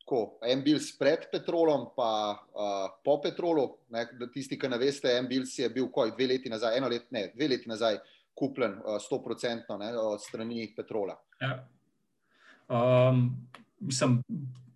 tako, 0.08 0.38
en 0.42 0.62
bil 0.64 0.78
pred 0.98 1.28
petrolom, 1.30 1.90
pa 1.96 2.32
uh, 2.32 2.88
po 3.04 3.20
petrolu. 3.20 3.78
Ne, 3.92 4.06
tisti, 4.32 4.58
ki 4.58 4.68
ne 4.68 4.78
veste, 4.78 5.10
en 5.12 5.28
bil 5.28 5.44
je 5.44 5.68
bil 5.68 5.90
koj, 5.92 6.14
dve 6.16 6.26
leti 6.32 6.48
nazaj, 6.48 6.78
eno 6.78 6.88
let, 6.88 7.10
ne, 7.12 7.28
dve 7.34 7.48
leti 7.48 7.68
nazaj, 7.68 7.98
kupljen 8.34 8.78
uh, 8.80 8.96
100% 8.96 9.78
ne, 9.78 9.92
od 9.98 10.22
strani 10.22 10.72
petrola. 10.76 11.18
Ja. 11.40 11.68
Um, 12.68 13.48
mislim, 13.80 14.22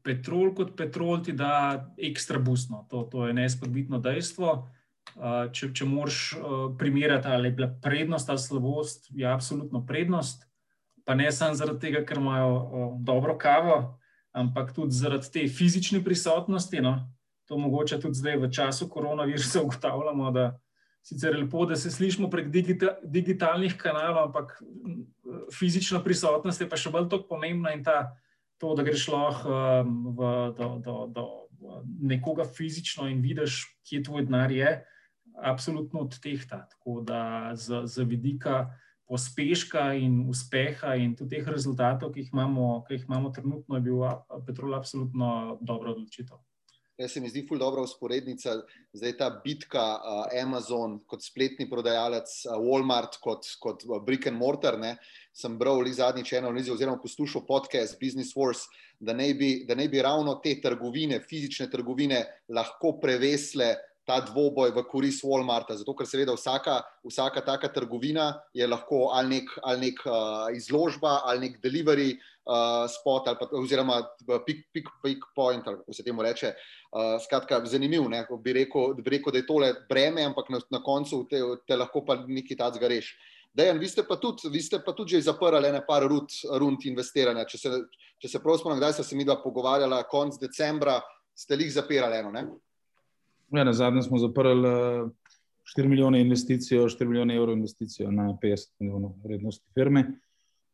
petrol 0.03 0.55
kot 0.55 0.77
petrol 0.77 1.23
ti 1.23 1.33
da 1.33 1.93
ekstra 1.99 2.39
busno, 2.39 2.87
to, 2.91 3.03
to 3.13 3.27
je 3.27 3.35
neizpodbitno 3.37 4.01
dejstvo. 4.03 4.55
Uh, 5.13 5.51
če 5.53 5.73
če 5.77 5.87
moraš 5.87 6.19
uh, 6.39 6.61
primerjati, 6.79 7.29
ali 7.29 7.51
je 7.51 7.57
bila 7.59 7.69
prednost 7.83 8.31
ali 8.31 8.39
slabost, 8.39 9.11
je 9.11 9.27
absolutno 9.29 9.83
prednost. 9.87 10.47
Pa 11.05 11.15
ne 11.19 11.33
samo 11.33 11.59
zaradi 11.59 11.89
tega, 11.89 12.05
ker 12.07 12.21
imajo 12.23 12.53
uh, 12.55 12.85
dobro 13.03 13.35
kavo, 13.39 13.99
ampak 14.33 14.73
tudi 14.73 14.97
zaradi 14.97 15.33
te 15.35 15.47
fizične 15.49 16.01
prisotnosti. 16.05 16.81
No, 16.81 16.95
to 17.51 17.59
mogoče 17.59 18.01
tudi 18.01 18.15
zdaj 18.15 18.39
v 18.41 18.51
času 18.51 18.89
koronavirusa 18.89 19.63
ugotavljamo, 19.67 20.31
da 20.31 20.47
sicer 21.03 21.37
lepo, 21.37 21.67
da 21.67 21.77
se 21.77 21.91
slišimo 21.91 22.31
prek 22.31 22.49
digita, 22.55 22.97
digitalnih 23.03 23.77
kanalov, 23.79 24.31
ampak 24.31 24.55
fizična 25.59 26.03
prisotnost 26.05 26.61
je 26.61 26.69
pa 26.71 26.79
še 26.79 26.93
bolj 26.95 27.09
tako 27.11 27.35
pomembna 27.35 27.75
in 27.75 27.83
ta, 27.85 28.15
to, 28.63 28.75
da 28.79 28.85
greš 28.87 29.09
lahko 29.11 29.57
um, 29.83 29.97
do, 30.59 30.69
do, 30.85 30.97
do 31.11 31.27
nekoga 32.01 32.47
fizično 32.47 33.09
in 33.11 33.23
vidiš, 33.23 33.65
kje 33.89 34.03
tvoj 34.07 34.27
denar 34.29 34.55
je, 34.55 34.77
absolutno 35.43 36.07
odtehta. 36.07 36.67
Tako 36.71 37.01
da 37.07 37.53
z, 37.55 37.83
z 37.87 38.07
vidika 38.07 38.71
pospeška 39.09 39.93
in 39.99 40.23
uspeha 40.29 40.95
in 40.97 41.17
tudi 41.17 41.37
teh 41.37 41.49
rezultatov, 41.49 42.15
ki 42.15 42.23
jih 42.23 42.33
imamo, 42.33 42.85
ki 42.87 42.97
jih 42.97 43.05
imamo 43.09 43.33
trenutno, 43.35 43.77
je 43.77 43.85
bil 43.85 44.07
Petrol 44.47 44.75
absolutno 44.79 45.59
dobro 45.61 45.93
odločitev. 45.93 46.39
Ja, 47.03 47.09
se 47.09 47.21
mi 47.21 47.27
zdi 47.27 47.41
ful 47.43 47.59
dobra 47.59 47.83
usporednica, 47.83 48.53
zdaj 48.95 49.17
ta 49.19 49.27
bitka 49.43 49.83
uh, 49.83 50.21
Amazon 50.39 51.01
kot 51.11 51.25
spletni 51.27 51.67
prodajalec, 51.67 52.31
uh, 52.47 52.61
Walmart 52.63 53.19
kot, 53.25 53.49
kot 53.59 53.83
brick 54.07 54.29
and 54.31 54.39
mortar. 54.39 54.79
Ne, 54.79 54.93
sem 55.35 55.57
bral 55.59 55.83
v 55.83 55.91
zadnjič 55.97 56.37
eno 56.39 56.53
analizo 56.53 56.77
oziroma 56.77 57.03
poslušal 57.03 57.43
podcast 57.49 57.99
Business 57.99 58.37
Wars, 58.39 58.69
da 59.03 59.17
ne 59.19 59.33
bi, 59.35 59.65
da 59.67 59.75
ne 59.75 59.89
bi 59.91 59.99
ravno 59.99 60.37
te 60.45 60.55
trgovine, 60.63 61.19
fizične 61.27 61.67
trgovine 61.73 62.23
lahko 62.55 62.95
prevesle 63.03 63.73
ta 64.07 64.21
dvoboj 64.23 64.71
v 64.71 64.87
korist 64.87 65.27
Walmarta. 65.27 65.75
Zato, 65.75 65.97
ker 65.99 66.07
seveda 66.07 66.37
vsaka, 66.39 66.85
vsaka 67.03 67.43
taka 67.43 67.73
trgovina 67.75 68.37
je 68.55 68.67
lahko 68.67 69.09
ali 69.11 69.41
nek, 69.41 69.57
ali 69.63 69.89
nek 69.91 70.07
uh, 70.07 70.55
izložba, 70.55 71.19
ali 71.27 71.49
nek 71.49 71.59
delivery 71.67 72.13
uh, 72.45 72.91
spot, 72.91 73.29
ali 73.29 73.37
pa, 73.41 73.49
oziroma 73.59 74.01
pick, 74.47 74.67
pick, 74.73 74.89
pick 75.03 75.27
point, 75.37 75.67
ali 75.67 75.77
kako 75.77 75.93
se 75.93 76.05
temu 76.05 76.23
reče. 76.23 76.55
Uh, 76.93 77.17
skratka, 77.25 77.63
zanimiv, 77.65 78.09
ne? 78.11 78.25
bi, 78.45 78.53
rekel, 78.53 78.95
bi 78.95 79.11
rekel, 79.11 79.33
da 79.33 79.39
je 79.39 79.47
tole 79.47 79.73
breme, 79.89 80.25
ampak 80.25 80.51
na, 80.51 80.61
na 80.71 80.83
koncu 80.83 81.25
te, 81.31 81.41
te 81.67 81.77
lahko 81.77 82.05
pa 82.07 82.19
nekaj 82.27 82.57
tacga 82.57 82.89
reši. 82.89 83.17
Dejan, 83.55 83.79
vi 83.79 83.89
ste 83.89 84.03
pa 84.09 84.17
tudi, 84.17 84.49
vi 84.49 84.63
ste 84.65 84.81
pa 84.81 84.95
tudi 84.97 85.13
že 85.13 85.27
zaprli 85.29 85.69
ene 85.69 85.83
par 85.87 86.07
rund, 86.09 86.33
rund 86.57 86.85
investiranja. 86.89 87.45
Če 87.45 87.59
se, 87.59 87.81
če 88.23 88.29
se 88.29 88.41
prav 88.41 88.57
spomnim, 88.61 88.81
kdaj 88.81 88.95
ste 88.97 89.05
se 89.05 89.17
mi 89.17 89.27
dva 89.29 89.37
pogovarjala, 89.43 90.07
konc 90.09 90.39
decembra 90.41 91.01
ste 91.37 91.59
jih 91.61 91.73
zapirali 91.73 92.17
eno, 92.17 92.33
ne? 92.33 92.47
Ja, 93.53 93.65
na 93.69 93.75
zadnje 93.77 94.07
smo 94.07 94.17
zaprli 94.19 94.57
4 95.77 95.89
milijone 95.89 96.21
investicij, 96.21 96.79
4 96.79 97.09
milijone 97.09 97.37
evrov 97.37 97.57
investicij 97.57 98.09
na 98.09 98.33
50 98.43 98.73
milijonov 98.81 99.13
vrednosti 99.25 99.65
firme. 99.75 100.07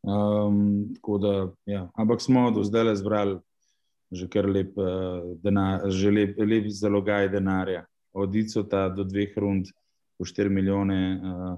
Um, 0.09 0.93
da, 1.21 1.51
ja. 1.65 1.89
Ampak 1.93 2.21
smo 2.21 2.49
do 2.51 2.63
zdaj 2.63 2.83
le 2.83 2.95
zbrali 2.95 3.39
že 4.11 4.25
kar 4.25 4.47
lep, 4.49 4.73
uh, 4.77 5.37
denar, 5.37 5.85
že 5.93 6.09
lep, 6.09 6.37
lep 6.41 6.65
zalogaj 6.73 7.29
denarja, 7.29 7.85
od 8.13 8.35
ICO-ta 8.35 8.89
do 8.89 9.05
dveh 9.05 9.37
rund, 9.37 9.69
po 10.17 10.25
4 10.25 10.49
milijone. 10.49 11.21
Uh, 11.21 11.57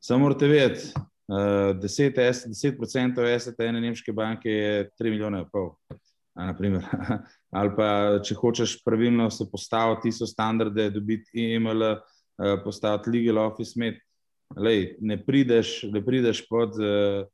samo 0.00 0.28
morate 0.28 0.46
vedeti, 0.46 0.92
uh, 0.94 1.74
10%, 1.74 2.54
10 2.54 3.40
SET 3.42 3.60
ene 3.60 3.80
nemške 3.80 4.12
banke 4.12 4.50
je 4.50 4.90
3 5.00 5.10
milijone 5.10 5.42
in 5.42 5.50
pol. 5.52 5.74
Ali 7.58 7.72
pa, 7.74 7.88
če 8.22 8.36
hočeš 8.38 8.76
pravilno 8.84 9.26
se 9.30 9.48
postaviti, 9.50 10.12
so 10.14 10.26
standarde, 10.26 10.86
dobiti 10.94 11.48
EML, 11.56 11.82
eh, 11.82 12.52
postaviti 12.62 13.10
legal 13.10 13.42
office 13.42 13.74
med. 13.74 13.98
Lej, 14.56 14.94
ne, 15.02 15.18
prideš, 15.18 15.82
ne 15.92 16.00
prideš 16.00 16.44
pod 16.48 16.78
uh, 16.78 17.26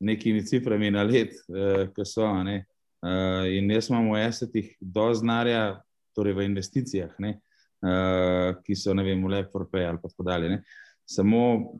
nekimi 0.00 0.44
ciframi 0.46 0.90
na 0.90 1.04
let, 1.04 1.36
uh, 1.48 1.86
ki 1.94 2.06
so. 2.08 2.26
Ne? 2.44 2.64
Uh, 3.00 3.46
in 3.56 3.70
jaz 3.72 3.88
imam 3.90 4.10
v 4.12 4.24
esetih 4.26 4.74
do 4.80 5.06
znarja, 5.14 5.80
torej 6.16 6.34
v 6.36 6.48
investicijah, 6.50 7.14
ne? 7.22 7.38
Uh, 7.80 8.58
ki 8.64 8.76
so, 8.76 8.92
ne 8.92 9.04
vem, 9.06 9.22
v 9.24 9.36
Leporpe 9.36 9.84
ali 9.86 10.00
tako 10.02 10.26
dalje. 10.26 10.50
Ne? 10.52 10.58
Samo 11.08 11.78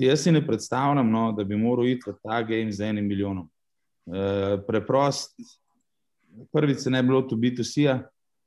jaz 0.00 0.22
si 0.24 0.32
ne 0.32 0.40
predstavljam, 0.46 1.10
no, 1.10 1.32
da 1.36 1.44
bi 1.44 1.56
moral 1.56 1.88
iti 1.88 2.10
v 2.10 2.16
ta 2.22 2.40
game 2.42 2.72
z 2.72 2.88
enim 2.88 3.08
milijonom. 3.08 3.48
Uh, 4.06 4.56
preprost 4.66 5.34
prvič 6.52 6.78
se 6.78 6.90
ne 6.90 7.02
bi 7.02 7.08
bilo 7.08 7.22
to 7.22 7.36
B2C, 7.36 7.98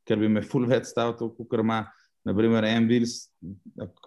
ker 0.07 0.19
bi 0.19 0.29
me 0.29 0.41
full 0.41 0.67
več 0.69 0.89
stavil, 0.89 1.31
kot 1.35 1.59
ima, 1.59 1.83
naprimer, 2.27 2.65
Ambills, 2.67 3.29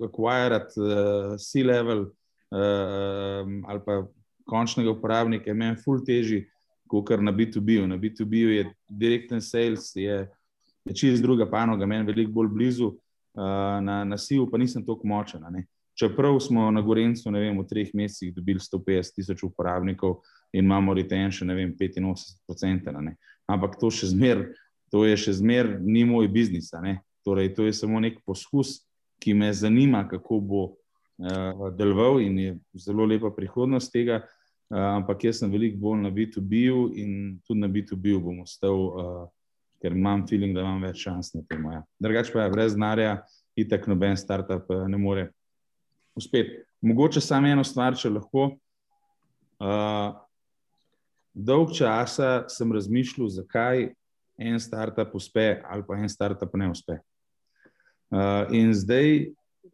acquired 0.03 0.75
uh, 0.79 1.35
C-level 1.41 2.07
uh, 2.53 3.49
ali 3.69 3.85
pa 3.87 4.03
končnega 4.47 4.91
uporabnika, 4.91 5.55
meni 5.55 5.77
full 5.77 6.05
teži, 6.07 6.45
kot 6.89 7.11
na 7.21 7.33
B2B. 7.33 7.83
-u. 7.83 7.87
Na 7.87 7.97
B2B 7.97 8.35
je 8.35 8.75
direkten 8.89 9.41
sales, 9.41 9.97
je, 9.97 10.29
je 10.85 10.95
čist 10.95 11.23
druga 11.23 11.51
panoga, 11.51 11.87
meni 11.87 12.07
veliko 12.07 12.33
bolj 12.33 12.49
blizu, 12.49 12.87
uh, 12.87 13.83
na, 13.83 14.05
na 14.05 14.19
SIU 14.19 14.51
pa 14.51 14.59
nisem 14.59 14.87
tako 14.87 15.07
močen. 15.07 15.43
Čeprav 15.95 16.41
smo 16.41 16.71
na 16.71 16.81
Gorencu 16.81 17.31
vem, 17.31 17.59
v 17.59 17.67
treh 17.69 17.91
mesecih 17.95 18.35
dobili 18.35 18.59
150 18.59 19.15
tisoč 19.15 19.43
uporabnikov 19.43 20.21
in 20.53 20.65
imamo 20.65 20.95
retention 20.95 21.49
85%. 21.49 23.15
Ampak 23.47 23.77
to, 23.81 23.91
zmer, 23.91 24.55
to 24.91 25.05
je 25.05 25.17
še 25.17 25.33
zmeraj 25.33 25.81
ni 25.81 26.05
moj 26.05 26.29
biznis. 26.29 26.71
Torej, 27.25 27.55
to 27.55 27.65
je 27.65 27.73
samo 27.73 28.01
nek 28.01 28.19
poskus, 28.27 28.83
ki 29.23 29.35
me 29.35 29.53
zanima, 29.53 30.09
kako 30.09 30.41
bo 30.41 30.63
deloval 31.77 32.21
in 32.21 32.39
je 32.39 32.55
zelo 32.75 33.05
lepa 33.07 33.31
prihodnost 33.31 33.93
tega. 33.93 34.23
Uh, 34.73 34.79
ampak 34.97 35.27
jaz 35.27 35.43
sem 35.43 35.51
veliko 35.53 35.77
bolj 35.77 35.99
na 36.01 36.09
B2B-u 36.09 36.87
in 36.97 37.39
tudi 37.45 37.61
na 37.61 37.69
B2B-u 37.69 38.23
bom 38.25 38.39
ostal, 38.41 38.79
uh, 38.81 39.27
ker 39.83 39.93
imam 39.93 40.23
feeling, 40.25 40.55
da 40.57 40.65
imam 40.65 40.81
več 40.81 41.03
šans 41.05 41.35
na 41.37 41.43
tem. 41.45 41.67
Ja. 41.69 41.83
Drugač 42.01 42.31
pa 42.33 42.47
je 42.47 42.53
brez 42.55 42.73
denarja, 42.73 43.19
itak 43.59 43.85
noben 43.91 44.17
startup 44.17 44.71
ne 44.89 44.97
more 44.97 45.27
uspeti. 46.17 46.63
Mogoče 46.81 47.21
samo 47.21 47.53
eno 47.53 47.65
stvar, 47.69 47.93
če 48.01 48.15
lahko. 48.15 48.55
Uh, 49.61 50.17
dolg 51.37 51.77
časa 51.77 52.47
sem 52.49 52.73
razmišljal, 52.73 53.29
zakaj 53.29 53.91
en 54.41 54.57
startup 54.61 55.13
uspe 55.15 55.61
ali 55.69 55.85
pa 55.87 56.01
en 56.01 56.09
startup 56.09 56.57
ne 56.57 56.71
uspe. 56.73 56.97
Uh, 58.09 58.49
in 58.57 58.73
zdaj, 58.73 59.29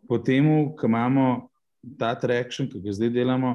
po 0.09 0.19
tem, 0.19 0.47
ko 0.77 0.87
imamo 0.87 1.51
ta 1.99 2.15
traction, 2.19 2.69
ki 2.69 2.81
ga 2.83 2.93
zdaj 2.93 3.13
delamo, 3.15 3.53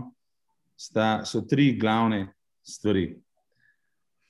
sta, 0.78 1.24
so 1.26 1.44
tri 1.46 1.74
glavne 1.80 2.28
stvari. 2.64 3.12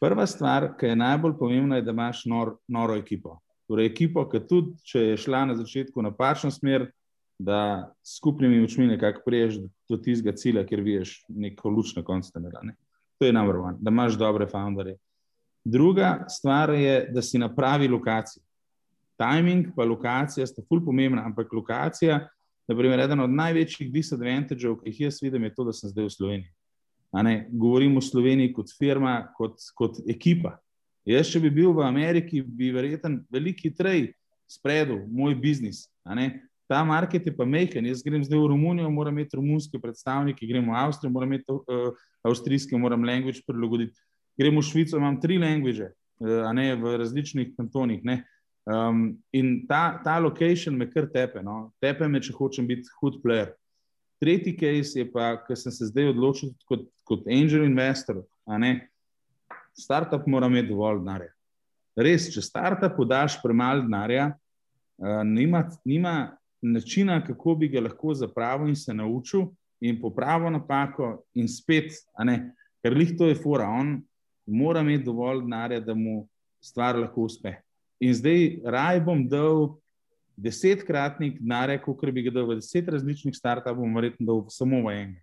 Prva 0.03 0.25
stvar, 0.27 0.73
ki 0.79 0.91
je 0.91 0.99
najbolj 0.99 1.37
pomembna, 1.39 1.79
je, 1.79 1.87
da 1.87 1.95
imaš 1.95 2.25
nor, 2.25 2.57
noro 2.67 2.97
ekipo. 2.99 3.37
Torej, 3.71 3.87
ekipo, 3.87 4.25
ki 4.29 4.41
tudi, 4.49 4.75
če 4.83 5.05
je 5.13 5.21
šla 5.23 5.45
na 5.47 5.55
začetku 5.55 6.03
napačno 6.03 6.51
smer, 6.51 6.89
da 7.39 7.93
skupnimi 8.05 8.61
očmi 8.63 8.87
nekako 8.87 9.23
priješ 9.25 9.57
do 9.89 9.97
tistega 9.97 10.35
cilja, 10.37 10.65
ker 10.67 10.83
vidiš 10.83 11.23
neko 11.29 11.69
luč 11.69 11.95
na 11.95 12.03
koncu 12.03 12.31
tunela. 12.31 12.61
Ne? 12.63 12.75
To 13.19 13.25
je 13.25 13.33
number 13.33 13.57
one, 13.57 13.77
da 13.81 13.91
imaš 13.91 14.17
dobre 14.19 14.47
founderje. 14.47 14.97
Druga 15.63 16.25
stvar 16.29 16.73
je, 16.75 17.07
da 17.11 17.21
si 17.21 17.39
na 17.39 17.49
pravi 17.55 17.87
lokaciji. 17.87 18.43
Timing 19.23 19.71
in 19.71 19.89
lokacija 19.89 20.47
sta 20.47 20.61
ful 20.67 20.81
pomembna, 20.83 21.23
ampak 21.25 21.53
lokacija, 21.53 22.19
da 22.67 22.73
je 22.75 23.03
eden 23.03 23.19
od 23.19 23.29
največjih 23.29 23.91
disadvantageov, 23.91 24.81
ki 24.81 24.89
jih 24.89 24.99
jaz 25.07 25.21
vidim, 25.21 25.43
je 25.43 25.55
to, 25.55 25.63
da 25.63 25.73
sem 25.73 25.89
zdaj 25.89 26.05
v 26.05 26.15
Sloveniji. 26.17 26.51
Govorim 27.51 27.97
o 27.97 28.01
Sloveniji 28.01 28.53
kot 28.53 28.71
firma, 28.79 29.27
kot, 29.37 29.59
kot 29.75 29.99
ekipa. 30.09 30.57
Jaz, 31.05 31.27
če 31.31 31.39
bi 31.43 31.51
bil 31.51 31.73
v 31.75 31.83
Ameriki, 31.83 32.41
bi 32.41 32.71
verjetno 32.71 33.19
veliko 33.31 33.67
hitreje 33.67 34.13
spredil 34.47 35.03
moj 35.11 35.35
biznis. 35.35 35.89
ta 36.67 36.83
market 36.83 37.25
je 37.25 37.35
pa 37.35 37.45
mehen. 37.45 37.85
Jaz 37.85 38.01
grem 38.03 38.23
zdaj 38.23 38.39
v 38.39 38.47
Romunijo, 38.47 38.89
moram 38.89 39.17
imeti 39.17 39.35
romunske 39.35 39.79
predstavnike, 39.79 40.47
grem 40.47 40.69
v 40.69 40.75
Avstrijo, 40.75 41.11
moram 41.11 41.33
imeti 41.33 41.51
uh, 41.51 41.91
avstrijske, 42.23 42.77
moram 42.77 43.03
language 43.03 43.43
prilagoditi. 43.47 43.99
Grem 44.39 44.57
v 44.57 44.63
Švico, 44.63 44.97
imam 44.97 45.19
tri 45.21 45.37
language, 45.37 45.91
uh, 45.91 46.47
a 46.47 46.53
ne 46.53 46.75
v 46.75 46.95
različnih 46.97 47.51
kantonih. 47.57 48.01
Um, 48.65 49.17
in 49.33 49.65
ta, 49.67 49.99
ta 50.03 50.19
location 50.19 50.77
me 50.77 50.87
kar 50.87 51.09
tepe, 51.11 51.41
no? 51.43 51.73
tepe 51.83 52.07
me, 52.07 52.21
če 52.23 52.31
hočem 52.35 52.67
biti 52.67 52.87
hud 53.01 53.19
player. 53.23 53.51
Tretji 54.23 54.53
case 54.55 55.01
je 55.01 55.07
pa, 55.11 55.33
ker 55.43 55.57
sem 55.59 55.73
se 55.75 55.89
zdaj 55.89 56.13
odločil 56.13 56.53
kot, 56.69 56.85
kot 57.03 57.25
angel 57.27 57.65
investor. 57.67 58.21
Startup 59.75 60.23
mora 60.31 60.47
imeti 60.47 60.71
dovolj 60.71 61.01
denarja. 61.01 61.33
Res, 61.99 62.29
če 62.31 62.41
startup 62.45 62.95
podaš 62.95 63.35
premalo 63.43 63.83
denarja, 63.83 64.29
uh, 64.31 65.19
nima, 65.27 65.65
nima 65.83 66.15
načina, 66.63 67.19
kako 67.25 67.57
bi 67.59 67.67
ga 67.73 67.83
lahko 67.83 68.15
zapravil 68.15 68.71
in 68.71 68.79
se 68.79 68.95
naučil, 68.95 69.49
in 69.83 69.99
popravil 69.99 70.55
napako, 70.55 71.17
in 71.35 71.51
spet, 71.51 71.91
ker 72.15 72.95
jih 72.95 73.13
to 73.19 73.27
je 73.27 73.35
fora, 73.35 73.67
on 73.67 73.97
mora 74.47 74.79
imeti 74.79 75.03
dovolj 75.03 75.43
denarja, 75.43 75.83
da 75.83 75.93
mu 75.93 76.23
stvar 76.63 76.95
lahko 76.95 77.27
uspe. 77.27 77.57
In 78.01 78.13
zdaj 78.17 78.63
raj 78.65 79.01
bom 79.05 79.21
dal 79.29 79.75
desetkratnik 80.37 81.37
denarja, 81.41 81.81
kot 81.81 82.01
bi 82.13 82.23
ga 82.25 82.33
dal 82.33 82.47
v 82.49 82.57
deset 82.61 82.89
različnih 82.89 83.35
startupov, 83.35 83.83
bom 83.83 83.99
verjetno 83.99 84.25
dal 84.25 84.41
samo 84.49 84.81
v 84.87 84.95
enega. 84.95 85.21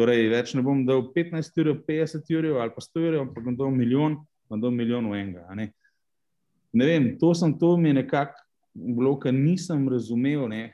Torej, 0.00 0.30
več 0.32 0.54
ne 0.56 0.64
bom 0.64 0.80
dal 0.86 1.04
15 1.14 1.60
ur, 1.60 1.74
50 1.86 2.34
ur 2.38 2.48
ali 2.62 2.74
pa 2.74 2.82
100 2.82 3.04
ur, 3.04 3.18
ampak 3.26 3.44
bom 3.44 3.56
dal 3.56 3.70
milijon, 3.74 4.16
bom 4.48 4.60
dal 4.62 4.72
milijon 4.74 5.06
v 5.10 5.20
enega. 5.20 5.44
Ne? 5.54 5.70
ne 6.72 6.86
vem, 6.86 7.18
to 7.18 7.34
sem 7.34 7.52
to 7.58 7.76
mi 7.76 7.92
nekako 7.92 8.38
bilo, 8.74 9.16
kar 9.18 9.34
nisem 9.34 9.88
razumel. 9.88 10.48
Ne? 10.48 10.70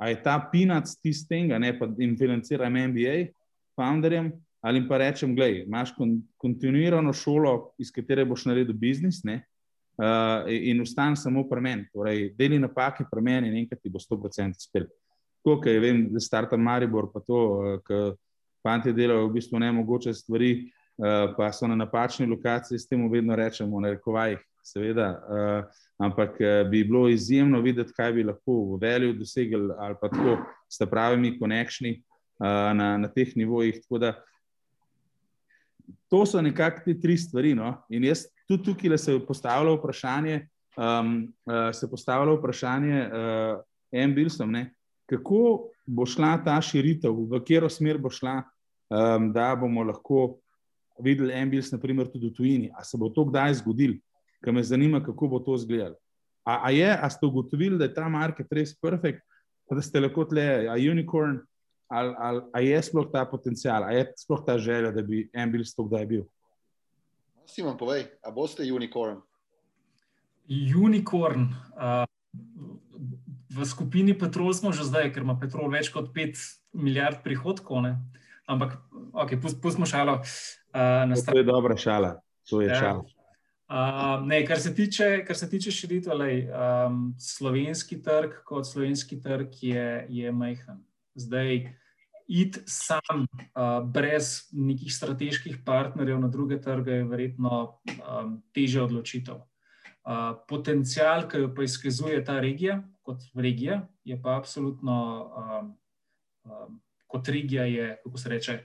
A 0.00 0.08
je 0.10 0.20
ta 0.22 0.38
pinac 0.52 0.90
tistega, 1.02 1.58
ne 1.58 1.72
pa 1.78 1.88
jim 1.98 2.16
financiram 2.18 2.72
MBA, 2.72 3.30
founderjem, 3.78 4.32
ali 4.64 4.82
pa 4.88 4.98
rečem, 4.98 5.34
gledaj, 5.36 5.64
imaš 5.66 5.92
kon, 5.96 6.16
kontinuirano 6.40 7.12
šolo, 7.12 7.74
iz 7.78 7.92
katere 7.92 8.24
boš 8.24 8.46
naredil 8.48 8.76
biznis, 8.76 9.20
ne, 9.24 9.42
uh, 9.98 10.50
in 10.50 10.80
ustan 10.80 11.16
samo 11.16 11.46
pri 11.48 11.60
meni. 11.60 11.86
Torej, 11.92 12.34
deli 12.38 12.58
napake 12.58 13.06
pri 13.10 13.22
meni 13.22 13.48
in 13.48 13.58
enkrat 13.62 13.82
ti 13.82 13.92
bo 13.92 14.02
100% 14.02 14.58
spet. 14.58 14.88
Tako, 15.42 15.58
ker 15.60 15.80
vem, 15.80 16.06
da 16.12 16.20
starta 16.20 16.56
Maribor, 16.56 17.10
pa 17.12 17.20
to, 17.20 17.40
uh, 17.58 17.76
ker 17.86 18.14
fanti 18.64 18.94
delajo 18.96 19.28
v 19.28 19.34
bistvu 19.38 19.60
nemogoče 19.60 20.14
stvari, 20.14 20.52
uh, 20.98 21.34
pa 21.36 21.52
so 21.52 21.68
na 21.68 21.76
napačni 21.76 22.26
lokaciji, 22.26 22.78
s 22.78 22.88
tem 22.88 23.02
vedno 23.12 23.36
rečemo, 23.36 23.80
na 23.80 23.92
rekovajih, 23.96 24.40
seveda. 24.64 25.10
Uh, 25.28 25.82
ampak 25.98 26.40
eh, 26.40 26.64
bi 26.70 26.84
bilo 26.84 27.08
izjemno 27.08 27.60
videti, 27.60 27.92
kaj 27.92 28.12
bi 28.12 28.24
lahko 28.24 28.52
v 28.74 28.78
velju 28.82 29.12
dosegli 29.18 29.70
ali 29.78 29.94
pa 30.00 30.08
tako 30.08 30.38
s 30.68 30.90
pravimi 30.90 31.38
konekšni 31.38 31.90
eh, 31.90 32.74
na, 32.74 32.96
na 32.98 33.08
teh 33.08 33.36
nivojih. 33.36 33.80
To 36.10 36.26
so 36.26 36.42
nekako 36.42 36.82
te 36.84 37.00
tri 37.00 37.16
stvari. 37.16 37.54
No? 37.54 37.76
In 37.90 38.04
jaz 38.04 38.26
tudi 38.48 38.64
tukaj 38.64 38.98
se 38.98 39.18
postavljam 39.26 39.78
vprašanje, 39.78 40.48
um, 40.76 41.16
uh, 41.46 41.70
se 41.72 41.90
postavlja 41.90 42.38
vprašanje 42.38 43.04
uh, 43.06 43.60
en 43.92 44.14
bilsom, 44.14 44.52
ne? 44.52 44.70
kako 45.06 45.68
bo 45.86 46.06
šla 46.08 46.38
ta 46.44 46.56
širitev, 46.64 47.12
v 47.12 47.40
katero 47.42 47.68
smer 47.68 47.98
bo 48.00 48.10
šla, 48.10 48.38
um, 48.88 49.28
da 49.32 49.52
bomo 49.56 49.84
lahko 49.84 50.38
videli 51.04 51.34
en 51.34 51.50
bils, 51.50 51.68
naprimer, 51.72 52.08
tudi 52.08 52.30
v 52.30 52.36
tujini. 52.36 52.70
A 52.72 52.84
se 52.84 52.96
bo 52.96 53.10
to 53.12 53.26
kdaj 53.28 53.58
zgodilo? 53.60 54.00
ki 54.44 54.52
me 54.52 54.62
zanima, 54.62 55.04
kako 55.04 55.28
bo 55.28 55.38
to 55.40 55.54
izgledalo. 55.54 55.96
A, 56.44 56.60
a, 56.66 56.70
je, 56.70 56.98
a 57.02 57.10
ste 57.10 57.26
ugotovili, 57.26 57.78
da 57.78 57.84
je 57.84 57.94
ta 57.94 58.08
market 58.08 58.52
res 58.52 58.74
perfekt, 58.76 59.22
da 59.70 59.82
ste 59.82 60.00
lahko 60.00 60.26
le 60.30 60.68
a 60.68 60.76
unicorn, 60.76 61.38
ali, 61.88 62.14
ali 62.18 62.42
a 62.52 62.60
je 62.60 62.82
sploh 62.82 63.08
ta 63.12 63.24
potencial, 63.24 63.84
a 63.84 63.92
je 63.96 64.04
sploh 64.20 64.44
ta 64.44 64.58
želja, 64.58 64.92
da 64.92 65.02
bi 65.02 65.24
en 65.32 65.52
bil 65.52 65.64
stok, 65.64 65.88
da 65.90 66.02
je 66.02 66.06
bil? 66.06 66.24
Simon, 67.46 67.76
povej, 67.76 68.08
a 68.24 68.30
boste 68.30 68.64
unicorn? 68.64 69.20
Unicorn. 70.48 71.48
Uh, 71.76 72.04
v 73.54 73.64
skupini 73.64 74.14
Petrol 74.18 74.50
smo 74.50 74.74
že 74.74 74.84
zdaj, 74.84 75.14
ker 75.14 75.22
ima 75.22 75.38
Petrol 75.38 75.70
več 75.70 75.92
kot 75.94 76.10
5 76.10 76.74
milijard 76.74 77.22
prihodkov. 77.22 77.84
Ne? 77.86 77.92
Ampak, 78.50 78.76
ok, 79.14 79.38
pustimo 79.40 79.86
šalo. 79.88 80.20
Uh, 80.74 81.14
to 81.14 81.38
je 81.38 81.46
dobra 81.46 81.78
šala. 81.78 82.18
To 82.50 82.60
je 82.60 82.68
ja. 82.68 82.80
šala. 82.80 83.04
Uh, 83.64 84.20
ne, 84.28 84.42
kar 84.44 84.60
se 84.60 84.74
tiče, 84.74 85.24
kar 85.24 85.36
se 85.36 85.48
tiče 85.48 85.72
širitve, 85.72 86.12
um, 86.52 87.14
slovenski 87.18 87.96
trg 88.02 88.42
kot 88.44 88.68
slovenski 88.68 89.16
trg 89.22 89.56
je, 89.62 90.06
je 90.08 90.32
majhen. 90.32 90.84
Zdaj, 91.16 91.72
id 92.26 92.58
sam, 92.66 93.26
uh, 93.26 93.84
brez 93.84 94.48
nekih 94.52 94.94
strateških 94.94 95.58
partnerjev 95.64 96.20
na 96.20 96.28
druge 96.28 96.60
trge, 96.60 97.00
je 97.00 97.08
verjetno 97.08 97.80
um, 97.84 98.38
teže 98.54 98.82
odločitev. 98.82 99.42
Uh, 100.04 100.36
potencial, 100.48 101.28
ki 101.28 101.44
jo 101.44 101.50
pa 101.56 101.64
izkazuje 101.64 102.24
ta 102.24 102.38
regija, 102.40 102.82
kot 103.02 103.24
regija, 103.34 103.86
je 104.04 104.20
pa 104.22 104.36
absolutno 104.36 104.96
um, 105.24 105.74
um, 106.44 106.80
kot 107.06 107.28
regija, 107.28 107.64
je, 107.64 108.00
kako 108.04 108.18
se 108.18 108.28
reče 108.28 108.58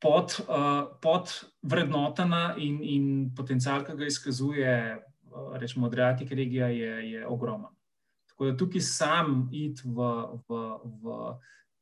pod, 0.00 0.36
uh, 0.48 0.96
pod 1.02 1.32
vrednotena 1.62 2.54
in, 2.58 2.80
in 2.82 3.06
potencial, 3.36 3.84
ki 3.84 3.96
ga 3.96 4.08
izkazuje, 4.08 4.74
uh, 4.96 5.56
rečemo, 5.60 5.86
Adriatic 5.86 6.32
regija, 6.32 6.68
je, 6.68 7.10
je 7.12 7.26
ogromen. 7.26 7.72
Tako 8.28 8.50
da 8.50 8.56
tukaj 8.56 8.80
sam 8.80 9.48
id 9.52 9.80
v, 9.84 10.10
v, 10.48 10.60
v 11.04 11.16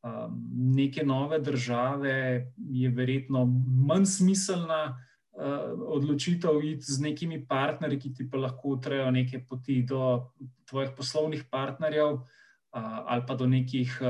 um, 0.03 0.41
neke 0.75 1.05
nove 1.07 1.39
države 1.39 2.47
je 2.57 2.91
verjetno 2.91 3.45
manj 3.89 4.05
smiselna. 4.05 5.05
Uh, 5.39 5.79
odločitev 5.95 6.65
iti 6.65 6.93
z 6.93 6.99
nekimi 7.01 7.45
partnerji, 7.47 7.99
ki 8.01 8.09
ti 8.15 8.25
pa 8.31 8.41
lahko 8.43 8.73
utrejo 8.75 9.11
neke 9.15 9.39
poti 9.47 9.85
do 9.87 10.33
tvojih 10.67 10.91
poslovnih 10.97 11.45
partnerjev, 11.51 12.17
uh, 12.17 12.25
ali 13.07 13.23
pa 13.27 13.35
do 13.35 13.47
nekih 13.47 14.01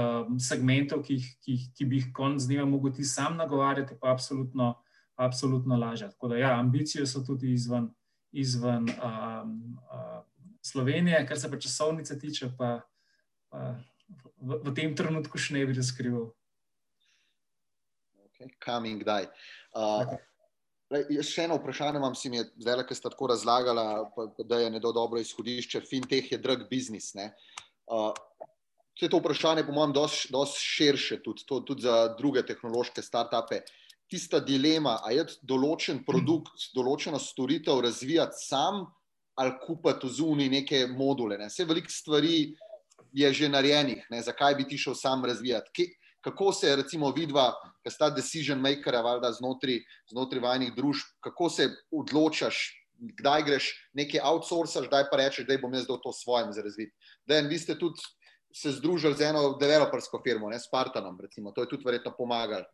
segmentov, 0.40 1.02
ki, 1.04 1.18
ki, 1.44 1.58
ki 1.76 1.84
bi 1.84 2.00
jih 2.00 2.08
konec 2.16 2.46
dneva 2.48 2.64
mogel 2.66 2.92
ti 2.96 3.04
sam 3.04 3.36
nagovarjati, 3.36 3.98
pa 4.00 4.12
absolutno, 4.12 4.74
absolutno 5.16 5.76
lažje. 5.76 6.10
Tako 6.10 6.28
da, 6.28 6.36
ja, 6.36 6.54
ambicije 6.60 7.06
so 7.06 7.20
tudi 7.26 7.52
izven, 7.52 7.90
izven 8.32 8.88
um, 8.88 9.78
uh, 9.84 10.24
Slovenije, 10.62 11.26
kar 11.26 11.38
se 11.38 11.50
pa 11.50 11.58
časovnice 11.58 12.18
tiče, 12.18 12.50
pa 12.58 12.80
uh, 13.50 13.76
v, 14.40 14.60
v 14.64 14.74
tem 14.74 14.94
trenutku 14.94 15.38
še 15.38 15.56
ne 15.56 15.66
bi 15.66 15.76
razkrival. 15.76 16.30
Okay. 18.28 18.50
Kam 18.62 18.86
in 18.86 19.00
kdaj? 19.02 19.28
Uh, 19.74 20.16
Jaz 20.88 21.28
še 21.28 21.44
eno 21.44 21.58
vprašanje 21.58 22.00
imam, 22.00 22.14
si 22.16 22.30
mi 22.32 22.38
je 22.38 22.46
zdaj, 22.64 22.86
ker 22.88 22.96
ste 22.96 23.10
tako 23.12 23.28
razlagali, 23.28 23.82
da 24.48 24.62
je 24.62 24.70
nedo 24.72 24.88
dobro 24.96 25.20
izhodišče. 25.20 25.82
Fintech 25.84 26.30
je 26.32 26.38
drug 26.40 26.64
biznis. 26.70 27.10
Uh, 27.12 28.14
Vse 28.98 29.06
to 29.12 29.20
vprašanje, 29.20 29.62
po 29.62 29.72
mojem, 29.72 29.92
dosti 29.94 30.58
širše, 30.58 31.20
tudi, 31.22 31.44
to, 31.46 31.60
tudi 31.60 31.84
za 31.84 32.16
druge 32.18 32.42
tehnološke 32.42 33.02
startupe. 33.02 33.60
Tista 34.10 34.40
dilema, 34.40 34.96
ali 35.04 35.20
je 35.20 35.26
določen 35.46 36.00
produkt, 36.06 36.72
določeno 36.74 37.20
storitev 37.22 37.84
razvijati 37.84 38.40
sam 38.42 38.86
ali 39.38 39.54
kupiti 39.62 40.08
v 40.08 40.10
zuni 40.10 40.48
neke 40.50 40.80
module. 40.90 41.36
Ne. 41.38 41.46
Vse 41.46 41.68
veliko 41.68 41.92
stvari 41.94 42.40
je 43.12 43.32
že 43.32 43.48
narejenih, 43.48 44.06
ne. 44.10 44.22
zakaj 44.22 44.54
bi 44.54 44.68
ti 44.68 44.78
šel 44.78 44.94
sam 44.94 45.24
razvijati. 45.24 45.70
Kje, 45.72 45.86
kako 46.20 46.52
se, 46.52 46.76
recimo, 46.76 47.12
vidva, 47.16 47.52
ki 47.84 47.90
sta 47.90 48.10
decision 48.10 48.60
maker, 48.60 48.96
valjda 49.04 49.32
znotraj, 49.38 49.80
znotraj 50.10 50.42
vajnih 50.42 50.74
družb, 50.76 51.06
kako 51.24 51.50
se 51.50 51.70
odločaš, 51.90 52.58
kdaj 52.98 53.42
greš 53.46 53.70
nekaj 53.94 54.20
outsourcaš, 54.26 54.88
kdaj 54.88 55.06
pa 55.10 55.20
rečeš, 55.20 55.46
da 55.46 55.58
bom 55.62 55.74
jaz 55.74 55.86
dal 55.86 56.00
to 56.02 56.12
svojim 56.12 56.52
za 56.52 56.62
razvit. 56.62 56.90
Da, 57.26 57.40
vi 57.40 57.58
ste 57.58 57.78
tudi 57.78 58.02
se 58.52 58.72
združili 58.72 59.14
z 59.14 59.28
eno 59.30 59.56
developersko 59.60 60.20
firmo, 60.24 60.48
ne 60.50 60.58
Spartanom. 60.58 61.18
Recimo. 61.20 61.52
To 61.52 61.62
je 61.62 61.68
tudi 61.68 61.84
verjetno 61.86 62.12
pomagalo. 62.18 62.64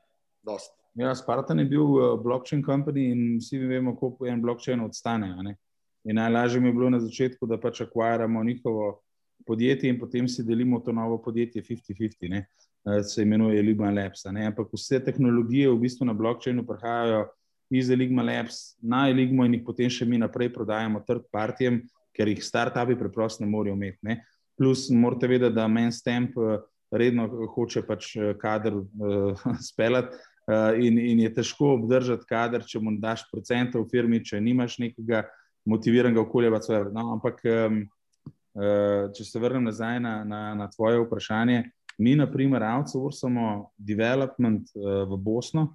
Ja, 0.95 1.15
Spartan 1.15 1.59
je 1.59 1.65
bil 1.65 1.83
uh, 1.83 2.23
blockchain 2.23 2.63
company 2.65 3.11
in 3.13 3.39
vsi 3.39 3.59
vemo, 3.59 3.97
koliko 3.97 4.27
en 4.27 4.43
blockchain 4.43 4.81
odstane. 4.81 5.57
In 6.05 6.17
najlažje 6.17 6.61
mi 6.61 6.69
je 6.69 6.73
bilo 6.73 6.91
na 6.91 7.01
začetku, 7.01 7.47
da 7.47 7.61
pač 7.61 7.81
akvariramo 7.81 8.45
njihovo 8.45 9.04
podjetje 9.47 9.91
in 9.91 9.99
potem 10.01 10.29
si 10.29 10.45
delimo 10.45 10.81
to 10.81 10.93
novo 10.93 11.19
podjetje 11.23 11.63
50-50, 11.63 12.45
uh, 12.85 13.01
se 13.03 13.23
imenuje 13.23 13.63
Ligma 13.63 13.91
Labs. 13.91 14.27
Ampak 14.27 14.73
vse 14.73 15.01
tehnologije 15.05 15.71
v 15.71 15.81
bistvu 15.81 16.07
na 16.07 16.15
blockchainu 16.15 16.67
prihajajo 16.67 17.27
iz 17.71 17.91
Ligma 17.91 18.23
Labs 18.23 18.77
na 18.83 19.07
Ligmo 19.07 19.45
in 19.45 19.55
jih 19.55 19.65
potem 19.67 19.91
še 19.91 20.07
mi 20.07 20.19
naprej 20.19 20.53
prodajamo 20.55 21.03
third 21.07 21.27
partijem, 21.33 21.83
ker 22.15 22.29
jih 22.31 22.43
startupi 22.45 22.97
preprosto 22.99 23.45
ne 23.45 23.51
morejo 23.51 23.75
imeti. 23.75 24.19
Plus, 24.59 24.87
morate 24.91 25.27
vedeti, 25.27 25.55
da 25.57 25.67
men 25.69 25.91
stamp 25.93 26.37
eh, 26.39 26.61
redno 26.95 27.27
hoče 27.57 27.83
pač 27.89 28.13
eh, 28.17 28.35
kader 28.39 28.77
uh, 28.79 29.49
speljati. 29.71 30.23
Uh, 30.45 30.77
in, 30.77 30.99
in 31.01 31.23
je 31.23 31.31
težko 31.39 31.71
obdržati 31.79 32.27
kader, 32.29 32.67
če 32.69 32.77
mu 32.85 32.93
daš 33.01 33.23
procente 33.31 33.81
v 33.81 33.87
firmi, 33.89 34.21
če 34.21 34.43
nimaš 34.45 34.77
nekega 34.83 35.23
motiviranega 35.65 36.21
okolja. 36.21 36.51
No, 36.93 37.07
ampak 37.15 37.41
um, 37.49 37.79
če 38.55 39.25
se 39.27 39.41
vrnem 39.43 39.65
nazaj 39.67 39.99
na, 40.01 40.23
na, 40.25 40.43
na 40.55 40.69
tvoje 40.71 41.01
vprašanje, 41.03 41.65
mi, 41.99 42.17
na 42.17 42.27
primer, 42.31 42.63
outsourcamo 42.63 43.71
development 43.79 44.71
uh, 44.75 45.05
v 45.11 45.19
Bosno, 45.19 45.69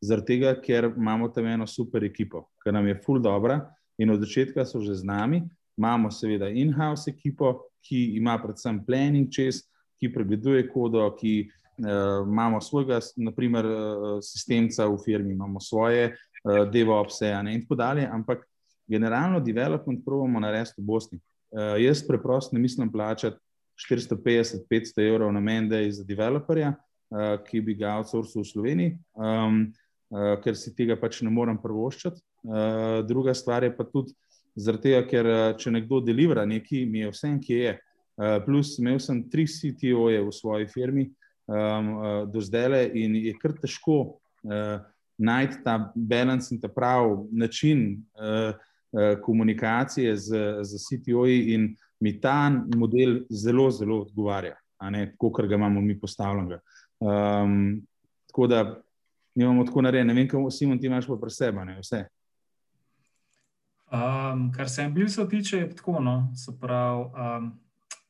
zaradi 0.00 0.36
tega, 0.36 0.54
ker 0.60 0.90
imamo 0.96 1.28
tam 1.28 1.46
eno 1.46 1.66
super 1.66 2.04
ekipo, 2.04 2.46
ki 2.62 2.72
nam 2.72 2.88
je 2.88 3.00
full 3.04 3.20
dobra 3.20 3.60
in 3.98 4.10
od 4.12 4.20
začetka 4.20 4.64
so 4.64 4.80
že 4.80 4.94
z 4.94 5.04
nami. 5.04 5.42
Imamo 5.76 6.10
seveda 6.10 6.48
in-house 6.48 7.10
ekipo, 7.10 7.68
ki 7.84 8.16
ima 8.16 8.38
predvsem 8.40 8.80
planning 8.86 9.28
čez, 9.28 9.60
ki 10.00 10.08
pregleduje 10.12 10.64
kodo, 10.72 11.04
ki 11.16 11.34
uh, 11.44 12.24
imamo 12.24 12.60
svojega, 12.60 13.00
naprimer, 13.16 13.64
uh, 13.66 14.18
sistemca 14.24 14.88
v 14.88 14.96
firmi, 15.04 15.32
imamo 15.36 15.60
svoje 15.60 16.12
uh, 16.12 16.64
DevOps-e 16.72 17.32
in 17.52 17.62
tako 17.64 17.74
dalje, 17.74 18.08
ampak 18.08 18.48
generalno 18.88 19.40
development 19.40 20.04
probujemo 20.04 20.40
narediti 20.40 20.80
v 20.80 20.84
Bosni. 20.84 21.18
Uh, 21.18 21.35
jaz 21.54 22.02
preprosto 22.06 22.56
ne 22.56 22.60
mislim 22.60 22.92
plačati 22.92 23.38
450-500 23.76 25.08
evrov 25.08 25.32
na 25.32 25.40
mende 25.40 25.90
za 25.92 26.04
developerja, 26.04 26.74
uh, 27.10 27.44
ki 27.44 27.60
bi 27.60 27.74
ga 27.74 27.96
outsourcil 28.00 28.42
v 28.42 28.48
Sloveniji, 28.48 28.94
um, 29.14 29.66
uh, 30.10 30.36
ker 30.42 30.56
si 30.56 30.72
tega 30.76 30.96
pač 30.96 31.20
ne 31.22 31.30
morem 31.30 31.58
prvoščati. 31.60 32.22
Uh, 32.46 33.02
druga 33.06 33.34
stvar 33.34 33.66
je 33.66 33.74
pa 33.76 33.84
tudi 33.84 34.16
zaradi 34.56 34.90
tega, 34.90 35.02
ker 35.10 35.30
če 35.60 35.74
nekdo 35.74 36.00
delivera 36.00 36.46
nekaj, 36.48 36.86
mi 36.88 37.04
je 37.04 37.12
vse, 37.12 37.34
ki 37.44 37.60
je. 37.60 37.76
Uh, 38.16 38.38
plus, 38.46 38.78
imel 38.80 39.00
sem 39.02 39.20
tri 39.28 39.44
CTO-je 39.44 40.22
v 40.24 40.32
svoji 40.32 40.68
firmi 40.72 41.10
um, 41.44 41.90
uh, 42.00 42.22
do 42.32 42.40
zdaj 42.40 42.88
in 42.96 43.18
je 43.20 43.34
kar 43.36 43.52
težko 43.60 43.98
uh, 44.48 44.78
najti 45.20 45.60
ta 45.64 45.92
balans 45.94 46.48
in 46.52 46.60
ta 46.60 46.68
pravi 46.72 47.28
način 47.36 48.00
uh, 48.16 48.56
uh, 48.56 48.64
komunikacije 49.22 50.16
z, 50.16 50.58
z 50.62 50.78
CTO-ji 50.78 51.54
in 51.54 51.76
mi 52.00 52.20
ta 52.20 52.50
model 52.76 53.20
zelo, 53.30 53.70
zelo 53.70 54.00
odgovarja, 54.00 54.56
kot 55.18 55.46
ga 55.46 55.54
imamo 55.54 55.80
mi 55.80 56.00
postavljenega. 56.00 56.60
Um, 57.00 57.86
tako 58.26 58.46
da 58.46 58.82
imamo 59.34 59.64
tako 59.64 59.82
narejen, 59.82 60.06
ne 60.06 60.14
vem, 60.14 60.28
kako 60.28 60.48
imaš 60.82 61.06
pa 61.06 61.16
pri 61.20 61.30
sebi, 61.30 61.64
ne 61.64 61.78
vse. 61.80 62.04
Um, 63.92 64.52
kar 64.52 64.70
se 64.70 64.82
ambicija 64.82 65.28
tiče, 65.28 65.56
je 65.56 65.76
tako. 65.76 66.00
No, 66.00 66.32
um, 66.58 67.52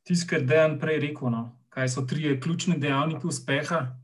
Tisti, 0.02 0.28
ki 0.28 0.34
je 0.34 0.40
dan 0.40 0.78
prej 0.78 1.00
rekel, 1.00 1.30
no, 1.30 1.56
kaj 1.68 1.88
so 1.88 2.04
tri 2.06 2.40
ključne 2.40 2.78
dejavnike 2.78 3.26
uspeha, 3.26 3.96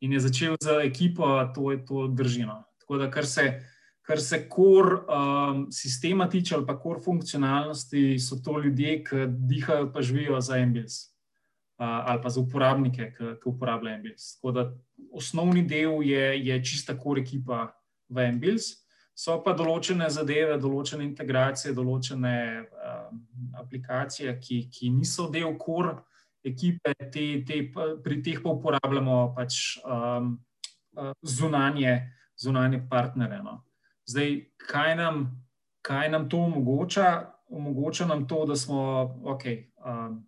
in 0.00 0.12
je 0.12 0.20
začel 0.20 0.56
z 0.60 0.80
ekipo, 0.84 1.44
to 1.54 1.70
je 1.72 1.84
to 1.84 2.06
držino. 2.08 2.64
Tako 2.78 2.98
da, 2.98 3.10
kar 3.10 3.26
se 3.26 3.62
kar 4.06 4.20
se 4.22 4.38
kor 4.48 4.92
um, 4.94 5.66
sistema 5.72 6.28
tiče, 6.30 6.54
ali 6.54 6.66
pa 6.66 6.76
kor 6.78 7.00
funkcionalnosti, 7.04 8.18
so 8.22 8.38
to 8.44 8.60
ljudje, 8.62 9.00
ki 9.04 9.26
dihajo, 9.26 9.90
pa 9.92 10.02
živijo 10.02 10.40
za 10.40 10.58
Embils. 10.62 11.00
Uh, 11.76 11.86
ali 11.86 12.22
pa 12.22 12.30
za 12.30 12.40
uporabnike, 12.40 13.10
ki, 13.16 13.34
ki 13.42 13.48
uporabljajo 13.50 13.96
Embils. 13.96 14.36
Tako 14.36 14.52
da 14.52 14.66
osnovni 15.12 15.66
del 15.66 16.02
je, 16.02 16.46
je 16.46 16.64
čista 16.64 16.94
kor 16.98 17.18
ekipa 17.18 17.66
v 18.08 18.28
Embils. 18.30 18.70
So 19.16 19.38
pa 19.42 19.54
določene 19.56 20.06
zadeve, 20.12 20.58
določene 20.60 21.04
integracije, 21.04 21.74
določene 21.74 22.36
um, 22.62 23.22
aplikacije, 23.58 24.34
ki, 24.40 24.66
ki 24.72 24.90
niso 24.92 25.30
del 25.32 25.56
kor 25.58 25.94
ekipe, 26.46 26.92
te, 27.12 27.24
te, 27.48 27.62
pri 28.04 28.22
teh 28.22 28.42
pa 28.44 28.52
uporabljamo 28.54 29.16
pač 29.34 29.80
um, 29.82 30.36
zunanje, 31.24 31.96
zunanje 32.38 32.84
partnere. 32.90 33.40
No. 33.42 33.65
Zdaj, 34.06 34.44
kaj 34.70 34.96
nam, 34.96 35.46
kaj 35.82 36.10
nam 36.10 36.28
to 36.28 36.38
omogoča? 36.38 37.32
Omogoča 37.48 38.06
nam 38.06 38.28
to, 38.28 38.44
da 38.46 38.56
smo 38.56 38.78
okay, 39.24 39.66
um, 39.86 40.26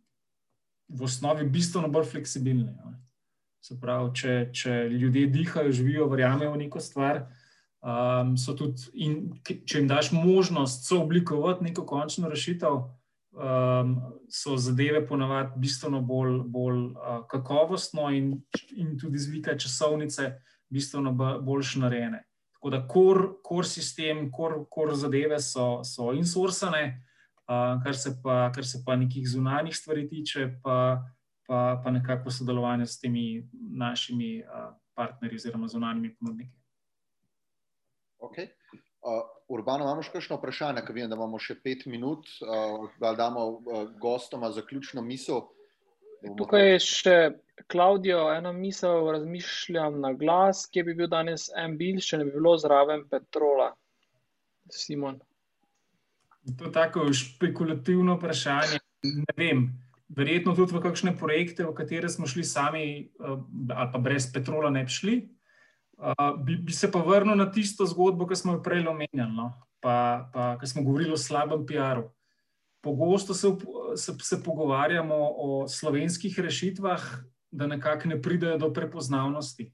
v 0.89 1.05
osnovi 1.05 1.45
bistveno 1.45 1.89
bolj 1.89 2.05
fleksibilni. 2.13 2.73
Se 3.63 3.81
pravi, 3.81 4.11
če, 4.15 4.35
če 4.55 4.75
ljudje 4.91 5.27
dihajo, 5.27 5.73
živijo, 5.73 6.07
verjamejo 6.09 6.53
v 6.55 6.61
neko 6.63 6.81
stvar, 6.81 7.25
um, 7.83 8.35
tudi, 8.59 8.87
in 8.95 9.19
če 9.45 9.81
jim 9.81 9.89
daš 9.91 10.13
možnost 10.15 10.87
sooblikovati 10.89 11.67
neko 11.69 11.85
končno 11.87 12.31
rešitev, 12.31 12.79
um, 13.39 13.97
so 14.31 14.57
zadeve 14.57 15.05
ponavadi 15.07 15.59
bistveno 15.61 16.01
bolj, 16.01 16.41
bolj 16.47 16.81
uh, 16.93 17.21
kakovostno 17.31 18.11
in, 18.15 18.39
in 18.77 18.97
tudi 18.99 19.19
z 19.19 19.35
vika 19.35 19.59
časovnice 19.59 20.33
bistveno 20.71 21.13
boljše 21.43 21.83
narejene. 21.85 22.28
Tako 22.59 22.71
da 22.75 22.81
kor, 22.91 23.21
kor 23.47 23.67
sistem, 23.67 24.33
kor, 24.35 24.65
kor 24.71 24.91
zadeve 24.99 25.39
so, 25.39 25.85
so 25.87 26.11
insourcane, 26.19 26.83
uh, 27.47 27.79
kar, 27.85 27.95
se 27.95 28.17
pa, 28.23 28.49
kar 28.55 28.67
se 28.67 28.83
pa 28.87 28.97
nekih 28.99 29.29
zunanjih 29.31 29.77
stvari 29.77 30.09
tiče, 30.11 30.49
pa, 30.63 31.05
pa, 31.47 31.81
pa 31.85 31.91
nekako 31.95 32.35
sodelovanje 32.35 32.87
s 32.87 32.99
temi 33.01 33.47
našimi 33.55 34.43
uh, 34.43 34.73
partnerji 34.99 35.39
oziroma 35.39 35.69
zunanjimi 35.69 36.17
ponudniki. 36.19 36.57
Okay. 38.19 38.51
Uh, 39.07 39.23
Urbano, 39.49 39.87
imamo 39.87 40.03
še 40.03 40.11
kakšno 40.17 40.41
vprašanje, 40.41 40.83
ker 40.83 40.97
vem, 40.99 41.07
da 41.09 41.17
imamo 41.17 41.39
še 41.39 41.55
pet 41.63 41.87
minut, 41.87 42.27
uh, 42.43 42.89
da 42.99 43.15
damo 43.15 43.47
uh, 43.55 43.87
gostoma 44.03 44.51
zaključno 44.51 45.05
misel. 45.07 45.47
Tukaj 46.39 46.73
je 46.73 46.79
še 46.83 47.17
Klaudijo, 47.69 48.29
eno 48.33 48.53
misel 48.53 49.11
razmišljam 49.13 50.01
na 50.01 50.13
glas, 50.17 50.65
kje 50.73 50.85
bi 50.87 50.95
bil 50.99 51.09
danes 51.11 51.49
en 51.59 51.77
bil, 51.79 51.99
če 52.01 52.21
ne 52.21 52.29
bi 52.29 52.37
bilo 52.39 52.55
zraven 52.59 53.05
petrola. 53.11 53.73
Simon. 54.73 55.19
To 56.59 56.69
je 56.69 56.73
tako 56.73 57.09
špekulativno 57.13 58.17
vprašanje. 58.17 58.81
Ne 59.05 59.35
vem. 59.37 59.67
Verjetno 60.09 60.55
tudi 60.57 60.73
v 60.73 60.81
kakšne 60.81 61.13
projekte, 61.21 61.67
v 61.67 61.75
katere 61.77 62.09
smo 62.09 62.27
šli 62.27 62.45
sami, 62.45 62.85
eh, 63.05 63.35
ali 63.75 63.91
pa 63.93 63.99
brez 64.01 64.31
petrola 64.33 64.71
ne 64.71 64.87
bi 64.89 64.95
šli. 64.95 65.17
Uh, 65.99 66.37
bi, 66.47 66.55
bi 66.63 66.73
se 66.73 66.87
pa 66.95 67.01
vrnil 67.03 67.35
na 67.35 67.49
tisto 67.51 67.83
zgodbo, 67.83 68.29
ki 68.31 68.37
smo 68.39 68.53
jo 68.55 68.61
prej 68.63 68.85
omenjali, 68.87 69.33
no? 69.35 69.49
pa, 69.83 70.31
pa 70.33 70.45
ki 70.61 70.67
smo 70.71 70.85
govorili 70.87 71.11
o 71.13 71.19
slabem 71.19 71.65
PR-u. 71.67 72.05
Pogosto 72.81 73.35
se, 73.35 73.49
se, 73.97 74.15
se 74.21 74.43
pogovarjamo 74.43 75.17
o 75.37 75.69
slovenskih 75.69 76.39
rešitvah, 76.41 77.03
da 77.51 77.67
nekako 77.67 78.09
ne 78.09 78.23
pridejo 78.23 78.59
do 78.59 78.73
prepoznavnosti. 78.73 79.73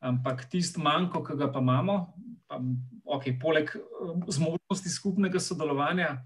Ampak 0.00 0.44
tisti 0.50 0.80
manjko, 0.80 1.24
ki 1.24 1.36
ga 1.36 1.48
pa 1.52 1.58
imamo, 1.58 1.96
pa, 2.46 2.60
okay, 3.16 3.34
poleg 3.40 3.72
eh, 3.74 3.80
zmožnosti 4.28 4.92
skupnega 4.92 5.40
sodelovanja, 5.40 6.18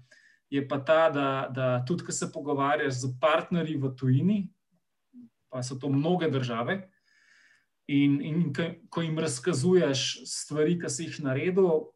je 0.51 0.67
pa 0.67 0.81
ta, 0.83 1.09
da, 1.09 1.27
da 1.55 1.67
tudi, 1.87 2.05
ko 2.05 2.11
se 2.11 2.27
pogovarjaš 2.31 2.93
z 3.01 3.13
partnerji 3.21 3.77
v 3.79 3.93
tujini, 3.95 4.39
pa 5.49 5.63
so 5.63 5.79
to 5.79 5.89
mnoge 5.89 6.29
države. 6.29 6.81
In, 7.87 8.21
in 8.21 8.53
ko 8.89 9.01
jim 9.01 9.19
razkazuješ 9.19 10.21
stvari, 10.27 10.77
ki 10.79 10.91
si 10.91 11.07
jih 11.07 11.17
naredil, 11.23 11.90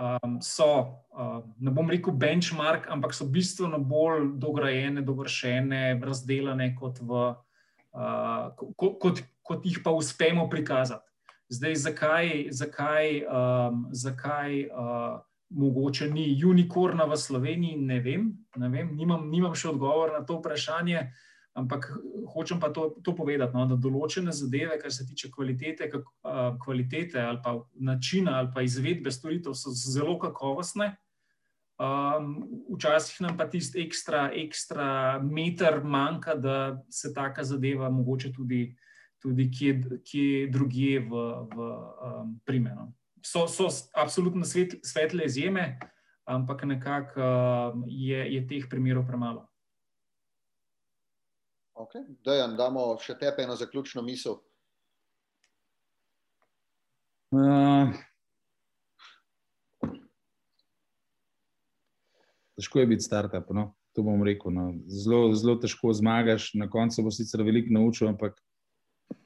um, 0.00 0.40
so, 0.40 1.00
uh, 1.12 1.42
ne 1.60 1.70
bom 1.70 1.90
rekel 1.90 2.16
benchmark, 2.16 2.88
ampak 2.90 3.14
so 3.14 3.28
bistveno 3.28 3.78
bolj 3.78 4.32
dograjene, 4.40 5.04
dovršene, 5.04 6.00
razdeljene 6.02 6.72
kot, 6.78 6.98
v, 7.04 7.22
uh, 7.92 8.50
kot, 8.56 8.98
kot, 9.02 9.22
kot 9.46 9.66
jih 9.66 9.80
pa 9.84 9.94
uspemo 9.94 10.48
prikazati. 10.50 11.06
Zdaj, 11.50 11.74
zakaj, 11.82 12.28
zakaj, 12.54 13.24
um, 13.26 13.88
zakaj 13.90 14.60
uh, 14.70 15.18
mogoče 15.50 16.06
ni 16.10 16.28
unikorna 16.46 17.08
v 17.10 17.16
Sloveniji, 17.18 17.76
ne 17.76 17.98
vem, 18.00 18.28
ne 18.56 18.68
vem 18.70 18.94
nimam, 18.94 19.26
nimam 19.30 19.56
še 19.58 19.72
odgovor 19.72 20.14
na 20.14 20.22
to 20.24 20.38
vprašanje. 20.38 21.02
Uh, 21.02 21.26
Ampak 21.58 21.90
hočem 22.30 22.60
pa 22.62 22.70
to, 22.70 22.94
to 23.02 23.10
povedati, 23.10 23.56
no, 23.56 23.64
da 23.66 23.74
določene 23.74 24.30
zadeve, 24.32 24.76
kar 24.78 24.92
se 24.94 25.02
tiče 25.06 25.32
kvalitete, 25.34 25.88
kak, 25.90 26.06
uh, 26.22 26.40
kvalitete 26.62 27.18
ali 27.18 27.40
pa 27.42 27.56
načina 27.74 28.38
ali 28.38 28.52
pa 28.54 28.62
izvedbe 28.62 29.10
storitev, 29.10 29.56
so 29.58 29.74
zelo 29.74 30.14
kakovostne. 30.22 30.94
Um, 31.80 32.44
včasih 32.76 33.22
nam 33.24 33.36
pa 33.40 33.48
tisti 33.50 33.80
ekstra, 33.82 34.28
ekstra 34.36 35.18
meter 35.24 35.80
manjka, 35.82 36.36
da 36.38 36.56
se 36.92 37.10
taka 37.16 37.42
zadeva 37.44 37.90
mogoče 37.90 38.30
tudi, 38.36 38.76
tudi 39.18 39.48
kje, 39.50 39.74
kje 40.06 40.46
drugje 40.52 41.00
v, 41.08 41.26
v 41.50 41.70
um, 41.74 42.34
primenu. 42.46 42.92
So, 43.24 43.48
so 43.48 43.66
absolutno 43.96 44.46
svet, 44.46 44.78
svetle 44.86 45.26
izjeme, 45.26 45.80
ampak 46.28 46.62
nekako 46.68 47.20
uh, 47.20 47.84
je, 47.88 48.22
je 48.36 48.46
teh 48.46 48.70
primerov 48.70 49.08
premalo. 49.08 49.49
Okay. 51.80 52.02
Dejan, 52.26 52.58
damo 52.58 52.82
še 53.00 53.14
tepe 53.16 53.46
eno 53.46 53.54
zaključno 53.56 54.02
misel. 54.04 54.34
Uh, 57.32 57.94
težko 62.58 62.82
je 62.82 62.90
biti 62.90 63.06
startup. 63.06 63.48
No? 63.56 63.70
To 63.96 64.04
bom 64.04 64.20
rekel. 64.26 64.52
No. 64.52 64.66
Zelo, 64.92 65.30
zelo 65.32 65.56
težko 65.62 65.94
zmagaš, 65.96 66.50
na 66.60 66.68
koncu 66.68 67.06
bo 67.06 67.12
sicer 67.14 67.40
veliko 67.46 67.72
naučil, 67.72 68.10
ampak 68.10 68.36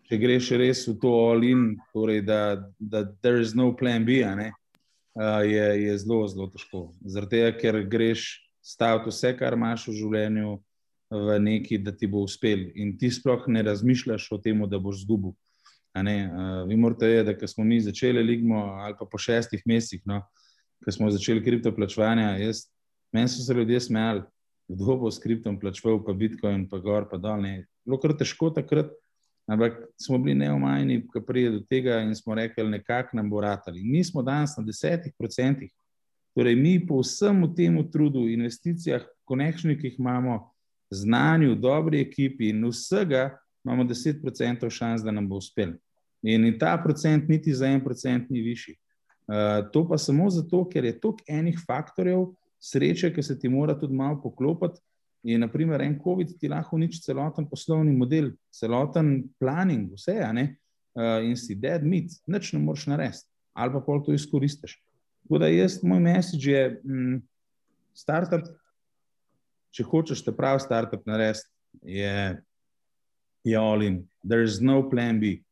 če 0.06 0.20
greš 0.22 0.52
res 0.60 0.84
v 0.86 0.94
to 1.02 1.10
all-in, 1.10 1.72
torej 1.96 2.22
da, 2.28 2.38
da 2.78 3.02
there 3.24 3.42
is 3.42 3.56
no 3.58 3.72
plan 3.74 4.06
B, 4.06 4.20
uh, 4.22 4.44
je, 5.42 5.66
je 5.88 5.98
zelo, 6.04 6.22
zelo 6.30 6.46
težko. 6.54 6.84
Zaradi 7.02 7.40
tega, 7.40 7.56
ker 7.58 7.80
greš 7.82 8.28
staviti 8.62 9.10
vse, 9.10 9.34
kar 9.40 9.58
imaš 9.58 9.88
v 9.90 9.96
življenju 9.98 10.54
v 11.14 11.38
neki, 11.40 11.78
da 11.78 11.92
ti 11.96 12.06
bo 12.10 12.24
uspel. 12.26 12.68
In 12.74 12.96
ti 12.98 13.10
sploh 13.10 13.46
ne 13.48 13.62
razmišljaš 13.62 14.28
o 14.32 14.38
tem, 14.38 14.62
da 14.68 14.78
boš 14.78 15.04
zgubil. 15.04 15.34
Uh, 15.94 16.64
vi 16.68 16.76
morate 16.76 17.06
vedeti, 17.06 17.40
da 17.40 17.48
smo 17.48 17.64
mi 17.64 17.80
začeli 17.80 18.22
ligmo, 18.22 18.58
ali 18.82 18.96
pa 18.98 19.06
po 19.06 19.18
šestih 19.18 19.62
mesecih, 19.66 20.02
no, 20.04 20.24
ko 20.84 20.92
smo 20.92 21.10
začeli 21.10 21.44
kriptoplačevanje, 21.44 22.50
meni 23.14 23.28
so 23.28 23.44
se 23.46 23.54
ljudje 23.54 23.80
smejali, 23.80 24.24
kdo 24.68 24.96
bo 24.96 25.10
s 25.10 25.22
kriptom 25.22 25.60
plačeval, 25.60 26.00
pa 26.04 26.12
Bitcoin, 26.12 26.66
pa 26.68 26.78
gor, 26.78 27.06
pa 27.10 27.16
dol. 27.16 27.46
Bilo 27.84 28.00
kar 28.02 28.16
težko 28.18 28.50
takrat, 28.50 28.90
ampak 29.46 29.76
smo 30.00 30.18
bili 30.18 30.34
neomajni, 30.40 31.04
ko 31.06 31.22
pride 31.22 31.58
do 31.58 31.62
tega 31.70 32.00
in 32.02 32.14
smo 32.16 32.34
rekli, 32.34 32.66
nekako 32.68 33.16
nam 33.16 33.30
bo 33.30 33.40
ratali. 33.44 33.84
Mi 33.84 34.04
smo 34.04 34.22
danes 34.22 34.56
na 34.58 34.64
desetih 34.64 35.12
procentih. 35.18 35.70
Torej, 36.34 36.56
mi 36.58 36.80
po 36.82 36.98
vsem 36.98 37.44
tem 37.54 37.76
trudu, 37.92 38.24
investicijah, 38.28 39.04
konekšnih, 39.24 39.78
ki 39.78 39.92
jih 39.92 40.00
imamo, 40.02 40.40
znanju, 40.90 41.54
dobri 41.54 42.00
ekipi 42.00 42.48
in 42.48 42.64
vsega, 42.68 43.30
imamo 43.64 43.84
10% 43.84 44.70
šans, 44.70 45.02
da 45.02 45.10
nam 45.10 45.28
bo 45.28 45.36
uspel. 45.36 45.74
In, 46.22 46.46
ta 46.58 46.76
procent 46.84 47.28
niti 47.28 47.54
za 47.54 47.66
en 47.66 47.84
procent 47.84 48.30
ni 48.30 48.40
višji. 48.40 48.74
Uh, 49.26 49.70
to 49.72 49.86
pa 49.88 49.98
samo 49.98 50.30
zato, 50.30 50.64
ker 50.68 50.84
je 50.84 50.98
toliko 51.00 51.24
enih 51.28 51.60
faktorjev, 51.66 52.26
sreče, 52.60 53.12
ki 53.12 53.22
se 53.22 53.38
ti 53.38 53.48
mora 53.48 53.76
tudi 53.78 53.94
malo 53.94 54.20
poklopiti. 54.22 54.80
In, 55.24 55.40
naprimer, 55.40 55.80
en 55.80 55.96
COVID 56.00 56.34
ti 56.40 56.48
lahko 56.48 56.76
uniči 56.76 57.00
celoten 57.00 57.46
poslovni 57.48 57.92
model, 57.96 58.34
celoten 58.52 59.22
planning, 59.40 59.92
vse, 59.96 60.18
uh, 60.20 61.20
in 61.24 61.36
si 61.36 61.56
dead 61.56 61.84
meat, 61.84 62.12
nič 62.28 62.52
ne 62.52 62.60
moreš 62.60 62.86
narediti, 62.92 63.24
ali 63.56 63.72
pa 63.72 63.80
pol 63.80 64.02
to 64.04 64.12
izkoristiš. 64.12 64.76
Tako 65.24 65.40
da 65.40 65.48
jaz, 65.48 65.78
moj 65.82 66.00
message 66.04 66.52
je, 66.52 66.80
mm, 66.84 67.22
startup, 67.96 68.44
če 69.74 69.86
hočeš 69.90 70.22
te 70.24 70.32
pravi 70.32 70.62
startup 70.62 71.06
narediti, 71.06 71.48
je 71.82 72.38
je 73.44 73.56
all 73.58 73.82
in, 73.82 74.08
there 74.24 74.42
is 74.42 74.60
no 74.60 74.90
plan 74.90 75.20
B. 75.20 75.42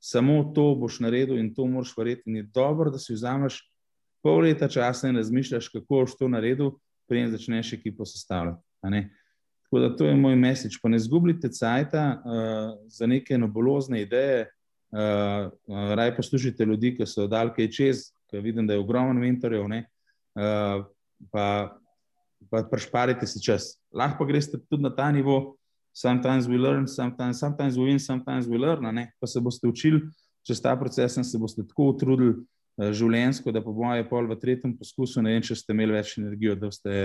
Samo 0.00 0.52
to 0.54 0.74
boš 0.76 1.00
naredil 1.00 1.38
in 1.38 1.54
to 1.54 1.66
moraš 1.66 1.94
verjeti. 1.96 2.22
In 2.26 2.36
je 2.36 2.42
dobro, 2.42 2.90
da 2.90 2.98
si 2.98 3.14
vzameš 3.14 3.62
pol 4.22 4.42
leta 4.44 4.68
časa 4.68 5.08
in 5.08 5.16
razmišljaš, 5.16 5.68
kako 5.72 5.86
boš 5.88 6.16
to 6.18 6.28
naredil, 6.28 6.74
preden 7.08 7.30
začneš 7.32 7.72
ekipo 7.72 8.04
sestavljati. 8.04 8.60
Tako 9.64 9.80
da 9.80 9.96
to 9.96 10.06
je 10.06 10.16
moj 10.16 10.36
message. 10.36 10.76
Pa 10.82 10.88
ne 10.88 10.98
zgubljite 10.98 11.48
cajta 11.48 12.04
uh, 12.24 12.76
za 12.88 13.06
neke 13.06 13.38
nobolozne 13.38 14.02
ideje, 14.02 14.48
uh, 14.92 15.52
uh, 15.66 15.94
raj 15.94 16.16
poslušajte 16.16 16.64
ljudi, 16.64 16.92
ki 16.96 17.06
so 17.06 17.26
dal 17.26 17.54
kaj 17.54 17.70
čez, 17.70 18.10
ker 18.30 18.44
vidim, 18.44 18.66
da 18.66 18.76
je 18.76 18.84
ogromno 18.84 19.20
mentorjev, 19.20 19.64
uh, 19.64 20.84
pa, 21.32 21.78
pa 22.50 22.62
prešparite 22.70 23.26
si 23.26 23.42
čas. 23.42 23.74
Lahko 23.92 24.24
pa 24.24 24.30
greste 24.32 24.58
tudi 24.68 24.82
na 24.82 24.90
ta 24.90 25.10
nivo, 25.12 25.56
sometimes 25.94 26.46
we 26.46 26.58
learn, 26.58 26.86
sometimes, 26.88 27.38
sometimes 27.38 27.76
we 27.78 27.84
win, 27.84 27.98
sometimes 27.98 28.46
we 28.46 28.58
learn. 28.58 28.94
Ne? 28.94 29.12
Pa 29.20 29.26
se 29.26 29.40
boste 29.40 29.68
učili 29.68 30.02
čez 30.44 30.60
ta 30.60 30.76
proces 30.76 31.16
in 31.16 31.24
se 31.24 31.38
boste 31.38 31.62
tako 31.66 31.88
utrudili 31.94 32.34
uh, 32.34 32.90
življenjsko, 32.92 33.52
da 33.52 33.62
po 33.64 33.72
mojem 33.72 34.08
pol 34.08 34.28
v 34.28 34.36
tretjem 34.40 34.74
poskusu 34.76 35.22
ne 35.24 35.36
vem, 35.36 35.44
če 35.44 35.56
ste 35.56 35.72
imeli 35.72 35.96
več 35.96 36.18
energije, 36.20 36.56
da 36.60 36.70
ste 36.74 36.96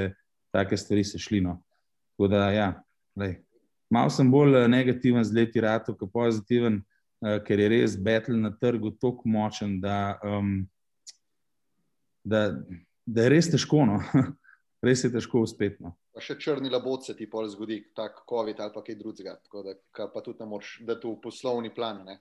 take 0.56 0.78
stvari 0.78 1.06
sešli. 1.07 1.40
No. 1.45 1.60
Tako 2.18 2.32
da, 2.34 2.49
ja, 2.52 2.70
lej. 3.20 3.38
Mal 3.90 4.11
sem 4.14 4.28
bolj 4.30 4.53
eh, 4.60 4.68
negativen 4.70 5.24
z 5.26 5.34
leti 5.34 5.61
ratu, 5.64 5.95
kot 5.98 6.11
pozitiven, 6.14 6.82
uh, 7.24 7.40
ker 7.45 7.64
je 7.64 7.70
res 7.72 7.95
battle 7.98 8.38
na 8.38 8.52
trgu 8.52 8.91
tako 8.99 9.30
močen, 9.32 9.80
da, 9.82 10.20
um, 10.26 10.60
da, 12.28 12.49
da 13.07 13.26
je 13.26 13.34
res 13.38 13.49
težko. 13.53 13.86
No. 13.90 14.02
res 14.84 15.03
je 15.03 15.11
težko 15.11 15.43
uspeti. 15.45 15.84
No 15.84 15.95
pa 16.19 16.26
še 16.26 16.35
črni 16.35 16.68
labod 16.68 17.06
se 17.07 17.15
ti 17.15 17.30
pol 17.31 17.47
zgodi, 17.47 17.80
tako 17.95 18.26
COVID 18.27 18.60
ali 18.60 18.76
pa 18.76 18.84
kaj 18.84 18.97
drugega. 18.99 19.38
Tako 19.45 19.64
da 19.64 19.77
pa 20.11 20.19
tudi 20.26 20.43
ne 20.43 20.49
moreš, 20.51 20.73
da 20.84 20.99
tu 20.99 21.15
poslovni 21.23 21.72
plan. 21.72 22.03
Ne? 22.03 22.19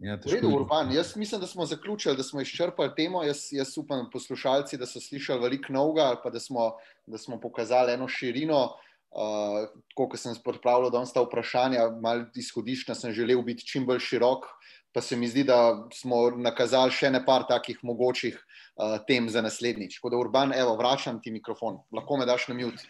Ja, 0.00 0.14
Redu, 0.24 0.48
Urban, 0.54 0.92
jaz 0.94 1.16
mislim, 1.18 1.42
da 1.42 1.46
smo 1.50 1.66
zaključili, 1.66 2.16
da 2.16 2.24
smo 2.24 2.40
izčrpali 2.40 2.94
temo. 2.96 3.24
Jaz, 3.26 3.48
jaz 3.52 3.74
upam, 3.76 4.06
poslušalci, 4.12 4.78
da 4.78 4.86
so 4.86 5.02
slišali 5.02 5.42
veliko 5.42 5.74
novega, 5.74 6.06
ali 6.12 6.20
pa 6.22 6.30
da 6.30 6.40
smo, 6.40 6.70
da 7.06 7.18
smo 7.18 7.40
pokazali 7.42 7.92
eno 7.98 8.08
širino. 8.08 8.68
Uh, 9.08 9.64
ko 9.96 10.18
sem 10.20 10.36
pripravljal 10.44 10.92
danes 10.92 11.14
ta 11.16 11.22
vprašanja, 11.24 11.86
malo 12.00 12.26
izhodiščna, 12.36 12.94
sem 12.94 13.12
želel 13.16 13.40
biti 13.42 13.64
čim 13.66 13.86
bolj 13.88 14.02
širok, 14.04 14.44
pa 14.92 15.00
se 15.00 15.16
mi 15.16 15.28
zdi, 15.28 15.44
da 15.44 15.88
smo 15.94 16.28
nakazali 16.30 16.94
še 16.94 17.10
nekaj 17.10 17.46
takih 17.48 17.82
mogočih 17.82 18.38
uh, 18.38 18.96
tem 19.08 19.28
za 19.28 19.42
naslednjič. 19.44 19.98
Tako 19.98 20.10
da, 20.14 20.22
Urban, 20.22 20.54
evo, 20.56 20.76
vračam 20.80 21.20
ti 21.22 21.30
mikrofon, 21.34 21.82
lahko 21.92 22.16
me 22.16 22.26
daš 22.26 22.48
na 22.48 22.56
mute. 22.58 22.88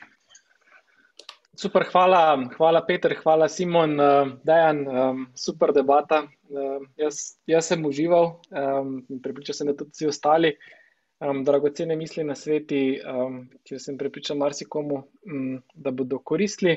Super, 1.59 1.89
hvala, 1.91 2.20
hvala 2.55 2.85
Peter, 2.87 3.16
hvala 3.19 3.49
Simon, 3.51 3.97
uh, 3.99 4.29
Dejan, 4.47 4.85
um, 4.87 5.25
super 5.35 5.73
debata. 5.75 6.23
Uh, 6.47 6.85
jaz, 6.97 7.41
jaz 7.51 7.73
sem 7.73 7.83
užival 7.85 8.37
um, 8.55 9.01
in 9.11 9.19
pripričal 9.25 9.59
sem, 9.59 9.66
da 9.66 9.75
tudi 9.75 9.97
vsi 9.97 10.07
ostali. 10.12 10.53
Um, 11.19 11.43
dragocene 11.43 11.97
misli 11.99 12.23
na 12.23 12.37
sveti, 12.39 13.01
um, 13.03 13.41
ki 13.66 13.81
sem 13.83 13.99
pripričal 13.99 14.39
marsikomu, 14.39 15.03
um, 15.27 15.59
da 15.75 15.91
bodo 15.91 16.23
koristili 16.23 16.77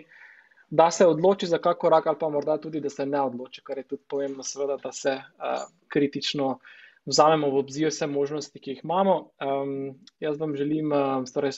da 0.72 0.91
se 0.91 1.06
odloči 1.06 1.48
za 1.48 1.57
kakor 1.57 1.80
korak, 1.80 2.07
ali 2.07 2.18
pa 2.19 2.30
morda 2.30 2.57
tudi, 2.57 2.80
da 2.80 2.89
se 2.89 3.06
ne 3.06 3.22
odloči, 3.22 3.61
kar 3.64 3.77
je 3.77 3.84
tudi 3.88 4.03
pomembno, 4.07 4.43
seveda, 4.43 4.77
da 4.84 4.91
se 4.91 5.11
uh, 5.11 5.65
kritično 5.91 6.60
vzamemo 7.06 7.49
v 7.52 7.60
obzir 7.60 7.91
vse 7.91 8.07
možnosti, 8.07 8.60
ki 8.60 8.72
jih 8.72 8.80
imamo. 8.84 9.15
Um, 9.43 9.73
jaz 10.23 10.39
vam 10.39 10.56
želim 10.56 10.93
uh, 10.95 11.27
torej 11.34 11.57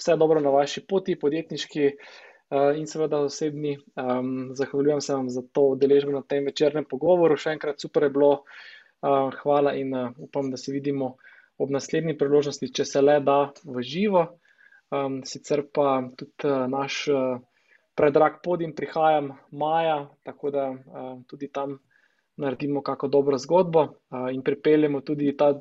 vse 0.00 0.16
dobro 0.18 0.40
na 0.40 0.50
vaši 0.50 0.82
poti, 0.88 1.14
podjetniški 1.14 1.84
uh, 1.86 2.74
in 2.78 2.88
seveda 2.90 3.20
osebni. 3.22 3.76
Um, 3.94 4.50
zahvaljujem 4.58 5.00
se 5.00 5.14
vam 5.14 5.30
za 5.30 5.42
to 5.52 5.68
udeležbo 5.76 6.10
na 6.10 6.24
tem 6.26 6.44
večernem 6.50 6.88
pogovoru. 6.90 7.38
Še 7.38 7.54
enkrat 7.54 7.78
super 7.80 8.08
je 8.08 8.10
bilo, 8.10 8.32
uh, 9.06 9.30
hvala 9.44 9.76
in 9.78 9.94
uh, 9.94 10.10
upam, 10.18 10.50
da 10.50 10.58
se 10.58 10.74
vidimo 10.74 11.14
ob 11.62 11.70
naslednji 11.70 12.18
priložnosti, 12.18 12.72
če 12.74 12.90
se 12.90 13.06
le 13.06 13.20
da 13.22 13.38
v 13.62 13.86
živo. 13.86 14.26
Um, 14.90 15.22
sicer 15.22 15.62
pa 15.70 16.02
tudi 16.18 16.50
uh, 16.50 16.66
naš. 16.66 17.04
Uh, 17.06 17.38
predrag 17.94 18.40
podim, 18.42 18.74
prihajam 18.74 19.32
maja, 19.50 20.08
tako 20.22 20.50
da 20.50 20.70
uh, 20.70 21.22
tudi 21.26 21.48
tam 21.52 21.78
naredimo 22.36 22.82
kako 22.82 23.08
dobro 23.08 23.38
zgodbo 23.38 23.80
uh, 23.82 24.28
in 24.32 24.42
pripeljemo 24.42 25.00
tudi 25.00 25.36
ta 25.36 25.60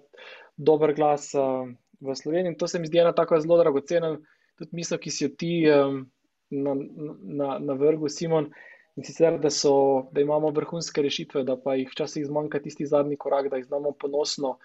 dober 0.58 0.94
glas 0.94 1.34
uh, 1.36 1.68
v 2.00 2.16
Sloveniji. 2.16 2.54
In 2.54 2.58
to 2.58 2.68
se 2.68 2.80
mi 2.80 2.88
zdi 2.88 3.00
ena 3.00 3.14
tako 3.14 3.40
zelo 3.40 3.58
dragocena, 3.58 4.16
tudi 4.58 4.76
misel, 4.76 4.98
ki 4.98 5.12
si 5.12 5.26
jo 5.26 5.30
ti 5.38 5.54
um, 5.70 6.04
na, 6.50 6.76
na, 7.22 7.58
na 7.60 7.74
vrhu, 7.74 8.10
Simon. 8.10 8.52
In 9.00 9.06
sicer, 9.08 9.38
da, 9.40 9.50
so, 9.50 10.10
da 10.12 10.22
imamo 10.22 10.50
vrhunske 10.52 11.02
rešitve, 11.02 11.46
da 11.48 11.56
pa 11.56 11.78
jih 11.80 11.90
včasih 11.92 12.26
zmanjka 12.28 12.60
tisti 12.60 12.86
zadnji 12.86 13.16
korak, 13.18 13.48
da 13.50 13.62
jih 13.62 13.66
znamo 13.66 13.94
ponosno 13.96 14.58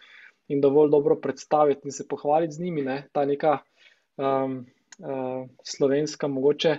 in 0.48 0.60
dovolj 0.60 0.90
dobro 0.90 1.16
predstaviti 1.22 1.86
in 1.86 1.94
se 1.94 2.06
pohvaliti 2.09 2.55
z 2.55 2.62
njimi. 2.62 2.82
Ne? 2.82 2.97
Ta 3.12 3.24
neka 3.24 3.59
um, 4.16 4.59
uh, 4.98 5.47
slovenska, 5.62 6.28
mogoče 6.28 6.76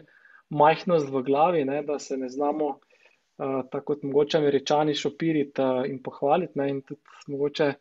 majhnost 0.49 1.09
v 1.11 1.23
glavi, 1.23 1.65
ne, 1.65 1.81
da 1.83 1.99
se 1.99 2.17
ne 2.17 2.29
znamo, 2.29 2.67
uh, 2.67 3.61
tako 3.71 3.93
kot 3.93 4.03
mogoče 4.03 4.37
američani, 4.37 4.95
šopiriti 4.95 5.61
uh, 5.61 5.83
in 5.89 6.01
pohvaliti. 6.03 6.59
Ne, 6.59 6.69
in 6.69 6.81
tudi 6.81 7.01
mogoče 7.27 7.73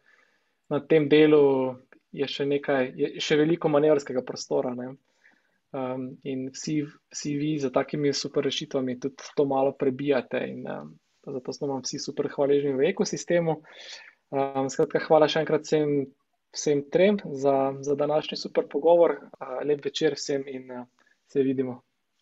na 0.69 0.81
tem 0.81 1.09
delu 1.09 1.77
je 2.17 2.29
še 2.29 2.47
nekaj, 2.49 2.93
je 2.97 3.11
še 3.23 3.39
veliko 3.39 3.71
manevrskega 3.73 4.25
prostora. 4.27 4.75
Ne. 4.75 4.95
Um, 5.77 6.09
in 6.25 6.47
vsi, 6.55 6.81
vsi 7.13 7.35
vi 7.37 7.57
za 7.61 7.71
takimi 7.75 8.13
super 8.15 8.47
rešitvami 8.47 8.99
tudi 9.01 9.33
to 9.37 9.45
malo 9.45 9.75
prebijate, 9.77 10.41
in 10.49 10.63
um, 10.71 10.93
zato 11.27 11.53
smo 11.53 11.75
vam 11.75 11.83
vsi 11.85 12.01
super 12.01 12.31
hvaležni 12.33 12.73
v 12.79 12.93
ekosistemu. 12.93 13.59
Um, 14.35 14.71
skratka, 14.73 15.03
hvala 15.07 15.29
še 15.31 15.43
enkrat 15.45 15.67
vsem, 15.67 16.07
vsem 16.57 16.87
trem 16.91 17.19
za, 17.35 17.77
za 17.85 17.99
današnji 17.99 18.39
super 18.41 18.71
pogovor. 18.71 19.19
Uh, 19.37 19.61
lep 19.67 19.85
večer 19.85 20.17
vsem 20.19 20.47
in 20.51 20.71
uh, 20.71 20.87
se 21.31 21.45
vidimo. 21.47 21.86